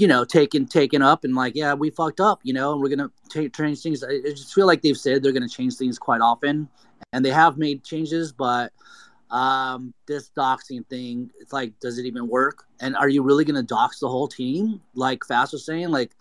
you 0.00 0.08
know, 0.08 0.24
taken 0.24 0.64
taken 0.64 1.02
up 1.02 1.24
and 1.24 1.34
like, 1.34 1.54
yeah, 1.54 1.74
we 1.74 1.90
fucked 1.90 2.20
up, 2.20 2.40
you 2.42 2.54
know, 2.54 2.72
and 2.72 2.80
we're 2.80 2.88
gonna 2.88 3.10
t- 3.28 3.50
change 3.50 3.82
things. 3.82 4.02
I 4.02 4.20
just 4.30 4.54
feel 4.54 4.66
like 4.66 4.80
they've 4.80 4.96
said 4.96 5.22
they're 5.22 5.30
gonna 5.30 5.46
change 5.46 5.76
things 5.76 5.98
quite 5.98 6.22
often, 6.22 6.70
and 7.12 7.22
they 7.22 7.30
have 7.30 7.58
made 7.58 7.84
changes, 7.84 8.32
but 8.32 8.72
um, 9.30 9.92
this 10.06 10.30
doxing 10.34 10.86
thing, 10.86 11.30
it's 11.38 11.52
like, 11.52 11.78
does 11.80 11.98
it 11.98 12.06
even 12.06 12.28
work? 12.28 12.64
And 12.80 12.96
are 12.96 13.10
you 13.10 13.22
really 13.22 13.44
gonna 13.44 13.62
dox 13.62 14.00
the 14.00 14.08
whole 14.08 14.26
team? 14.26 14.80
Like 14.94 15.22
Fast 15.22 15.52
was 15.52 15.66
saying, 15.66 15.90
like, 15.90 16.12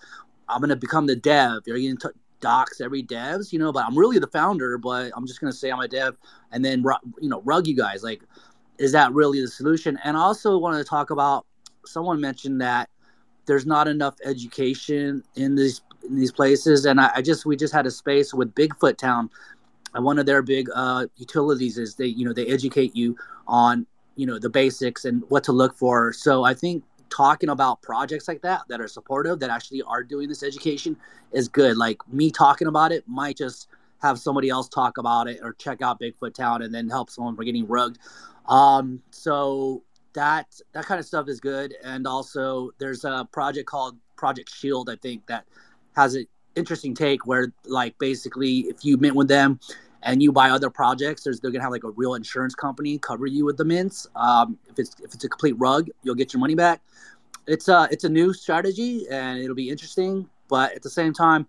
I'm 0.49 0.59
gonna 0.59 0.75
become 0.75 1.07
the 1.07 1.15
dev. 1.15 1.63
You're 1.65 1.77
you 1.77 1.95
gonna 1.95 2.13
t- 2.13 2.19
dox 2.41 2.81
every 2.81 3.01
devs? 3.01 3.53
You 3.53 3.59
know, 3.59 3.71
but 3.71 3.85
I'm 3.85 3.97
really 3.97 4.19
the 4.19 4.27
founder, 4.27 4.77
but 4.77 5.13
I'm 5.15 5.25
just 5.25 5.39
gonna 5.39 5.53
say 5.53 5.71
I'm 5.71 5.79
a 5.79 5.87
dev, 5.87 6.17
and 6.51 6.65
then 6.65 6.83
you 7.21 7.29
know, 7.29 7.41
rug 7.45 7.65
you 7.65 7.77
guys. 7.77 8.03
Like, 8.03 8.23
is 8.77 8.91
that 8.91 9.13
really 9.13 9.39
the 9.39 9.47
solution? 9.47 9.97
And 10.03 10.17
I 10.17 10.19
also 10.19 10.57
wanted 10.57 10.79
to 10.79 10.83
talk 10.83 11.11
about. 11.11 11.45
Someone 11.85 12.19
mentioned 12.19 12.59
that 12.59 12.89
there's 13.49 13.65
not 13.65 13.87
enough 13.87 14.15
education 14.23 15.23
in 15.35 15.55
these 15.55 15.81
in 16.07 16.15
these 16.15 16.31
places, 16.31 16.85
and 16.85 17.01
I, 17.01 17.09
I 17.15 17.21
just 17.23 17.47
we 17.47 17.57
just 17.57 17.73
had 17.73 17.87
a 17.87 17.91
space 17.91 18.31
with 18.33 18.53
Bigfoot 18.53 18.97
Town. 18.97 19.29
And 19.95 20.05
one 20.05 20.19
of 20.19 20.27
their 20.27 20.43
big 20.43 20.69
uh, 20.73 21.07
utilities 21.17 21.79
is 21.79 21.95
they 21.95 22.05
you 22.05 22.25
know 22.25 22.31
they 22.31 22.45
educate 22.45 22.95
you 22.95 23.17
on 23.47 23.87
you 24.15 24.27
know 24.27 24.37
the 24.37 24.51
basics 24.51 25.03
and 25.03 25.23
what 25.29 25.43
to 25.45 25.51
look 25.51 25.75
for. 25.75 26.13
So 26.13 26.43
i 26.43 26.53
think 26.53 26.83
talking 27.09 27.49
about 27.49 27.81
projects 27.81 28.27
like 28.27 28.39
that 28.43 28.61
that 28.69 28.79
are 28.79 28.87
supportive 28.87 29.39
that 29.39 29.49
actually 29.49 29.81
are 29.81 30.03
doing 30.03 30.29
this 30.29 30.43
education 30.43 30.95
is 31.31 31.47
good. 31.47 31.75
Like 31.75 31.97
me 32.07 32.29
talking 32.29 32.67
about 32.67 32.91
it 32.91 33.03
might 33.07 33.35
just 33.35 33.67
have 34.03 34.19
somebody 34.19 34.49
else 34.49 34.69
talk 34.69 34.99
about 34.99 35.27
it 35.27 35.39
or 35.41 35.53
check 35.53 35.81
out 35.81 35.99
Bigfoot 35.99 36.35
Town 36.35 36.61
and 36.61 36.71
then 36.71 36.87
help 36.87 37.09
someone 37.09 37.35
from 37.35 37.45
getting 37.45 37.67
rugged. 37.67 37.97
Um, 38.47 39.01
so 39.09 39.83
that 40.19 40.47
that 40.73 40.85
kind 40.85 40.99
of 40.99 41.05
stuff 41.05 41.29
is 41.29 41.39
good 41.39 41.73
and 41.83 42.05
also 42.05 42.71
there's 42.77 43.05
a 43.05 43.27
project 43.31 43.67
called 43.67 43.95
project 44.17 44.53
shield 44.53 44.89
i 44.89 44.95
think 44.97 45.25
that 45.27 45.45
has 45.95 46.15
an 46.15 46.25
interesting 46.55 46.93
take 46.93 47.25
where 47.25 47.53
like 47.65 47.97
basically 47.99 48.59
if 48.71 48.83
you 48.83 48.97
mint 48.97 49.15
with 49.15 49.29
them 49.29 49.59
and 50.03 50.23
you 50.23 50.31
buy 50.31 50.49
other 50.49 50.69
projects, 50.69 51.23
there's 51.23 51.39
they're 51.39 51.51
gonna 51.51 51.63
have 51.63 51.71
like 51.71 51.83
a 51.83 51.89
real 51.91 52.15
insurance 52.15 52.55
company 52.55 52.97
cover 52.97 53.25
you 53.25 53.45
with 53.45 53.57
the 53.57 53.65
mints. 53.65 54.07
Um, 54.15 54.57
if 54.69 54.79
it's 54.79 54.95
if 55.01 55.13
it's 55.13 55.23
a 55.23 55.29
complete 55.29 55.55
rug, 55.57 55.89
you'll 56.03 56.15
get 56.15 56.33
your 56.33 56.39
money 56.39 56.55
back. 56.55 56.81
It's 57.47 57.67
a 57.67 57.87
it's 57.91 58.03
a 58.03 58.09
new 58.09 58.33
strategy 58.33 59.05
and 59.11 59.39
it'll 59.39 59.55
be 59.55 59.69
interesting, 59.69 60.29
but 60.47 60.73
at 60.73 60.83
the 60.83 60.89
same 60.89 61.13
time, 61.13 61.47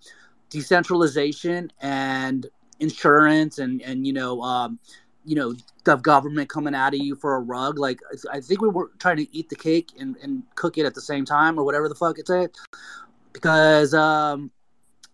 decentralization 0.48 1.70
and 1.80 2.46
insurance 2.80 3.58
and 3.58 3.82
and 3.82 4.06
you 4.06 4.12
know 4.12 4.42
um, 4.42 4.78
you 5.24 5.36
know 5.36 5.54
the 5.84 5.96
government 5.96 6.48
coming 6.48 6.74
out 6.74 6.94
of 6.94 7.00
you 7.00 7.14
for 7.16 7.36
a 7.36 7.40
rug. 7.40 7.78
Like 7.78 8.00
I 8.32 8.40
think 8.40 8.60
we 8.60 8.68
were 8.68 8.90
trying 8.98 9.16
to 9.18 9.36
eat 9.36 9.48
the 9.48 9.56
cake 9.56 9.90
and, 9.98 10.16
and 10.22 10.42
cook 10.54 10.78
it 10.78 10.86
at 10.86 10.94
the 10.94 11.00
same 11.00 11.24
time 11.24 11.58
or 11.58 11.64
whatever 11.64 11.88
the 11.88 11.94
fuck 11.94 12.18
it's 12.18 12.30
at. 12.30 12.50
Because 13.32 13.94
um, 13.94 14.50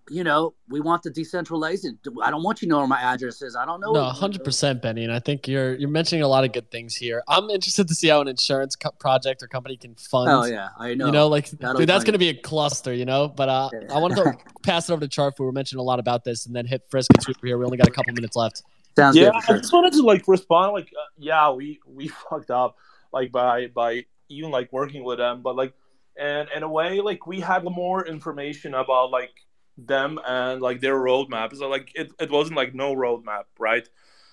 you 0.09 0.23
know, 0.23 0.55
we 0.69 0.81
want 0.81 1.03
the 1.03 1.11
decentralization. 1.11 1.99
I 2.23 2.31
don't 2.31 2.43
want 2.43 2.63
you 2.63 2.67
to 2.67 2.71
know 2.71 2.79
where 2.79 2.87
my 2.87 3.01
address 3.01 3.43
is. 3.43 3.57
I 3.57 3.65
don't 3.65 3.81
know. 3.81 3.93
No, 3.93 4.05
hundred 4.05 4.45
percent, 4.45 4.81
Benny. 4.81 5.03
And 5.03 5.13
I 5.13 5.19
think 5.19 5.49
you're 5.49 5.75
you're 5.75 5.89
mentioning 5.89 6.23
a 6.23 6.29
lot 6.29 6.45
of 6.45 6.53
good 6.53 6.71
things 6.71 6.95
here. 6.95 7.23
I'm 7.29 7.51
interested 7.51 7.89
to 7.89 7.95
see 7.95 8.09
how 8.09 8.21
an 8.21 8.29
insurance 8.29 8.77
co- 8.77 8.93
project 8.93 9.43
or 9.43 9.49
company 9.49 9.77
can 9.77 9.95
fund. 9.97 10.31
Oh 10.31 10.45
yeah, 10.45 10.69
I 10.79 10.95
know. 10.95 11.07
You 11.07 11.13
know, 11.13 11.29
like 11.29 11.51
That'll 11.51 11.79
dude, 11.79 11.89
that's 11.89 12.05
going 12.05 12.13
to 12.13 12.19
be 12.19 12.29
a 12.29 12.35
cluster. 12.35 12.95
You 12.95 13.05
know, 13.05 13.29
but 13.29 13.49
uh, 13.49 13.71
Yeah. 13.73 13.95
I 13.95 13.99
want 13.99 14.15
to 14.17 14.35
pass 14.63 14.89
it 14.89 14.93
over 14.93 15.07
to 15.07 15.09
Chartfu. 15.09 15.41
We're 15.41 15.53
mentioning 15.53 15.81
a 15.81 15.85
lot 15.85 15.99
about 15.99 16.25
this, 16.25 16.47
and 16.47 16.55
then 16.55 16.67
hit 16.67 16.83
Frisk 16.89 17.11
and 17.15 17.23
Sweeper 17.23 17.47
here. 17.47 17.59
We 17.59 17.65
only 17.65 17.79
got 17.79 17.89
a 17.89 17.93
couple 17.93 18.13
minutes 18.13 18.37
left. 18.37 18.63
Sounds 18.97 19.17
yeah, 19.17 19.31
I 19.49 19.59
just 19.59 19.73
wanted 19.73 19.93
to 19.93 20.03
like 20.03 20.27
respond 20.27 20.73
like 20.73 20.89
uh, 20.99 21.05
yeah, 21.19 21.51
we 21.51 21.81
we 21.87 22.09
fucked 22.31 22.51
up 22.51 22.77
like 23.13 23.31
by 23.31 23.67
by 23.69 24.07
even 24.29 24.51
like 24.51 24.73
working 24.73 25.05
with 25.05 25.19
them, 25.19 25.43
but 25.43 25.55
like 25.55 25.75
and 26.19 26.49
in 26.55 26.63
a 26.63 26.69
way 26.69 27.01
like 27.01 27.27
we 27.27 27.41
had 27.41 27.63
more 27.65 28.07
information 28.07 28.75
about 28.75 29.11
like 29.11 29.33
them 29.77 30.19
and 30.27 30.63
like 30.63 30.81
their 30.81 30.97
roadmap. 30.97 31.55
So 31.55 31.69
like 31.69 31.93
it, 31.95 32.11
it 32.19 32.31
wasn't 32.31 32.57
like 32.57 32.75
no 32.75 32.95
roadmap, 32.95 33.45
right? 33.59 33.87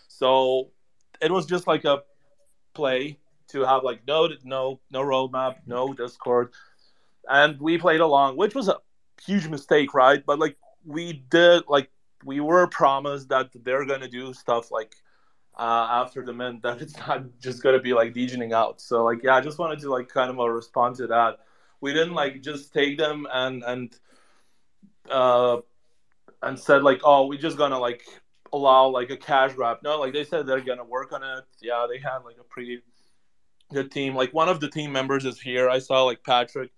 So 0.07 0.69
it 1.21 1.31
was 1.31 1.45
just 1.45 1.67
like 1.67 1.83
a 1.83 2.03
play 2.73 3.19
to 3.49 3.65
have 3.65 3.83
like 3.83 4.07
no 4.07 4.29
no 4.43 4.79
no 4.91 5.01
roadmap, 5.01 5.57
no 5.65 5.93
Discord, 5.93 6.53
and 7.27 7.59
we 7.59 7.77
played 7.77 7.99
along, 7.99 8.37
which 8.37 8.55
was 8.55 8.69
a 8.69 8.77
huge 9.25 9.47
mistake, 9.47 9.93
right? 9.93 10.25
But 10.25 10.39
like 10.39 10.57
we 10.85 11.25
did 11.29 11.63
like 11.67 11.89
we 12.25 12.39
were 12.39 12.67
promised 12.67 13.29
that 13.29 13.49
they're 13.63 13.85
gonna 13.85 14.07
do 14.07 14.33
stuff 14.33 14.71
like 14.71 14.95
uh, 15.57 15.87
after 16.03 16.25
the 16.25 16.33
mint 16.33 16.63
that 16.63 16.81
it's 16.81 16.97
not 17.07 17.23
just 17.39 17.61
gonna 17.63 17.79
be 17.79 17.93
like 17.93 18.13
degening 18.13 18.53
out. 18.53 18.81
So 18.81 19.03
like 19.03 19.23
yeah, 19.23 19.35
I 19.35 19.41
just 19.41 19.59
wanted 19.59 19.79
to 19.79 19.89
like 19.89 20.09
kind 20.09 20.29
of 20.29 20.39
uh, 20.39 20.49
respond 20.49 20.95
to 20.97 21.07
that. 21.07 21.39
We 21.81 21.93
didn't 21.93 22.13
like 22.13 22.41
just 22.41 22.73
take 22.73 22.97
them 22.97 23.27
and 23.31 23.63
and 23.63 23.95
uh 25.11 25.57
and 26.41 26.57
said 26.57 26.81
like 26.81 27.01
oh 27.03 27.27
we're 27.27 27.39
just 27.39 27.57
gonna 27.57 27.79
like 27.79 28.03
allow 28.53 28.87
like 28.87 29.09
a 29.09 29.17
cash 29.17 29.53
grab. 29.53 29.79
No, 29.83 29.99
like 29.99 30.13
they 30.13 30.23
said 30.23 30.45
they're 30.45 30.61
gonna 30.61 30.85
work 30.85 31.11
on 31.11 31.23
it. 31.23 31.43
Yeah, 31.61 31.85
they 31.89 31.99
had 31.99 32.19
like 32.19 32.37
a 32.39 32.43
pretty 32.43 32.81
good 33.73 33.91
team. 33.91 34.15
Like 34.15 34.33
one 34.33 34.49
of 34.49 34.59
the 34.59 34.69
team 34.69 34.91
members 34.91 35.25
is 35.25 35.39
here. 35.39 35.69
I 35.69 35.79
saw 35.79 36.03
like 36.03 36.23
Patrick. 36.23 36.71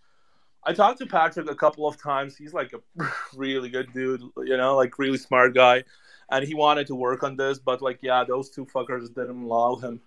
I 0.65 0.73
talked 0.73 0.99
to 0.99 1.05
Patrick 1.05 1.49
a 1.49 1.55
couple 1.55 1.87
of 1.87 2.01
times. 2.01 2.35
He's 2.35 2.53
like 2.53 2.73
a 2.73 3.05
really 3.35 3.69
good 3.69 3.93
dude, 3.93 4.21
you 4.37 4.57
know, 4.57 4.75
like 4.75 4.97
really 4.97 5.17
smart 5.17 5.53
guy. 5.53 5.83
And 6.31 6.43
he 6.43 6.55
wanted 6.55 6.87
to 6.87 6.95
work 6.95 7.21
on 7.21 7.37
this, 7.37 7.59
but 7.59 7.81
like 7.81 7.99
yeah, 8.01 8.23
those 8.23 8.49
two 8.49 8.65
fuckers 8.65 9.13
didn't 9.13 9.43
allow 9.43 9.75
him. 9.75 10.01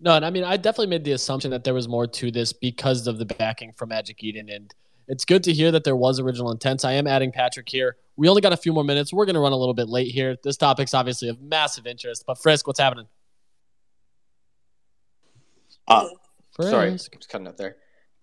No, 0.00 0.14
and 0.14 0.24
I 0.24 0.30
mean, 0.30 0.44
I 0.44 0.56
definitely 0.56 0.88
made 0.88 1.04
the 1.04 1.12
assumption 1.12 1.50
that 1.50 1.64
there 1.64 1.74
was 1.74 1.88
more 1.88 2.06
to 2.06 2.30
this 2.30 2.52
because 2.52 3.06
of 3.06 3.18
the 3.18 3.26
backing 3.26 3.72
from 3.72 3.90
Magic 3.90 4.22
Eden, 4.22 4.48
and 4.48 4.72
it's 5.08 5.24
good 5.24 5.42
to 5.44 5.52
hear 5.52 5.70
that 5.72 5.84
there 5.84 5.96
was 5.96 6.20
original 6.20 6.50
intent. 6.50 6.84
I 6.84 6.92
am 6.92 7.06
adding 7.06 7.32
Patrick 7.32 7.68
here. 7.68 7.96
We 8.16 8.28
only 8.28 8.40
got 8.40 8.52
a 8.52 8.56
few 8.56 8.72
more 8.72 8.84
minutes. 8.84 9.12
We're 9.12 9.26
going 9.26 9.34
to 9.34 9.40
run 9.40 9.52
a 9.52 9.56
little 9.56 9.74
bit 9.74 9.88
late 9.88 10.10
here. 10.10 10.36
This 10.42 10.56
topic's 10.56 10.94
obviously 10.94 11.28
of 11.28 11.40
massive 11.40 11.86
interest, 11.86 12.24
but 12.26 12.38
Frisk, 12.38 12.66
what's 12.66 12.80
happening? 12.80 13.06
Uh, 15.86 16.08
sorry, 16.60 16.90
Frisk. 16.90 17.14
just 17.14 17.28
cutting 17.28 17.46
out 17.46 17.56
there. 17.56 17.76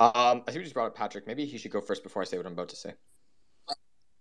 Um, 0.04 0.44
I 0.46 0.52
think 0.52 0.58
we 0.58 0.64
just 0.64 0.74
brought 0.74 0.88
up 0.88 0.96
Patrick. 0.96 1.26
Maybe 1.28 1.46
he 1.46 1.58
should 1.58 1.72
go 1.72 1.80
first 1.80 2.04
before 2.04 2.22
I 2.22 2.26
say 2.26 2.36
what 2.36 2.46
I'm 2.46 2.54
about 2.54 2.70
to 2.70 2.76
say. 2.76 2.94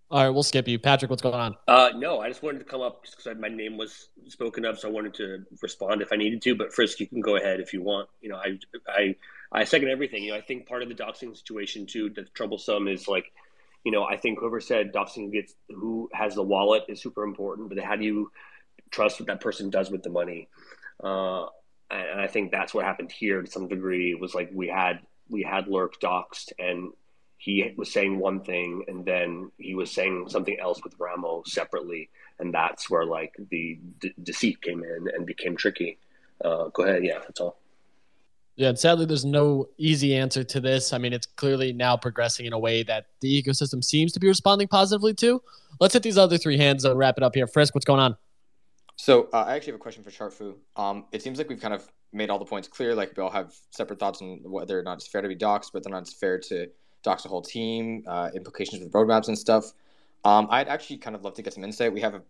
All 0.09 0.23
right, 0.23 0.29
we'll 0.29 0.43
skip 0.43 0.67
you. 0.67 0.79
Patrick, 0.79 1.09
what's 1.09 1.21
going 1.21 1.35
on? 1.35 1.57
Uh, 1.67 1.89
no, 1.95 2.19
I 2.19 2.29
just 2.29 2.41
wanted 2.41 2.59
to 2.59 2.65
come 2.65 2.81
up 2.81 3.03
just 3.03 3.17
because 3.17 3.37
my 3.37 3.49
name 3.49 3.77
was 3.77 4.09
spoken 4.29 4.63
of, 4.63 4.79
so 4.79 4.87
I 4.87 4.91
wanted 4.91 5.13
to 5.15 5.43
respond 5.61 6.01
if 6.01 6.13
I 6.13 6.15
needed 6.15 6.41
to. 6.43 6.55
But 6.55 6.71
Frisk, 6.71 6.99
you 7.01 7.07
can 7.07 7.19
go 7.19 7.35
ahead 7.35 7.59
if 7.59 7.73
you 7.73 7.81
want. 7.81 8.07
You 8.21 8.29
know, 8.29 8.37
I, 8.37 8.59
I, 8.87 9.15
I 9.51 9.63
second 9.65 9.89
everything. 9.89 10.23
You 10.23 10.31
know, 10.31 10.37
I 10.37 10.41
think 10.41 10.67
part 10.67 10.83
of 10.83 10.89
the 10.89 10.95
doxing 10.95 11.35
situation 11.35 11.85
too 11.85 12.11
that's 12.15 12.29
troublesome 12.29 12.87
is 12.87 13.07
like, 13.07 13.25
you 13.83 13.91
know, 13.91 14.03
I 14.03 14.15
think 14.15 14.39
whoever 14.39 14.61
said 14.61 14.93
doxing 14.93 15.33
gets 15.33 15.55
who 15.67 16.09
has 16.13 16.35
the 16.35 16.43
wallet 16.43 16.83
is 16.87 17.01
super 17.01 17.23
important, 17.23 17.67
but 17.69 17.79
how 17.79 17.97
do 17.97 18.05
you 18.05 18.31
trust 18.91 19.19
what 19.19 19.27
that 19.27 19.41
person 19.41 19.69
does 19.69 19.91
with 19.91 20.03
the 20.03 20.11
money? 20.11 20.47
Uh, 21.03 21.47
and 21.89 22.07
and 22.11 22.21
I 22.21 22.27
think 22.27 22.51
that's 22.51 22.73
what 22.73 22.85
happened 22.85 23.11
here 23.11 23.41
to 23.41 23.51
some 23.51 23.67
degree. 23.67 24.13
Was 24.13 24.35
like 24.35 24.51
we 24.53 24.67
had 24.67 24.99
we 25.29 25.43
had 25.43 25.67
Lurk 25.67 25.99
doxed 25.99 26.51
and 26.59 26.91
he 27.37 27.73
was 27.75 27.91
saying 27.91 28.19
one 28.19 28.39
thing 28.39 28.85
and 28.87 29.05
then 29.05 29.51
he 29.57 29.75
was 29.75 29.91
saying 29.91 30.29
something 30.29 30.57
else 30.59 30.81
with 30.81 30.93
Ramo 30.97 31.43
separately, 31.45 32.09
and 32.39 32.53
that's 32.53 32.89
where 32.89 33.05
like 33.05 33.33
the 33.49 33.79
de- 33.99 34.13
deceit 34.23 34.61
came 34.61 34.81
in 34.81 35.09
and 35.13 35.25
became 35.25 35.57
tricky. 35.57 35.97
Uh, 36.43 36.69
go 36.69 36.83
ahead, 36.83 37.03
yeah, 37.03 37.19
that's 37.19 37.41
all. 37.41 37.57
Yeah, 38.55 38.69
and 38.69 38.79
sadly, 38.79 39.05
there's 39.05 39.25
no 39.25 39.67
easy 39.77 40.15
answer 40.15 40.43
to 40.43 40.61
this. 40.61 40.93
I 40.93 40.99
mean, 40.99 41.11
it's 41.11 41.25
clearly 41.25 41.73
now 41.73 41.97
progressing 41.97 42.45
in 42.45 42.53
a 42.53 42.59
way 42.59 42.83
that 42.83 43.07
the 43.19 43.41
ecosystem 43.41 43.83
seems 43.83 44.13
to 44.13 44.19
be 44.19 44.27
responding 44.27 44.67
positively 44.67 45.13
to. 45.15 45.41
Let's 45.79 45.93
hit 45.93 46.03
these 46.03 46.19
other 46.19 46.37
three 46.37 46.57
hands 46.57 46.85
and 46.85 46.97
wrap 46.97 47.17
it 47.17 47.23
up 47.23 47.33
here. 47.35 47.47
Frisk, 47.47 47.73
what's 47.73 47.85
going 47.85 47.99
on? 47.99 48.15
So 48.95 49.27
uh, 49.33 49.43
I 49.47 49.55
actually 49.55 49.71
have 49.71 49.81
a 49.81 49.83
question 49.83 50.03
for 50.03 50.11
Chartfu. 50.11 50.53
Um, 50.75 51.05
it 51.11 51.23
seems 51.23 51.39
like 51.39 51.49
we've 51.49 51.59
kind 51.59 51.73
of 51.73 51.85
made 52.13 52.29
all 52.29 52.39
the 52.39 52.45
points 52.45 52.67
clear. 52.67 52.95
Like 52.95 53.13
we 53.17 53.23
all 53.23 53.29
have 53.29 53.53
separate 53.71 53.99
thoughts 53.99 54.21
on 54.21 54.39
whether 54.43 54.79
or 54.79 54.83
not 54.83 54.97
it's 54.97 55.07
fair 55.07 55.21
to 55.21 55.27
be 55.27 55.35
doxxed, 55.35 55.73
or 55.73 55.89
not 55.89 56.03
it's 56.03 56.13
fair 56.13 56.39
to 56.39 56.67
dox 57.03 57.25
a 57.25 57.27
whole 57.27 57.41
team, 57.41 58.03
uh, 58.07 58.29
implications 58.33 58.81
with 58.81 58.91
roadmaps 58.91 59.27
and 59.27 59.37
stuff. 59.37 59.73
Um, 60.25 60.47
I'd 60.49 60.69
actually 60.69 60.97
kind 60.97 61.15
of 61.15 61.23
love 61.23 61.33
to 61.35 61.41
get 61.41 61.53
some 61.53 61.63
insight. 61.63 61.93
We 61.93 62.01
have 62.01 62.15
a 62.15 62.21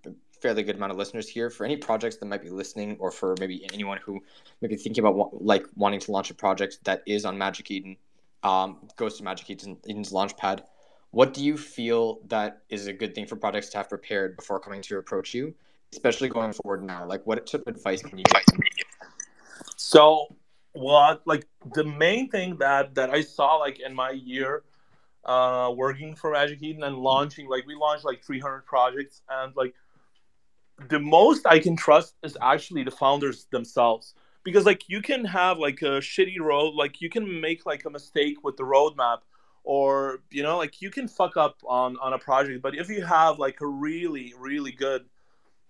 fairly 0.41 0.63
good 0.63 0.75
amount 0.75 0.91
of 0.91 0.97
listeners 0.97 1.29
here. 1.29 1.49
For 1.49 1.63
any 1.63 1.77
projects 1.77 2.17
that 2.17 2.25
might 2.25 2.41
be 2.41 2.49
listening, 2.49 2.97
or 2.99 3.11
for 3.11 3.35
maybe 3.39 3.67
anyone 3.73 3.99
who 4.03 4.19
may 4.61 4.67
be 4.67 4.75
thinking 4.75 5.03
about 5.03 5.43
like 5.43 5.65
wanting 5.75 5.99
to 6.01 6.11
launch 6.11 6.31
a 6.31 6.33
project 6.33 6.79
that 6.83 7.03
is 7.05 7.23
on 7.23 7.37
Magic 7.37 7.69
Eden, 7.69 7.95
um, 8.43 8.77
goes 8.95 9.17
to 9.17 9.23
Magic 9.23 9.49
Eden, 9.49 9.77
Eden's 9.87 10.11
launchpad. 10.11 10.63
What 11.11 11.33
do 11.33 11.43
you 11.43 11.57
feel 11.57 12.19
that 12.27 12.63
is 12.69 12.87
a 12.87 12.93
good 12.93 13.13
thing 13.13 13.27
for 13.27 13.35
projects 13.35 13.69
to 13.69 13.77
have 13.77 13.87
prepared 13.87 14.35
before 14.35 14.59
coming 14.59 14.81
to 14.81 14.97
approach 14.97 15.33
you, 15.33 15.53
especially 15.91 16.27
going 16.27 16.53
forward 16.53 16.83
now? 16.83 17.05
Like, 17.05 17.25
what 17.27 17.47
sort 17.47 17.61
of 17.67 17.75
advice 17.75 18.01
can 18.01 18.17
you 18.17 18.23
give? 18.23 18.82
So 19.93 20.35
what 20.71 21.21
like 21.27 21.45
the 21.75 21.83
main 21.83 22.27
thing 22.27 22.57
that 22.57 22.95
that 22.95 23.11
I 23.11 23.21
saw 23.21 23.57
like 23.57 23.79
in 23.79 23.93
my 23.93 24.09
year 24.09 24.63
uh 25.23 25.71
working 25.75 26.15
for 26.15 26.31
Magic 26.31 26.63
Eden 26.63 26.81
and 26.83 26.97
launching 26.97 27.47
like 27.47 27.67
we 27.67 27.75
launched 27.75 28.03
like 28.03 28.23
300 28.23 28.65
projects 28.65 29.21
and 29.29 29.55
like 29.55 29.75
the 30.89 30.99
most 30.99 31.45
I 31.45 31.59
can 31.59 31.75
trust 31.75 32.15
is 32.23 32.35
actually 32.41 32.83
the 32.83 32.89
founders 32.89 33.45
themselves. 33.51 34.15
Because 34.43 34.65
like 34.65 34.89
you 34.89 34.99
can 34.99 35.23
have 35.25 35.59
like 35.59 35.83
a 35.83 36.01
shitty 36.01 36.39
road 36.39 36.73
like 36.73 36.99
you 36.99 37.09
can 37.11 37.39
make 37.39 37.67
like 37.67 37.85
a 37.85 37.91
mistake 37.91 38.43
with 38.43 38.57
the 38.57 38.63
roadmap 38.63 39.19
or 39.63 40.23
you 40.31 40.41
know 40.41 40.57
like 40.57 40.81
you 40.81 40.89
can 40.89 41.07
fuck 41.07 41.37
up 41.37 41.57
on 41.67 41.97
on 42.01 42.13
a 42.13 42.17
project. 42.17 42.63
But 42.63 42.75
if 42.75 42.89
you 42.89 43.05
have 43.05 43.37
like 43.37 43.61
a 43.61 43.67
really 43.67 44.33
really 44.39 44.71
good 44.71 45.05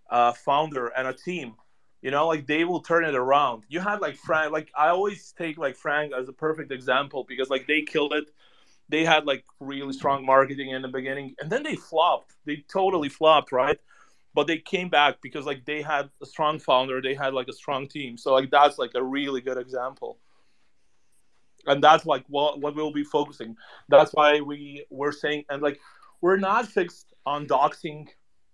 uh 0.09 0.31
founder 0.31 0.87
and 0.87 1.09
a 1.09 1.13
team 1.13 1.55
you 2.03 2.11
know 2.11 2.27
like 2.27 2.45
they 2.45 2.65
will 2.65 2.81
turn 2.81 3.05
it 3.05 3.15
around. 3.15 3.63
You 3.69 3.79
had 3.79 4.01
like 4.01 4.17
frank 4.17 4.51
like 4.51 4.69
i 4.77 4.89
always 4.89 5.31
take 5.31 5.57
like 5.57 5.77
frank 5.77 6.11
as 6.13 6.27
a 6.27 6.33
perfect 6.33 6.71
example 6.71 7.25
because 7.27 7.49
like 7.49 7.65
they 7.65 7.81
killed 7.81 8.13
it. 8.13 8.25
They 8.89 9.05
had 9.05 9.25
like 9.25 9.45
really 9.61 9.93
strong 9.93 10.25
marketing 10.25 10.71
in 10.71 10.81
the 10.81 10.89
beginning 10.89 11.33
and 11.39 11.49
then 11.49 11.63
they 11.63 11.75
flopped. 11.75 12.35
They 12.45 12.57
totally 12.67 13.07
flopped 13.07 13.53
right? 13.53 13.79
But 14.35 14.47
they 14.47 14.57
came 14.57 14.89
back 14.89 15.21
because 15.21 15.45
like 15.45 15.63
they 15.63 15.81
had 15.81 16.09
a 16.21 16.25
strong 16.25 16.59
founder. 16.59 17.01
They 17.01 17.15
had 17.15 17.33
like 17.33 17.47
a 17.47 17.53
strong 17.53 17.87
team. 17.87 18.17
So 18.17 18.33
like 18.33 18.51
that's 18.51 18.77
like 18.77 18.91
a 18.95 19.03
really 19.03 19.39
good 19.39 19.57
example. 19.57 20.19
And 21.65 21.81
that's 21.81 22.05
like 22.05 22.25
what 22.27 22.59
what 22.59 22.75
we'll 22.75 22.91
be 22.91 23.05
focusing. 23.05 23.55
That's 23.87 24.11
why 24.11 24.41
we 24.41 24.85
we're 24.89 25.13
saying 25.13 25.45
and 25.49 25.61
like 25.61 25.79
we're 26.19 26.35
not 26.35 26.67
fixed 26.67 27.13
on 27.25 27.47
doxing 27.47 28.09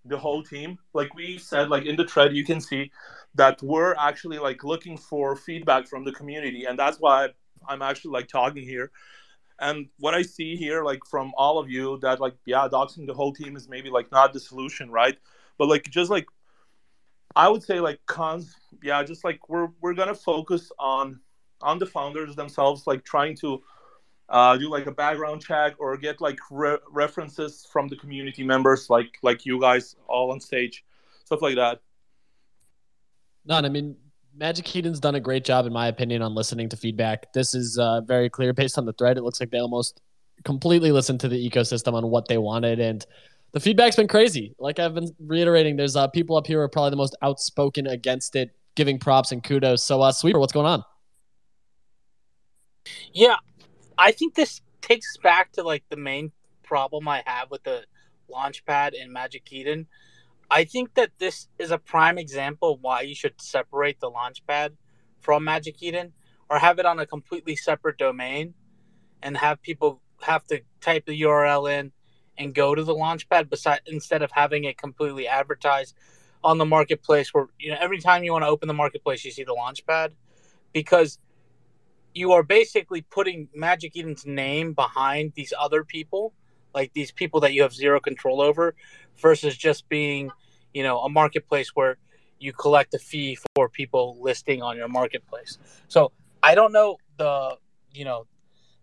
the 0.09 0.17
whole 0.17 0.43
team. 0.43 0.77
Like 0.93 1.13
we 1.15 1.37
said 1.37 1.69
like 1.69 1.85
in 1.85 1.95
the 1.95 2.07
thread 2.07 2.35
you 2.35 2.43
can 2.43 2.59
see 2.59 2.91
that 3.35 3.61
we're 3.61 3.95
actually 3.95 4.39
like 4.39 4.63
looking 4.63 4.97
for 4.97 5.35
feedback 5.35 5.87
from 5.87 6.03
the 6.03 6.11
community 6.11 6.65
and 6.65 6.77
that's 6.77 6.99
why 6.99 7.29
i'm 7.67 7.81
actually 7.81 8.11
like 8.11 8.27
talking 8.27 8.63
here. 8.63 8.91
And 9.59 9.87
what 9.99 10.13
i 10.13 10.21
see 10.21 10.55
here 10.55 10.83
like 10.83 10.99
from 11.09 11.31
all 11.37 11.59
of 11.59 11.69
you 11.69 11.99
that 12.01 12.19
like 12.19 12.35
yeah 12.45 12.67
doxing 12.71 13.05
the 13.05 13.13
whole 13.13 13.33
team 13.33 13.55
is 13.55 13.69
maybe 13.69 13.89
like 13.89 14.11
not 14.11 14.33
the 14.33 14.39
solution 14.39 14.89
right? 14.91 15.17
But 15.57 15.67
like 15.67 15.83
just 15.89 16.09
like 16.09 16.25
i 17.35 17.47
would 17.47 17.61
say 17.61 17.79
like 17.79 17.99
cons 18.07 18.55
yeah 18.81 19.03
just 19.03 19.23
like 19.23 19.47
we're 19.49 19.67
we're 19.81 19.93
gonna 19.93 20.15
focus 20.15 20.71
on 20.79 21.19
on 21.61 21.77
the 21.77 21.85
founders 21.85 22.35
themselves 22.35 22.87
like 22.87 23.03
trying 23.03 23.35
to 23.35 23.61
uh, 24.29 24.55
do 24.57 24.69
like 24.69 24.85
a 24.85 24.91
background 24.91 25.41
check 25.41 25.73
or 25.79 25.97
get 25.97 26.21
like 26.21 26.37
re- 26.51 26.77
references 26.91 27.67
from 27.71 27.87
the 27.87 27.95
community 27.95 28.43
members 28.43 28.89
like 28.89 29.17
like 29.23 29.45
you 29.45 29.59
guys 29.59 29.95
all 30.07 30.31
on 30.31 30.39
stage 30.39 30.83
stuff 31.25 31.41
like 31.41 31.55
that 31.55 31.81
None. 33.49 33.65
I 33.65 33.69
mean, 33.69 33.95
Magic 34.35 34.73
Eden's 34.75 34.99
done 34.99 35.15
a 35.15 35.19
great 35.19 35.43
job, 35.43 35.65
in 35.65 35.73
my 35.73 35.87
opinion, 35.87 36.21
on 36.21 36.35
listening 36.35 36.69
to 36.69 36.77
feedback. 36.77 37.33
This 37.33 37.53
is 37.53 37.77
uh, 37.77 38.01
very 38.01 38.29
clear 38.29 38.53
based 38.53 38.77
on 38.77 38.85
the 38.85 38.93
thread. 38.93 39.17
It 39.17 39.23
looks 39.23 39.39
like 39.39 39.49
they 39.49 39.59
almost 39.59 40.01
completely 40.45 40.91
listened 40.91 41.19
to 41.21 41.27
the 41.27 41.49
ecosystem 41.49 41.93
on 41.93 42.09
what 42.09 42.27
they 42.27 42.37
wanted, 42.37 42.79
and 42.79 43.05
the 43.51 43.59
feedback's 43.59 43.95
been 43.95 44.07
crazy. 44.07 44.55
Like 44.59 44.79
I've 44.79 44.93
been 44.93 45.09
reiterating, 45.19 45.75
there's 45.75 45.95
uh, 45.95 46.07
people 46.07 46.37
up 46.37 46.45
here 46.45 46.59
who 46.59 46.63
are 46.63 46.69
probably 46.69 46.91
the 46.91 46.97
most 46.97 47.17
outspoken 47.21 47.87
against 47.87 48.35
it, 48.35 48.55
giving 48.75 48.99
props 48.99 49.31
and 49.31 49.43
kudos. 49.43 49.83
So, 49.83 50.01
uh, 50.01 50.11
Sweeper, 50.11 50.39
what's 50.39 50.53
going 50.53 50.67
on? 50.67 50.83
Yeah, 53.13 53.35
I 53.99 54.13
think 54.13 54.33
this 54.33 54.61
takes 54.79 55.17
back 55.17 55.51
to 55.53 55.63
like 55.63 55.83
the 55.89 55.97
main 55.97 56.31
problem 56.63 57.07
I 57.09 57.21
have 57.25 57.51
with 57.51 57.63
the 57.63 57.83
Launchpad 58.31 58.93
in 58.93 59.11
Magic 59.11 59.51
Eden. 59.51 59.87
I 60.49 60.63
think 60.63 60.93
that 60.93 61.11
this 61.19 61.49
is 61.59 61.71
a 61.71 61.77
prime 61.77 62.17
example 62.17 62.73
of 62.73 62.81
why 62.81 63.01
you 63.01 63.13
should 63.13 63.41
separate 63.41 63.99
the 63.99 64.09
Launchpad 64.09 64.71
from 65.19 65.43
Magic 65.43 65.83
Eden 65.83 66.13
or 66.49 66.59
have 66.59 66.79
it 66.79 66.85
on 66.85 66.97
a 66.97 67.05
completely 67.05 67.57
separate 67.57 67.97
domain 67.97 68.53
and 69.21 69.35
have 69.35 69.61
people 69.61 70.01
have 70.21 70.47
to 70.47 70.61
type 70.79 71.05
the 71.05 71.21
URL 71.21 71.69
in 71.69 71.91
and 72.37 72.55
go 72.55 72.73
to 72.73 72.83
the 72.85 72.95
Launchpad 72.95 73.49
beside 73.49 73.81
instead 73.85 74.21
of 74.21 74.31
having 74.31 74.63
it 74.63 74.77
completely 74.77 75.27
advertised 75.27 75.93
on 76.41 76.57
the 76.57 76.65
marketplace 76.65 77.33
where 77.33 77.47
you 77.59 77.69
know 77.69 77.77
every 77.81 77.99
time 77.99 78.23
you 78.23 78.31
want 78.31 78.43
to 78.43 78.47
open 78.47 78.69
the 78.69 78.73
marketplace 78.73 79.25
you 79.25 79.31
see 79.31 79.43
the 79.43 79.53
Launchpad 79.53 80.11
because 80.71 81.19
you 82.13 82.31
are 82.31 82.43
basically 82.43 83.01
putting 83.01 83.47
Magic 83.53 83.95
Eden's 83.95 84.25
name 84.25 84.73
behind 84.73 85.33
these 85.35 85.53
other 85.57 85.83
people, 85.83 86.33
like 86.73 86.91
these 86.93 87.11
people 87.11 87.39
that 87.41 87.53
you 87.53 87.61
have 87.61 87.73
zero 87.73 87.99
control 87.99 88.41
over, 88.41 88.75
versus 89.17 89.55
just 89.55 89.87
being, 89.89 90.31
you 90.73 90.83
know, 90.83 90.99
a 90.99 91.09
marketplace 91.09 91.71
where 91.75 91.97
you 92.39 92.53
collect 92.53 92.93
a 92.93 92.99
fee 92.99 93.37
for 93.55 93.69
people 93.69 94.17
listing 94.21 94.61
on 94.61 94.77
your 94.77 94.87
marketplace. 94.87 95.57
So 95.87 96.11
I 96.41 96.55
don't 96.55 96.71
know 96.71 96.97
the, 97.17 97.57
you 97.93 98.05
know, 98.05 98.27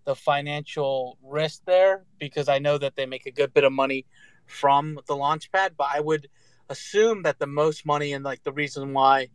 the 0.05 0.15
financial 0.15 1.19
risk 1.23 1.63
there 1.65 2.05
because 2.19 2.49
I 2.49 2.59
know 2.59 2.79
that 2.79 2.97
they 2.97 3.07
make 3.07 3.27
a 3.27 3.31
good 3.31 3.53
bit 3.53 3.65
of 3.65 3.73
money 3.73 4.07
from 4.47 5.01
the 5.09 5.15
Launchpad, 5.15 5.71
but 5.77 5.89
I 5.93 6.01
would 6.01 6.29
assume 6.69 7.23
that 7.23 7.39
the 7.39 7.47
most 7.47 7.87
money 7.87 8.13
and 8.13 8.25
like 8.25 8.43
the 8.45 8.53
reason 8.53 8.93
why, 8.93 9.29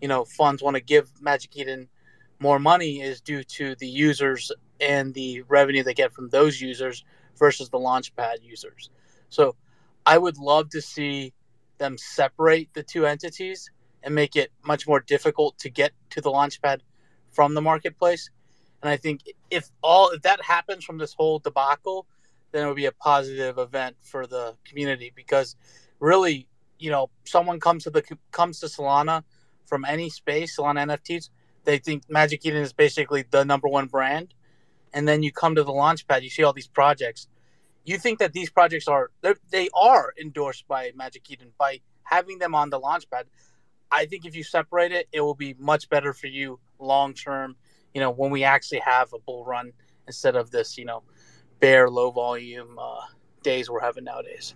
you 0.00 0.08
know, 0.08 0.24
funds 0.24 0.62
want 0.62 0.74
to 0.74 0.82
give 0.82 1.10
Magic 1.20 1.56
Eden 1.56 1.88
more 2.40 2.58
money 2.58 3.00
is 3.00 3.20
due 3.20 3.42
to 3.42 3.74
the 3.76 3.88
users 3.88 4.52
and 4.80 5.12
the 5.14 5.42
revenue 5.42 5.82
they 5.82 5.94
get 5.94 6.12
from 6.12 6.28
those 6.28 6.60
users 6.60 7.04
versus 7.36 7.68
the 7.68 7.78
launchpad 7.78 8.42
users. 8.42 8.90
So 9.28 9.56
I 10.06 10.18
would 10.18 10.38
love 10.38 10.70
to 10.70 10.80
see 10.80 11.32
them 11.78 11.96
separate 11.98 12.72
the 12.74 12.82
two 12.82 13.06
entities 13.06 13.70
and 14.02 14.14
make 14.14 14.36
it 14.36 14.50
much 14.64 14.86
more 14.86 15.00
difficult 15.00 15.58
to 15.58 15.70
get 15.70 15.92
to 16.10 16.20
the 16.20 16.30
launchpad 16.30 16.80
from 17.30 17.54
the 17.54 17.62
marketplace. 17.62 18.30
And 18.82 18.90
I 18.90 18.96
think 18.96 19.22
if 19.50 19.70
all 19.82 20.10
if 20.10 20.22
that 20.22 20.42
happens 20.42 20.84
from 20.84 20.98
this 20.98 21.12
whole 21.12 21.40
debacle, 21.40 22.06
then 22.52 22.64
it 22.64 22.66
would 22.68 22.76
be 22.76 22.86
a 22.86 22.92
positive 22.92 23.58
event 23.58 23.96
for 24.00 24.26
the 24.26 24.54
community 24.64 25.12
because 25.14 25.56
really, 26.00 26.46
you 26.78 26.90
know, 26.90 27.10
someone 27.24 27.58
comes 27.60 27.84
to 27.84 27.90
the 27.90 28.02
comes 28.30 28.60
to 28.60 28.66
Solana 28.66 29.24
from 29.66 29.84
any 29.84 30.08
space, 30.10 30.56
Solana 30.56 30.86
NFTs, 30.86 31.30
they 31.64 31.78
think 31.78 32.08
Magic 32.08 32.44
Eden 32.44 32.62
is 32.62 32.72
basically 32.72 33.24
the 33.30 33.44
number 33.44 33.68
one 33.68 33.86
brand, 33.86 34.34
and 34.92 35.06
then 35.06 35.22
you 35.22 35.32
come 35.32 35.54
to 35.54 35.64
the 35.64 35.72
launchpad, 35.72 36.22
you 36.22 36.30
see 36.30 36.42
all 36.42 36.52
these 36.52 36.68
projects. 36.68 37.28
You 37.84 37.98
think 37.98 38.18
that 38.18 38.32
these 38.32 38.50
projects 38.50 38.88
are 38.88 39.10
they 39.50 39.68
are 39.74 40.12
endorsed 40.20 40.66
by 40.68 40.92
Magic 40.94 41.30
Eden 41.30 41.52
by 41.58 41.80
having 42.02 42.38
them 42.38 42.54
on 42.54 42.70
the 42.70 42.80
launchpad. 42.80 43.24
I 43.90 44.06
think 44.06 44.26
if 44.26 44.36
you 44.36 44.44
separate 44.44 44.92
it, 44.92 45.08
it 45.12 45.20
will 45.20 45.34
be 45.34 45.54
much 45.58 45.88
better 45.88 46.12
for 46.12 46.26
you 46.26 46.58
long 46.78 47.14
term. 47.14 47.56
You 47.94 48.00
know, 48.00 48.10
when 48.10 48.30
we 48.30 48.44
actually 48.44 48.80
have 48.80 49.12
a 49.14 49.18
bull 49.18 49.44
run 49.44 49.72
instead 50.06 50.36
of 50.36 50.50
this, 50.50 50.76
you 50.76 50.84
know, 50.84 51.02
bear 51.60 51.88
low 51.88 52.10
volume 52.10 52.78
uh, 52.78 53.00
days 53.42 53.70
we're 53.70 53.80
having 53.80 54.04
nowadays. 54.04 54.54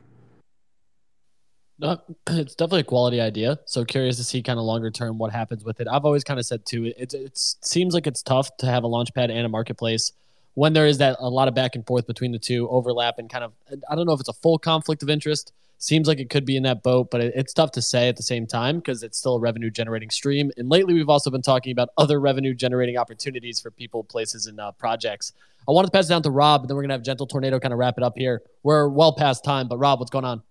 It's 2.31 2.55
definitely 2.55 2.81
a 2.81 2.85
quality 2.85 3.21
idea. 3.21 3.59
So 3.65 3.85
curious 3.85 4.17
to 4.17 4.25
see 4.25 4.43
kind 4.43 4.59
of 4.59 4.65
longer 4.65 4.91
term 4.91 5.19
what 5.19 5.33
happens 5.33 5.65
with 5.65 5.81
it. 5.81 5.89
I've 5.89 6.05
always 6.05 6.25
kind 6.25 6.39
of 6.39 6.47
said 6.47 6.65
too, 6.65 6.93
it, 6.97 7.13
it 7.13 7.37
seems 7.37 7.95
like 7.95 8.07
it's 8.07 8.23
tough 8.23 8.57
to 8.59 8.67
have 8.67 8.85
a 8.85 8.89
launchpad 8.89 9.31
and 9.31 9.45
a 9.45 9.49
marketplace 9.49 10.13
when 10.55 10.73
there 10.73 10.87
is 10.87 10.99
that 10.99 11.17
a 11.19 11.29
lot 11.29 11.49
of 11.49 11.55
back 11.55 11.75
and 11.75 11.87
forth 11.87 12.07
between 12.07 12.33
the 12.33 12.39
two, 12.39 12.69
overlap 12.69 13.19
and 13.19 13.31
kind 13.31 13.45
of 13.45 13.53
I 13.91 13.95
don't 13.95 14.07
know 14.07 14.13
if 14.13 14.21
it's 14.21 14.29
a 14.29 14.35
full 14.35 14.59
conflict 14.59 15.03
of 15.03 15.11
interest. 15.11 15.53
Seems 15.79 16.07
like 16.07 16.21
it 16.21 16.31
could 16.31 16.45
be 16.45 16.57
in 16.57 16.63
that 16.63 16.85
boat, 16.85 17.11
but 17.11 17.21
it, 17.21 17.33
it's 17.35 17.53
tough 17.53 17.73
to 17.73 17.83
say 17.83 18.09
at 18.09 18.17
the 18.17 18.23
same 18.23 18.47
time 18.47 18.77
because 18.77 19.03
it's 19.03 19.19
still 19.19 19.37
a 19.37 19.41
revenue 19.41 19.71
generating 19.71 20.11
stream. 20.11 20.53
And 20.57 20.69
lately, 20.69 20.95
we've 20.95 21.09
also 21.09 21.29
been 21.29 21.43
talking 21.43 21.73
about 21.73 21.89
other 21.99 22.21
revenue 22.21 22.55
generating 22.55 22.97
opportunities 22.97 23.61
for 23.61 23.73
people, 23.73 24.05
places, 24.05 24.47
and 24.47 24.61
uh, 24.61 24.71
projects. 24.73 25.33
I 25.67 25.73
wanted 25.73 25.89
to 25.89 25.93
pass 25.93 26.07
it 26.07 26.11
down 26.11 26.23
to 26.23 26.31
Rob, 26.31 26.61
and 26.61 26.71
then 26.71 26.77
we're 26.77 26.83
gonna 26.83 26.95
have 26.95 27.03
Gentle 27.03 27.27
Tornado 27.27 27.59
kind 27.59 27.73
of 27.73 27.81
wrap 27.81 27.99
it 27.99 28.05
up 28.05 28.17
here. 28.17 28.43
We're 28.63 28.89
well 28.89 29.13
past 29.13 29.43
time, 29.43 29.67
but 29.67 29.79
Rob, 29.79 29.99
what's 29.99 30.11
going 30.11 30.25
on? 30.25 30.43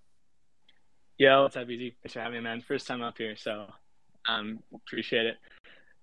Yo, 1.22 1.44
what's 1.44 1.56
up, 1.56 1.70
Easy? 1.70 1.96
Thanks 2.02 2.14
for 2.14 2.20
having 2.20 2.40
me, 2.40 2.44
man. 2.44 2.62
First 2.68 2.88
time 2.88 3.04
up 3.04 3.16
here, 3.16 3.36
so 3.36 3.68
um, 4.28 4.58
appreciate 4.74 5.28
it. 5.28 5.38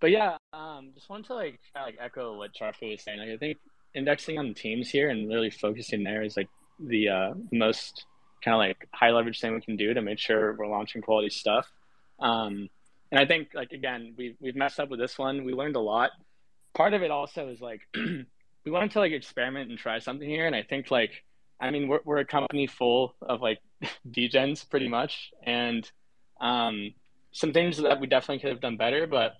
But 0.00 0.12
yeah, 0.12 0.36
um, 0.52 0.92
just 0.94 1.10
wanted 1.10 1.26
to 1.26 1.34
like 1.34 1.58
like 1.74 1.96
echo 1.98 2.38
what 2.38 2.54
Chartfu 2.54 2.92
was 2.92 3.02
saying. 3.02 3.18
Like, 3.18 3.30
I 3.30 3.36
think 3.36 3.58
indexing 3.96 4.38
on 4.38 4.46
the 4.46 4.54
teams 4.54 4.90
here 4.90 5.10
and 5.10 5.28
really 5.28 5.50
focusing 5.50 6.04
there 6.04 6.22
is 6.22 6.36
like 6.36 6.48
the 6.78 7.08
uh, 7.08 7.34
most 7.50 8.06
kind 8.44 8.54
of 8.54 8.58
like 8.58 8.88
high 8.94 9.10
leverage 9.10 9.40
thing 9.40 9.54
we 9.54 9.60
can 9.60 9.74
do 9.74 9.92
to 9.92 10.00
make 10.00 10.20
sure 10.20 10.54
we're 10.56 10.68
launching 10.68 11.02
quality 11.02 11.30
stuff. 11.30 11.66
Um, 12.20 12.68
and 13.10 13.20
I 13.20 13.26
think 13.26 13.48
like 13.54 13.72
again, 13.72 14.14
we've 14.16 14.36
we've 14.38 14.54
messed 14.54 14.78
up 14.78 14.88
with 14.88 15.00
this 15.00 15.18
one. 15.18 15.42
We 15.42 15.52
learned 15.52 15.74
a 15.74 15.80
lot. 15.80 16.12
Part 16.74 16.94
of 16.94 17.02
it 17.02 17.10
also 17.10 17.48
is 17.48 17.60
like 17.60 17.80
we 17.96 18.70
wanted 18.70 18.92
to 18.92 19.00
like 19.00 19.10
experiment 19.10 19.68
and 19.68 19.80
try 19.80 19.98
something 19.98 20.30
here, 20.30 20.46
and 20.46 20.54
I 20.54 20.62
think 20.62 20.92
like 20.92 21.24
I 21.60 21.70
mean 21.70 21.88
we're 21.88 22.00
we're 22.04 22.18
a 22.18 22.24
company 22.24 22.66
full 22.66 23.14
of 23.22 23.40
like 23.40 23.58
degens 24.10 24.68
pretty 24.68 24.88
much, 24.88 25.30
and 25.42 25.88
um, 26.40 26.94
some 27.32 27.52
things 27.52 27.78
that 27.78 28.00
we 28.00 28.06
definitely 28.06 28.40
could 28.40 28.50
have 28.50 28.60
done 28.60 28.76
better, 28.76 29.06
but 29.06 29.34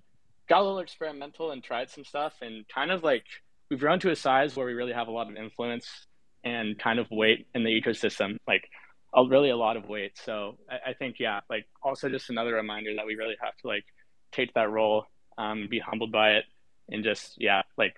got 0.49 0.61
a 0.61 0.65
little 0.65 0.81
experimental 0.81 1.51
and 1.51 1.63
tried 1.63 1.91
some 1.91 2.05
stuff, 2.05 2.35
and 2.43 2.67
kind 2.69 2.91
of 2.91 3.03
like 3.03 3.25
we've 3.71 3.81
grown 3.81 4.01
to 4.01 4.11
a 4.11 4.17
size 4.17 4.57
where 4.57 4.67
we 4.67 4.75
really 4.75 4.93
have 4.93 5.09
a 5.09 5.13
lot 5.13 5.31
of 5.31 5.37
influence 5.37 6.07
and 6.45 6.79
kind 6.79 6.99
of 6.99 7.07
weight 7.11 7.47
in 7.55 7.65
the 7.65 7.71
ecosystem, 7.71 8.37
like 8.47 8.69
a, 9.15 9.27
really 9.27 9.51
a 9.51 9.57
lot 9.57 9.77
of 9.77 9.89
weight. 9.89 10.13
So 10.17 10.59
I, 10.71 10.91
I, 10.91 10.93
think 10.95 11.17
yeah, 11.19 11.41
like 11.51 11.67
also 11.83 12.09
just 12.09 12.31
another 12.31 12.55
reminder 12.55 12.95
that 12.97 13.07
we 13.07 13.17
really 13.17 13.37
have 13.43 13.57
to 13.59 13.67
like 13.67 13.85
take 14.33 14.55
that 14.55 14.71
role, 14.71 15.07
um, 15.37 15.67
be 15.71 15.79
humbled 15.79 16.13
by 16.13 16.33
it, 16.33 16.45
and 16.89 17.05
just 17.05 17.35
yeah, 17.39 17.63
like 17.77 17.95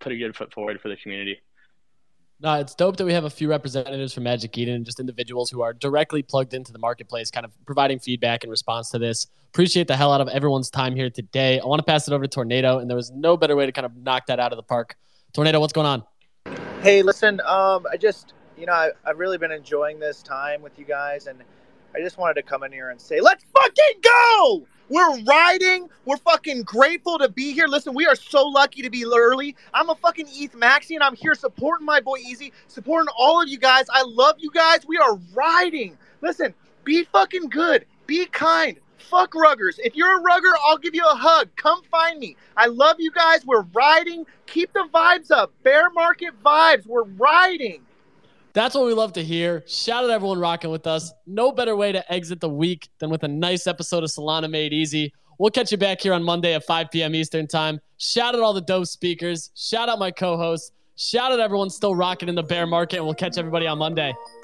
put 0.00 0.12
a 0.12 0.16
good 0.16 0.36
foot 0.36 0.52
forward 0.52 0.80
for 0.80 0.88
the 0.88 0.96
community. 0.96 1.38
No, 2.38 2.52
it's 2.60 2.74
dope 2.74 2.98
that 2.98 3.06
we 3.06 3.14
have 3.14 3.24
a 3.24 3.30
few 3.30 3.48
representatives 3.48 4.12
from 4.12 4.24
Magic 4.24 4.58
Eden 4.58 4.84
just 4.84 5.00
individuals 5.00 5.50
who 5.50 5.62
are 5.62 5.72
directly 5.72 6.22
plugged 6.22 6.52
into 6.52 6.70
the 6.70 6.78
marketplace, 6.78 7.30
kind 7.30 7.46
of 7.46 7.52
providing 7.64 7.98
feedback 7.98 8.44
in 8.44 8.50
response 8.50 8.90
to 8.90 8.98
this. 8.98 9.26
Appreciate 9.48 9.88
the 9.88 9.96
hell 9.96 10.12
out 10.12 10.20
of 10.20 10.28
everyone's 10.28 10.68
time 10.68 10.94
here 10.94 11.08
today. 11.08 11.58
I 11.58 11.64
want 11.64 11.78
to 11.78 11.84
pass 11.84 12.06
it 12.06 12.12
over 12.12 12.24
to 12.24 12.28
Tornado, 12.28 12.78
and 12.78 12.90
there 12.90 12.96
was 12.96 13.10
no 13.10 13.38
better 13.38 13.56
way 13.56 13.64
to 13.64 13.72
kind 13.72 13.86
of 13.86 13.96
knock 13.96 14.26
that 14.26 14.38
out 14.38 14.52
of 14.52 14.56
the 14.56 14.62
park. 14.62 14.96
Tornado, 15.32 15.60
what's 15.60 15.72
going 15.72 15.86
on? 15.86 16.04
Hey, 16.82 17.02
listen, 17.02 17.40
um, 17.46 17.86
I 17.90 17.96
just, 17.96 18.34
you 18.58 18.66
know, 18.66 18.74
I, 18.74 18.90
I've 19.06 19.18
really 19.18 19.38
been 19.38 19.52
enjoying 19.52 19.98
this 19.98 20.22
time 20.22 20.60
with 20.60 20.78
you 20.78 20.84
guys, 20.84 21.28
and 21.28 21.38
I 21.96 22.00
just 22.00 22.18
wanted 22.18 22.34
to 22.34 22.42
come 22.42 22.62
in 22.62 22.72
here 22.72 22.90
and 22.90 23.00
say, 23.00 23.22
let's 23.22 23.42
fucking 23.54 24.00
go! 24.02 24.66
We're 24.90 25.18
riding. 25.22 25.88
We're 26.04 26.18
fucking 26.18 26.64
grateful 26.64 27.18
to 27.18 27.30
be 27.30 27.54
here. 27.54 27.66
Listen, 27.68 27.94
we 27.94 28.04
are 28.04 28.14
so 28.14 28.46
lucky 28.46 28.82
to 28.82 28.90
be 28.90 29.06
early. 29.06 29.56
I'm 29.72 29.88
a 29.88 29.94
fucking 29.94 30.26
ETH 30.28 30.52
Maxi, 30.52 30.90
and 30.90 31.02
I'm 31.02 31.16
here 31.16 31.34
supporting 31.34 31.86
my 31.86 32.00
boy 32.00 32.18
Easy, 32.18 32.52
supporting 32.68 33.08
all 33.16 33.42
of 33.42 33.48
you 33.48 33.56
guys. 33.56 33.86
I 33.90 34.02
love 34.02 34.36
you 34.38 34.50
guys. 34.50 34.80
We 34.86 34.98
are 34.98 35.14
riding. 35.32 35.96
Listen, 36.20 36.52
be 36.84 37.04
fucking 37.04 37.48
good. 37.48 37.86
Be 38.06 38.26
kind. 38.26 38.76
Fuck 38.98 39.32
ruggers. 39.32 39.78
If 39.78 39.96
you're 39.96 40.18
a 40.18 40.20
rugger, 40.20 40.52
I'll 40.66 40.78
give 40.78 40.94
you 40.94 41.04
a 41.04 41.16
hug. 41.16 41.48
Come 41.56 41.82
find 41.84 42.20
me. 42.20 42.36
I 42.58 42.66
love 42.66 42.96
you 42.98 43.10
guys. 43.10 43.46
We're 43.46 43.64
riding. 43.72 44.26
Keep 44.44 44.74
the 44.74 44.86
vibes 44.92 45.30
up. 45.30 45.50
Bear 45.62 45.88
market 45.90 46.34
vibes. 46.44 46.86
We're 46.86 47.04
riding. 47.04 47.85
That's 48.56 48.74
what 48.74 48.86
we 48.86 48.94
love 48.94 49.12
to 49.12 49.22
hear. 49.22 49.62
Shout 49.66 50.02
out 50.02 50.08
everyone 50.08 50.40
rocking 50.40 50.70
with 50.70 50.86
us. 50.86 51.12
No 51.26 51.52
better 51.52 51.76
way 51.76 51.92
to 51.92 52.10
exit 52.10 52.40
the 52.40 52.48
week 52.48 52.88
than 53.00 53.10
with 53.10 53.22
a 53.22 53.28
nice 53.28 53.66
episode 53.66 54.02
of 54.02 54.08
Solana 54.08 54.48
Made 54.48 54.72
Easy. 54.72 55.12
We'll 55.38 55.50
catch 55.50 55.70
you 55.72 55.76
back 55.76 56.00
here 56.00 56.14
on 56.14 56.22
Monday 56.22 56.54
at 56.54 56.64
5 56.64 56.90
p.m. 56.90 57.14
Eastern 57.14 57.46
Time. 57.46 57.78
Shout 57.98 58.34
out 58.34 58.40
all 58.40 58.54
the 58.54 58.62
dope 58.62 58.86
speakers. 58.86 59.50
Shout 59.54 59.90
out 59.90 59.98
my 59.98 60.10
co 60.10 60.38
hosts. 60.38 60.72
Shout 60.96 61.32
out 61.32 61.38
everyone 61.38 61.68
still 61.68 61.94
rocking 61.94 62.30
in 62.30 62.34
the 62.34 62.42
bear 62.42 62.66
market, 62.66 62.96
and 62.96 63.04
we'll 63.04 63.14
catch 63.14 63.36
everybody 63.36 63.66
on 63.66 63.76
Monday. 63.76 64.14